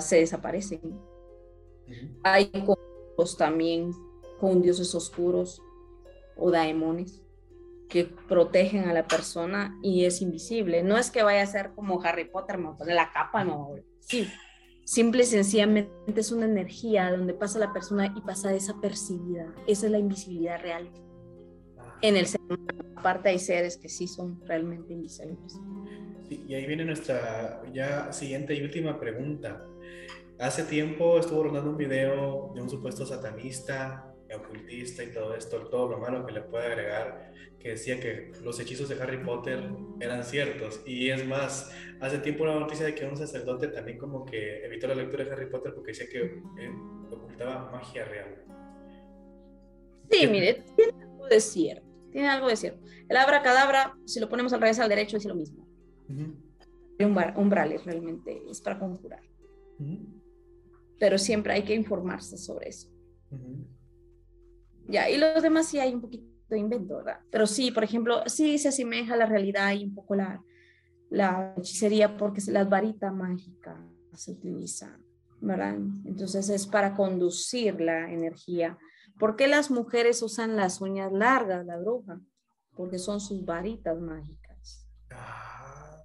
se 0.00 0.16
desaparecen. 0.16 0.80
Hay 2.22 2.50
cosas 3.16 3.36
también 3.36 3.92
con 4.38 4.62
dioses 4.62 4.94
oscuros 4.94 5.62
o 6.36 6.50
daemones 6.50 7.22
que 7.88 8.04
protegen 8.04 8.88
a 8.88 8.94
la 8.94 9.06
persona 9.06 9.76
y 9.82 10.04
es 10.04 10.22
invisible. 10.22 10.82
No 10.82 10.96
es 10.96 11.10
que 11.10 11.22
vaya 11.22 11.42
a 11.42 11.46
ser 11.46 11.72
como 11.74 12.00
Harry 12.02 12.24
Potter, 12.24 12.56
me 12.56 12.72
pone 12.72 12.94
la 12.94 13.12
capa, 13.12 13.44
no. 13.44 13.74
Sí, 13.98 14.28
simple 14.84 15.24
y 15.24 15.26
sencillamente 15.26 15.90
es 16.14 16.30
una 16.30 16.46
energía 16.46 17.10
donde 17.10 17.34
pasa 17.34 17.58
la 17.58 17.72
persona 17.72 18.14
y 18.16 18.20
pasa 18.20 18.50
desapercibida. 18.50 19.52
Esa 19.66 19.86
es 19.86 19.92
la 19.92 19.98
invisibilidad 19.98 20.60
real. 20.60 20.88
En 22.02 22.16
el 22.16 22.26
ser 22.26 22.40
aparte 22.96 23.30
hay 23.30 23.38
seres 23.38 23.76
que 23.76 23.88
sí 23.88 24.06
son 24.06 24.40
realmente 24.46 24.92
invisibles. 24.92 25.58
y 26.28 26.54
ahí 26.54 26.66
viene 26.66 26.84
nuestra 26.84 27.62
ya 27.72 28.12
siguiente 28.12 28.54
y 28.54 28.62
última 28.62 28.98
pregunta. 28.98 29.66
Hace 30.38 30.64
tiempo 30.64 31.18
estuvo 31.18 31.42
rondando 31.42 31.70
un 31.70 31.76
video 31.76 32.52
de 32.54 32.62
un 32.62 32.70
supuesto 32.70 33.04
satanista 33.04 34.10
ocultista 34.36 35.02
y 35.02 35.12
todo 35.12 35.34
esto, 35.34 35.58
todo 35.68 35.88
lo 35.88 35.98
malo 35.98 36.24
que 36.24 36.32
le 36.32 36.42
puede 36.42 36.66
agregar, 36.66 37.32
que 37.58 37.70
decía 37.70 37.98
que 38.00 38.32
los 38.42 38.58
hechizos 38.60 38.88
de 38.88 39.00
Harry 39.02 39.22
Potter 39.22 39.70
eran 40.00 40.24
ciertos. 40.24 40.80
Y 40.86 41.10
es 41.10 41.26
más, 41.26 41.70
hace 42.00 42.18
tiempo 42.18 42.44
una 42.44 42.58
noticia 42.58 42.86
de 42.86 42.94
que 42.94 43.04
un 43.04 43.16
sacerdote 43.16 43.68
también 43.68 43.98
como 43.98 44.24
que 44.24 44.64
evitó 44.64 44.86
la 44.86 44.94
lectura 44.94 45.24
de 45.24 45.32
Harry 45.32 45.50
Potter 45.50 45.74
porque 45.74 45.92
decía 45.92 46.06
que 46.08 46.20
eh, 46.22 46.72
ocultaba 47.10 47.70
magia 47.72 48.04
real. 48.04 48.44
Sí, 50.10 50.26
mire, 50.26 50.64
tiene 50.76 50.92
algo 51.02 51.26
de 51.26 51.40
cierto, 51.40 51.86
tiene 52.10 52.28
algo 52.28 52.48
de 52.48 52.56
cierto. 52.56 52.84
El 53.08 53.16
abracadabra, 53.16 53.96
si 54.06 54.20
lo 54.20 54.28
ponemos 54.28 54.52
al 54.52 54.60
revés 54.60 54.78
al 54.78 54.88
derecho, 54.88 55.16
es 55.16 55.24
lo 55.24 55.34
mismo. 55.34 55.66
Un 56.08 56.36
umbrales 57.36 57.84
realmente 57.84 58.42
es 58.48 58.60
para 58.60 58.78
conjurar. 58.78 59.22
Pero 60.98 61.18
siempre 61.18 61.54
hay 61.54 61.62
que 61.62 61.74
informarse 61.74 62.36
sobre 62.36 62.68
eso. 62.68 62.90
Ya, 64.88 65.08
y 65.08 65.18
los 65.18 65.42
demás 65.42 65.68
sí 65.68 65.78
hay 65.78 65.94
un 65.94 66.00
poquito 66.00 66.26
de 66.48 66.58
invento, 66.58 66.96
¿verdad? 66.96 67.20
Pero 67.30 67.46
sí, 67.46 67.70
por 67.70 67.84
ejemplo, 67.84 68.22
sí 68.26 68.58
se 68.58 68.68
asemeja 68.68 69.14
a 69.14 69.16
la 69.16 69.26
realidad 69.26 69.72
y 69.72 69.84
un 69.84 69.94
poco 69.94 70.16
la, 70.16 70.42
la 71.10 71.54
hechicería 71.56 72.16
porque 72.16 72.40
las 72.48 72.68
varitas 72.68 73.12
mágicas 73.12 73.76
se 74.14 74.32
utilizan, 74.32 75.02
¿verdad? 75.40 75.76
Entonces 76.04 76.48
es 76.48 76.66
para 76.66 76.94
conducir 76.94 77.80
la 77.80 78.10
energía. 78.10 78.78
¿Por 79.20 79.36
qué 79.36 79.48
las 79.48 79.70
mujeres 79.70 80.22
usan 80.22 80.56
las 80.56 80.80
uñas 80.80 81.12
largas, 81.12 81.66
la 81.66 81.76
bruja? 81.76 82.18
Porque 82.74 82.98
son 82.98 83.20
sus 83.20 83.44
varitas 83.44 84.00
mágicas. 84.00 84.88
Ah. 85.10 86.02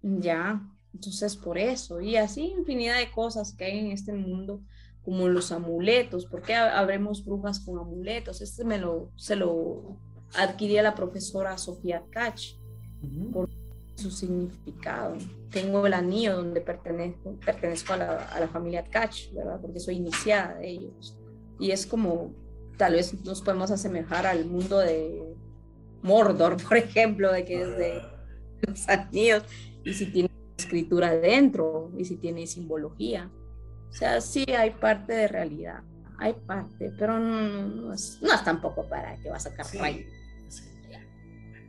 Ya, 0.00 0.62
entonces 0.94 1.36
por 1.36 1.58
eso, 1.58 2.00
y 2.00 2.16
así 2.16 2.52
infinidad 2.56 2.98
de 2.98 3.10
cosas 3.10 3.54
que 3.56 3.64
hay 3.64 3.78
en 3.80 3.90
este 3.90 4.12
mundo 4.12 4.62
como 5.02 5.28
los 5.28 5.50
amuletos, 5.50 6.26
¿por 6.26 6.42
qué 6.42 6.54
habremos 6.54 7.24
brujas 7.24 7.58
con 7.58 7.80
amuletos? 7.80 8.40
Este 8.40 8.64
me 8.64 8.78
lo, 8.78 9.10
se 9.16 9.34
lo 9.34 9.96
adquiría 10.36 10.80
la 10.82 10.94
profesora 10.94 11.58
Sofía 11.58 12.04
Kach 12.10 12.54
por 13.32 13.50
su 13.96 14.12
significado. 14.12 15.16
Tengo 15.50 15.84
el 15.86 15.94
anillo 15.94 16.36
donde 16.36 16.60
pertenezco, 16.60 17.34
pertenezco 17.44 17.94
a 17.94 17.96
la, 17.96 18.28
a 18.28 18.38
la 18.38 18.48
familia 18.48 18.84
Kach, 18.84 19.32
¿verdad? 19.32 19.60
Porque 19.60 19.80
soy 19.80 19.96
iniciada 19.96 20.54
de 20.58 20.70
ellos. 20.70 21.18
Y 21.58 21.70
es 21.70 21.86
como, 21.86 22.34
tal 22.76 22.94
vez 22.94 23.14
nos 23.24 23.42
podemos 23.42 23.70
asemejar 23.70 24.26
al 24.26 24.46
mundo 24.46 24.78
de 24.78 25.22
Mordor, 26.02 26.62
por 26.68 26.76
ejemplo, 26.76 27.32
de 27.32 27.44
que 27.44 27.62
es 27.62 27.76
de 27.76 28.02
los 28.66 28.88
anillos, 28.88 29.42
y 29.84 29.92
si 29.92 30.06
tiene 30.06 30.30
escritura 30.56 31.14
dentro, 31.16 31.92
y 31.96 32.04
si 32.04 32.16
tiene 32.16 32.46
simbología. 32.46 33.30
O 33.90 33.92
sea, 33.92 34.20
sí 34.20 34.44
hay 34.56 34.70
parte 34.70 35.12
de 35.12 35.28
realidad, 35.28 35.82
hay 36.18 36.32
parte, 36.32 36.92
pero 36.98 37.18
no, 37.18 37.92
es, 37.92 38.20
tampoco 38.44 38.88
para 38.88 39.16
que 39.20 39.30
vas 39.30 39.46
a 39.46 39.50
sacar 39.50 39.66
sí, 39.66 39.78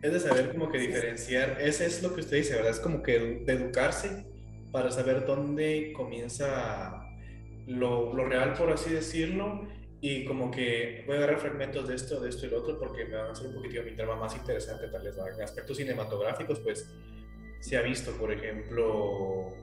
Es 0.02 0.14
de 0.14 0.20
saber 0.20 0.52
como 0.52 0.70
que 0.72 0.80
diferenciar, 0.80 1.62
ese 1.62 1.86
es 1.86 2.02
lo 2.02 2.16
que 2.16 2.22
usted 2.22 2.38
dice, 2.38 2.56
¿verdad? 2.56 2.72
Es 2.72 2.80
como 2.80 3.04
que 3.04 3.44
de 3.46 3.54
educarse 3.54 4.26
para 4.72 4.92
saber 4.92 5.26
dónde 5.26 5.94
comienza 5.96 7.05
lo, 7.68 8.14
lo 8.14 8.26
real, 8.26 8.54
por 8.54 8.72
así 8.72 8.92
decirlo, 8.92 9.68
y 10.02 10.26
como 10.26 10.52
que 10.52 11.04
voy 11.08 11.16
a 11.16 11.18
agarrar 11.20 11.40
fragmentos 11.40 11.88
de 11.88 11.96
esto, 11.96 12.20
de 12.20 12.30
esto 12.30 12.46
y 12.46 12.50
lo 12.50 12.60
otro, 12.60 12.78
porque 12.78 13.06
me 13.06 13.16
van 13.16 13.28
a 13.28 13.32
hacer 13.32 13.48
un 13.48 13.56
poquitito 13.56 13.84
mi 13.84 13.96
trama 13.96 14.16
más 14.16 14.36
interesante, 14.36 14.88
tal 14.88 15.04
vez. 15.04 15.16
En 15.18 15.42
aspectos 15.42 15.78
cinematográficos, 15.78 16.60
pues 16.60 16.88
se 17.60 17.78
ha 17.78 17.82
visto, 17.82 18.12
por 18.12 18.32
ejemplo, 18.32 19.54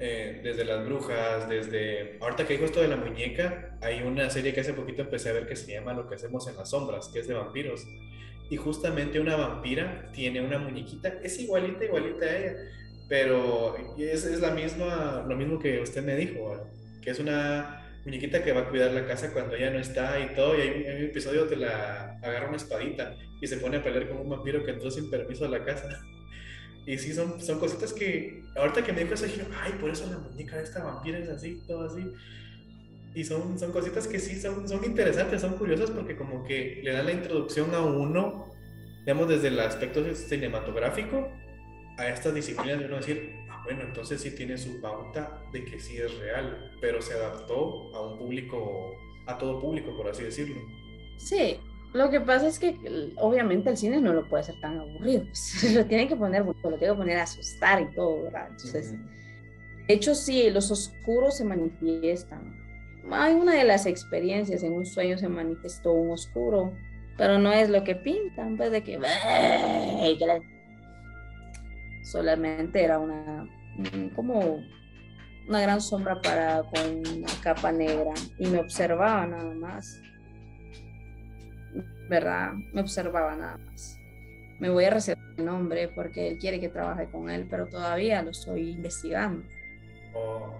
eh, 0.00 0.40
desde 0.42 0.64
las 0.64 0.86
brujas, 0.86 1.48
desde... 1.48 2.16
Ahorita 2.20 2.46
que 2.46 2.54
dijo 2.54 2.64
esto 2.64 2.80
de 2.80 2.88
la 2.88 2.96
muñeca, 2.96 3.76
hay 3.82 4.02
una 4.02 4.30
serie 4.30 4.54
que 4.54 4.60
hace 4.60 4.72
poquito 4.72 5.02
empecé 5.02 5.28
a 5.28 5.34
ver 5.34 5.46
que 5.46 5.54
se 5.56 5.72
llama 5.72 5.92
Lo 5.92 6.08
que 6.08 6.14
hacemos 6.14 6.48
en 6.48 6.56
las 6.56 6.70
sombras, 6.70 7.08
que 7.08 7.20
es 7.20 7.28
de 7.28 7.34
vampiros. 7.34 7.86
Y 8.48 8.56
justamente 8.56 9.20
una 9.20 9.36
vampira 9.36 10.10
tiene 10.12 10.40
una 10.40 10.58
muñequita, 10.58 11.20
es 11.22 11.38
igualita, 11.40 11.84
igualita 11.84 12.24
a 12.24 12.38
ella, 12.38 12.54
pero 13.08 13.76
es, 13.98 14.24
es 14.24 14.40
la 14.40 14.52
misma, 14.52 15.24
lo 15.28 15.36
mismo 15.36 15.58
que 15.58 15.80
usted 15.80 16.02
me 16.02 16.16
dijo, 16.16 16.66
que 17.04 17.10
es 17.10 17.18
una 17.18 17.82
muñequita 18.04 18.42
que 18.42 18.52
va 18.52 18.62
a 18.62 18.68
cuidar 18.68 18.92
la 18.92 19.06
casa 19.06 19.32
cuando 19.32 19.54
ella 19.54 19.70
no 19.70 19.78
está 19.78 20.18
y 20.18 20.34
todo. 20.34 20.56
Y 20.56 20.62
hay 20.62 20.68
un, 20.70 20.90
hay 20.90 21.04
episodio 21.04 21.40
donde 21.40 21.56
la 21.56 22.18
agarra 22.22 22.48
una 22.48 22.56
espadita 22.56 23.14
y 23.40 23.46
se 23.46 23.58
pone 23.58 23.76
a 23.76 23.84
pelear 23.84 24.08
con 24.08 24.18
un 24.18 24.30
vampiro 24.30 24.64
que 24.64 24.72
entró 24.72 24.90
sin 24.90 25.10
permiso 25.10 25.44
a 25.44 25.48
la 25.48 25.64
casa. 25.64 25.88
Y 26.86 26.98
sí, 26.98 27.14
son, 27.14 27.40
son 27.40 27.58
cositas 27.60 27.94
que, 27.94 28.42
ahorita 28.56 28.84
que 28.84 28.92
me 28.92 29.00
dijo 29.00 29.14
eso, 29.14 29.24
dije, 29.24 29.46
ay, 29.62 29.72
por 29.80 29.88
eso 29.88 30.06
la 30.10 30.18
muñeca 30.18 30.58
de 30.58 30.64
esta 30.64 30.84
vampira 30.84 31.16
es 31.16 31.30
así, 31.30 31.62
todo 31.66 31.86
así. 31.86 32.04
Y 33.14 33.24
son, 33.24 33.58
son 33.58 33.72
cositas 33.72 34.06
que 34.06 34.18
sí 34.18 34.38
son, 34.38 34.68
son 34.68 34.84
interesantes, 34.84 35.40
son 35.40 35.56
curiosas 35.56 35.90
porque 35.90 36.14
como 36.14 36.44
que 36.44 36.82
le 36.84 36.92
dan 36.92 37.06
la 37.06 37.12
introducción 37.12 37.74
a 37.74 37.80
uno, 37.80 38.52
digamos, 39.00 39.30
desde 39.30 39.48
el 39.48 39.60
aspecto 39.60 40.04
cinematográfico 40.14 41.32
a 41.96 42.08
estas 42.08 42.34
disciplinas 42.34 42.78
de 42.80 42.84
uno 42.84 42.96
decir, 42.96 43.34
bueno, 43.64 43.82
entonces 43.82 44.20
sí 44.20 44.34
tiene 44.34 44.58
su 44.58 44.80
pauta 44.80 45.42
de 45.52 45.64
que 45.64 45.78
sí 45.78 45.96
es 45.96 46.16
real, 46.18 46.76
pero 46.80 47.00
se 47.00 47.14
adaptó 47.14 47.94
a 47.94 48.06
un 48.06 48.18
público, 48.18 48.94
a 49.26 49.38
todo 49.38 49.60
público, 49.60 49.96
por 49.96 50.08
así 50.08 50.22
decirlo. 50.22 50.60
Sí, 51.16 51.58
lo 51.94 52.10
que 52.10 52.20
pasa 52.20 52.48
es 52.48 52.58
que 52.58 52.76
obviamente 53.16 53.70
el 53.70 53.76
cine 53.76 54.00
no 54.00 54.12
lo 54.12 54.28
puede 54.28 54.44
ser 54.44 54.60
tan 54.60 54.78
aburrido, 54.78 55.24
pues, 55.24 55.72
lo 55.74 55.86
tienen 55.86 56.08
que 56.08 56.16
poner, 56.16 56.44
lo 56.44 56.54
tienen 56.54 56.78
que 56.78 56.94
poner 56.94 57.18
a 57.18 57.22
asustar 57.22 57.80
y 57.80 57.94
todo, 57.94 58.24
¿verdad? 58.24 58.48
Entonces, 58.50 58.92
de 59.86 59.94
hecho 59.94 60.14
sí, 60.14 60.50
los 60.50 60.70
oscuros 60.70 61.38
se 61.38 61.44
manifiestan. 61.44 62.62
Hay 63.10 63.34
una 63.34 63.54
de 63.54 63.64
las 63.64 63.86
experiencias, 63.86 64.62
en 64.62 64.72
un 64.72 64.86
sueño 64.86 65.18
se 65.18 65.28
manifestó 65.28 65.92
un 65.92 66.10
oscuro, 66.10 66.72
pero 67.16 67.38
no 67.38 67.52
es 67.52 67.70
lo 67.70 67.84
que 67.84 67.94
pintan, 67.94 68.56
pues 68.56 68.72
de 68.72 68.82
que, 68.82 68.98
solamente 72.04 72.84
era 72.84 72.98
una, 72.98 73.48
como 74.14 74.60
una 75.48 75.60
gran 75.60 75.80
sombra 75.80 76.20
para 76.22 76.62
con 76.62 77.06
una 77.16 77.28
capa 77.42 77.72
negra 77.72 78.12
y 78.38 78.46
me 78.46 78.60
observaba 78.60 79.26
nada 79.26 79.54
más. 79.54 80.00
¿verdad? 82.08 82.52
Me 82.72 82.80
observaba 82.80 83.34
nada 83.36 83.58
más. 83.58 83.98
Me 84.58 84.70
voy 84.70 84.84
a 84.84 84.90
reservar 84.90 85.24
el 85.36 85.44
nombre 85.44 85.88
porque 85.88 86.28
él 86.28 86.38
quiere 86.38 86.60
que 86.60 86.68
trabaje 86.68 87.10
con 87.10 87.28
él, 87.28 87.46
pero 87.50 87.66
todavía 87.66 88.22
lo 88.22 88.30
estoy 88.30 88.70
investigando. 88.70 89.44
Oh. 90.14 90.54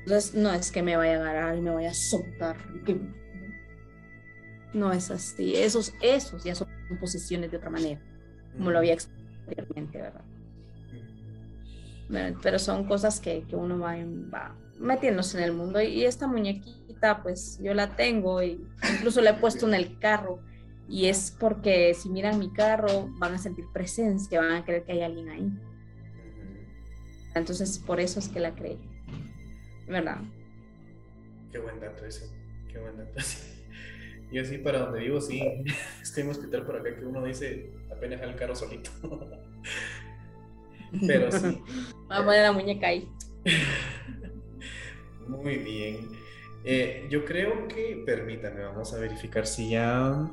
Entonces, 0.00 0.34
no 0.34 0.52
es 0.52 0.70
que 0.70 0.82
me 0.82 0.96
vaya 0.96 1.16
a 1.16 1.20
agarrar 1.20 1.56
y 1.56 1.60
me 1.60 1.70
vaya 1.70 1.90
a 1.90 1.94
soltar. 1.94 2.56
No 4.72 4.92
es 4.92 5.10
así. 5.10 5.54
Esos, 5.56 5.94
esos 6.00 6.44
ya 6.44 6.54
son 6.54 6.68
posiciones 7.00 7.50
de 7.50 7.56
otra 7.56 7.70
manera, 7.70 8.00
como 8.56 8.70
lo 8.70 8.78
había 8.78 8.94
explicado 8.94 9.28
anteriormente, 9.40 9.98
¿verdad? 9.98 10.24
Pero 12.42 12.58
son 12.58 12.84
cosas 12.84 13.20
que, 13.20 13.44
que 13.44 13.56
uno 13.56 13.78
va, 13.78 14.54
metiéndose 14.78 15.38
en 15.38 15.44
el 15.44 15.52
mundo. 15.52 15.80
Y 15.80 16.04
esta 16.04 16.26
muñequita, 16.26 17.22
pues 17.22 17.58
yo 17.62 17.74
la 17.74 17.96
tengo 17.96 18.42
y 18.42 18.64
incluso 18.96 19.20
la 19.20 19.30
he 19.30 19.34
puesto 19.34 19.66
en 19.66 19.74
el 19.74 19.98
carro 19.98 20.40
y 20.88 21.06
es 21.06 21.34
porque 21.38 21.94
si 21.94 22.10
miran 22.10 22.38
mi 22.38 22.52
carro 22.52 23.08
van 23.18 23.34
a 23.34 23.38
sentir 23.38 23.64
presencia, 23.72 24.40
van 24.40 24.52
a 24.52 24.64
creer 24.64 24.84
que 24.84 24.92
hay 24.92 25.02
alguien 25.02 25.28
ahí. 25.30 25.50
Entonces, 27.34 27.78
por 27.78 27.98
eso 27.98 28.18
es 28.18 28.28
que 28.28 28.40
la 28.40 28.54
creí. 28.54 28.78
¿Verdad? 29.88 30.18
Qué 31.50 31.58
buen 31.58 31.80
dato 31.80 32.04
ese. 32.04 32.26
Qué 32.70 32.78
buen 32.78 32.96
dato 32.96 33.12
Y 34.30 34.38
así 34.38 34.58
para 34.58 34.80
donde 34.80 35.00
vivo, 35.00 35.20
sí. 35.20 35.42
Es 36.02 36.10
que 36.10 36.20
hay 36.20 36.26
un 36.26 36.32
hospital 36.32 36.66
por 36.66 36.76
acá 36.76 36.94
que 36.94 37.04
uno 37.04 37.24
dice 37.24 37.70
apenas 37.90 38.20
el 38.20 38.36
carro 38.36 38.54
solito. 38.54 38.90
Pero 41.06 41.32
sí. 41.32 41.62
Vamos 42.08 42.22
a 42.22 42.24
poner 42.24 42.42
la 42.42 42.52
muñeca 42.52 42.88
ahí. 42.88 43.08
Muy 45.26 45.56
bien. 45.56 46.10
Eh, 46.64 47.06
yo 47.10 47.24
creo 47.24 47.66
que, 47.68 48.02
permítame, 48.06 48.62
vamos 48.62 48.92
a 48.92 48.98
verificar 48.98 49.46
si 49.46 49.70
ya 49.70 50.30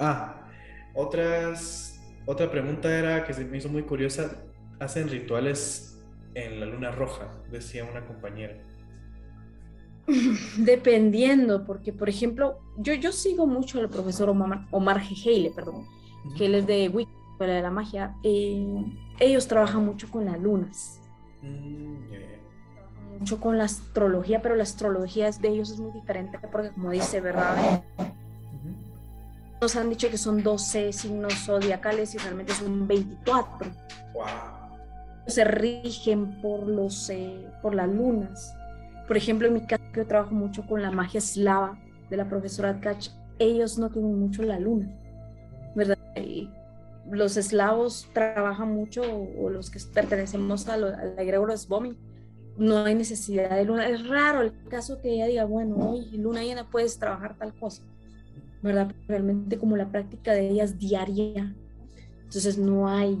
Ah, 0.00 0.48
otras, 0.94 2.00
otra 2.24 2.50
pregunta 2.50 2.96
era 2.96 3.24
que 3.24 3.34
se 3.34 3.44
me 3.44 3.58
hizo 3.58 3.68
muy 3.68 3.82
curiosa. 3.82 4.44
¿Hacen 4.78 5.08
rituales 5.08 6.00
en 6.34 6.60
la 6.60 6.66
luna 6.66 6.92
roja? 6.92 7.28
Decía 7.50 7.84
una 7.84 8.06
compañera. 8.06 8.56
Dependiendo, 10.58 11.64
porque 11.64 11.92
por 11.92 12.08
ejemplo, 12.08 12.60
yo, 12.76 12.94
yo 12.94 13.10
sigo 13.10 13.46
mucho 13.46 13.80
al 13.80 13.90
profesor 13.90 14.30
Omar, 14.30 14.66
Omar 14.70 15.02
perdón, 15.54 15.84
que 16.36 16.46
él 16.46 16.54
es 16.54 16.66
de 16.66 16.88
Wicca, 16.88 17.10
de 17.40 17.60
la 17.60 17.70
magia. 17.70 18.14
Eh, 18.22 18.84
ellos 19.20 19.48
trabajan 19.48 19.84
mucho 19.84 20.10
con 20.10 20.24
las 20.24 20.40
lunas. 20.40 21.00
Mm, 21.42 23.18
mucho 23.20 23.40
con 23.40 23.58
la 23.58 23.64
astrología, 23.64 24.42
pero 24.42 24.54
la 24.54 24.62
astrología 24.62 25.30
de 25.30 25.48
ellos 25.48 25.70
es 25.70 25.80
muy 25.80 25.92
diferente 25.92 26.38
porque 26.50 26.70
como 26.70 26.90
dice, 26.90 27.20
¿verdad? 27.20 27.82
nos 29.60 29.74
han 29.74 29.90
dicho 29.90 30.08
que 30.08 30.18
son 30.18 30.42
12 30.42 30.92
signos 30.92 31.34
zodiacales 31.34 32.14
y 32.14 32.18
realmente 32.18 32.52
son 32.52 32.86
24. 32.86 33.68
Wow. 34.14 34.24
Se 35.26 35.44
rigen 35.44 36.40
por, 36.40 36.66
los, 36.66 37.10
eh, 37.10 37.44
por 37.60 37.74
las 37.74 37.88
lunas. 37.88 38.54
Por 39.08 39.16
ejemplo, 39.16 39.48
en 39.48 39.54
mi 39.54 39.66
caso 39.66 39.82
yo 39.94 40.06
trabajo 40.06 40.34
mucho 40.34 40.64
con 40.66 40.80
la 40.80 40.90
magia 40.90 41.18
eslava, 41.18 41.78
de 42.08 42.16
la 42.16 42.28
profesora 42.28 42.80
Kach, 42.80 43.08
ellos 43.38 43.78
no 43.78 43.90
tienen 43.90 44.18
mucho 44.18 44.42
la 44.42 44.58
luna, 44.58 44.88
¿verdad? 45.74 45.98
Los 47.10 47.36
eslavos 47.36 48.08
trabajan 48.12 48.72
mucho, 48.72 49.02
o, 49.02 49.50
los 49.50 49.70
que 49.70 49.78
pertenecemos 49.92 50.68
a 50.68 50.76
lo, 50.76 50.88
al 50.88 51.18
egregor 51.18 51.52
no 52.58 52.84
hay 52.84 52.94
necesidad 52.94 53.56
de 53.56 53.64
luna. 53.64 53.88
Es 53.88 54.06
raro 54.06 54.42
el 54.42 54.52
caso 54.68 55.00
que 55.00 55.14
ella 55.14 55.26
diga, 55.26 55.44
bueno, 55.44 55.76
hoy 55.76 56.10
luna 56.12 56.42
llena 56.42 56.68
puedes 56.68 56.98
trabajar 56.98 57.36
tal 57.38 57.54
cosa, 57.54 57.82
¿verdad? 58.62 58.92
Realmente 59.06 59.58
como 59.58 59.76
la 59.76 59.90
práctica 59.90 60.32
de 60.32 60.50
ella 60.50 60.64
es 60.64 60.78
diaria, 60.78 61.54
entonces 62.24 62.58
no 62.58 62.88
hay 62.88 63.18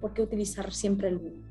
por 0.00 0.14
qué 0.14 0.22
utilizar 0.22 0.72
siempre 0.72 1.10
luna, 1.10 1.46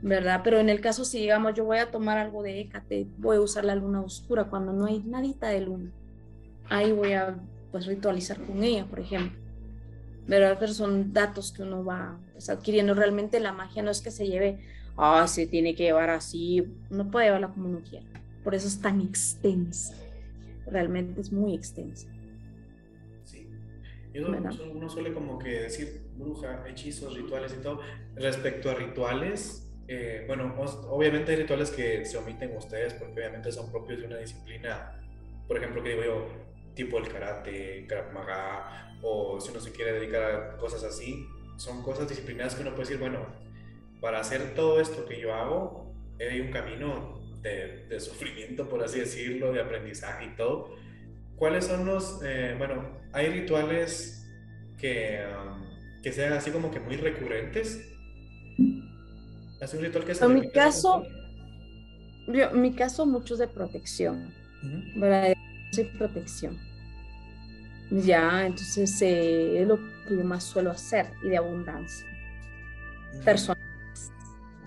¿verdad? 0.00 0.40
Pero 0.44 0.58
en 0.58 0.70
el 0.70 0.80
caso 0.80 1.04
si 1.04 1.18
digamos 1.18 1.54
yo 1.54 1.64
voy 1.64 1.78
a 1.78 1.90
tomar 1.90 2.18
algo 2.18 2.42
de 2.42 2.60
Hécate, 2.60 3.08
voy 3.18 3.36
a 3.36 3.40
usar 3.40 3.64
la 3.64 3.74
luna 3.74 4.00
oscura 4.00 4.44
cuando 4.44 4.72
no 4.72 4.86
hay 4.86 5.00
nadita 5.00 5.48
de 5.48 5.60
luna, 5.60 5.90
ahí 6.70 6.92
voy 6.92 7.12
a 7.12 7.36
pues 7.72 7.86
ritualizar 7.86 8.40
con 8.44 8.62
ella, 8.62 8.86
por 8.86 9.00
ejemplo. 9.00 9.41
Pero 10.26 10.68
son 10.68 11.12
datos 11.12 11.52
que 11.52 11.62
uno 11.62 11.84
va 11.84 12.18
pues, 12.32 12.48
adquiriendo. 12.48 12.94
Realmente 12.94 13.40
la 13.40 13.52
magia 13.52 13.82
no 13.82 13.90
es 13.90 14.00
que 14.00 14.10
se 14.10 14.26
lleve, 14.26 14.60
ah, 14.96 15.26
se 15.26 15.46
tiene 15.46 15.74
que 15.74 15.84
llevar 15.84 16.10
así, 16.10 16.64
uno 16.90 17.10
puede 17.10 17.26
llevarla 17.26 17.48
como 17.48 17.68
uno 17.68 17.80
quiera. 17.88 18.06
Por 18.44 18.54
eso 18.54 18.68
es 18.68 18.80
tan 18.80 19.00
extensa. 19.00 19.94
Realmente 20.66 21.20
es 21.20 21.32
muy 21.32 21.54
extensa. 21.54 22.08
Sí. 23.24 23.48
Y 24.14 24.18
uno, 24.18 24.88
suele 24.88 25.12
como 25.12 25.38
que 25.38 25.62
decir 25.62 26.02
bruja, 26.16 26.64
hechizos, 26.68 27.14
rituales 27.14 27.54
y 27.58 27.62
todo. 27.62 27.80
Respecto 28.14 28.70
a 28.70 28.74
rituales, 28.74 29.70
eh, 29.88 30.24
bueno, 30.26 30.54
obviamente 30.90 31.32
hay 31.32 31.38
rituales 31.38 31.70
que 31.70 32.04
se 32.04 32.16
omiten 32.16 32.56
ustedes 32.56 32.94
porque 32.94 33.14
obviamente 33.14 33.50
son 33.50 33.70
propios 33.70 34.00
de 34.00 34.06
una 34.06 34.18
disciplina, 34.18 35.00
por 35.48 35.56
ejemplo, 35.56 35.82
que 35.82 35.90
digo 35.90 36.04
yo, 36.04 36.26
tipo 36.74 36.98
el 36.98 37.08
karate, 37.08 37.86
Krav 37.86 38.12
Maga, 38.12 38.96
o 39.02 39.40
si 39.40 39.50
uno 39.50 39.60
se 39.60 39.72
quiere 39.72 39.92
dedicar 39.92 40.22
a 40.22 40.56
cosas 40.56 40.84
así, 40.84 41.26
son 41.56 41.82
cosas 41.82 42.08
disciplinadas 42.08 42.54
que 42.54 42.62
uno 42.62 42.70
puede 42.70 42.88
decir, 42.88 42.98
bueno, 42.98 43.26
para 44.00 44.20
hacer 44.20 44.54
todo 44.54 44.80
esto 44.80 45.06
que 45.06 45.20
yo 45.20 45.34
hago, 45.34 45.94
hay 46.20 46.40
un 46.40 46.50
camino 46.50 47.20
de, 47.40 47.86
de 47.88 48.00
sufrimiento, 48.00 48.68
por 48.68 48.82
así 48.82 49.00
decirlo, 49.00 49.52
de 49.52 49.60
aprendizaje 49.60 50.26
y 50.26 50.36
todo. 50.36 50.74
¿Cuáles 51.36 51.66
son 51.66 51.84
los, 51.84 52.20
eh, 52.24 52.54
bueno, 52.56 53.00
hay 53.12 53.28
rituales 53.28 54.24
que, 54.78 55.24
um, 55.26 56.00
que 56.02 56.12
sean 56.12 56.32
así 56.32 56.50
como 56.50 56.70
que 56.70 56.80
muy 56.80 56.96
recurrentes? 56.96 57.92
¿Hace 59.60 59.76
un 59.76 59.84
ritual 59.84 60.04
que 60.04 60.14
se 60.14 60.24
En 60.24 60.34
mi 60.34 60.50
caso, 60.50 61.04
yo, 62.28 62.50
en 62.50 62.60
mi 62.60 62.74
caso, 62.74 63.06
muchos 63.06 63.38
de 63.38 63.48
protección, 63.48 64.32
¿verdad? 64.96 65.34
Sí, 65.72 65.84
protección. 65.96 66.58
Ya, 67.90 68.44
entonces 68.44 69.00
eh, 69.00 69.62
es 69.62 69.66
lo 69.68 69.76
que 69.76 70.16
yo 70.16 70.24
más 70.24 70.44
suelo 70.44 70.70
hacer 70.70 71.10
y 71.22 71.30
de 71.30 71.38
abundancia. 71.38 72.06
Personas. 73.24 73.62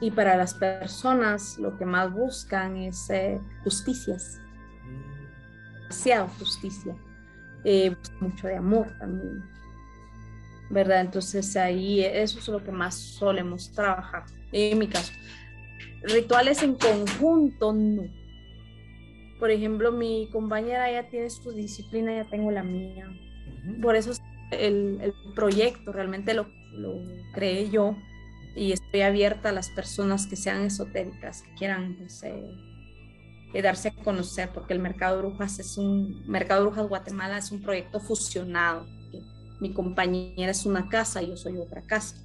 Y 0.02 0.10
para 0.12 0.36
las 0.36 0.56
personas 0.56 1.58
lo 1.60 1.78
que 1.78 1.86
más 1.86 2.12
buscan 2.12 2.76
es 2.78 3.10
eh, 3.12 3.40
justicias. 3.64 4.40
Demasiada 5.84 6.28
justicia. 6.40 6.96
Eh, 7.64 7.96
mucho 8.20 8.48
de 8.48 8.58
amor 8.58 8.88
también. 8.98 9.44
¿Verdad? 10.72 11.02
Entonces 11.02 11.56
ahí 11.56 12.04
eso 12.04 12.40
es 12.40 12.48
lo 12.48 12.64
que 12.64 12.72
más 12.72 12.96
solemos 12.96 13.72
trabajar. 13.72 14.26
En 14.52 14.80
mi 14.80 14.88
caso. 14.88 15.14
Rituales 16.02 16.64
en 16.64 16.76
conjunto, 16.76 17.74
no 17.74 18.25
por 19.40 19.52
ejemplo, 19.52 19.92
mi 19.92 20.30
compañera 20.32 20.92
ya 20.92 21.10
tiene 21.10 21.30
su 21.30 21.52
disciplina, 21.52 22.16
ya 22.16 22.30
tengo 22.30 22.52
la 22.52 22.64
mía. 22.64 23.08
Por 23.82 23.96
eso 23.96 24.12
el, 24.52 25.00
el 25.02 25.14
proyecto 25.34 25.92
realmente 25.92 26.34
lo, 26.34 26.48
lo, 26.72 27.02
creé 27.34 27.70
yo 27.70 27.96
y 28.56 28.72
estoy 28.72 29.02
abierta 29.02 29.50
a 29.50 29.52
las 29.52 29.70
personas 29.70 30.28
que 30.28 30.36
sean 30.36 30.64
esotéricas, 30.64 31.42
que 31.42 31.54
quieran 31.56 31.96
pues, 31.98 32.24
eh, 32.24 33.62
darse 33.62 33.90
a 33.90 34.04
conocer, 34.04 34.50
porque 34.54 34.74
el 34.74 34.80
Mercado 34.80 35.18
de 35.18 35.28
Brujas 35.28 35.60
es 35.60 35.78
un, 35.78 36.26
Mercado 36.28 36.62
de 36.62 36.68
Brujas 36.68 36.88
Guatemala 36.88 37.38
es 37.38 37.52
un 37.52 37.62
proyecto 37.62 38.00
fusionado. 38.00 38.86
Mi 39.60 39.74
compañera 39.74 40.52
es 40.52 40.66
una 40.66 40.90
casa, 40.90 41.22
yo 41.22 41.36
soy 41.38 41.58
otra 41.58 41.82
casa, 41.82 42.18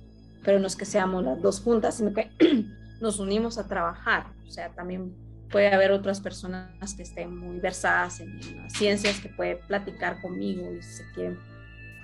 pero 0.44 0.58
no 0.58 0.66
es 0.66 0.76
que 0.76 0.84
seamos 0.84 1.24
las 1.24 1.40
dos 1.40 1.60
juntas, 1.60 1.96
sino 1.96 2.12
que 2.12 2.30
nos 3.00 3.18
unimos 3.18 3.58
a 3.58 3.66
trabajar, 3.66 4.32
o 4.46 4.50
sea, 4.50 4.70
también 4.70 5.14
puede 5.50 5.72
haber 5.72 5.90
otras 5.90 6.20
personas 6.20 6.94
que 6.94 7.02
estén 7.02 7.36
muy 7.36 7.58
versadas 7.60 8.20
en, 8.20 8.38
las 8.56 8.72
ciencias 8.72 9.20
que 9.20 9.28
puede 9.28 9.56
platicar 9.56 10.20
conmigo 10.20 10.72
y 10.72 10.82
se 10.82 11.04
quieren 11.12 11.38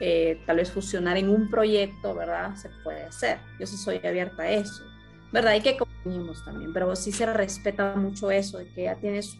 eh, 0.00 0.40
tal 0.46 0.56
vez 0.56 0.70
fusionar 0.70 1.16
en 1.16 1.28
un 1.28 1.48
proyecto, 1.48 2.14
¿verdad? 2.14 2.54
Se 2.56 2.68
puede 2.82 3.04
hacer. 3.04 3.38
Yo 3.58 3.66
sí 3.66 3.76
soy 3.76 4.00
abierta 4.04 4.42
a 4.42 4.50
eso, 4.50 4.84
¿verdad? 5.32 5.52
Hay 5.52 5.62
que 5.62 5.76
comunicarnos 5.76 6.44
también, 6.44 6.72
pero 6.72 6.94
sí 6.96 7.12
se 7.12 7.26
respeta 7.26 7.94
mucho 7.96 8.30
eso 8.30 8.58
de 8.58 8.68
que 8.68 8.84
ya 8.84 8.96
tiene 8.96 9.22
su 9.22 9.38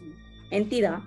entidad, 0.49 0.99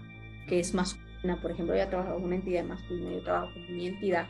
que 0.47 0.61
es 0.61 0.75
masculina, 0.75 1.41
por 1.41 1.51
ejemplo, 1.51 1.75
ella 1.75 1.89
trabaja 1.89 2.13
con 2.13 2.25
una 2.25 2.37
entidad 2.37 2.65
masculina, 2.65 3.11
yo 3.13 3.23
trabajo 3.23 3.53
con 3.53 3.77
mi 3.77 3.87
entidad, 3.89 4.27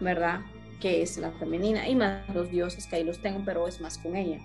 ¿verdad? 0.00 0.40
Que 0.80 1.02
es 1.02 1.16
la 1.16 1.30
femenina, 1.32 1.88
y 1.88 1.94
más 1.94 2.28
los 2.34 2.50
dioses 2.50 2.86
que 2.86 2.96
ahí 2.96 3.04
los 3.04 3.20
tengo, 3.22 3.42
pero 3.44 3.66
es 3.66 3.80
más 3.80 3.98
con 3.98 4.16
ella. 4.16 4.40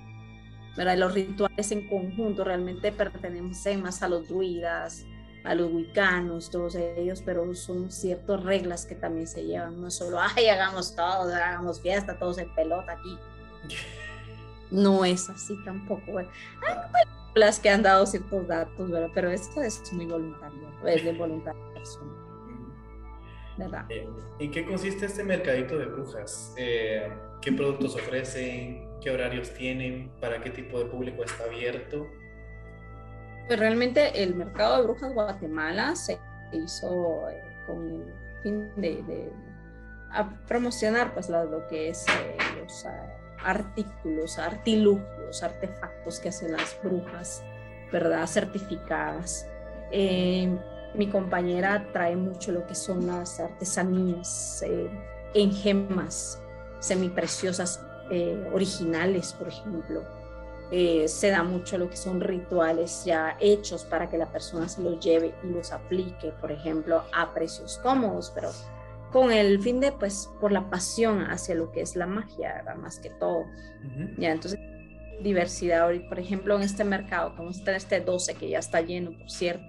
¿Verdad? 0.75 0.97
Los 0.97 1.13
rituales 1.13 1.71
en 1.71 1.87
conjunto 1.87 2.43
realmente 2.43 2.91
pertenecen 2.91 3.81
más 3.81 4.03
a 4.03 4.09
los 4.09 4.27
druidas, 4.27 5.05
a 5.43 5.55
los 5.55 5.71
wicanos, 5.71 6.49
todos 6.49 6.75
ellos, 6.75 7.21
pero 7.23 7.53
son 7.53 7.91
ciertas 7.91 8.43
reglas 8.43 8.85
que 8.85 8.95
también 8.95 9.27
se 9.27 9.45
llevan, 9.45 9.79
no 9.79 9.91
solo, 9.91 10.19
ay, 10.19 10.47
hagamos 10.47 10.95
todo, 10.95 11.33
hagamos 11.33 11.81
fiesta, 11.81 12.17
todos 12.17 12.37
en 12.39 12.53
pelota 12.55 12.93
aquí. 12.93 13.17
No 14.71 15.05
es 15.05 15.29
así 15.29 15.55
tampoco. 15.63 16.17
Hay 16.17 16.27
las 17.35 17.59
que 17.59 17.69
han 17.69 17.83
dado 17.83 18.05
ciertos 18.05 18.47
datos, 18.47 18.89
¿verdad? 18.89 19.09
pero 19.13 19.29
esto 19.29 19.61
es 19.61 19.93
muy 19.93 20.05
voluntario, 20.05 20.69
es 20.85 21.03
de 21.03 21.13
voluntad 21.13 21.53
personal. 21.73 22.15
¿Verdad? 23.57 23.85
Eh, 23.89 24.09
¿En 24.39 24.51
qué 24.51 24.65
consiste 24.65 25.05
este 25.05 25.23
mercadito 25.23 25.77
de 25.77 25.85
brujas? 25.85 26.53
Eh, 26.57 27.09
¿Qué 27.41 27.51
productos 27.53 27.95
ofrecen? 27.95 28.85
Qué 29.01 29.11
horarios 29.11 29.53
tienen, 29.53 30.11
para 30.19 30.41
qué 30.41 30.49
tipo 30.49 30.79
de 30.79 30.85
público 30.85 31.23
está 31.23 31.43
abierto. 31.45 32.07
Pues 33.47 33.59
realmente 33.59 34.23
el 34.23 34.35
mercado 34.35 34.77
de 34.77 34.83
brujas 34.83 35.13
Guatemala 35.13 35.95
se 35.95 36.17
hizo 36.51 37.29
eh, 37.29 37.43
con 37.67 37.87
el 37.91 38.13
fin 38.41 38.71
de, 38.77 39.31
promocionar 40.47 41.13
pues 41.13 41.29
lo, 41.29 41.67
que 41.67 41.89
es 41.89 42.05
eh, 42.07 42.37
los 42.59 42.85
ah, 42.85 43.17
artículos, 43.43 44.39
artilugios, 44.39 45.43
artefactos 45.43 46.19
que 46.19 46.29
hacen 46.29 46.53
las 46.53 46.77
brujas, 46.81 47.43
¿verdad? 47.91 48.25
Certificadas. 48.25 49.47
Eh, 49.91 50.49
mi 50.95 51.07
compañera 51.09 51.87
trae 51.91 52.15
mucho 52.15 52.51
lo 52.51 52.65
que 52.65 52.73
son 52.73 53.05
las 53.05 53.39
artesanías 53.39 54.63
en 55.33 55.51
gemas 55.51 56.41
semipreciosas 56.79 57.84
eh, 58.09 58.49
originales, 58.53 59.33
por 59.33 59.47
ejemplo. 59.47 60.03
Eh, 60.71 61.07
se 61.07 61.29
da 61.29 61.43
mucho 61.43 61.77
lo 61.77 61.89
que 61.89 61.95
son 61.95 62.19
rituales 62.21 63.05
ya 63.05 63.37
hechos 63.39 63.83
para 63.83 64.09
que 64.09 64.17
la 64.17 64.25
persona 64.25 64.67
se 64.67 64.81
los 64.81 64.99
lleve 64.99 65.33
y 65.43 65.47
los 65.47 65.71
aplique, 65.71 66.31
por 66.41 66.51
ejemplo, 66.51 67.03
a 67.13 67.33
precios 67.33 67.79
cómodos, 67.83 68.31
pero 68.33 68.49
con 69.11 69.31
el 69.31 69.61
fin 69.61 69.79
de, 69.79 69.91
pues, 69.91 70.29
por 70.41 70.51
la 70.51 70.69
pasión 70.69 71.21
hacia 71.21 71.55
lo 71.55 71.71
que 71.71 71.81
es 71.81 71.95
la 71.95 72.07
magia, 72.07 72.63
más 72.81 72.99
que 72.99 73.11
todo. 73.11 73.45
Ya, 74.17 74.31
entonces, 74.31 74.59
diversidad, 75.21 75.89
por 76.09 76.19
ejemplo, 76.19 76.55
en 76.55 76.63
este 76.63 76.83
mercado, 76.83 77.35
como 77.35 77.51
está 77.51 77.75
este 77.75 78.01
12, 78.01 78.33
que 78.33 78.49
ya 78.49 78.59
está 78.59 78.81
lleno, 78.81 79.15
por 79.15 79.29
cierto, 79.29 79.63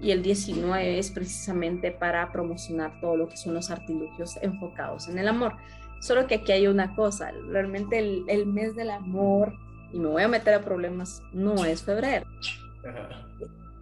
y 0.00 0.10
el 0.10 0.22
19 0.22 0.98
es 0.98 1.10
precisamente 1.10 1.90
para 1.90 2.30
promocionar 2.30 3.00
todo 3.00 3.16
lo 3.16 3.28
que 3.28 3.36
son 3.36 3.54
los 3.54 3.70
artilugios 3.70 4.36
enfocados 4.42 5.08
en 5.08 5.18
el 5.18 5.28
amor. 5.28 5.56
Solo 6.00 6.26
que 6.26 6.36
aquí 6.36 6.52
hay 6.52 6.66
una 6.66 6.94
cosa, 6.94 7.32
realmente 7.48 7.98
el, 7.98 8.46
mes 8.46 8.76
del 8.76 8.90
amor, 8.90 9.52
y 9.92 9.98
me 9.98 10.08
voy 10.08 10.22
a 10.22 10.28
meter 10.28 10.54
a 10.54 10.60
problemas, 10.60 11.22
no 11.32 11.64
es 11.64 11.82
febrero, 11.82 12.26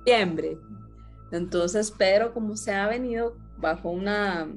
diciembre. 0.05 0.57
Entonces, 1.33 1.93
pero 1.97 2.33
como 2.33 2.57
se 2.57 2.73
ha 2.73 2.87
venido 2.87 3.37
bajo 3.59 3.91
una 3.91 4.49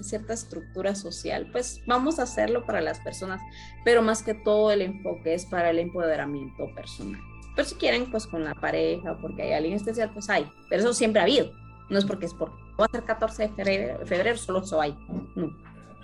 cierta 0.00 0.32
estructura 0.32 0.94
social, 0.94 1.48
pues 1.52 1.80
vamos 1.86 2.18
a 2.18 2.22
hacerlo 2.22 2.64
para 2.64 2.80
las 2.80 3.00
personas, 3.00 3.40
pero 3.84 4.02
más 4.02 4.22
que 4.22 4.34
todo 4.34 4.70
el 4.70 4.82
enfoque 4.82 5.34
es 5.34 5.46
para 5.46 5.70
el 5.70 5.78
empoderamiento 5.78 6.72
personal. 6.74 7.20
Pero 7.56 7.68
si 7.68 7.74
quieren, 7.74 8.10
pues 8.10 8.26
con 8.26 8.44
la 8.44 8.54
pareja, 8.54 9.18
porque 9.20 9.42
hay 9.42 9.52
alguien 9.52 9.74
especial, 9.74 10.10
pues 10.12 10.30
hay, 10.30 10.48
pero 10.68 10.82
eso 10.82 10.94
siempre 10.94 11.20
ha 11.20 11.24
habido. 11.24 11.50
No 11.90 11.98
es 11.98 12.04
porque 12.04 12.26
es 12.26 12.34
porque 12.34 12.56
va 12.80 12.86
a 12.86 12.88
ser 12.88 13.02
14 13.02 13.42
de 13.42 13.48
febrero, 13.48 14.06
febrero 14.06 14.36
solo 14.38 14.60
eso 14.60 14.80
hay. 14.80 14.96
No 15.34 15.50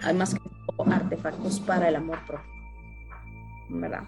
además 0.02 0.34
que 0.34 0.55
artefactos 0.84 1.60
para 1.60 1.88
el 1.88 1.96
amor 1.96 2.18
propio. 2.26 2.50
¿Verdad? 3.68 4.04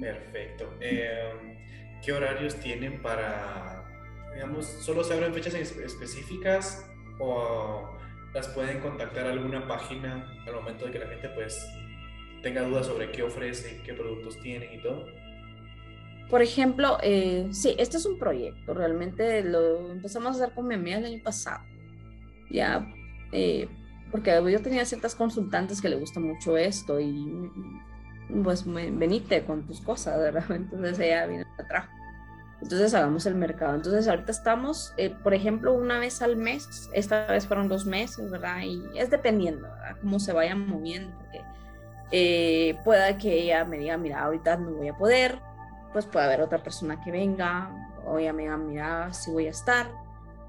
Perfecto. 0.00 0.74
Em, 0.80 1.54
¿Qué 2.02 2.12
horarios 2.12 2.56
tienen 2.56 3.00
para 3.00 3.84
digamos, 4.34 4.66
solo 4.66 5.04
se 5.04 5.14
abren 5.14 5.32
fechas 5.32 5.54
específicas 5.54 6.90
o 7.18 7.96
las 8.34 8.48
pueden 8.48 8.80
contactar 8.80 9.26
a 9.26 9.30
alguna 9.30 9.66
página 9.66 10.28
al 10.46 10.54
momento 10.54 10.86
de 10.86 10.92
que 10.92 10.98
la 10.98 11.06
gente 11.06 11.28
pues 11.30 11.66
tenga 12.42 12.62
dudas 12.62 12.86
sobre 12.86 13.10
qué 13.12 13.22
ofrecen, 13.22 13.82
qué 13.84 13.94
productos 13.94 14.38
tienen 14.40 14.72
y 14.74 14.82
todo? 14.82 15.06
Por 16.28 16.42
ejemplo, 16.42 16.98
eh, 17.02 17.46
sí, 17.52 17.76
este 17.78 17.96
es 17.96 18.06
un 18.06 18.18
proyecto, 18.18 18.74
realmente 18.74 19.44
lo 19.44 19.90
empezamos 19.90 20.32
a 20.32 20.42
hacer 20.44 20.54
con 20.54 20.66
mi 20.66 20.74
amiga 20.74 20.98
el 20.98 21.04
año 21.04 21.22
pasado, 21.22 21.64
ya, 22.50 22.90
eh, 23.30 23.68
porque 24.10 24.30
yo 24.50 24.62
tenía 24.62 24.84
ciertas 24.84 25.14
consultantes 25.14 25.80
que 25.80 25.88
le 25.88 25.96
gusta 25.96 26.20
mucho 26.20 26.56
esto 26.56 27.00
y 27.00 27.50
pues 28.42 28.64
venite 28.64 29.44
con 29.44 29.66
tus 29.66 29.80
cosas, 29.80 30.18
¿verdad? 30.18 30.44
Entonces 30.50 30.98
ella 30.98 31.26
vino 31.26 31.42
y 31.42 31.66
trajo. 31.66 31.88
Entonces 32.62 32.94
hagamos 32.94 33.26
el 33.26 33.34
mercado. 33.34 33.74
Entonces 33.74 34.08
ahorita 34.08 34.32
estamos, 34.32 34.94
eh, 34.96 35.10
por 35.10 35.34
ejemplo, 35.34 35.74
una 35.74 35.98
vez 35.98 36.22
al 36.22 36.36
mes, 36.36 36.88
esta 36.94 37.26
vez 37.26 37.46
fueron 37.46 37.68
dos 37.68 37.84
meses, 37.84 38.30
¿verdad? 38.30 38.62
Y 38.62 38.82
es 38.94 39.10
dependiendo, 39.10 39.62
¿verdad? 39.62 39.96
Cómo 40.00 40.18
se 40.18 40.32
vayan 40.32 40.66
moviendo, 40.66 41.14
porque 41.18 41.42
eh, 42.10 42.78
pueda 42.84 43.18
que 43.18 43.42
ella 43.42 43.64
me 43.64 43.78
diga, 43.78 43.98
mira, 43.98 44.22
ahorita 44.24 44.56
no 44.56 44.70
voy 44.70 44.88
a 44.88 44.96
poder, 44.96 45.40
pues 45.92 46.06
puede 46.06 46.24
haber 46.24 46.40
otra 46.40 46.62
persona 46.62 47.02
que 47.02 47.10
venga, 47.10 47.70
o 48.06 48.18
ella 48.18 48.32
me 48.32 48.42
diga, 48.42 48.56
mira, 48.56 49.12
si 49.12 49.30
voy 49.30 49.46
a 49.46 49.50
estar, 49.50 49.90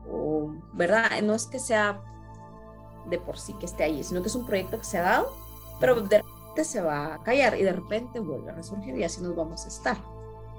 o, 0.09 0.53
¿verdad? 0.73 1.09
No 1.23 1.33
es 1.33 1.47
que 1.47 1.59
sea 1.59 2.01
de 3.09 3.19
por 3.19 3.37
sí 3.37 3.53
que 3.53 3.65
esté 3.65 3.83
ahí, 3.83 4.03
sino 4.03 4.21
que 4.21 4.27
es 4.27 4.35
un 4.35 4.45
proyecto 4.45 4.77
que 4.77 4.85
se 4.85 4.97
ha 4.97 5.03
dado, 5.03 5.33
pero 5.79 6.01
de 6.01 6.17
repente 6.17 6.63
se 6.63 6.81
va 6.81 7.15
a 7.15 7.23
callar 7.23 7.57
y 7.57 7.63
de 7.63 7.73
repente 7.73 8.19
vuelve 8.19 8.51
a 8.51 8.55
resurgir 8.55 8.95
y 8.97 9.03
así 9.03 9.21
nos 9.21 9.35
vamos 9.35 9.65
a 9.65 9.67
estar, 9.67 9.97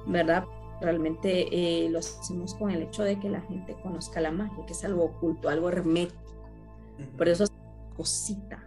¿verdad? 0.07 0.45
Realmente 0.81 1.49
eh, 1.51 1.89
lo 1.89 2.01
hacemos 2.01 2.55
con 2.55 2.71
el 2.71 2.83
hecho 2.83 3.03
de 3.03 3.19
que 3.19 3.31
la 3.31 3.41
gente 3.41 3.77
conozca 3.83 4.21
la 4.21 4.31
magia, 4.31 4.67
que 4.67 4.73
es 4.73 4.85
algo 4.85 5.05
oculto, 5.05 5.49
algo 5.49 5.69
hermético. 5.69 6.21
Por 7.17 7.29
eso 7.29 7.45
es 7.45 7.53
cosita, 7.97 8.63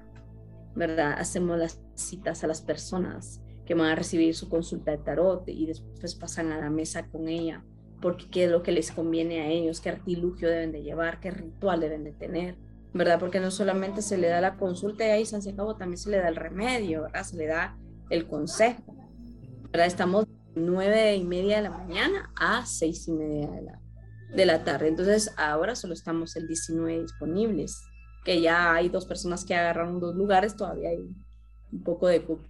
¿verdad? 0.76 1.14
Hacemos 1.20 1.58
las 1.58 1.80
citas 1.96 2.44
a 2.44 2.48
las 2.48 2.62
personas 2.62 3.42
que 3.66 3.76
van 3.76 3.92
a 3.92 3.96
recibir 3.96 4.36
su 4.36 4.50
consulta 4.50 4.92
de 4.92 4.98
tarot 4.98 5.48
y 5.48 5.68
después 5.68 6.16
pasan 6.16 6.52
a 6.52 6.58
la 6.58 6.72
mesa 6.72 7.06
con 7.08 7.28
ella, 7.28 7.64
porque 8.02 8.28
qué 8.32 8.46
es 8.46 8.52
lo 8.52 8.64
que 8.64 8.72
les 8.72 8.92
conviene 8.92 9.42
a 9.42 9.48
ellos, 9.48 9.80
qué 9.80 9.90
artilugio 9.90 10.50
deben 10.50 10.72
de 10.72 10.82
llevar, 10.82 11.20
qué 11.20 11.30
ritual 11.30 11.80
deben 11.80 12.04
de 12.04 12.12
tener, 12.12 12.58
¿verdad? 12.94 13.20
Porque 13.20 13.40
no 13.40 13.52
solamente 13.52 14.02
se 14.02 14.18
le 14.18 14.28
da 14.28 14.42
la 14.42 14.58
consulta 14.58 15.06
y 15.06 15.12
ahí 15.12 15.26
se 15.26 15.50
acabó, 15.50 15.76
también 15.76 15.98
se 15.98 16.10
le 16.10 16.18
da 16.18 16.28
el 16.28 16.36
remedio, 16.36 17.04
¿verdad? 17.04 17.24
Se 17.24 17.38
le 17.38 17.48
da 17.48 17.78
el 18.10 18.28
consejo, 18.28 18.96
¿verdad? 19.72 19.88
Estamos 19.88 20.26
nueve 20.56 21.16
y 21.16 21.24
media 21.24 21.58
de 21.58 21.64
la 21.64 21.70
mañana 21.70 22.32
a 22.36 22.66
seis 22.66 23.08
y 23.08 23.12
media 23.12 23.50
de 23.50 23.62
la, 23.62 23.80
de 24.36 24.46
la 24.46 24.64
tarde. 24.64 24.88
Entonces 24.88 25.32
ahora 25.38 25.76
solo 25.76 25.94
estamos 25.94 26.36
el 26.36 26.48
19 26.48 27.02
disponibles, 27.02 27.82
que 28.26 28.42
ya 28.42 28.74
hay 28.74 28.90
dos 28.90 29.06
personas 29.06 29.46
que 29.46 29.56
agarraron 29.56 30.00
dos 30.00 30.16
lugares, 30.16 30.56
todavía 30.56 30.90
hay 30.90 30.98
un 31.72 31.84
poco 31.84 32.08
de 32.08 32.24
cupo. 32.24 32.48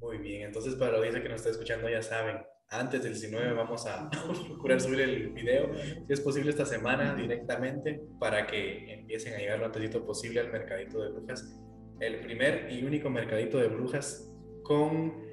Muy 0.00 0.18
bien, 0.18 0.42
entonces 0.42 0.74
para 0.74 0.92
la 0.92 0.98
audiencia 0.98 1.22
que 1.22 1.28
nos 1.28 1.38
está 1.38 1.50
escuchando 1.50 1.88
ya 1.88 2.02
saben, 2.02 2.38
antes 2.70 3.02
del 3.02 3.12
19 3.12 3.52
vamos 3.54 3.86
a 3.86 4.10
procurar 4.46 4.80
subir 4.80 5.00
el 5.00 5.30
video, 5.30 5.70
si 6.06 6.12
es 6.12 6.20
posible 6.20 6.50
esta 6.50 6.66
semana 6.66 7.14
directamente, 7.14 8.02
para 8.18 8.46
que 8.46 8.94
empiecen 8.94 9.34
a 9.34 9.38
llegar 9.38 9.58
lo 9.58 9.66
antes 9.66 10.04
posible 10.04 10.40
al 10.40 10.52
mercadito 10.52 11.02
de 11.02 11.10
brujas. 11.10 11.58
El 12.00 12.20
primer 12.20 12.70
y 12.70 12.84
único 12.84 13.10
mercadito 13.10 13.58
de 13.58 13.68
brujas 13.68 14.30
con 14.62 15.28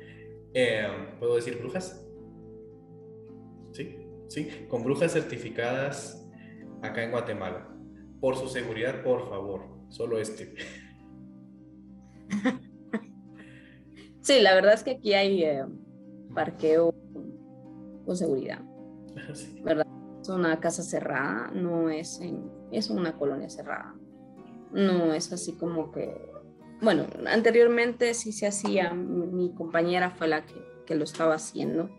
eh, 0.57 0.88
¿Puedo 1.20 1.36
decir 1.36 1.57
brujas? 1.57 2.02
Sí, 3.74 3.98
sí, 4.30 4.66
con 4.70 4.84
brujas 4.86 5.12
certificadas 5.12 6.26
acá 6.82 7.03
en 7.03 7.12
Guatemala. 7.12 7.70
Por 8.22 8.38
su 8.38 8.48
seguridad, 8.48 9.03
por 9.03 9.28
favor, 9.28 9.68
solo 9.90 10.18
este. 10.18 10.56
Sí, 14.22 14.41
la 14.41 14.56
verdad 14.56 14.74
es 14.74 14.84
que 14.84 14.90
aquí 14.90 15.14
hay 15.14 15.44
eh, 15.44 15.66
parqueo 16.34 16.95
con 18.06 18.15
seguridad. 18.15 18.60
¿Verdad? 19.64 19.88
Es 20.22 20.30
una 20.30 20.60
casa 20.60 20.84
cerrada, 20.84 21.52
no 21.53 21.90
es 21.90 22.19
en, 22.19 22.49
es 22.72 22.90
una 22.90 23.18
colonia 23.18 23.49
cerrada. 23.49 23.95
No 24.72 25.14
es 25.14 25.32
así 25.32 25.53
como 25.53 25.91
que 25.91 26.36
bueno, 26.82 27.06
anteriormente 27.27 28.14
sí 28.14 28.32
se 28.32 28.48
hacía, 28.48 28.94
mi, 28.94 29.53
compañera 29.53 30.11
fue 30.11 30.27
la 30.27 30.45
que, 30.45 30.56
que, 30.86 30.95
lo 30.95 31.03
estaba 31.03 31.36
haciendo. 31.36 31.90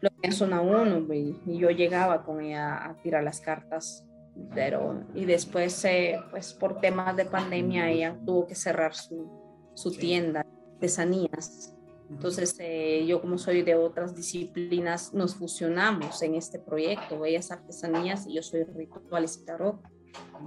Lo 0.00 0.10
en 0.22 0.32
zona 0.32 0.60
1 0.60 1.12
y, 1.14 1.58
yo 1.58 1.70
llegaba 1.70 2.24
con 2.24 2.40
ella 2.40 2.84
a 2.84 3.00
tirar 3.02 3.24
las 3.24 3.40
cartas, 3.40 4.06
pero 4.54 5.04
y 5.14 5.24
después, 5.24 5.84
eh, 5.84 6.20
pues 6.30 6.52
por 6.54 6.80
temas 6.80 7.16
de 7.16 7.24
pandemia, 7.24 7.90
ella 7.90 8.18
tuvo 8.26 8.46
que 8.46 8.54
cerrar 8.54 8.94
su, 8.94 9.72
su 9.74 9.92
tienda 9.92 10.42
de 10.42 10.74
artesanías. 10.74 11.74
Entonces, 12.12 12.56
eh, 12.60 13.04
yo 13.06 13.20
como 13.20 13.38
soy 13.38 13.62
de 13.62 13.74
otras 13.74 14.14
disciplinas, 14.14 15.12
nos 15.12 15.34
fusionamos 15.34 16.22
en 16.22 16.34
este 16.34 16.58
proyecto, 16.58 17.24
ellas 17.24 17.50
artesanías 17.50 18.26
y 18.26 18.34
yo 18.34 18.42
soy 18.42 18.64
rituales 18.64 19.38
y 19.42 19.44
tarot, 19.44 19.80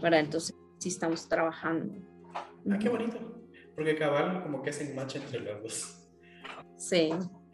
¿verdad? 0.02 0.22
Entonces, 0.22 0.56
sí 0.78 0.90
estamos 0.90 1.28
trabajando. 1.28 1.94
Ah, 2.70 2.78
qué 2.80 2.90
bonito. 2.90 3.18
Porque 3.76 3.96
cabal 3.96 4.44
como 4.44 4.62
que 4.62 4.70
hacen 4.70 4.96
match 4.96 5.18
entre 5.18 5.40
los 5.40 5.62
dos. 5.62 6.10
Sí, 6.78 7.10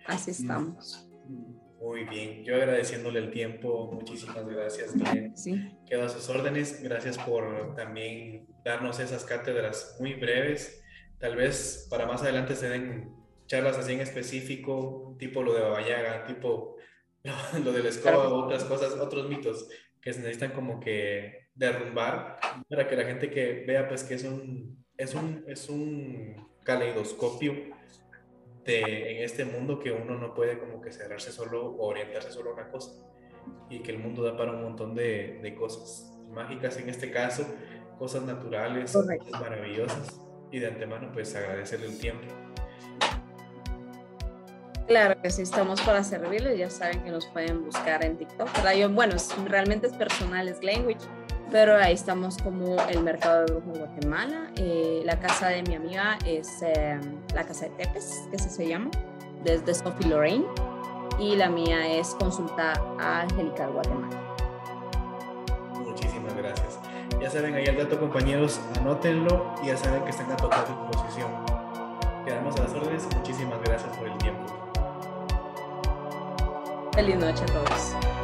así 0.05 0.31
estamos. 0.31 1.09
Muy 1.79 2.03
bien, 2.03 2.43
yo 2.43 2.55
agradeciéndole 2.55 3.19
el 3.19 3.31
tiempo, 3.31 3.89
muchísimas 3.91 4.45
gracias, 4.47 4.93
Glenn. 4.95 5.31
Sí. 5.35 5.55
Quedo 5.88 6.05
a 6.05 6.09
sus 6.09 6.29
órdenes, 6.29 6.83
gracias 6.83 7.17
por 7.17 7.73
también 7.73 8.45
darnos 8.63 8.99
esas 8.99 9.25
cátedras 9.25 9.97
muy 9.99 10.13
breves. 10.13 10.83
Tal 11.17 11.35
vez 11.35 11.88
para 11.89 12.05
más 12.05 12.21
adelante 12.21 12.55
se 12.55 12.69
den 12.69 13.20
charlas 13.52 13.78
así 13.78 13.91
en 13.91 13.99
específico, 13.99 15.14
tipo 15.19 15.44
lo 15.44 15.53
de 15.53 15.60
Babayaga, 15.60 16.23
tipo 16.26 16.78
lo, 17.65 17.73
del 17.73 17.86
escoba, 17.86 18.30
otras 18.30 18.64
cosas, 18.64 18.94
otros 18.94 19.28
mitos 19.28 19.68
que 19.99 20.14
se 20.14 20.19
necesitan 20.22 20.52
como 20.52 20.80
que 20.80 21.49
derrumbar 21.53 22.40
para 22.69 22.88
que 22.88 22.95
la 22.95 23.03
gente 23.03 23.30
que 23.30 23.65
vea 23.68 23.90
pues 23.90 24.06
que 24.06 24.14
es 24.14 24.23
un 24.23 24.82
es 24.95 25.14
un, 25.15 25.44
es 25.48 25.68
un 25.68 26.49
caleidoscopio 26.64 27.76
de, 28.64 29.18
en 29.18 29.23
este 29.23 29.44
mundo 29.44 29.80
que 29.80 29.91
uno 29.91 30.18
no 30.18 30.34
puede 30.34 30.57
como 30.57 30.80
que 30.80 30.94
cerrarse 30.94 31.34
solo 31.34 31.65
o 31.65 31.88
orientarse 31.88 32.32
solo 32.32 32.52
a 32.52 32.53
una 32.53 32.69
cosa 32.69 32.91
y 33.69 33.80
que 33.80 33.91
el 33.91 33.99
mundo 33.99 34.23
da 34.23 34.38
para 34.38 34.53
un 34.53 34.64
montón 34.64 34.95
de, 34.95 35.40
de 35.41 35.56
cosas 35.56 36.18
mágicas. 36.30 36.78
En 36.78 36.88
este 36.88 37.11
caso, 37.11 37.45
cosas 37.99 38.23
naturales, 38.23 38.94
cosas 38.94 39.19
maravillosas 39.32 40.22
y 40.52 40.60
de 40.60 40.68
antemano 40.68 41.11
pues 41.11 41.36
agradecerle 41.36 41.88
el 41.88 41.99
tiempo. 41.99 42.28
Claro 44.91 45.22
que 45.22 45.30
sí, 45.30 45.43
estamos 45.43 45.80
para 45.84 46.03
servirles, 46.03 46.59
ya 46.59 46.69
saben 46.69 47.01
que 47.01 47.11
nos 47.11 47.26
pueden 47.27 47.63
buscar 47.63 48.03
en 48.03 48.18
TikTok, 48.18 48.49
Yo, 48.77 48.89
bueno, 48.89 49.15
realmente 49.47 49.88
es 49.88 49.93
personal, 49.93 50.49
es 50.49 50.61
language 50.61 50.99
pero 51.49 51.77
ahí 51.77 51.93
estamos 51.93 52.38
como 52.38 52.76
el 52.89 53.01
mercado 53.01 53.45
de 53.45 53.53
brujos 53.53 53.80
Guatemala. 53.80 54.51
Eh, 54.57 55.01
la 55.05 55.18
casa 55.18 55.47
de 55.47 55.63
mi 55.63 55.76
amiga 55.76 56.18
es 56.26 56.61
em, 56.61 57.22
la 57.34 57.45
casa 57.45 57.68
de 57.68 57.72
Tepes, 57.72 58.27
que 58.31 58.38
se 58.38 58.68
llama, 58.68 58.91
desde 59.45 59.73
Sophie 59.73 60.09
Lorraine, 60.09 60.45
y 61.19 61.38
la 61.38 61.49
mía 61.49 61.88
es 61.88 62.13
Consulta 62.15 62.73
Angelical 62.99 63.72
Guatemala. 63.72 64.35
Muchísimas 65.73 66.35
gracias. 66.35 66.80
Ya 67.22 67.30
saben, 67.30 67.55
ahí 67.55 67.63
el 67.63 67.77
dato, 67.77 67.97
compañeros, 67.97 68.59
anótenlo 68.77 69.55
y 69.63 69.68
ya 69.68 69.77
saben 69.77 70.03
que 70.03 70.09
están 70.09 70.30
a 70.34 70.35
total 70.35 70.65
disposición. 70.68 71.31
Quedamos 72.26 72.57
a 72.57 72.63
las 72.63 72.73
órdenes. 72.73 73.07
Muchísimas 73.15 73.61
gracias 73.61 73.95
por 73.97 74.09
el 74.09 74.18
tiempo. 74.18 74.60
Feliz 76.93 77.18
noche 77.18 77.43
a 77.43 77.45
todos. 77.45 77.95
Feliz 77.95 78.20